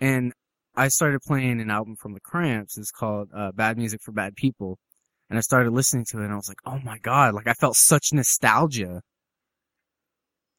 [0.00, 0.32] and
[0.74, 2.78] I started playing an album from the Cramps.
[2.78, 4.78] It's called uh, "Bad Music for Bad People,"
[5.28, 7.54] and I started listening to it, and I was like, "Oh my god!" Like I
[7.54, 9.02] felt such nostalgia,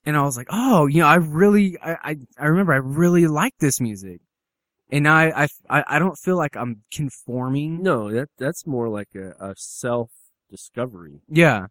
[0.05, 3.27] and I was like, "Oh, you know, I really, I, I, I remember I really
[3.27, 4.21] like this music,"
[4.91, 7.81] and now I, I, I, don't feel like I'm conforming.
[7.81, 10.11] No, that that's more like a, a self
[10.49, 11.21] discovery.
[11.29, 11.67] Yeah,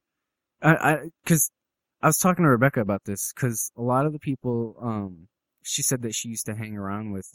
[0.62, 1.50] I, I, because
[2.02, 5.28] I was talking to Rebecca about this because a lot of the people, um,
[5.62, 7.28] she said that she used to hang around with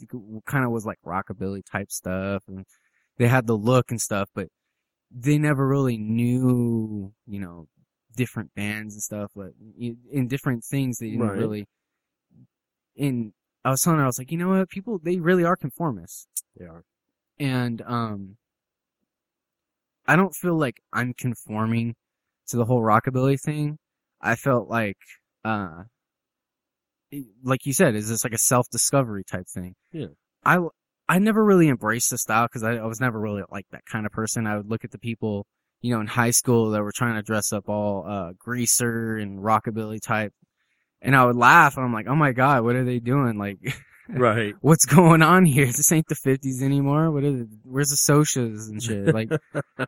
[0.46, 2.66] kind of was like rockabilly type stuff, and
[3.18, 4.48] they had the look and stuff, but
[5.10, 7.66] they never really knew, you know,
[8.18, 11.38] different bands and stuff, but in different things they didn't Right.
[11.38, 11.66] really.
[12.96, 13.32] In
[13.64, 16.26] I was telling her, I was like, you know what, people they really are conformists
[16.56, 16.84] They are.
[17.38, 18.36] and um
[20.06, 21.94] I don't feel like I'm conforming
[22.48, 23.78] to the whole rockabilly thing.
[24.20, 24.98] I felt like
[25.44, 25.84] uh
[27.42, 29.74] like you said, is this like a self-discovery type thing?
[29.92, 30.08] Yeah.
[30.44, 30.58] I
[31.08, 34.04] I never really embraced the style because I, I was never really like that kind
[34.06, 34.46] of person.
[34.46, 35.46] I would look at the people,
[35.80, 39.38] you know, in high school that were trying to dress up all uh greaser and
[39.40, 40.32] rockabilly type,
[41.02, 43.38] and I would laugh and I'm like, oh my god, what are they doing?
[43.38, 43.58] Like,
[44.10, 44.54] Right.
[44.62, 45.66] what's going on here?
[45.66, 47.10] This ain't the fifties anymore.
[47.10, 47.48] What is it?
[47.62, 49.14] Where's the socias and shit?
[49.14, 49.30] Like,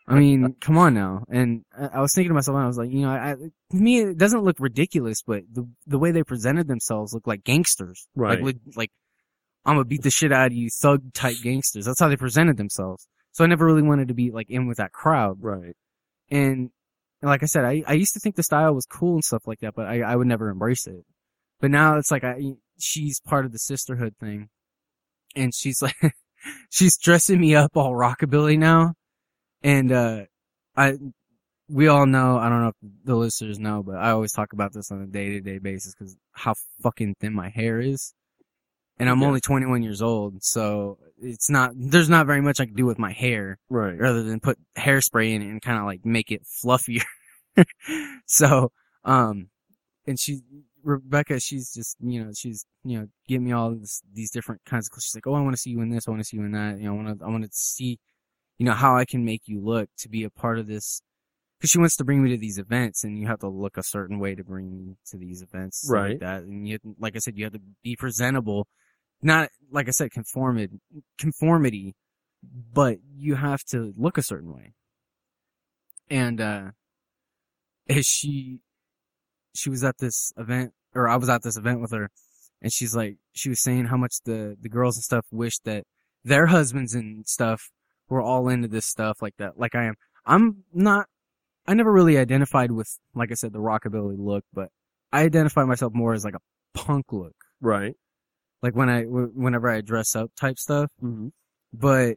[0.06, 1.24] I mean, come on now.
[1.30, 3.76] And I, I was thinking to myself, and I was like, you know, I, to
[3.76, 8.06] me, it doesn't look ridiculous, but the the way they presented themselves looked like gangsters.
[8.14, 8.42] Right.
[8.42, 8.90] Like, li- like
[9.64, 11.86] I'm gonna beat the shit out of you, thug type gangsters.
[11.86, 13.08] That's how they presented themselves.
[13.32, 15.38] So I never really wanted to be like in with that crowd.
[15.40, 15.76] Right.
[16.30, 16.70] And
[17.22, 19.60] like I said, I, I used to think the style was cool and stuff like
[19.60, 21.04] that, but I, I would never embrace it.
[21.60, 22.40] But now it's like I,
[22.78, 24.48] she's part of the sisterhood thing.
[25.36, 25.94] And she's like,
[26.70, 28.94] she's dressing me up all rockabilly now.
[29.62, 30.22] And, uh,
[30.76, 30.94] I,
[31.68, 34.72] we all know, I don't know if the listeners know, but I always talk about
[34.72, 38.12] this on a day to day basis because how fucking thin my hair is.
[39.00, 39.26] And I'm Yeah.
[39.28, 42.98] only 21 years old, so it's not, there's not very much I can do with
[42.98, 43.98] my hair Right.
[43.98, 47.02] rather than put hairspray in it and kind of like make it fluffier.
[48.26, 48.72] so,
[49.04, 49.48] um,
[50.06, 50.40] and she,
[50.82, 54.88] Rebecca, she's just, you know, she's, you know, giving me all this, these different kinds
[54.88, 56.06] of, she's like, oh, I want to see you in this.
[56.06, 56.78] I want to see you in that.
[56.78, 57.98] You know, I want to, I want to see,
[58.58, 61.02] you know, how I can make you look to be a part of this.
[61.60, 63.82] Cause she wants to bring me to these events and you have to look a
[63.82, 65.86] certain way to bring me to these events.
[65.90, 66.12] Right.
[66.12, 66.42] Like that.
[66.44, 68.66] And you, like I said, you have to be presentable.
[69.22, 70.80] Not, like I said, conformity,
[71.18, 71.94] conformity,
[72.72, 74.72] but you have to look a certain way.
[76.08, 76.70] And, uh,
[78.02, 78.60] she,
[79.54, 82.10] she was at this event, or I was at this event with her,
[82.62, 85.84] and she's like, she was saying how much the, the girls and stuff wished that
[86.24, 87.70] their husbands and stuff
[88.08, 89.94] were all into this stuff like that, like I am.
[90.26, 91.06] I'm not,
[91.66, 94.70] I never really identified with, like I said, the rockabilly look, but
[95.12, 96.40] I identify myself more as like a
[96.78, 97.34] punk look.
[97.60, 97.94] Right.
[98.62, 100.90] Like when I, whenever I dress up type stuff.
[101.02, 101.28] Mm-hmm.
[101.72, 102.16] But,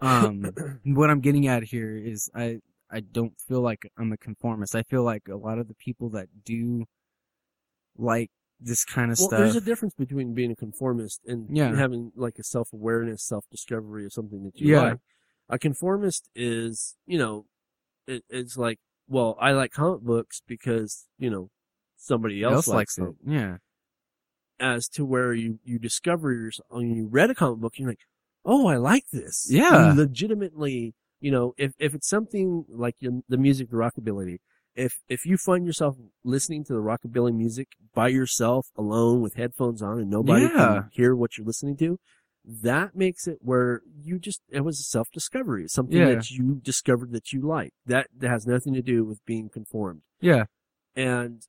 [0.00, 0.50] um,
[0.84, 2.58] what I'm getting at here is I
[2.90, 4.74] I don't feel like I'm a conformist.
[4.74, 6.84] I feel like a lot of the people that do
[7.96, 8.30] like
[8.60, 9.38] this kind of Well, stuff.
[9.40, 11.74] there's a difference between being a conformist and Yeah.
[11.74, 14.82] having like a self awareness, self discovery of something that you Yeah.
[14.82, 14.98] like.
[15.48, 17.46] A conformist is, you know,
[18.06, 18.78] it, it's like,
[19.08, 21.50] well, I like comic books because, you know,
[21.96, 23.16] somebody else, else likes them.
[23.26, 23.30] it.
[23.32, 23.56] Yeah.
[24.62, 27.88] As to where you, you discover yourself, uh, when you read a comic book, you're
[27.88, 28.06] like,
[28.44, 29.46] oh, I like this.
[29.50, 29.88] Yeah.
[29.90, 34.36] You legitimately, you know, if, if it's something like your, the music, the rockabilly,
[34.76, 39.82] if, if you find yourself listening to the rockabilly music by yourself, alone with headphones
[39.82, 40.48] on and nobody Yeah.
[40.50, 41.98] can hear what you're listening to,
[42.44, 46.14] that makes it where you just, it was a self-discovery, something Yeah.
[46.14, 47.72] that you discovered that you like.
[47.84, 50.02] That, that has nothing to do with being conformed.
[50.20, 50.44] Yeah.
[50.94, 51.42] And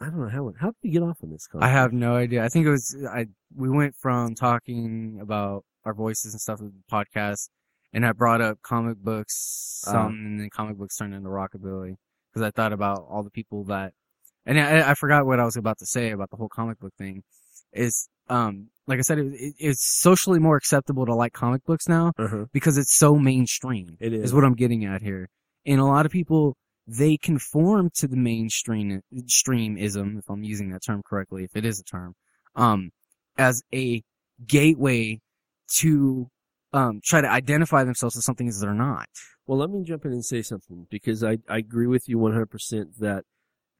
[0.00, 1.46] I don't know how, how did we get off on this?
[1.60, 2.42] I have no idea.
[2.44, 6.72] I think it was I we went from talking about our voices and stuff with
[6.72, 7.48] the podcast
[7.92, 9.92] and I brought up comic books Ah.
[9.92, 11.96] some and then comic books turned into rockabilly
[12.32, 13.92] because I thought about all the people that
[14.46, 16.94] and I, I forgot what I was about to say about the whole comic book
[16.96, 17.22] thing
[17.72, 21.88] is um like I said it, it, it's socially more acceptable to like comic books
[21.88, 22.46] now Uh-huh.
[22.52, 24.24] because it's so mainstream It is.
[24.26, 25.28] is what I'm getting at here.
[25.66, 26.56] And a lot of people
[26.98, 31.78] they conform to the mainstream streamism, if I'm using that term correctly, if it is
[31.78, 32.14] a term,
[32.56, 32.90] um,
[33.38, 34.02] as a
[34.44, 35.20] gateway
[35.76, 36.28] to
[36.72, 39.06] um, try to identify themselves as something as they're not.
[39.46, 42.96] Well, let me jump in and say something because I, I agree with you 100%
[42.98, 43.24] that,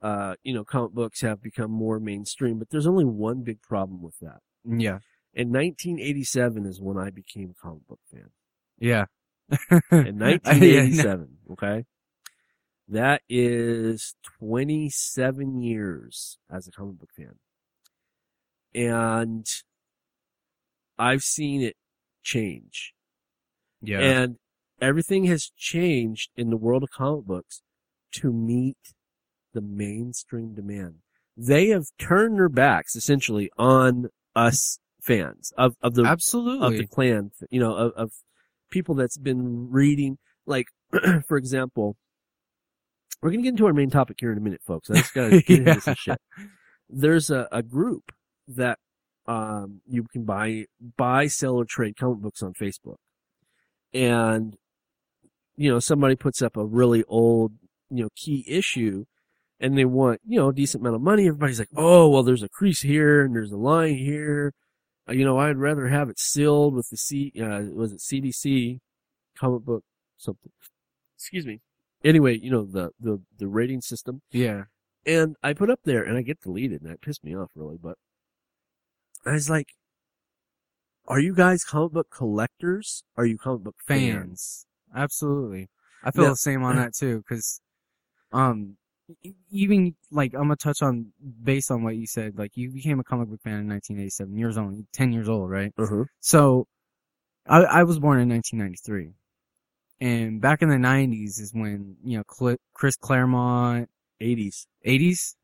[0.00, 4.02] uh, you know, comic books have become more mainstream, but there's only one big problem
[4.02, 4.39] with that.
[4.64, 4.98] Yeah.
[5.34, 8.30] In 1987 is when I became a comic book fan.
[8.78, 9.06] Yeah.
[9.90, 11.84] In 1987, okay?
[12.90, 17.34] That is 27 years as a comic book fan.
[18.74, 19.46] And
[20.98, 21.76] I've seen it
[22.24, 22.92] change.
[23.80, 24.00] Yeah.
[24.00, 24.36] And
[24.80, 27.62] everything has changed in the world of comic books
[28.14, 28.76] to meet
[29.54, 30.96] the mainstream demand.
[31.36, 36.88] They have turned their backs essentially on us fans of, of the, absolutely of the
[36.88, 38.10] clan, you know, of, of
[38.68, 40.66] people that's been reading, like,
[41.28, 41.96] for example,
[43.23, 44.90] we're going to get into our main topic here in a minute, folks.
[44.90, 46.18] I just got to get into some shit.
[46.89, 48.12] There's a, a group
[48.49, 48.78] that,
[49.26, 50.66] um, you can buy,
[50.97, 52.97] buy, sell, or trade comic books on Facebook.
[53.92, 54.57] And,
[55.57, 57.52] you know, somebody puts up a really old,
[57.90, 59.05] you know, key issue
[59.60, 61.28] and they want, you know, a decent amount of money.
[61.28, 64.52] Everybody's like, oh, well, there's a crease here and there's a line here.
[65.08, 68.78] Uh, You know, I'd rather have it sealed with the C, uh, was it CDC
[69.36, 69.84] comic book
[70.16, 70.50] something?
[71.16, 71.60] Excuse me.
[72.04, 74.22] Anyway, you know, the, the, the rating system.
[74.30, 74.64] yeah.
[75.06, 77.78] And I put up there and I get deleted and that pissed me off really,
[77.82, 77.96] but
[79.24, 79.68] I was like,
[81.08, 83.02] are you guys comic book collectors?
[83.16, 84.10] Are you comic book fans?
[84.10, 84.66] Fans.
[84.94, 85.68] Absolutely.
[86.04, 86.30] I feel Yeah.
[86.30, 87.60] the same on that too, cause,
[88.32, 88.76] um,
[89.50, 91.12] even like I'm gonna touch on
[91.42, 92.38] based on what you said.
[92.38, 94.36] Like you became a comic book fan in 1987.
[94.36, 95.72] Years only, 10 years old, right?
[95.78, 96.04] Uh-huh.
[96.20, 96.66] So,
[97.46, 99.14] I, I was born in 1993,
[100.00, 103.88] and back in the 90s is when you know Cl- Chris Claremont,
[104.20, 105.34] 80s, 80s.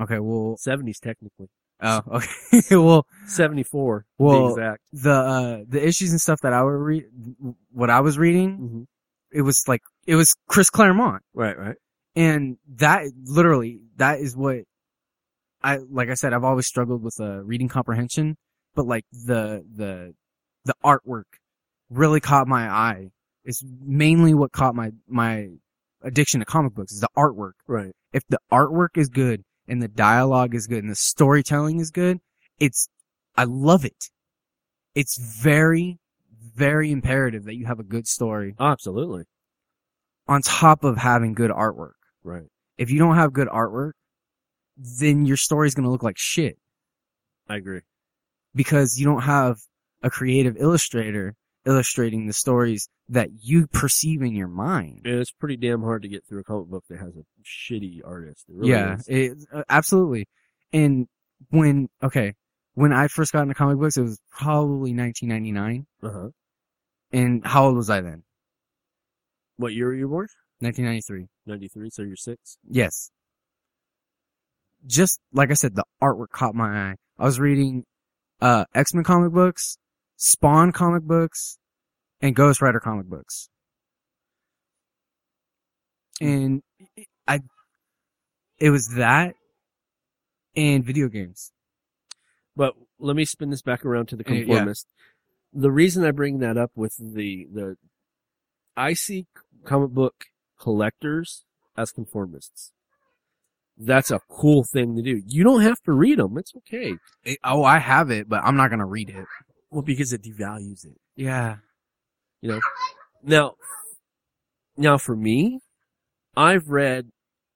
[0.00, 1.48] Okay, well, 70s technically.
[1.82, 2.00] oh,
[2.54, 4.80] okay, well, 74 to Well, exact.
[4.92, 7.04] the uh, the issues and stuff that I would read,
[7.72, 8.86] what I was reading, Mhm.
[9.32, 11.76] it was like it was Chris Claremont, Right, right.
[12.16, 14.60] and that literally that is what
[15.62, 16.08] I like.
[16.08, 18.36] I said I've always struggled with uh, reading comprehension,
[18.74, 20.14] but like the the
[20.64, 21.24] the artwork
[21.90, 23.10] really caught my eye.
[23.44, 25.48] It's mainly what caught my my
[26.02, 27.52] addiction to comic books is the artwork.
[27.66, 27.92] Right.
[28.12, 32.18] If the artwork is good and the dialogue is good and the storytelling is good,
[32.58, 32.88] it's
[33.36, 34.10] I love it.
[34.94, 35.98] It's very
[36.54, 39.24] very imperative that you have a good story Absolutely.
[40.28, 41.92] on top of having good artwork.
[42.22, 42.46] Right.
[42.76, 43.92] If you don't have good artwork,
[44.76, 46.58] then your story's going to look like shit
[47.48, 47.80] I agree.
[48.54, 49.58] because you don't have
[50.02, 51.34] a creative illustrator
[51.66, 55.02] illustrating the stories that you perceive in your mind.
[55.04, 58.00] And it's pretty damn hard to get through a comic book that has a shitty
[58.04, 58.44] artist.
[58.48, 60.26] It really yeah, it, uh, absolutely.
[60.72, 61.06] And
[61.50, 62.34] when, okay,
[62.74, 65.86] when I first got into comic books, it was probably 1999.
[66.02, 66.28] Uh-huh.
[67.12, 68.22] And how old was I then?
[69.56, 70.28] What year were you born?
[70.60, 71.28] 1993.
[71.46, 72.56] 93, so you're six?
[72.68, 73.10] Yes.
[74.86, 76.94] Just like I said, the artwork caught my eye.
[77.18, 77.84] I was reading
[78.40, 79.76] uh X-Men comic books,
[80.24, 81.58] Spawn comic books,
[82.20, 83.48] and Ghost Rider comic books.
[86.20, 86.62] And
[87.26, 87.40] I
[88.58, 89.34] it was that
[90.54, 91.50] and video games.
[92.54, 94.64] But let me spin this back around to the Uh, yeah.
[95.52, 97.76] The reason I bring that up with the, the,
[98.76, 99.26] I see
[99.64, 100.26] comic book
[100.60, 101.44] collectors
[101.76, 102.70] as conformists.
[103.76, 105.20] That's a cool thing to do.
[105.26, 106.38] You don't have to read them.
[106.38, 106.94] It's okay.
[107.24, 109.26] It- oh, I have it, but I'm not going to read it.
[109.72, 111.00] Well, because it devalues it.
[111.16, 111.56] Yeah.
[112.42, 112.60] You know,
[113.22, 113.54] now,
[114.76, 115.60] now for me,
[116.36, 117.08] I've read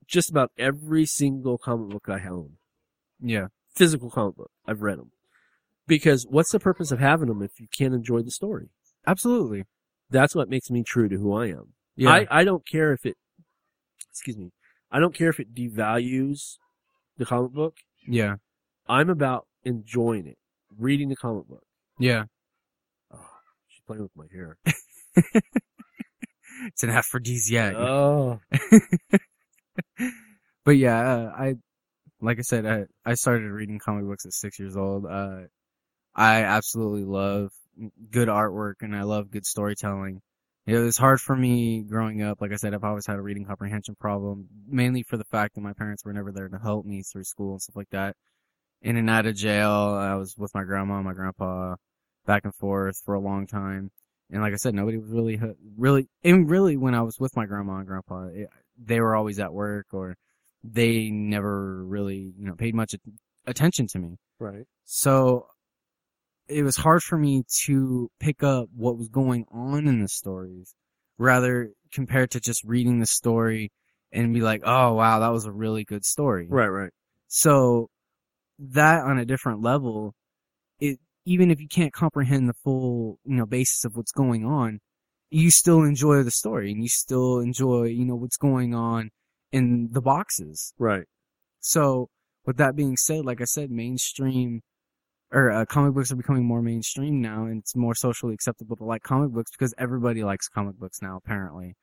[0.06, 2.52] just about every single comic book I own.
[3.20, 3.48] Yeah.
[3.74, 4.50] Physical comic book.
[4.66, 5.10] I've read them.
[5.86, 8.70] Because what's the purpose of having them if you can't enjoy the story?
[9.06, 9.64] Absolutely.
[10.08, 11.74] That's what makes me true to who I am.
[11.96, 12.10] Yeah.
[12.10, 13.16] I, I don't care if it,
[14.10, 14.52] excuse me,
[14.90, 16.56] I don't care if it devalues
[17.18, 17.76] the comic book.
[18.08, 18.36] yeah.
[18.88, 20.38] I'm about enjoying it,
[20.78, 21.64] reading the comic book.
[21.98, 22.24] Yeah.
[23.12, 23.18] Oh,
[23.68, 24.58] she's playing with my hair.
[26.66, 27.74] It's an aphrodisiac.
[27.76, 28.40] Oh,
[30.64, 31.54] but yeah, uh, I,
[32.20, 35.06] like I said, I, I started reading comic books at six years old.
[35.06, 35.42] Uh,
[36.16, 37.50] I absolutely love
[38.10, 40.20] good artwork and I love good storytelling.
[40.66, 42.40] It was hard for me growing up.
[42.40, 45.60] Like I said, I've always had a reading comprehension problem, mainly for the fact that
[45.62, 48.16] my parents were never there to help me through school and stuff like that.
[48.82, 51.76] In and out of jail, I was with my grandma and my grandpa
[52.26, 53.90] back and forth for a long time.
[54.30, 55.40] And like I said, nobody was really,
[55.76, 59.38] really, and really when I was with my grandma and grandpa, it, they were always
[59.38, 60.16] at work or
[60.64, 62.94] they never really, you know, paid much
[63.46, 64.16] attention to me.
[64.38, 64.64] Right.
[64.84, 65.46] So
[66.48, 70.74] it was hard for me to pick up what was going on in the stories,
[71.18, 73.70] rather compared to just reading the story
[74.12, 76.46] and be like, oh wow, that was a really good story.
[76.48, 76.66] Right.
[76.66, 76.92] Right.
[77.28, 77.90] So
[78.58, 80.14] that on a different level,
[80.80, 84.80] it even if you can't comprehend the full, you know, basis of what's going on,
[85.30, 89.10] you still enjoy the story and you still enjoy, you know, what's going on
[89.52, 90.72] in the boxes.
[90.78, 91.04] Right.
[91.60, 92.08] So
[92.44, 94.62] with that being said, like I said, mainstream
[95.32, 98.84] or uh, comic books are becoming more mainstream now, and it's more socially acceptable to
[98.84, 101.74] like comic books because everybody likes comic books now, apparently.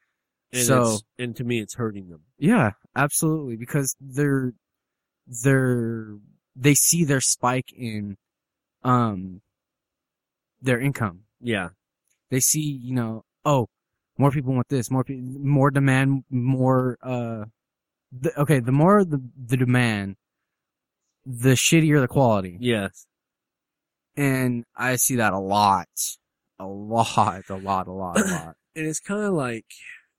[0.54, 2.22] And so and to me, it's hurting them.
[2.38, 4.54] yeah, absolutely, because they're
[5.28, 6.16] they're
[6.56, 8.18] they see their spike in
[8.84, 9.42] um
[10.62, 11.22] their income.
[11.42, 11.70] Yeah.
[12.30, 13.68] They see, you know, oh,
[14.18, 17.46] more people want this, more pe- more demand, more uh
[18.12, 20.16] the, okay, the more the the demand,
[21.26, 22.58] the shittier the quality.
[22.60, 23.08] Yes.
[24.16, 25.88] And I see that a lot.
[26.60, 28.56] A lot, a lot, a lot, a lot.
[28.76, 29.68] And it's kind of like,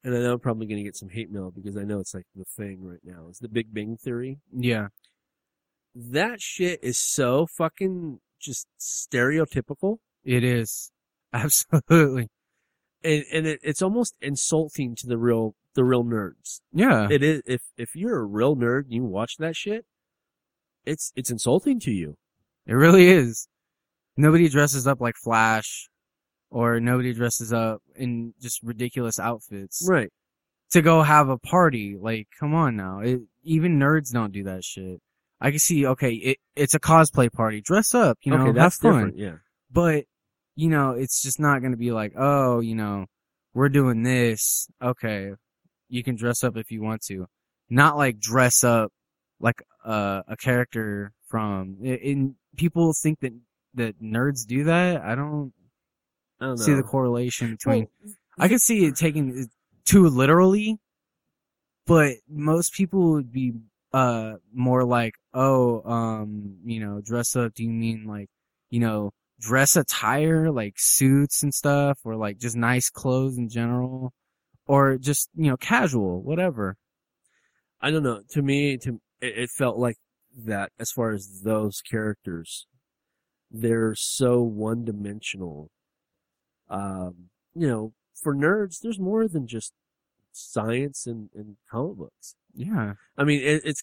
[0.05, 2.15] and I know I'm probably going to get some hate mail because I know it's
[2.15, 3.27] like the thing right now.
[3.29, 4.39] It's the Big Bang Theory.
[4.53, 4.89] Yeah.
[5.95, 9.99] That shit is so fucking just stereotypical.
[10.25, 10.91] It is.
[11.33, 12.29] Absolutely.
[13.03, 16.61] And, and it, it's almost insulting to the real, the real nerds.
[16.73, 17.09] Yeah.
[17.11, 19.85] It is, if, if you're a real nerd and you watch that shit,
[20.85, 22.17] it's, it's insulting to you.
[22.67, 23.49] It really is.
[24.17, 25.89] Nobody dresses up like Flash
[26.51, 30.11] or nobody dresses up in just ridiculous outfits Right.
[30.71, 31.97] to go have a party.
[32.01, 33.01] Like, come on now.
[33.01, 35.01] It, even nerds don't do that shit.
[35.41, 37.61] I can see, okay, it, it's a cosplay party.
[37.61, 38.47] Dress up, you know, okay.
[38.47, 38.93] have That's fun.
[38.93, 39.19] different.
[39.19, 39.35] Yeah.
[39.71, 40.05] But,
[40.57, 43.07] you know, it's just not going to be like, oh, you know,
[43.53, 44.69] we're doing this.
[44.83, 45.33] Okay.
[45.89, 47.27] You can dress up if you want to.
[47.69, 48.93] Not like dress up
[49.41, 53.33] like uh, a character from, and people think that,
[53.75, 55.03] that nerds do that.
[55.03, 55.53] I don't
[56.41, 56.65] I don't know.
[56.65, 59.51] see the correlation between, Well, I can see it taken it
[59.85, 60.79] too literally,
[61.87, 63.53] but most people would be,
[63.95, 67.55] uh, more like, oh, um, you know, dress up.
[67.55, 68.29] Do you mean like,
[68.69, 74.13] you know, dress attire, like suits and stuff, or like just nice clothes in general,
[74.67, 76.77] or just, you know, casual, whatever.
[77.81, 78.23] I don't know.
[78.31, 79.97] To me, to it, it felt like
[80.45, 82.67] that as far as those characters,
[83.49, 85.71] they're so one dimensional.
[86.69, 89.73] Um, you know, for nerds, there's more than just
[90.33, 92.35] science and, and comic books.
[92.55, 92.95] Yeah.
[93.17, 93.83] I mean, it, it's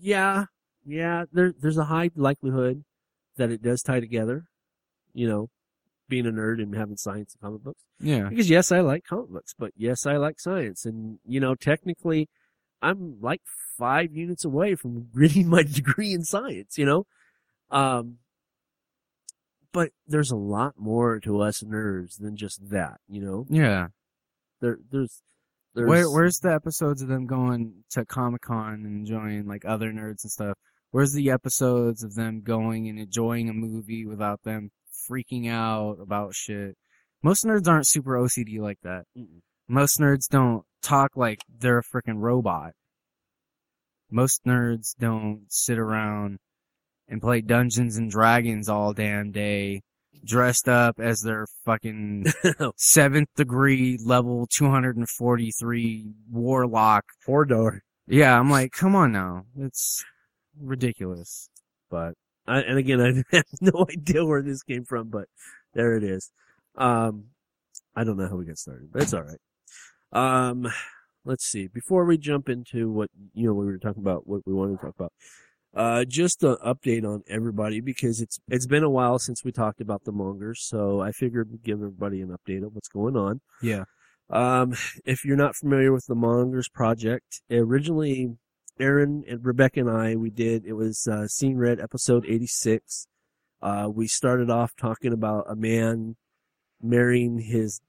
[0.00, 0.46] yeah,
[0.84, 1.24] yeah.
[1.32, 2.84] There, there's a high likelihood
[3.36, 4.44] that it does tie together.
[5.14, 5.50] You know,
[6.08, 7.82] being a nerd and having science and comic books.
[8.00, 8.28] Yeah.
[8.28, 10.84] Because yes, I like comic books, but yes, I like science.
[10.84, 12.28] And, you know, technically,
[12.80, 13.42] I'm like
[13.76, 17.04] five units away from getting my degree in science, you know?
[17.70, 18.18] Um,
[19.72, 23.46] but there's a lot more to us nerds than just that, you know?
[23.50, 23.88] Yeah.
[24.60, 25.22] There, there's, there's,
[25.74, 30.24] Where, where's the episodes of them going to Comic Con and enjoying like other nerds
[30.24, 30.58] and stuff?
[30.90, 34.70] Where's the episodes of them going and enjoying a movie without them
[35.08, 36.76] freaking out about shit?
[37.22, 39.04] Most nerds aren't super OCD like that.
[39.16, 39.40] Mm-mm.
[39.68, 42.72] Most nerds don't talk like they're a freaking robot.
[44.10, 46.38] Most nerds don't sit around
[47.08, 49.82] and play Dungeons and Dragons all damn day,
[50.24, 52.26] dressed up as their fucking
[52.76, 57.04] seventh degree level 243 warlock.
[57.24, 57.82] four door.
[58.06, 59.44] Yeah, I'm like, come on now.
[59.58, 60.04] It's
[60.58, 61.50] ridiculous.
[61.90, 62.14] But,
[62.46, 63.00] I, and again,
[63.32, 65.28] I have no idea where this came from, but
[65.74, 66.30] there it is.
[66.76, 67.24] Um,
[67.94, 69.38] I don't know how we got started, but it's all right.
[70.12, 70.68] Um,
[71.24, 71.66] let's see.
[71.66, 74.86] Before we jump into what you know, we were talking about what we wanted to
[74.86, 75.12] talk about.
[75.74, 79.80] Uh, just an update on everybody because it's it's been a while since we talked
[79.80, 83.40] about the mongers, so I figured we'd give everybody an update of what's going on.
[83.62, 83.84] Yeah.
[84.30, 84.74] Um,
[85.04, 88.36] if you're not familiar with the Mongers project, originally
[88.78, 93.06] Aaron and Rebecca and I, we did, it was, uh, Seeing Red episode 86.
[93.60, 96.16] Uh, we started off talking about a man
[96.80, 97.80] marrying his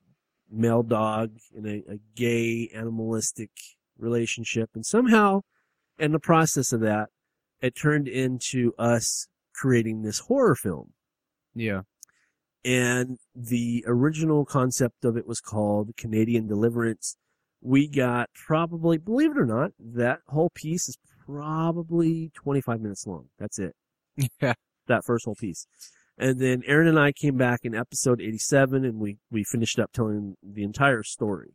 [0.50, 3.52] male dog in a, a gay animalistic
[3.98, 4.70] relationship.
[4.74, 5.42] And somehow
[6.00, 7.10] in the process of that,
[7.62, 10.94] it turned into us creating this horror film
[11.54, 11.82] Yeah.
[12.64, 17.18] and the original concept of it was called Canadian Deliverance.
[17.62, 23.26] We got probably, believe it or not, that whole piece is probably 25 minutes long.
[23.38, 23.76] That's it.
[24.42, 24.54] Yeah.
[24.88, 25.68] That first whole piece.
[26.18, 29.92] And then Aaron and I came back in episode 87 and we, we finished up
[29.94, 31.54] telling the entire story.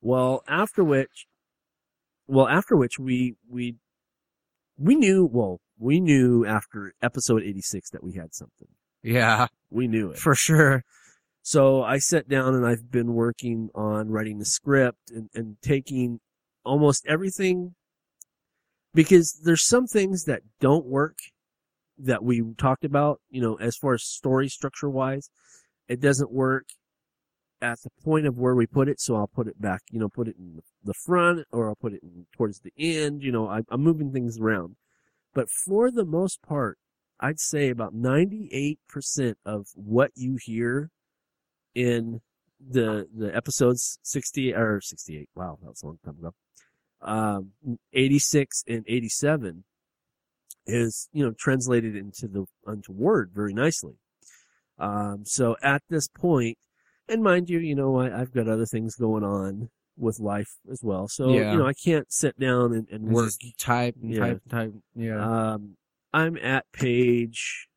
[0.00, 1.26] Well, after which,
[2.26, 3.76] well, after which we we
[4.80, 5.28] we knew.
[5.30, 8.68] Well, we knew after episode eighty six that we had something.
[9.02, 10.18] Yeah, We knew it.
[10.18, 10.82] for sure.
[11.42, 16.20] So I sat down and I've been working on writing the script and, and taking
[16.64, 17.74] almost everything
[18.92, 21.16] because there's some things that don't work
[21.96, 25.30] that we talked about, you know, as far as story structure wise.
[25.88, 26.66] It doesn't work
[27.62, 29.00] at the point of where we put it.
[29.00, 31.94] So I'll put it back, you know, put it in the front or I'll put
[31.94, 33.22] it in, towards the end.
[33.22, 34.76] You know, I, I'm moving things around.
[35.34, 36.78] But for the most part,
[37.20, 38.78] I'd say about 98%
[39.44, 40.90] of what you hear
[41.74, 42.20] in
[42.60, 46.34] the the episodes 60 or 68 wow that was a long time ago
[47.00, 49.64] um 86 and 87
[50.66, 53.94] is you know translated into the into word very nicely
[54.78, 56.58] um so at this point
[57.10, 60.80] and mind you you know I, i've got other things going on with life as
[60.82, 61.52] well so Yeah.
[61.52, 64.20] you know i can't sit down and, and work type and Yeah.
[64.20, 64.72] type and type.
[64.94, 65.52] Yeah.
[65.52, 65.76] um
[66.12, 67.68] i'm at page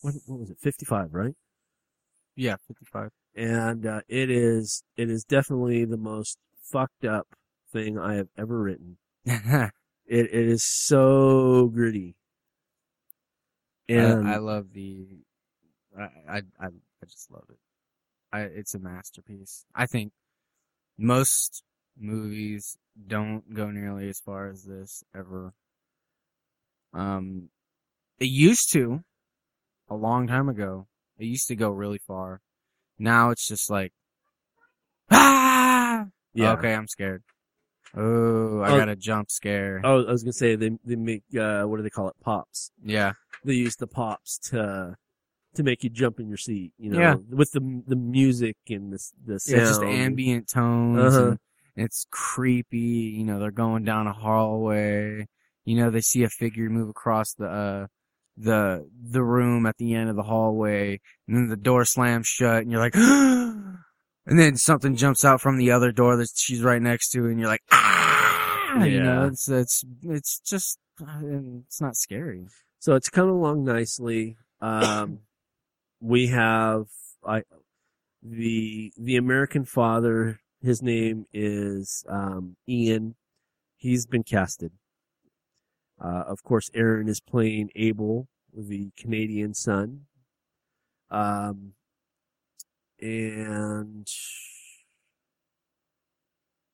[0.00, 1.34] what, what was it 55 right
[2.36, 3.10] yeah, 55.
[3.34, 7.26] and uh, it is it is definitely the most fucked up
[7.70, 8.96] thing I have ever written.
[10.06, 12.16] It it is so gritty.
[13.88, 15.06] And I, I love the,
[15.96, 17.58] I, I, I just love it.
[18.32, 19.64] I, it's a masterpiece.
[19.74, 20.12] I think
[20.98, 21.62] most
[21.98, 22.76] movies
[23.06, 25.52] don't go nearly as far as this ever.
[26.92, 27.48] Um,
[28.18, 29.02] it used to,
[29.88, 30.86] a long time ago.
[31.18, 32.40] It used to go really far.
[32.98, 33.92] Now it's just like,
[35.10, 36.52] ah, yeah.
[36.52, 37.22] okay, I'm scared.
[37.96, 38.78] Oh, I Oh.
[38.78, 39.80] got a jump scare.
[39.82, 42.70] Oh, I was gonna say they they make uh what do they call it pops?
[42.82, 43.12] Yeah,
[43.44, 44.96] They use the pops to
[45.54, 46.72] to make you jump in your seat.
[46.78, 47.14] You know, Yeah.
[47.30, 49.60] with the the music and the the sound.
[49.60, 51.14] Yeah, just ambient tones.
[51.16, 51.28] Uh-huh.
[51.30, 51.38] and
[51.76, 52.78] it's creepy.
[52.78, 55.26] You know, they're going down a hallway.
[55.64, 57.86] You know, they see a figure move across the uh,
[58.36, 62.62] the the room at the end of the hallway, and then the door slams shut,
[62.62, 63.78] and you're like, and
[64.26, 67.48] then something jumps out from the other door that she's right next to, and you're
[67.48, 71.20] like, ah, you know, it's it's it's just uh,
[71.66, 72.46] it's not scary.
[72.78, 74.36] So it's coming along nicely.
[74.62, 75.20] Um,
[76.00, 76.86] we have
[77.26, 77.42] I
[78.22, 80.40] the the American father.
[80.62, 83.14] His name is um, Ian.
[83.76, 84.72] He's been casted.
[86.02, 90.02] Uh, of course, Aaron is playing Abel, the Canadian son.
[91.10, 91.72] Um,
[93.00, 94.06] and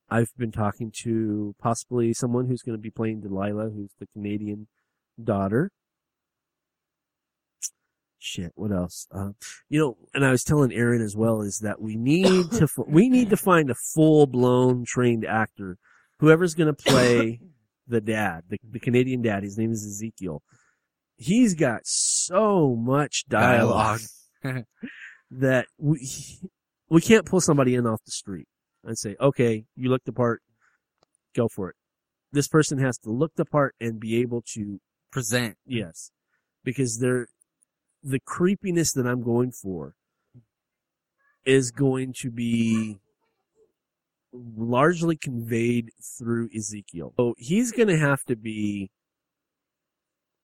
[0.09, 4.69] I've been talking to possibly someone who's going to be playing Delilah, who's the Canadian
[5.23, 5.71] daughter.
[8.19, 9.07] Shit, what else?
[9.13, 9.31] Uh,
[9.69, 13.09] you know, and I was telling Aaron as well is that we need to we
[13.09, 15.79] need to find a full blown trained actor,
[16.21, 17.41] whoever's going to play
[17.87, 19.43] the dad, the, the Canadian dad.
[19.43, 20.43] His name is Ezekiel.
[21.17, 24.01] He's got so much dialogue
[25.31, 26.09] that we
[26.89, 28.49] we can't pull somebody in off the street
[28.85, 30.43] and say, okay, you look the part,
[31.35, 31.77] go for it.
[32.33, 34.81] This person has to look the part and be able to
[35.17, 35.57] Present.
[35.65, 36.11] Yes.
[36.63, 37.29] Because they're,
[38.07, 39.95] the creepiness that I'm going for
[41.45, 42.99] is going to be
[44.33, 47.13] largely conveyed through Ezekiel.
[47.17, 48.91] So he's going to have to be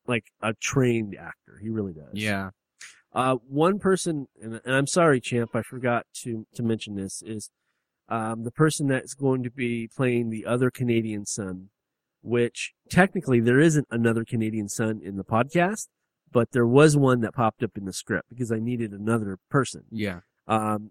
[0.06, 1.58] like a trained actor.
[1.62, 2.14] He really does.
[2.14, 2.50] Yeah.
[3.12, 7.50] Uh, one person, and, and I'm sorry, champ, I forgot to, to mention this, is
[8.08, 11.68] um, the person that's going to be playing the other Canadian son,
[12.22, 15.88] which technically there isn't another Canadian son in the podcast,
[16.32, 19.82] but there was one that popped up in the script because I needed another person.
[19.90, 20.20] Yeah.
[20.48, 20.90] Um,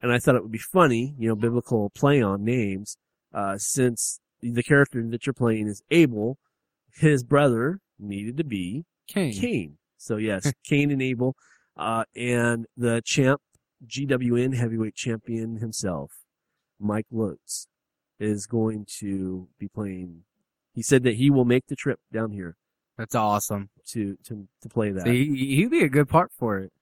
[0.00, 2.96] and I thought it would be funny, you know, biblical play on names,
[3.32, 6.38] uh, since the character that you're playing is Abel,
[6.94, 9.32] his brother needed to be Kane.
[9.32, 9.78] Cain.
[9.96, 11.36] So yes, Cain and Abel,
[11.76, 13.40] uh, and the champ,
[13.86, 16.12] GWN heavyweight champion himself,
[16.78, 17.68] Mike Lutz,
[18.18, 20.22] is going to be playing.
[20.74, 22.56] He said that he will make the trip down here
[23.02, 23.68] That's awesome.
[23.88, 25.04] to to to play that.
[25.04, 26.72] So he, he'd be a good part for it.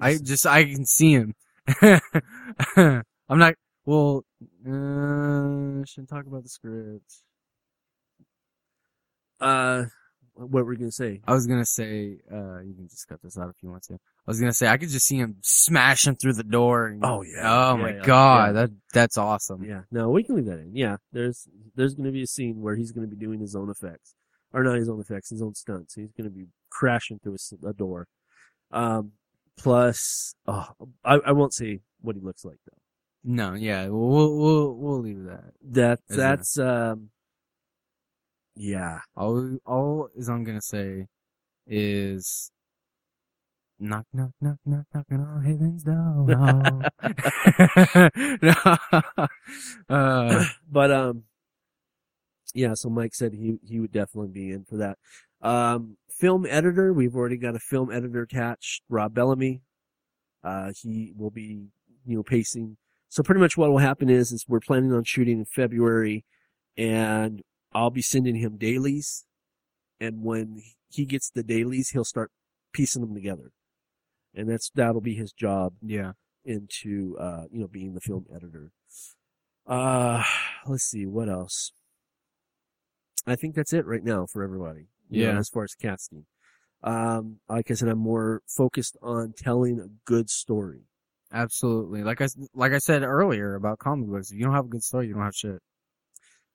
[0.00, 1.34] I just, I can see him.
[1.82, 3.54] I'm not,
[3.86, 4.24] well,
[4.66, 7.12] uh, shouldn't talk about the script.
[9.40, 9.84] Uh,
[10.34, 11.20] what were you gonna say?
[11.26, 13.94] I was gonna say, uh, you can just cut this out if you want to.
[13.94, 16.86] I was gonna say, I could just see him smashing through the door.
[16.86, 17.42] And, Oh, yeah.
[17.44, 18.52] Oh Yeah, my yeah, god, yeah.
[18.52, 19.62] that, that's awesome.
[19.64, 20.74] Yeah, no, we can leave that in.
[20.74, 21.46] Yeah, there's
[21.76, 24.14] there's going to be a scene where he's going to be doing his own effects,
[24.54, 25.94] or not his own effects, his own stunts.
[25.94, 28.06] He's going to be crashing through a, a door.
[28.70, 29.12] Um,
[29.58, 30.68] plus, oh,
[31.04, 32.78] I, I won't say what he looks like though.
[33.24, 35.52] No, yeah, we'll we'll we'll leave that.
[35.62, 37.10] That that's um,
[38.54, 39.00] yeah.
[39.16, 41.06] All all is I'm gonna say
[41.66, 42.50] is
[43.80, 46.82] knock knock knock knock knocking on heaven's door.
[49.88, 51.24] uh, but um,
[52.54, 52.74] yeah.
[52.74, 54.98] So Mike said he he would definitely be in for that.
[55.42, 59.60] Um, film editor, we've already got a film editor attached, Rob Bellamy.
[60.42, 61.66] Uh, he will be
[62.06, 62.76] you know pacing.
[63.08, 66.24] So pretty much what will happen is is we're planning on shooting in February,
[66.76, 67.42] and
[67.74, 69.26] I'll be sending him dailies,
[70.00, 72.30] and when he gets the dailies, he'll start
[72.72, 73.50] piecing them together,
[74.34, 76.12] and that's that'll be his job yeah.
[76.44, 78.70] into uh, you know being the film editor.
[79.66, 80.22] Uh,
[80.66, 81.72] let's see what else.
[83.26, 84.88] I think that's it right now for everybody.
[85.10, 85.38] you know, Yeah.
[85.38, 86.24] as far as casting,
[86.82, 90.82] um, like I said, I'm more focused on telling a good story.
[91.32, 92.02] Absolutely.
[92.02, 94.82] Like I like I said earlier about comic books, if you don't have a good
[94.82, 95.60] story, you don't have shit.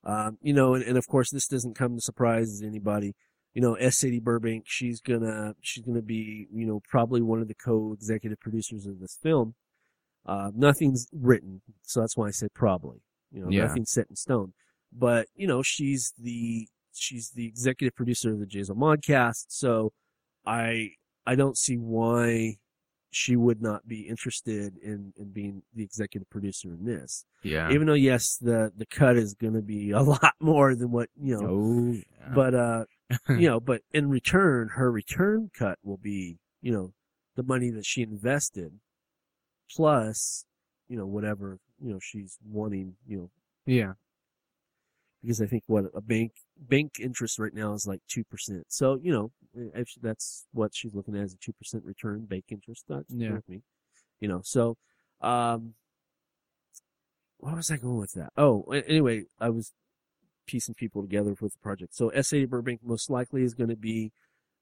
[0.04, 3.16] Um, you know, and, and of course, this doesn't come to surprise anybody.
[3.54, 3.98] You know, S.
[3.98, 8.86] Sadie Burbank, she's gonna she's gonna be you know probably one of the co-executive producers
[8.86, 9.56] of this film.
[10.26, 13.00] Uh, nothing's written, so that's why I said probably.
[13.32, 13.66] You know, Yeah.
[13.66, 14.54] nothing's set in stone.
[14.92, 19.94] But you know, she's the she's the executive producer of the Jason Modcast, so
[20.46, 20.92] I
[21.26, 22.58] I don't see why
[23.12, 27.72] she would not be interested in in being the executive producer in this Yeah.
[27.72, 31.10] even though yes the the cut is going to be a lot more than what
[31.20, 32.34] you know oh, yeah.
[32.36, 32.86] but uh
[33.30, 36.94] you know but in return her return cut will be you know
[37.36, 38.74] the money that she invested
[39.72, 40.46] plus
[40.88, 43.30] you know whatever you know she's wanting you know
[43.66, 43.94] yeah.
[45.22, 49.12] Because i think what a bank bank interest right now is like 2% so you
[49.12, 49.32] know
[49.74, 53.30] if that's what she's looking at as a 2% return bank interest that's Yeah.
[53.30, 53.34] yeah.
[53.36, 53.62] with me
[54.20, 54.78] you know so
[55.22, 55.74] um
[57.38, 59.74] what was i going with that oh anyway i was
[60.46, 64.12] piecing people together with the project so sa burbank most likely is going to be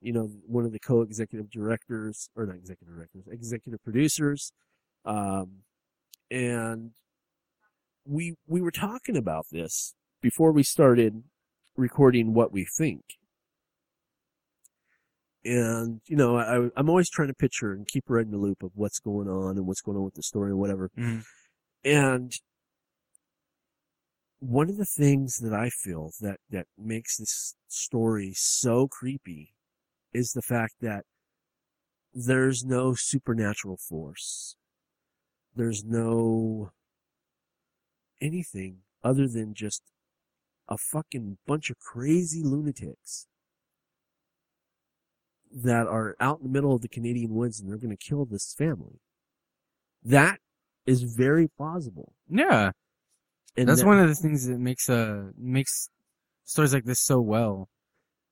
[0.02, 4.52] you know one of the co-executive directors or not executive directors executive producers
[5.06, 5.64] um
[6.30, 6.92] and
[8.06, 11.24] we we were talking about this before we started
[11.76, 13.04] recording what we think
[15.46, 18.64] and you know I, i'm always trying to picture and keep her in the loop
[18.64, 21.24] of what's going on and what's going on with the story and whatever Mhm.
[21.84, 22.34] and
[24.40, 29.54] one of the things that I feel that, that makes this story so creepy
[30.14, 31.06] is the fact that
[32.14, 34.56] there's no supernatural force.
[35.56, 36.72] There's no
[38.22, 39.82] anything other than just
[40.70, 43.28] a fucking bunch of crazy lunatics
[45.52, 48.26] that are out in the middle of the Canadian woods and they're going to kill
[48.26, 49.00] this family.
[50.04, 50.40] That
[50.86, 52.14] is very plausible.
[52.30, 52.72] Yeah.
[53.56, 55.90] And That's that- one of the things that makes uh makes
[56.44, 57.70] stories like this so well.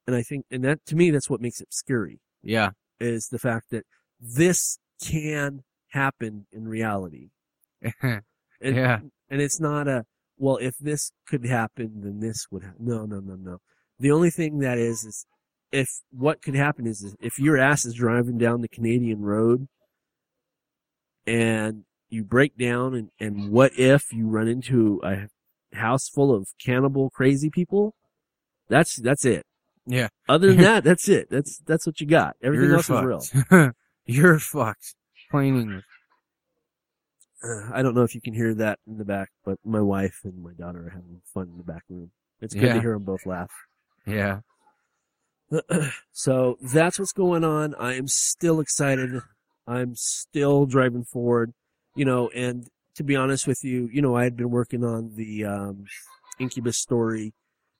[0.08, 2.70] and I think, and that to me, that's what makes it scary Yeah.
[3.00, 3.86] is the fact that
[4.20, 7.30] this can happen in reality.
[8.62, 9.00] And, Yeah.
[9.30, 10.06] And it's not a,
[10.38, 12.86] well, if this could happen, then this would happen.
[12.86, 13.58] No, no, no, no.
[14.00, 15.26] The only thing that is, is
[15.72, 19.68] if what could happen is, is if your ass is driving down the Canadian road
[21.26, 25.28] and you break down and, and what if you run into a
[25.76, 27.96] house full of cannibal crazy people?
[28.68, 29.46] That's, that's it.
[29.86, 30.10] Yeah.
[30.28, 31.30] Other than that, that's it.
[31.30, 32.36] That's, that's what you got.
[32.42, 33.72] Everything You're else is real.
[34.06, 34.96] You're fucked.
[35.32, 35.86] Plain English.
[37.46, 40.22] Uh, I don't know if you can hear that in the back, but my wife
[40.24, 42.12] and my daughter are having fun in the back room.
[42.42, 42.74] It's good Yeah.
[42.74, 43.52] to hear them both laugh.
[44.08, 44.40] Yeah.
[46.12, 47.76] so that's what's going on.
[47.76, 49.22] I am still excited.
[49.68, 51.54] I'm still driving forward,
[51.96, 55.16] you know, and to be honest with you, you know, I had been working on
[55.16, 55.86] the um,
[56.40, 57.34] Incubus story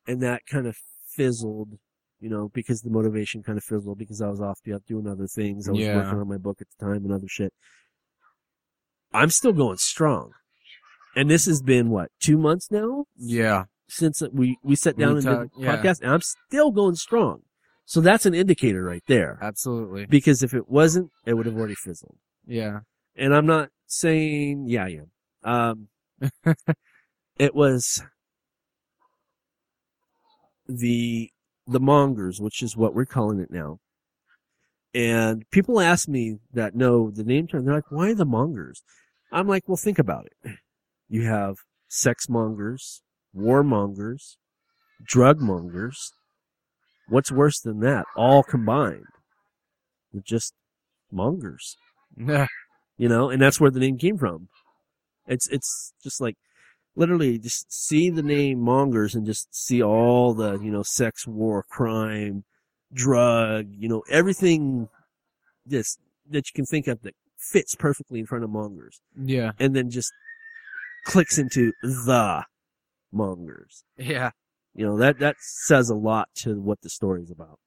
[0.08, 0.78] and that kind of
[1.08, 1.78] fizzled,
[2.20, 5.68] you know, because the motivation kind of fizzled because I was off doing other things.
[5.68, 5.96] I was Yeah.
[5.96, 7.54] working on my book at the time and other shit.
[9.16, 10.32] I'm still going strong.
[11.16, 13.06] And this has been what, two months now?
[13.18, 13.66] Yeah.
[13.88, 15.78] since we we sat We down and did the yeah.
[15.78, 17.42] podcast, and I'm still going strong.
[17.86, 19.38] So that's an indicator right there.
[19.42, 20.06] Absolutely.
[20.08, 22.18] Because if it wasn't, it would have already fizzled.
[22.46, 22.80] Yeah.
[23.16, 25.10] And I'm not saying, yeah, I am.
[25.44, 25.88] Um,
[27.40, 28.04] it was
[30.68, 31.30] the
[31.68, 33.80] the mongers, which is what we're calling it now.
[34.94, 37.66] And people ask me that know the name term.
[37.66, 38.82] They're like, "Why the mongers?"
[39.32, 40.58] I'm like, "Well, think about it.
[41.08, 43.02] You have sex mongers,
[43.36, 44.38] warmongers,
[45.04, 46.14] drug mongers.
[47.08, 48.06] What's worse than that?
[48.16, 49.06] All combined.
[50.12, 50.54] They're just
[51.12, 51.76] mongers,
[52.18, 52.48] you
[52.98, 54.50] know, and that's where the name came from.
[55.28, 56.36] It's it's just like
[56.96, 61.64] literally just see the name mongers and just see all the you know sex, war,
[61.70, 62.44] crime,
[62.94, 64.90] drug, you know everything
[65.68, 69.52] just that you can think of that fits perfectly in front of mongers, Yeah.
[69.60, 70.12] and then just
[71.06, 72.44] clicks into the
[73.12, 73.84] mongers.
[73.98, 74.32] Yeah.
[74.74, 77.60] You know that that says a lot to what the story's about.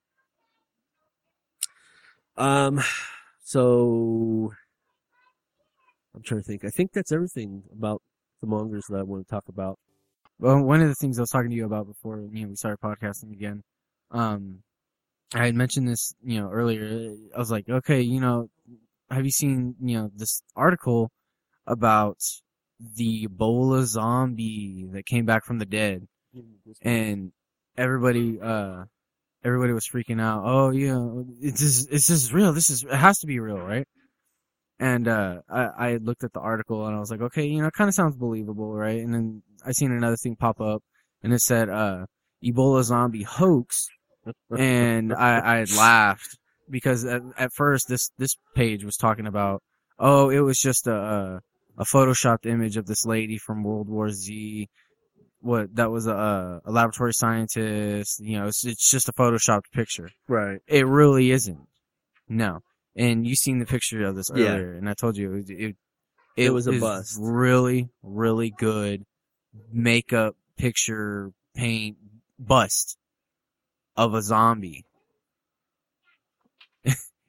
[2.37, 2.81] Um,
[3.43, 4.53] so
[6.15, 6.65] I'm trying to think.
[6.65, 8.03] I think that's everything about
[8.41, 9.79] the mongers that I want to talk about.
[10.39, 12.57] Well, one of the things I was talking to you about before you know we
[12.57, 13.63] started podcasting again,
[14.13, 14.63] um,
[15.35, 17.15] I had mentioned this you know earlier.
[17.35, 18.49] I was like, okay, you know,
[19.11, 21.11] have you seen you know this article
[21.67, 22.19] about
[22.97, 26.07] the Ebola zombie that came back from the dead,
[26.83, 27.33] and
[27.77, 28.85] everybody uh
[29.45, 30.43] everybody was freaking out.
[30.45, 32.53] Oh yeah, it's just it's just real.
[32.53, 33.87] This is it has to be real, right?
[34.81, 37.67] And uh, I, I looked at the article and I was like, okay, you know,
[37.67, 39.01] it kind of sounds believable, right?
[39.01, 40.83] And then I seen another thing pop up
[41.23, 42.07] and it said, uh,
[42.45, 43.89] Ebola zombie hoax.
[44.57, 46.38] and I, I laughed
[46.71, 49.63] because at, at first this, this page was talking about,
[49.99, 51.41] oh, it was just a,
[51.77, 54.69] a, photoshopped image of this lady from World War Z.
[55.41, 58.21] What, that was a, a laboratory scientist.
[58.21, 60.11] You know, it's, it's just a photoshopped picture.
[60.29, 60.61] Right.
[60.67, 61.67] It really isn't.
[62.29, 62.61] No.
[62.97, 64.55] And you seen the picture of this Yeah.
[64.55, 65.77] earlier, and I told you it it,
[66.37, 67.17] It was a bust.
[67.21, 69.05] Really, really good
[69.73, 71.97] makeup picture paint
[72.39, 72.99] bust
[73.97, 74.85] of a zombie.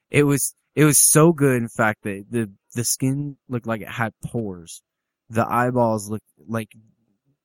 [0.10, 3.90] It was it was so good, in fact, that the the skin looked like it
[3.90, 4.82] had pores.
[5.30, 6.72] The eyeballs looked like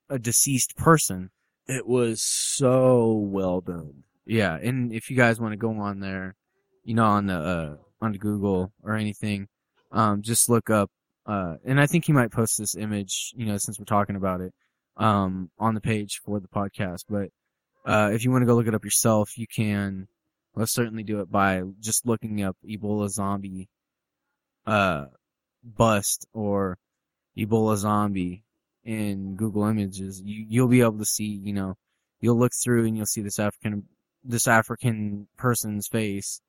[0.08, 1.30] a deceased person.
[1.66, 4.04] It was so well done.
[4.26, 6.34] Yeah, and if you guys want to go on there,
[6.82, 9.48] you know, on the uh, on the Google or anything,
[9.92, 10.90] um, just look up.
[11.26, 14.42] Uh, and I think he might post this image, you know, since we're talking about
[14.42, 14.52] it,
[14.96, 17.04] um, on the page for the podcast.
[17.08, 17.30] But
[17.90, 20.08] uh, if you want to go look it up yourself, you can.
[20.56, 23.68] Let's certainly do it by just looking up Ebola zombie,
[24.66, 25.06] uh,
[25.62, 26.78] bust or
[27.36, 28.44] Ebola zombie
[28.84, 30.22] in Google Images.
[30.24, 31.74] You you'll be able to see, you know,
[32.20, 33.84] you'll look through and you'll see this African
[34.22, 36.40] this African person's face,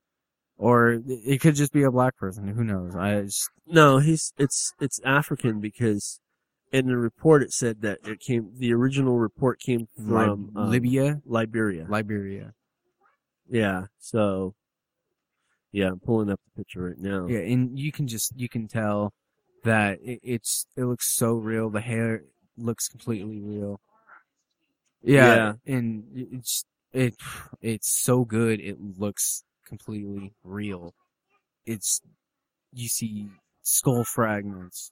[0.58, 2.48] or it- could just be a black person.
[2.48, 2.96] Who knows?
[2.96, 6.20] I just, No, he's it's it's African because
[6.72, 10.70] in the report it said that it came the original report came from Lib- um,
[10.70, 11.86] Libya, Liberia.
[11.90, 12.54] Liberia.
[13.50, 13.86] Yeah.
[14.00, 14.56] So
[15.72, 17.28] yeah, I'm pulling up the picture right now.
[17.28, 19.14] Yeah, and you can just you can tell
[19.66, 21.70] that it, it's it looks so real.
[21.70, 22.24] The hair
[22.58, 23.82] looks completely real.
[25.04, 27.16] Yeah, and it's it
[27.62, 28.62] it's so good.
[28.62, 30.94] It looks completely real.
[31.66, 32.02] It's
[32.72, 33.28] you see
[33.62, 34.92] skull fragments.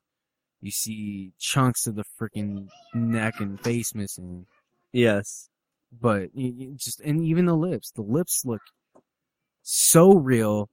[0.62, 4.48] You see chunks of the freaking neck and face missing.
[4.92, 5.50] Yes.
[6.02, 8.62] But you, you just and even the lips the lips look
[9.62, 10.70] so real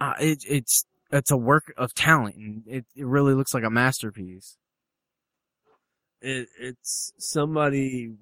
[0.00, 3.70] uh, it, it's it's a work of talent and it, it really looks like a
[3.70, 4.56] masterpiece
[6.20, 8.12] It it's somebody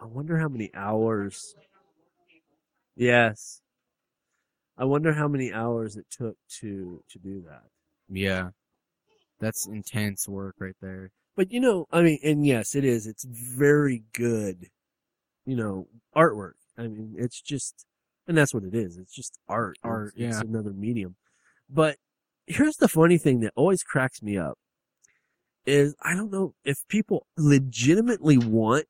[0.00, 1.54] I wonder how many hours
[2.96, 3.60] Yes.
[4.78, 7.64] I wonder how many hours it took to to do that.
[8.08, 8.50] yeah
[9.40, 13.06] that's intense work right there But you know, I mean, and yes, it is.
[13.06, 14.68] It's very good,
[15.44, 16.54] you know, artwork.
[16.78, 17.84] I mean, it's just,
[18.26, 18.96] and that's what it is.
[18.96, 19.76] It's just art.
[19.82, 21.16] Art, It's, it's another medium.
[21.68, 21.96] But
[22.46, 24.58] here's the funny thing that always cracks me up
[25.66, 28.86] is I don't know if people legitimately want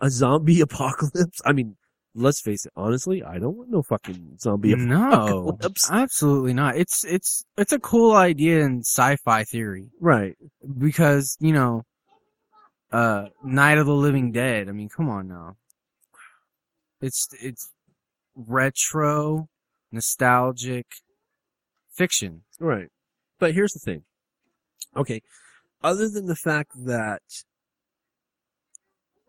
[0.00, 1.40] a zombie apocalypse.
[1.44, 1.76] I mean,
[2.14, 2.72] let's face it.
[2.76, 4.88] Honestly, I don't want no fucking zombie apocalypse.
[5.30, 5.90] no apocalypse.
[5.90, 10.36] absolutely not it's it's it's a cool idea in sci-fi theory Right.
[10.78, 11.82] because you know
[12.92, 15.56] uh night of the living dead i mean come on now
[17.00, 17.72] it's it's
[18.36, 19.48] retro
[19.92, 20.86] nostalgic
[21.92, 22.88] fiction Right.
[23.40, 24.04] But here's the thing.
[24.96, 25.20] Okay.
[25.82, 27.22] Other than the fact that,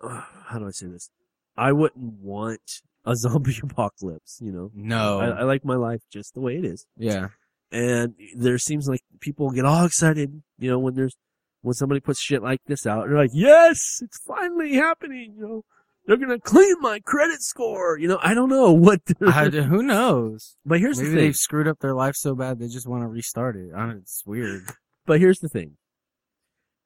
[0.02, 1.10] uh, how do I say this?
[1.58, 4.72] I wouldn't want a zombie apocalypse, you know?
[4.74, 6.86] no I, I like my life just the way it is.
[6.98, 7.28] yeah
[7.72, 11.16] And there seems like people get all excited, you know, when there's,
[11.62, 13.08] when somebody puts shit like this out.
[13.08, 15.66] They're like, yes, it's finally happening, you know?
[16.08, 18.20] They're gonna clean my credit score, you know?
[18.22, 21.26] I don't know what, I, who knows but here's maybe the thing.
[21.26, 23.98] they've screwed up their life so bad they just want to restart it I don't,
[23.98, 24.64] it's weird
[25.06, 25.78] But here's the thing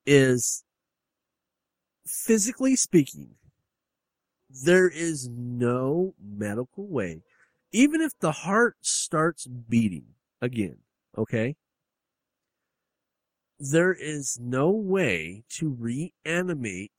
[0.06, 0.64] is
[2.08, 3.36] physically speaking,
[4.50, 7.22] there is no medical way,
[7.72, 10.06] even if the heart starts beating
[10.42, 10.78] again,
[11.18, 11.56] okay?
[13.60, 16.94] there is no way to reanimate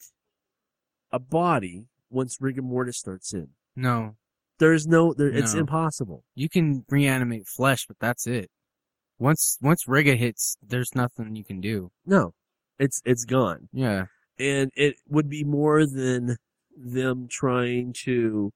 [1.10, 3.48] a body once rigor mortis starts in.
[3.74, 4.16] No,
[4.58, 6.22] There's no, there, it's impossible.
[6.34, 8.50] you can reanimate flesh, but that's it.
[9.18, 11.90] Once once rigor hits, there's nothing you can do.
[12.04, 12.32] No,
[12.78, 14.06] it's it's gone, Yeah,
[14.38, 16.36] and it would be more than
[16.80, 18.52] them trying to,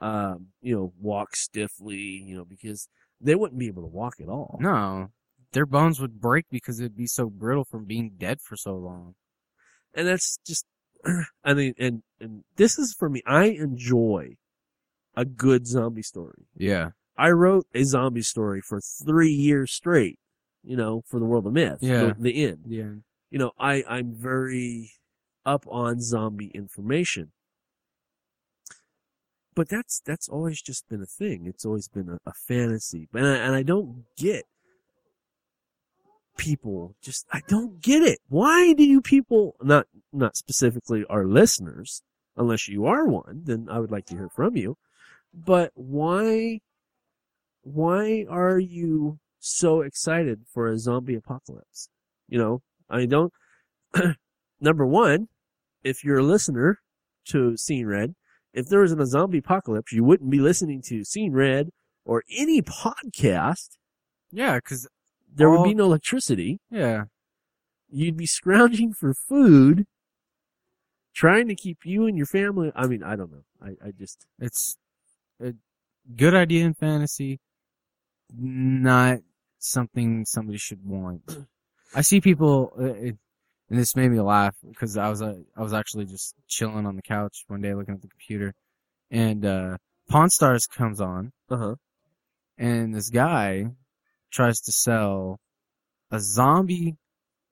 [0.00, 2.88] um, you know, walk stiffly, you know, because
[3.20, 4.58] they wouldn't be able to walk at all.
[4.60, 5.08] no,
[5.52, 9.14] their bones would break because it'd be so brittle from being dead for so long.
[9.94, 10.66] and that's just
[11.44, 14.36] I mean and and this is for me I enjoy
[15.16, 16.46] a good zombie story.
[16.56, 20.18] Yeah, I wrote a zombie story for 3 years straight,
[20.64, 22.14] you know, for the world of myth, Yeah.
[22.14, 22.64] the, the end.
[22.66, 22.94] yeah,
[23.30, 24.92] You know, I I'm very
[25.46, 27.32] up on zombie information.
[29.54, 31.46] But that's that's always just been a thing.
[31.46, 33.08] It's always been a, a fantasy.
[33.14, 34.44] And I, and I don't get
[36.36, 38.18] people just I don't get it.
[38.28, 42.02] Why do you people not not specifically our listeners,
[42.36, 44.76] unless you are one, then I would like to hear from you.
[45.32, 46.60] But why
[47.62, 51.88] why are you so excited for a zombie apocalypse?
[52.28, 53.32] You know, I don't
[54.60, 55.28] number one,
[55.82, 56.80] if you're a listener
[57.26, 58.14] to Seeing Red,
[58.54, 61.70] if there wasn't a zombie apocalypse, you wouldn't be listening to Seeing Red
[62.04, 63.76] or any podcast.
[64.32, 64.88] yeah, because
[65.34, 66.60] There would be no electricity.
[66.70, 67.04] yeah,
[67.90, 69.84] You'd be scrounging for food,
[71.14, 72.72] trying to keep you and your family.
[72.74, 73.44] I mean, I don't know.
[73.62, 74.76] I, I just, it's
[75.40, 75.54] a
[76.16, 77.40] good idea in fantasy,
[78.36, 79.18] not
[79.58, 81.46] something somebody should want.
[81.94, 83.16] I see people, uh, it,
[83.70, 86.96] and this made me laugh because I was uh, I was actually just chilling on
[86.96, 88.54] the couch one day looking at the computer,
[89.10, 89.76] and uh,
[90.08, 91.74] Pawn Stars comes on, uh huh.
[92.58, 93.66] and this guy
[94.30, 95.38] tries to sell
[96.10, 96.96] a zombie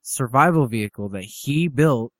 [0.02, 2.12] survival vehicle that he built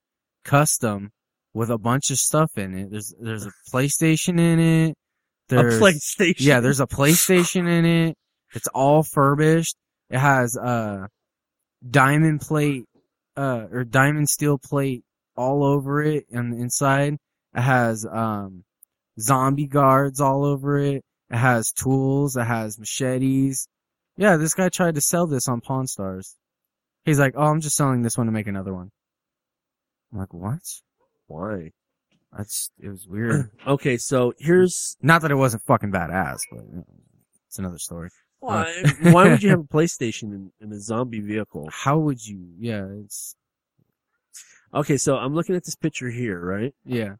[0.44, 1.10] custom
[1.54, 2.90] with a bunch of stuff in it.
[2.90, 4.94] There's there's a PlayStation in it.
[5.50, 6.36] A PlayStation.
[6.38, 8.16] yeah, there's a PlayStation in it.
[8.54, 9.76] It's all furbished.
[10.08, 11.08] It has uh
[11.88, 12.84] diamond plate
[13.36, 15.04] uh or diamond steel plate
[15.36, 17.14] all over it on the inside.
[17.54, 18.64] It has um
[19.20, 21.04] zombie guards all over it.
[21.30, 23.68] It has tools, it has machetes.
[24.16, 26.36] Yeah, this guy tried to sell this on Pawn Stars.
[27.04, 28.90] He's like, "Oh, I'm just selling this one to make another one."
[30.12, 30.60] I'm like, "What?"
[31.26, 31.70] Why?
[32.36, 33.50] That's it was weird.
[33.66, 36.84] Okay, so here's Not that it wasn't fucking badass, but you know,
[37.46, 38.10] it's another story.
[38.42, 38.64] Uh,
[39.02, 39.12] why.
[39.12, 41.68] why would you have a PlayStation in, in a zombie vehicle?
[41.72, 42.48] How would you?
[42.58, 43.36] Yeah, it's
[44.74, 46.74] Okay, so I'm looking at this picture here, right?
[46.84, 47.16] yeah,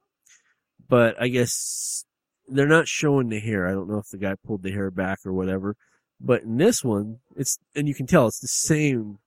[0.88, 2.04] But I guess
[2.48, 3.68] they're not showing the hair.
[3.68, 5.76] I don't know if the guy pulled the hair back or whatever.
[6.18, 9.18] But in this one, it's and you can tell it's the same.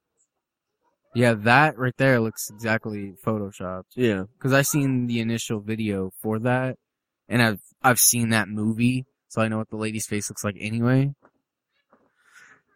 [1.13, 1.33] yeah.
[1.33, 3.91] That right there looks exactly photoshopped.
[3.95, 4.23] Yeah.
[4.37, 6.77] Because I seen the initial video for that,
[7.29, 10.55] and I've I've seen that movie, so I know what the lady's face looks like
[10.59, 11.13] anyway.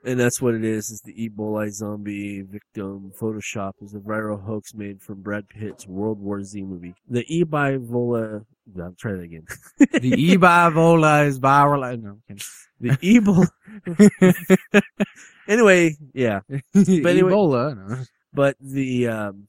[0.05, 4.73] And that's what it is, is the Ebola zombie victim Photoshop is a viral hoax
[4.73, 6.93] made from Brad Pitt's World War Z movie.
[7.09, 8.45] The Ebola,
[8.81, 9.45] I'm trying that again.
[9.77, 12.01] The Ebola is viral.
[12.01, 12.17] No,
[12.79, 14.81] The Ebola,
[15.49, 16.39] anyway, yeah.
[16.75, 17.75] anyway- Ebola.
[17.89, 18.03] No.
[18.31, 19.47] But the, um,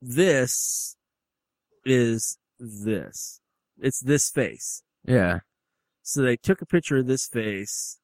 [0.00, 0.96] this
[1.84, 3.40] is this.
[3.80, 4.82] It's this face.
[5.06, 5.40] Yeah,
[6.02, 7.98] So they took a picture of this face.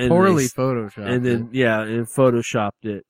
[0.00, 1.06] And poorly they, photoshopped.
[1.06, 3.06] and then yeah, and photoshopped it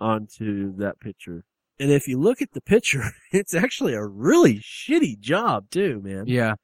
[0.00, 1.44] onto that picture.
[1.80, 3.02] And if you look at the picture,
[3.32, 6.24] it's actually a really shitty job too, man.
[6.26, 6.54] yeah.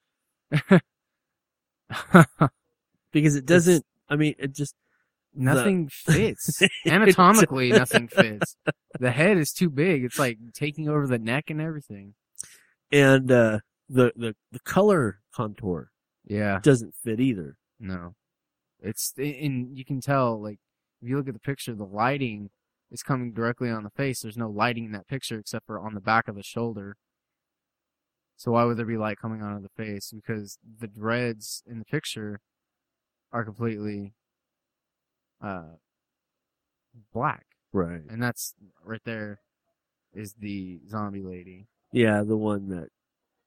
[3.12, 3.84] Because it doesn't.
[4.08, 4.74] I mean, it just
[5.34, 6.60] Nothing fits.
[6.86, 8.56] Anatomically, nothing fits.
[8.98, 10.04] The head is too big.
[10.04, 12.14] It's like taking over the neck and everything.
[12.92, 15.90] and uh, the the the color contour
[16.26, 16.58] Yeah.
[16.62, 17.56] doesn't fit either.
[17.78, 18.14] No.
[18.82, 20.58] It's, and you can tell, like,
[21.02, 22.50] if you look at the picture, the lighting
[22.90, 24.20] is coming directly on the face.
[24.20, 26.96] There's no lighting in that picture except for on the back of the shoulder.
[28.36, 30.12] So why would there be light coming onto the face?
[30.14, 32.40] Because the dreads in the picture
[33.32, 34.14] are completely,
[35.42, 35.76] uh,
[37.12, 37.46] black.
[37.72, 38.02] Right.
[38.08, 39.40] And that's right there
[40.12, 41.68] is the zombie lady.
[41.92, 42.88] Yeah, the one that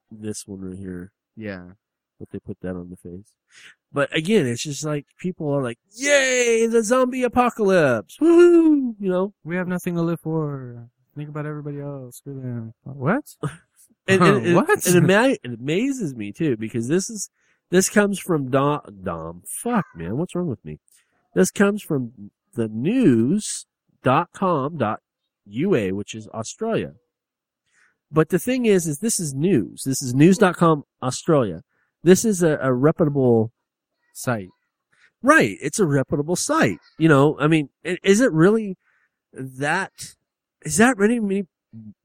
[0.10, 1.12] this one right here.
[1.36, 1.72] Yeah.
[2.24, 3.34] But they put that on the face.
[3.92, 8.18] But again, it's just like people are like, "Yay, the zombie apocalypse!
[8.22, 10.88] Woohoo!" You know, We have nothing to live for.
[11.18, 12.18] Think about everybody else.
[12.18, 12.74] Screw them.
[12.84, 13.26] What?
[14.08, 14.70] and, and, and- What?
[14.88, 17.30] and it, ama- it amazes me too because this is
[17.72, 18.80] this comes from Dom.
[19.04, 20.80] Dom, fuck man, what's wrong with me?
[21.36, 23.66] This comes from the news
[24.06, 26.94] news.com.ua, which is Australia.
[28.12, 29.84] But the thing is, is this is news.
[29.86, 31.62] This is news.com Australia.
[32.04, 33.52] This is a, a reputable
[34.14, 34.50] Site.
[35.22, 35.58] Right.
[35.62, 36.78] It's a reputable site.
[36.98, 38.78] You know, I mean, is it really
[39.34, 39.92] that,
[40.64, 41.46] is that really many,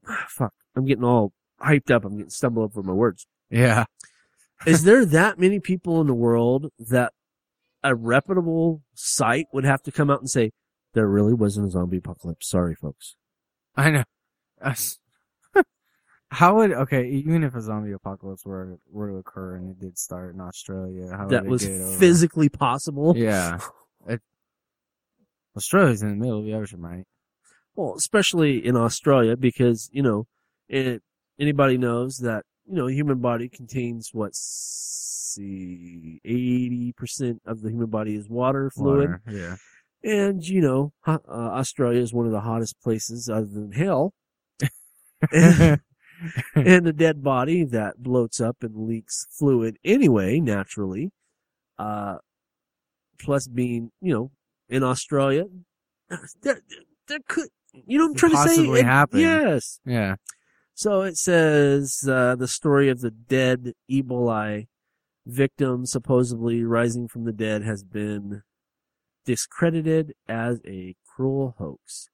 [0.07, 2.03] ah, fuck, I'm getting all hyped up.
[2.03, 3.27] I'm getting stumbled over my words.
[3.49, 3.85] Yeah.
[4.65, 7.13] Is there that many people in the world that
[7.81, 10.51] a reputable site would have to come out and say,
[10.93, 12.49] there really wasn't a zombie apocalypse?
[12.49, 13.15] Sorry, folks.
[13.77, 14.03] I know.
[14.61, 14.99] Us-
[16.31, 19.97] How would okay, even if a zombie apocalypse were were to occur and it did
[19.97, 21.97] start in Australia, how that would it was get over?
[21.97, 23.13] physically possible.
[23.17, 23.59] Yeah.
[24.07, 24.21] It,
[25.57, 27.03] Australia's in the middle of the ocean, mate.
[27.75, 30.25] Well, especially in Australia, because you know,
[30.69, 31.01] it,
[31.37, 37.69] anybody knows that you know, the human body contains what, see, eighty percent of the
[37.71, 39.55] human body is water fluid, Water, Yeah.
[40.03, 44.13] and you know, uh, Australia is one of the hottest places other than hell.
[45.33, 45.81] and,
[46.55, 51.11] and a dead body that bloats up and leaks fluid anyway, naturally.
[51.77, 52.17] Uh,
[53.19, 54.31] plus being, you know,
[54.69, 55.45] in Australia,
[56.41, 56.61] there,
[57.07, 57.49] there could,
[57.85, 58.43] you know, I'm trying to say.
[58.55, 59.19] possibly It- happen.
[59.19, 59.79] Yes.
[59.85, 60.15] yeah.
[60.73, 64.67] So it says uh, the story of the dead Ebola
[65.25, 68.43] victim supposedly rising from the dead has been
[69.25, 72.09] discredited as a cruel hoax.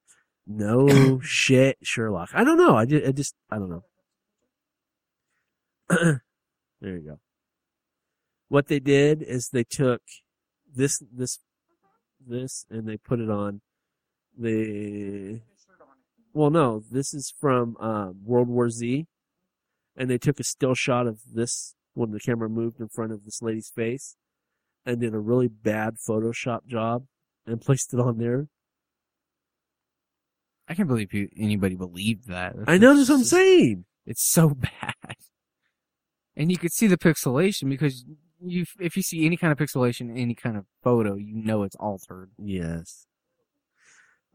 [0.47, 2.29] No shit, Sherlock.
[2.33, 2.75] I don't know.
[2.75, 3.83] I just, I just, I don't know.
[5.89, 6.21] there
[6.81, 7.19] you go.
[8.47, 10.01] What they did is they took
[10.73, 11.39] this, this,
[12.25, 13.61] this, and they put it on
[14.37, 15.41] the
[16.35, 19.07] well, no, this is from um, World War Z,
[19.95, 23.23] and they took a still shot of this when the camera moved in front of
[23.23, 24.17] this lady's face,
[24.85, 27.05] and did a really bad Photoshop job
[27.47, 28.47] and placed it on there.
[30.67, 32.55] I can't believe you, anybody believed that.
[32.67, 33.85] I know that's what I'm saying.
[34.05, 34.49] It's so
[34.81, 35.15] bad.
[36.37, 38.05] And you could see the pixelation because
[38.43, 41.63] you, if you see any kind of pixelation in any kind of photo, you know
[41.63, 42.31] it's altered.
[42.37, 43.07] Yes.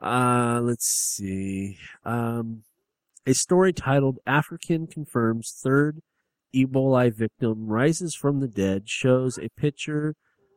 [0.00, 1.76] Uh, let's see.
[2.04, 2.62] Um,
[3.26, 6.00] a story titled "African Confirms Third
[6.54, 10.14] Ebola Victim Rises from the Dead" shows a picture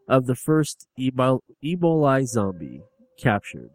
[0.07, 2.83] of the first Ebo- Ebola zombie
[3.19, 3.72] captured.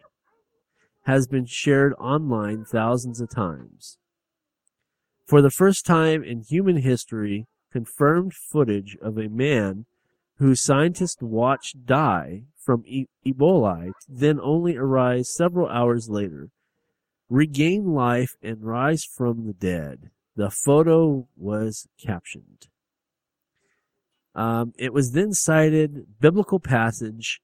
[1.02, 3.98] Has been shared online thousands of times.
[5.26, 7.46] For the first time in human history,
[7.78, 9.86] confirmed footage of a man
[10.38, 16.48] who scientists watched die from e- Ebola, then only arise several hours later,
[17.28, 20.10] regain life and rise from the dead.
[20.34, 22.66] The photo was captioned.
[24.34, 27.40] Um, it was then cited biblical passage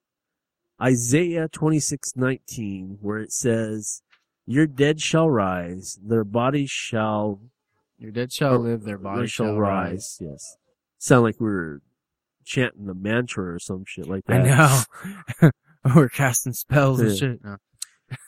[0.82, 4.02] Isaiah 26:19 where it says,
[4.46, 7.38] "Your dead shall rise, their bodies shall
[7.98, 10.18] Your dead shall live, their they bodies shall rise.
[10.20, 10.56] Yes.
[10.98, 11.80] Sound like we were
[12.44, 14.40] chanting a mantra or some shit like that.
[14.40, 14.84] I
[15.42, 15.50] know.
[15.94, 17.40] We're casting spells and shit.
[17.44, 17.56] No.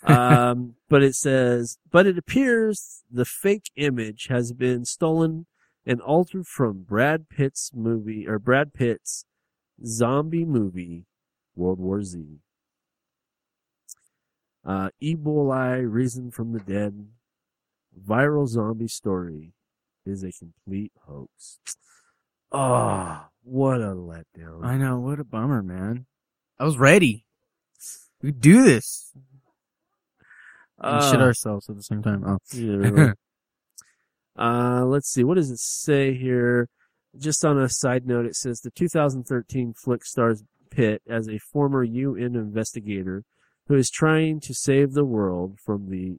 [0.15, 5.47] um, but it says, but it appears the fake image has been stolen
[5.85, 9.25] and altered from Brad Pitt's movie or Brad Pitt's
[9.85, 11.07] zombie movie,
[11.55, 12.41] World War Z.
[14.65, 17.07] Uh, Ebola risen from the dead,
[18.07, 19.53] viral zombie story
[20.07, 21.59] is a complete hoax.
[22.53, 24.65] Ah, what a letdown.
[24.65, 24.99] I know.
[24.99, 26.07] What a bummer, man.
[26.59, 27.25] I was ready.
[28.23, 29.13] We do this.
[30.79, 32.25] And shit ourselves at the same time.
[32.27, 32.39] Oh.
[32.53, 33.13] Yeah,
[34.39, 35.25] uh, let's see.
[35.25, 36.69] What does it say here?
[37.19, 41.83] Just on a side note, it says the 2013 flick stars Pitt as a former
[41.83, 43.25] UN investigator
[43.69, 46.19] who is trying to save the world from the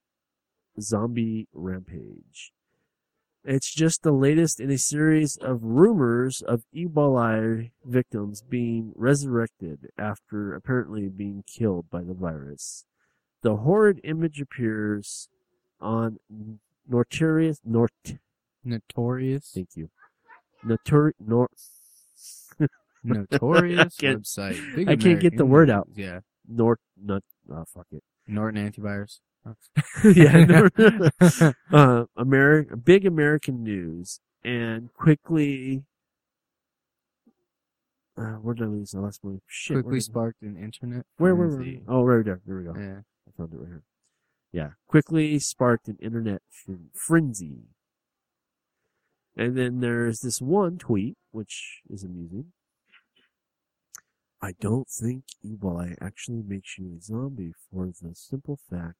[0.82, 2.52] zombie rampage.
[3.50, 10.54] It's just the latest in a series of rumors of Ebola victims being resurrected after
[10.54, 12.84] apparently being killed by the virus.
[13.44, 15.30] The horrid image appears
[15.80, 16.18] on
[16.86, 17.94] Notorious Nort.
[18.66, 19.52] Notorious.
[19.56, 19.92] Thank you.
[20.66, 21.48] Notori Nor.
[23.06, 24.76] Notorious I can't- website.
[24.76, 25.88] Big I can't get the word out.
[25.96, 26.20] Yeah.
[26.46, 26.82] Nort.
[27.02, 27.24] Not.
[27.50, 28.04] Oh fuck it.
[28.28, 29.20] Norton antivirus.
[30.04, 30.46] yeah.
[30.46, 30.72] Nor-
[32.20, 35.84] uh, big American news and quickly.
[38.18, 39.42] Uh, where did I lose the last one?
[39.46, 39.76] Shit.
[39.76, 41.06] Quickly sparked an internet.
[41.18, 41.78] Where were frenzy.
[41.78, 41.84] we?
[41.88, 42.42] Oh, right there.
[42.48, 42.74] There we go.
[42.76, 43.02] Yeah.
[43.28, 43.84] I found it right here.
[44.52, 47.66] Yeah, quickly sparked an internet fren- frenzy.
[49.36, 52.54] And then there's this one tweet, which is amusing.
[54.42, 58.96] I don't think Ebola actually makes you a zombie for the simple fact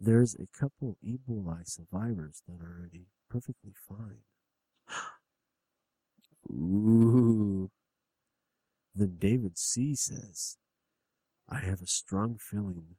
[0.00, 4.22] there's a couple Ebola survivors that are already perfectly fine.
[6.50, 7.70] Ooh.
[8.94, 10.56] Then David C says,
[11.48, 12.96] I have a strong feeling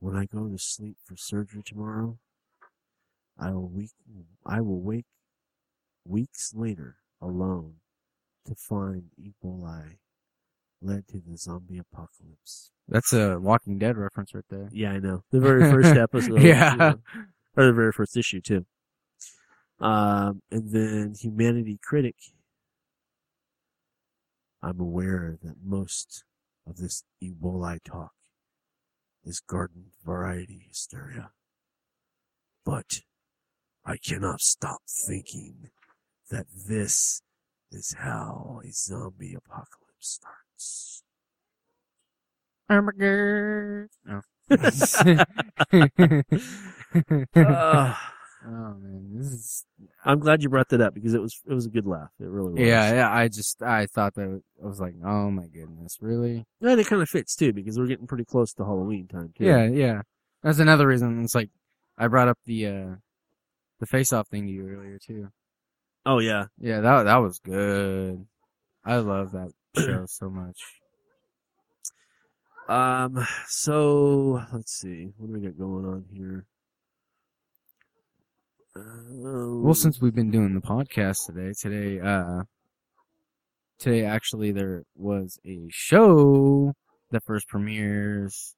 [0.00, 2.18] when I go to sleep for surgery tomorrow,
[3.38, 3.90] I will weak,
[4.46, 5.06] I will wake
[6.04, 7.74] weeks later alone
[8.46, 9.96] to find Ebola
[10.80, 12.70] led to the zombie apocalypse.
[12.88, 14.68] That's a Walking Dead reference right there.
[14.72, 15.24] Yeah, I know.
[15.30, 16.42] The very first episode.
[16.42, 16.72] Yeah.
[16.72, 16.98] you know,
[17.56, 18.64] or the very first issue, too.
[19.80, 22.16] Um, and then Humanity Critic.
[24.62, 26.24] I'm aware that most
[26.66, 28.12] of this Ebola talk
[29.24, 31.30] is garden variety hysteria.
[32.64, 33.00] But
[33.84, 35.70] I cannot stop thinking
[36.30, 37.22] that this
[37.70, 40.47] is how a zombie apocalypse starts.
[42.68, 43.88] Hamburger.
[44.08, 44.20] Oh.
[48.46, 49.64] Oh man, this is
[50.04, 52.10] I'm glad you brought that up because it was it was a good laugh.
[52.20, 52.60] It really was.
[52.60, 53.12] yeah, yeah.
[53.12, 56.46] I just I thought that I was like, oh my goodness, really?
[56.60, 59.44] And it kind of fits too because we're getting pretty close to Halloween time too.
[59.44, 60.02] Yeah, yeah.
[60.42, 61.24] That's another reason.
[61.24, 61.50] It's like
[61.98, 62.94] I brought up the uh
[63.80, 65.28] the face off thing to you earlier too.
[66.06, 66.46] Oh yeah.
[66.58, 68.24] Yeah, that that was good.
[68.84, 70.58] I love that show so much.
[72.68, 73.24] Um.
[73.46, 75.08] So let's see.
[75.16, 76.44] What do we got going on here?
[78.76, 82.42] Uh, Well, since we've been doing the podcast today, today, uh,
[83.78, 86.74] today actually there was a show
[87.10, 88.54] that first premieres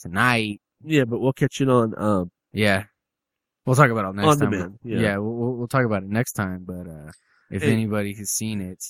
[0.00, 0.60] tonight.
[0.82, 2.84] yeah, but we'll catch it on um Yeah,
[3.64, 4.50] we'll talk about it next on time.
[4.50, 4.78] demand.
[4.82, 4.98] Yeah.
[5.00, 6.64] Yeah, we'll, we'll we'll talk about it next time.
[6.66, 7.12] But uh,
[7.50, 7.72] if Hey.
[7.72, 8.84] anybody has seen it,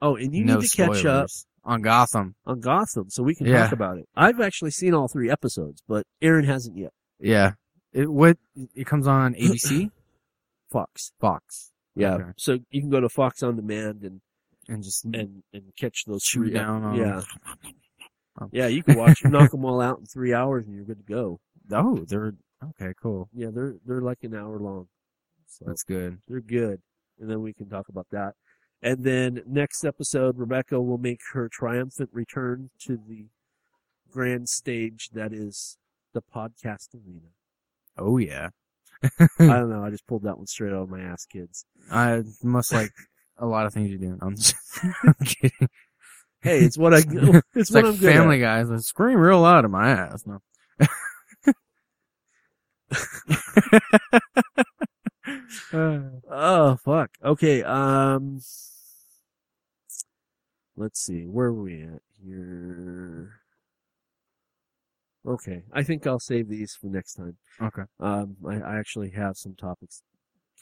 [0.00, 1.28] Oh, and you no need to catch up
[1.64, 2.34] on Gotham.
[2.46, 3.64] on Gotham so we can Yeah.
[3.64, 4.08] talk about it.
[4.14, 6.92] I've actually seen all three episodes, but Aaron hasn't yet.
[7.20, 7.52] Yeah,
[7.92, 8.38] it what
[8.74, 9.90] it comes on ABC,
[10.70, 11.12] Fox.
[11.20, 11.72] Fox.
[11.94, 12.14] Yeah.
[12.14, 12.24] Okay.
[12.36, 14.20] So you can go to Fox on demand and
[14.68, 16.50] and just and and catch those chew three.
[16.52, 16.96] down on.
[16.96, 17.22] Yeah.
[18.40, 21.04] Um, Yeah, you can watch knock them all out in three hours and you're good
[21.04, 21.40] to go.
[21.72, 22.34] Oh, they're
[22.70, 22.92] okay.
[23.02, 23.28] Cool.
[23.34, 24.86] Yeah, they're they're like an hour long.
[25.48, 26.18] So That's good.
[26.28, 26.80] they're good.
[27.18, 28.34] And then we can talk about that.
[28.82, 33.26] And then next episode, Rebecca will make her triumphant return to the
[34.10, 35.76] grand stage that is
[36.14, 37.28] the podcast arena.
[37.96, 38.50] Oh yeah.
[39.20, 39.84] I don't know.
[39.84, 41.64] I just pulled that one straight out of my ass, kids.
[41.90, 42.92] I must like
[43.38, 44.18] a lot of things you're doing.
[44.22, 44.54] I'm just
[45.04, 45.68] I'm kidding.
[46.40, 46.98] Hey, it's what I.
[46.98, 48.38] It's, It's what like I'm Family.
[48.38, 48.70] Guys.
[48.70, 50.24] Like, scream real loud in my ass.
[50.24, 50.38] No.
[55.72, 57.10] Uh, Oh fuck.
[57.24, 57.62] Okay.
[57.62, 58.40] Um.
[60.76, 61.24] Let's see.
[61.24, 63.40] Where are we at here?
[65.26, 65.62] Okay.
[65.72, 67.36] I think I'll save these for next time.
[67.62, 67.82] okay.
[68.00, 68.36] Um.
[68.48, 70.02] I, I actually have some topics.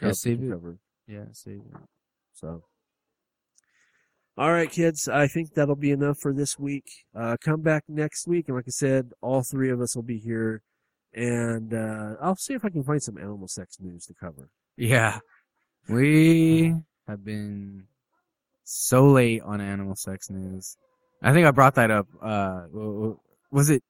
[0.01, 0.51] Yeah, save to it.
[0.51, 0.79] cover.
[1.07, 1.25] Yeah.
[1.33, 1.59] See.
[2.35, 2.65] So.
[4.39, 5.09] All right, kids.
[5.09, 6.85] I think that'll be enough for this week.
[7.15, 10.19] Uh, come back next week, and like I said, all three of us will be
[10.19, 10.61] here,
[11.15, 14.51] and uh, I'll see if I can find some animal sex news to cover.
[14.77, 15.19] Yeah.
[15.89, 16.75] We
[17.07, 17.85] have been
[18.65, 20.77] so late on animal sex news.
[21.23, 22.07] I think I brought that up.
[22.21, 22.65] Uh,
[23.51, 23.83] was it?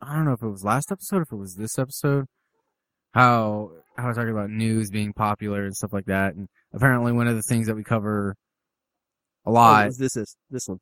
[0.00, 2.26] I don't know if it was last episode, or if it was this episode.
[3.14, 7.12] How how I was talking about news being popular and stuff like that, and apparently
[7.12, 8.36] one of the things that we cover
[9.46, 9.90] a Oh, lot.
[9.98, 10.80] this is this one.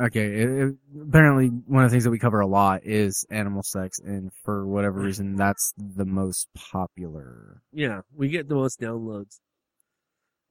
[0.00, 0.76] Okay, it, it-
[1.08, 4.66] apparently one of the things that we cover a lot is animal sex, and for
[4.66, 7.60] whatever reason, that's the most popular.
[7.72, 9.38] Yeah, we get the most downloads.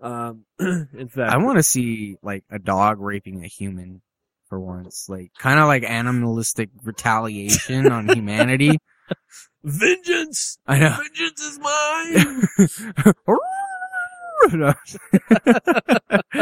[0.02, 4.02] Um, in fact, I want to see like a dog raping a human
[4.48, 8.78] for once, like kind of like animalistic retaliation on humanity.
[9.64, 10.58] vengeance.
[10.68, 10.96] I know.
[10.98, 12.44] Vengeance is mine.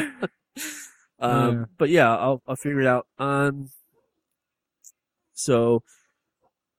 [1.20, 1.66] Um, Yeah.
[1.78, 3.08] but yeah, I'll I'll figure it out.
[3.18, 3.70] Um,
[5.34, 5.84] so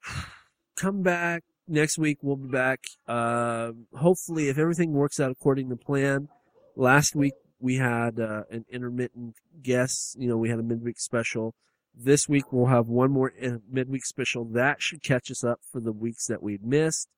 [0.76, 2.18] come back next week.
[2.22, 2.84] We'll be back.
[3.06, 6.28] Um, hopefully, if everything works out according to plan.
[6.76, 10.16] Last week we had uh, an intermittent guest.
[10.18, 11.54] You know, we had a midweek special.
[11.92, 13.32] This week we'll have one more
[13.68, 14.44] midweek special.
[14.44, 17.08] That should catch us up for the weeks that we've missed.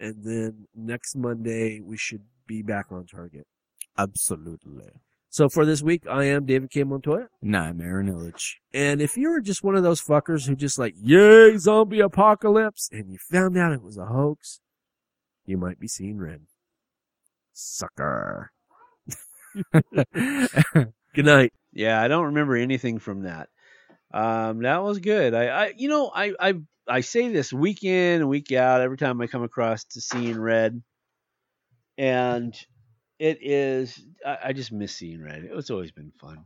[0.00, 3.46] And then next Monday we should be back on target.
[3.96, 4.90] Absolutely.
[5.28, 6.84] So for this week, I am David K.
[6.84, 7.28] Montoya.
[7.42, 8.54] I'm Aaron Illich.
[8.72, 12.88] And if you were just one of those fuckers who just like, yay, zombie apocalypse,
[12.92, 14.60] and you found out it was a hoax,
[15.44, 16.42] you might be seeing red.
[17.52, 18.50] Sucker.
[20.14, 21.52] Good night.
[21.72, 23.48] Yeah, I don't remember anything from that.
[24.12, 25.34] Um, that was good.
[25.34, 26.54] I, I, you know, I, I,
[26.88, 30.40] I say this week in and week out every time I come across to seeing
[30.40, 30.82] red,
[31.98, 32.54] and
[33.18, 35.48] it is I, I just miss seeing red.
[35.52, 36.44] It's always been fun.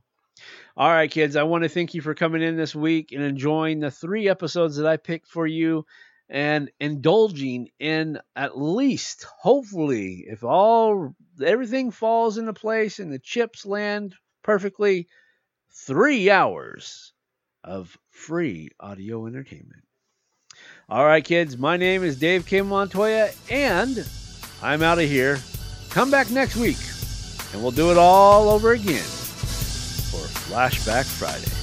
[0.76, 3.80] All right, kids, I want to thank you for coming in this week and enjoying
[3.80, 5.84] the three episodes that I picked for you
[6.30, 13.66] and indulging in at least, hopefully, if all everything falls into place and the chips
[13.66, 15.08] land perfectly,
[15.72, 17.12] three hours
[17.64, 19.82] of free audio entertainment.
[20.88, 22.62] All right, kids, my name is Dave K.
[22.62, 24.06] Montoya, and
[24.62, 25.38] I'm out of here.
[25.90, 26.78] Come back next week,
[27.52, 31.59] and we'll do it all over again for Flashback Friday.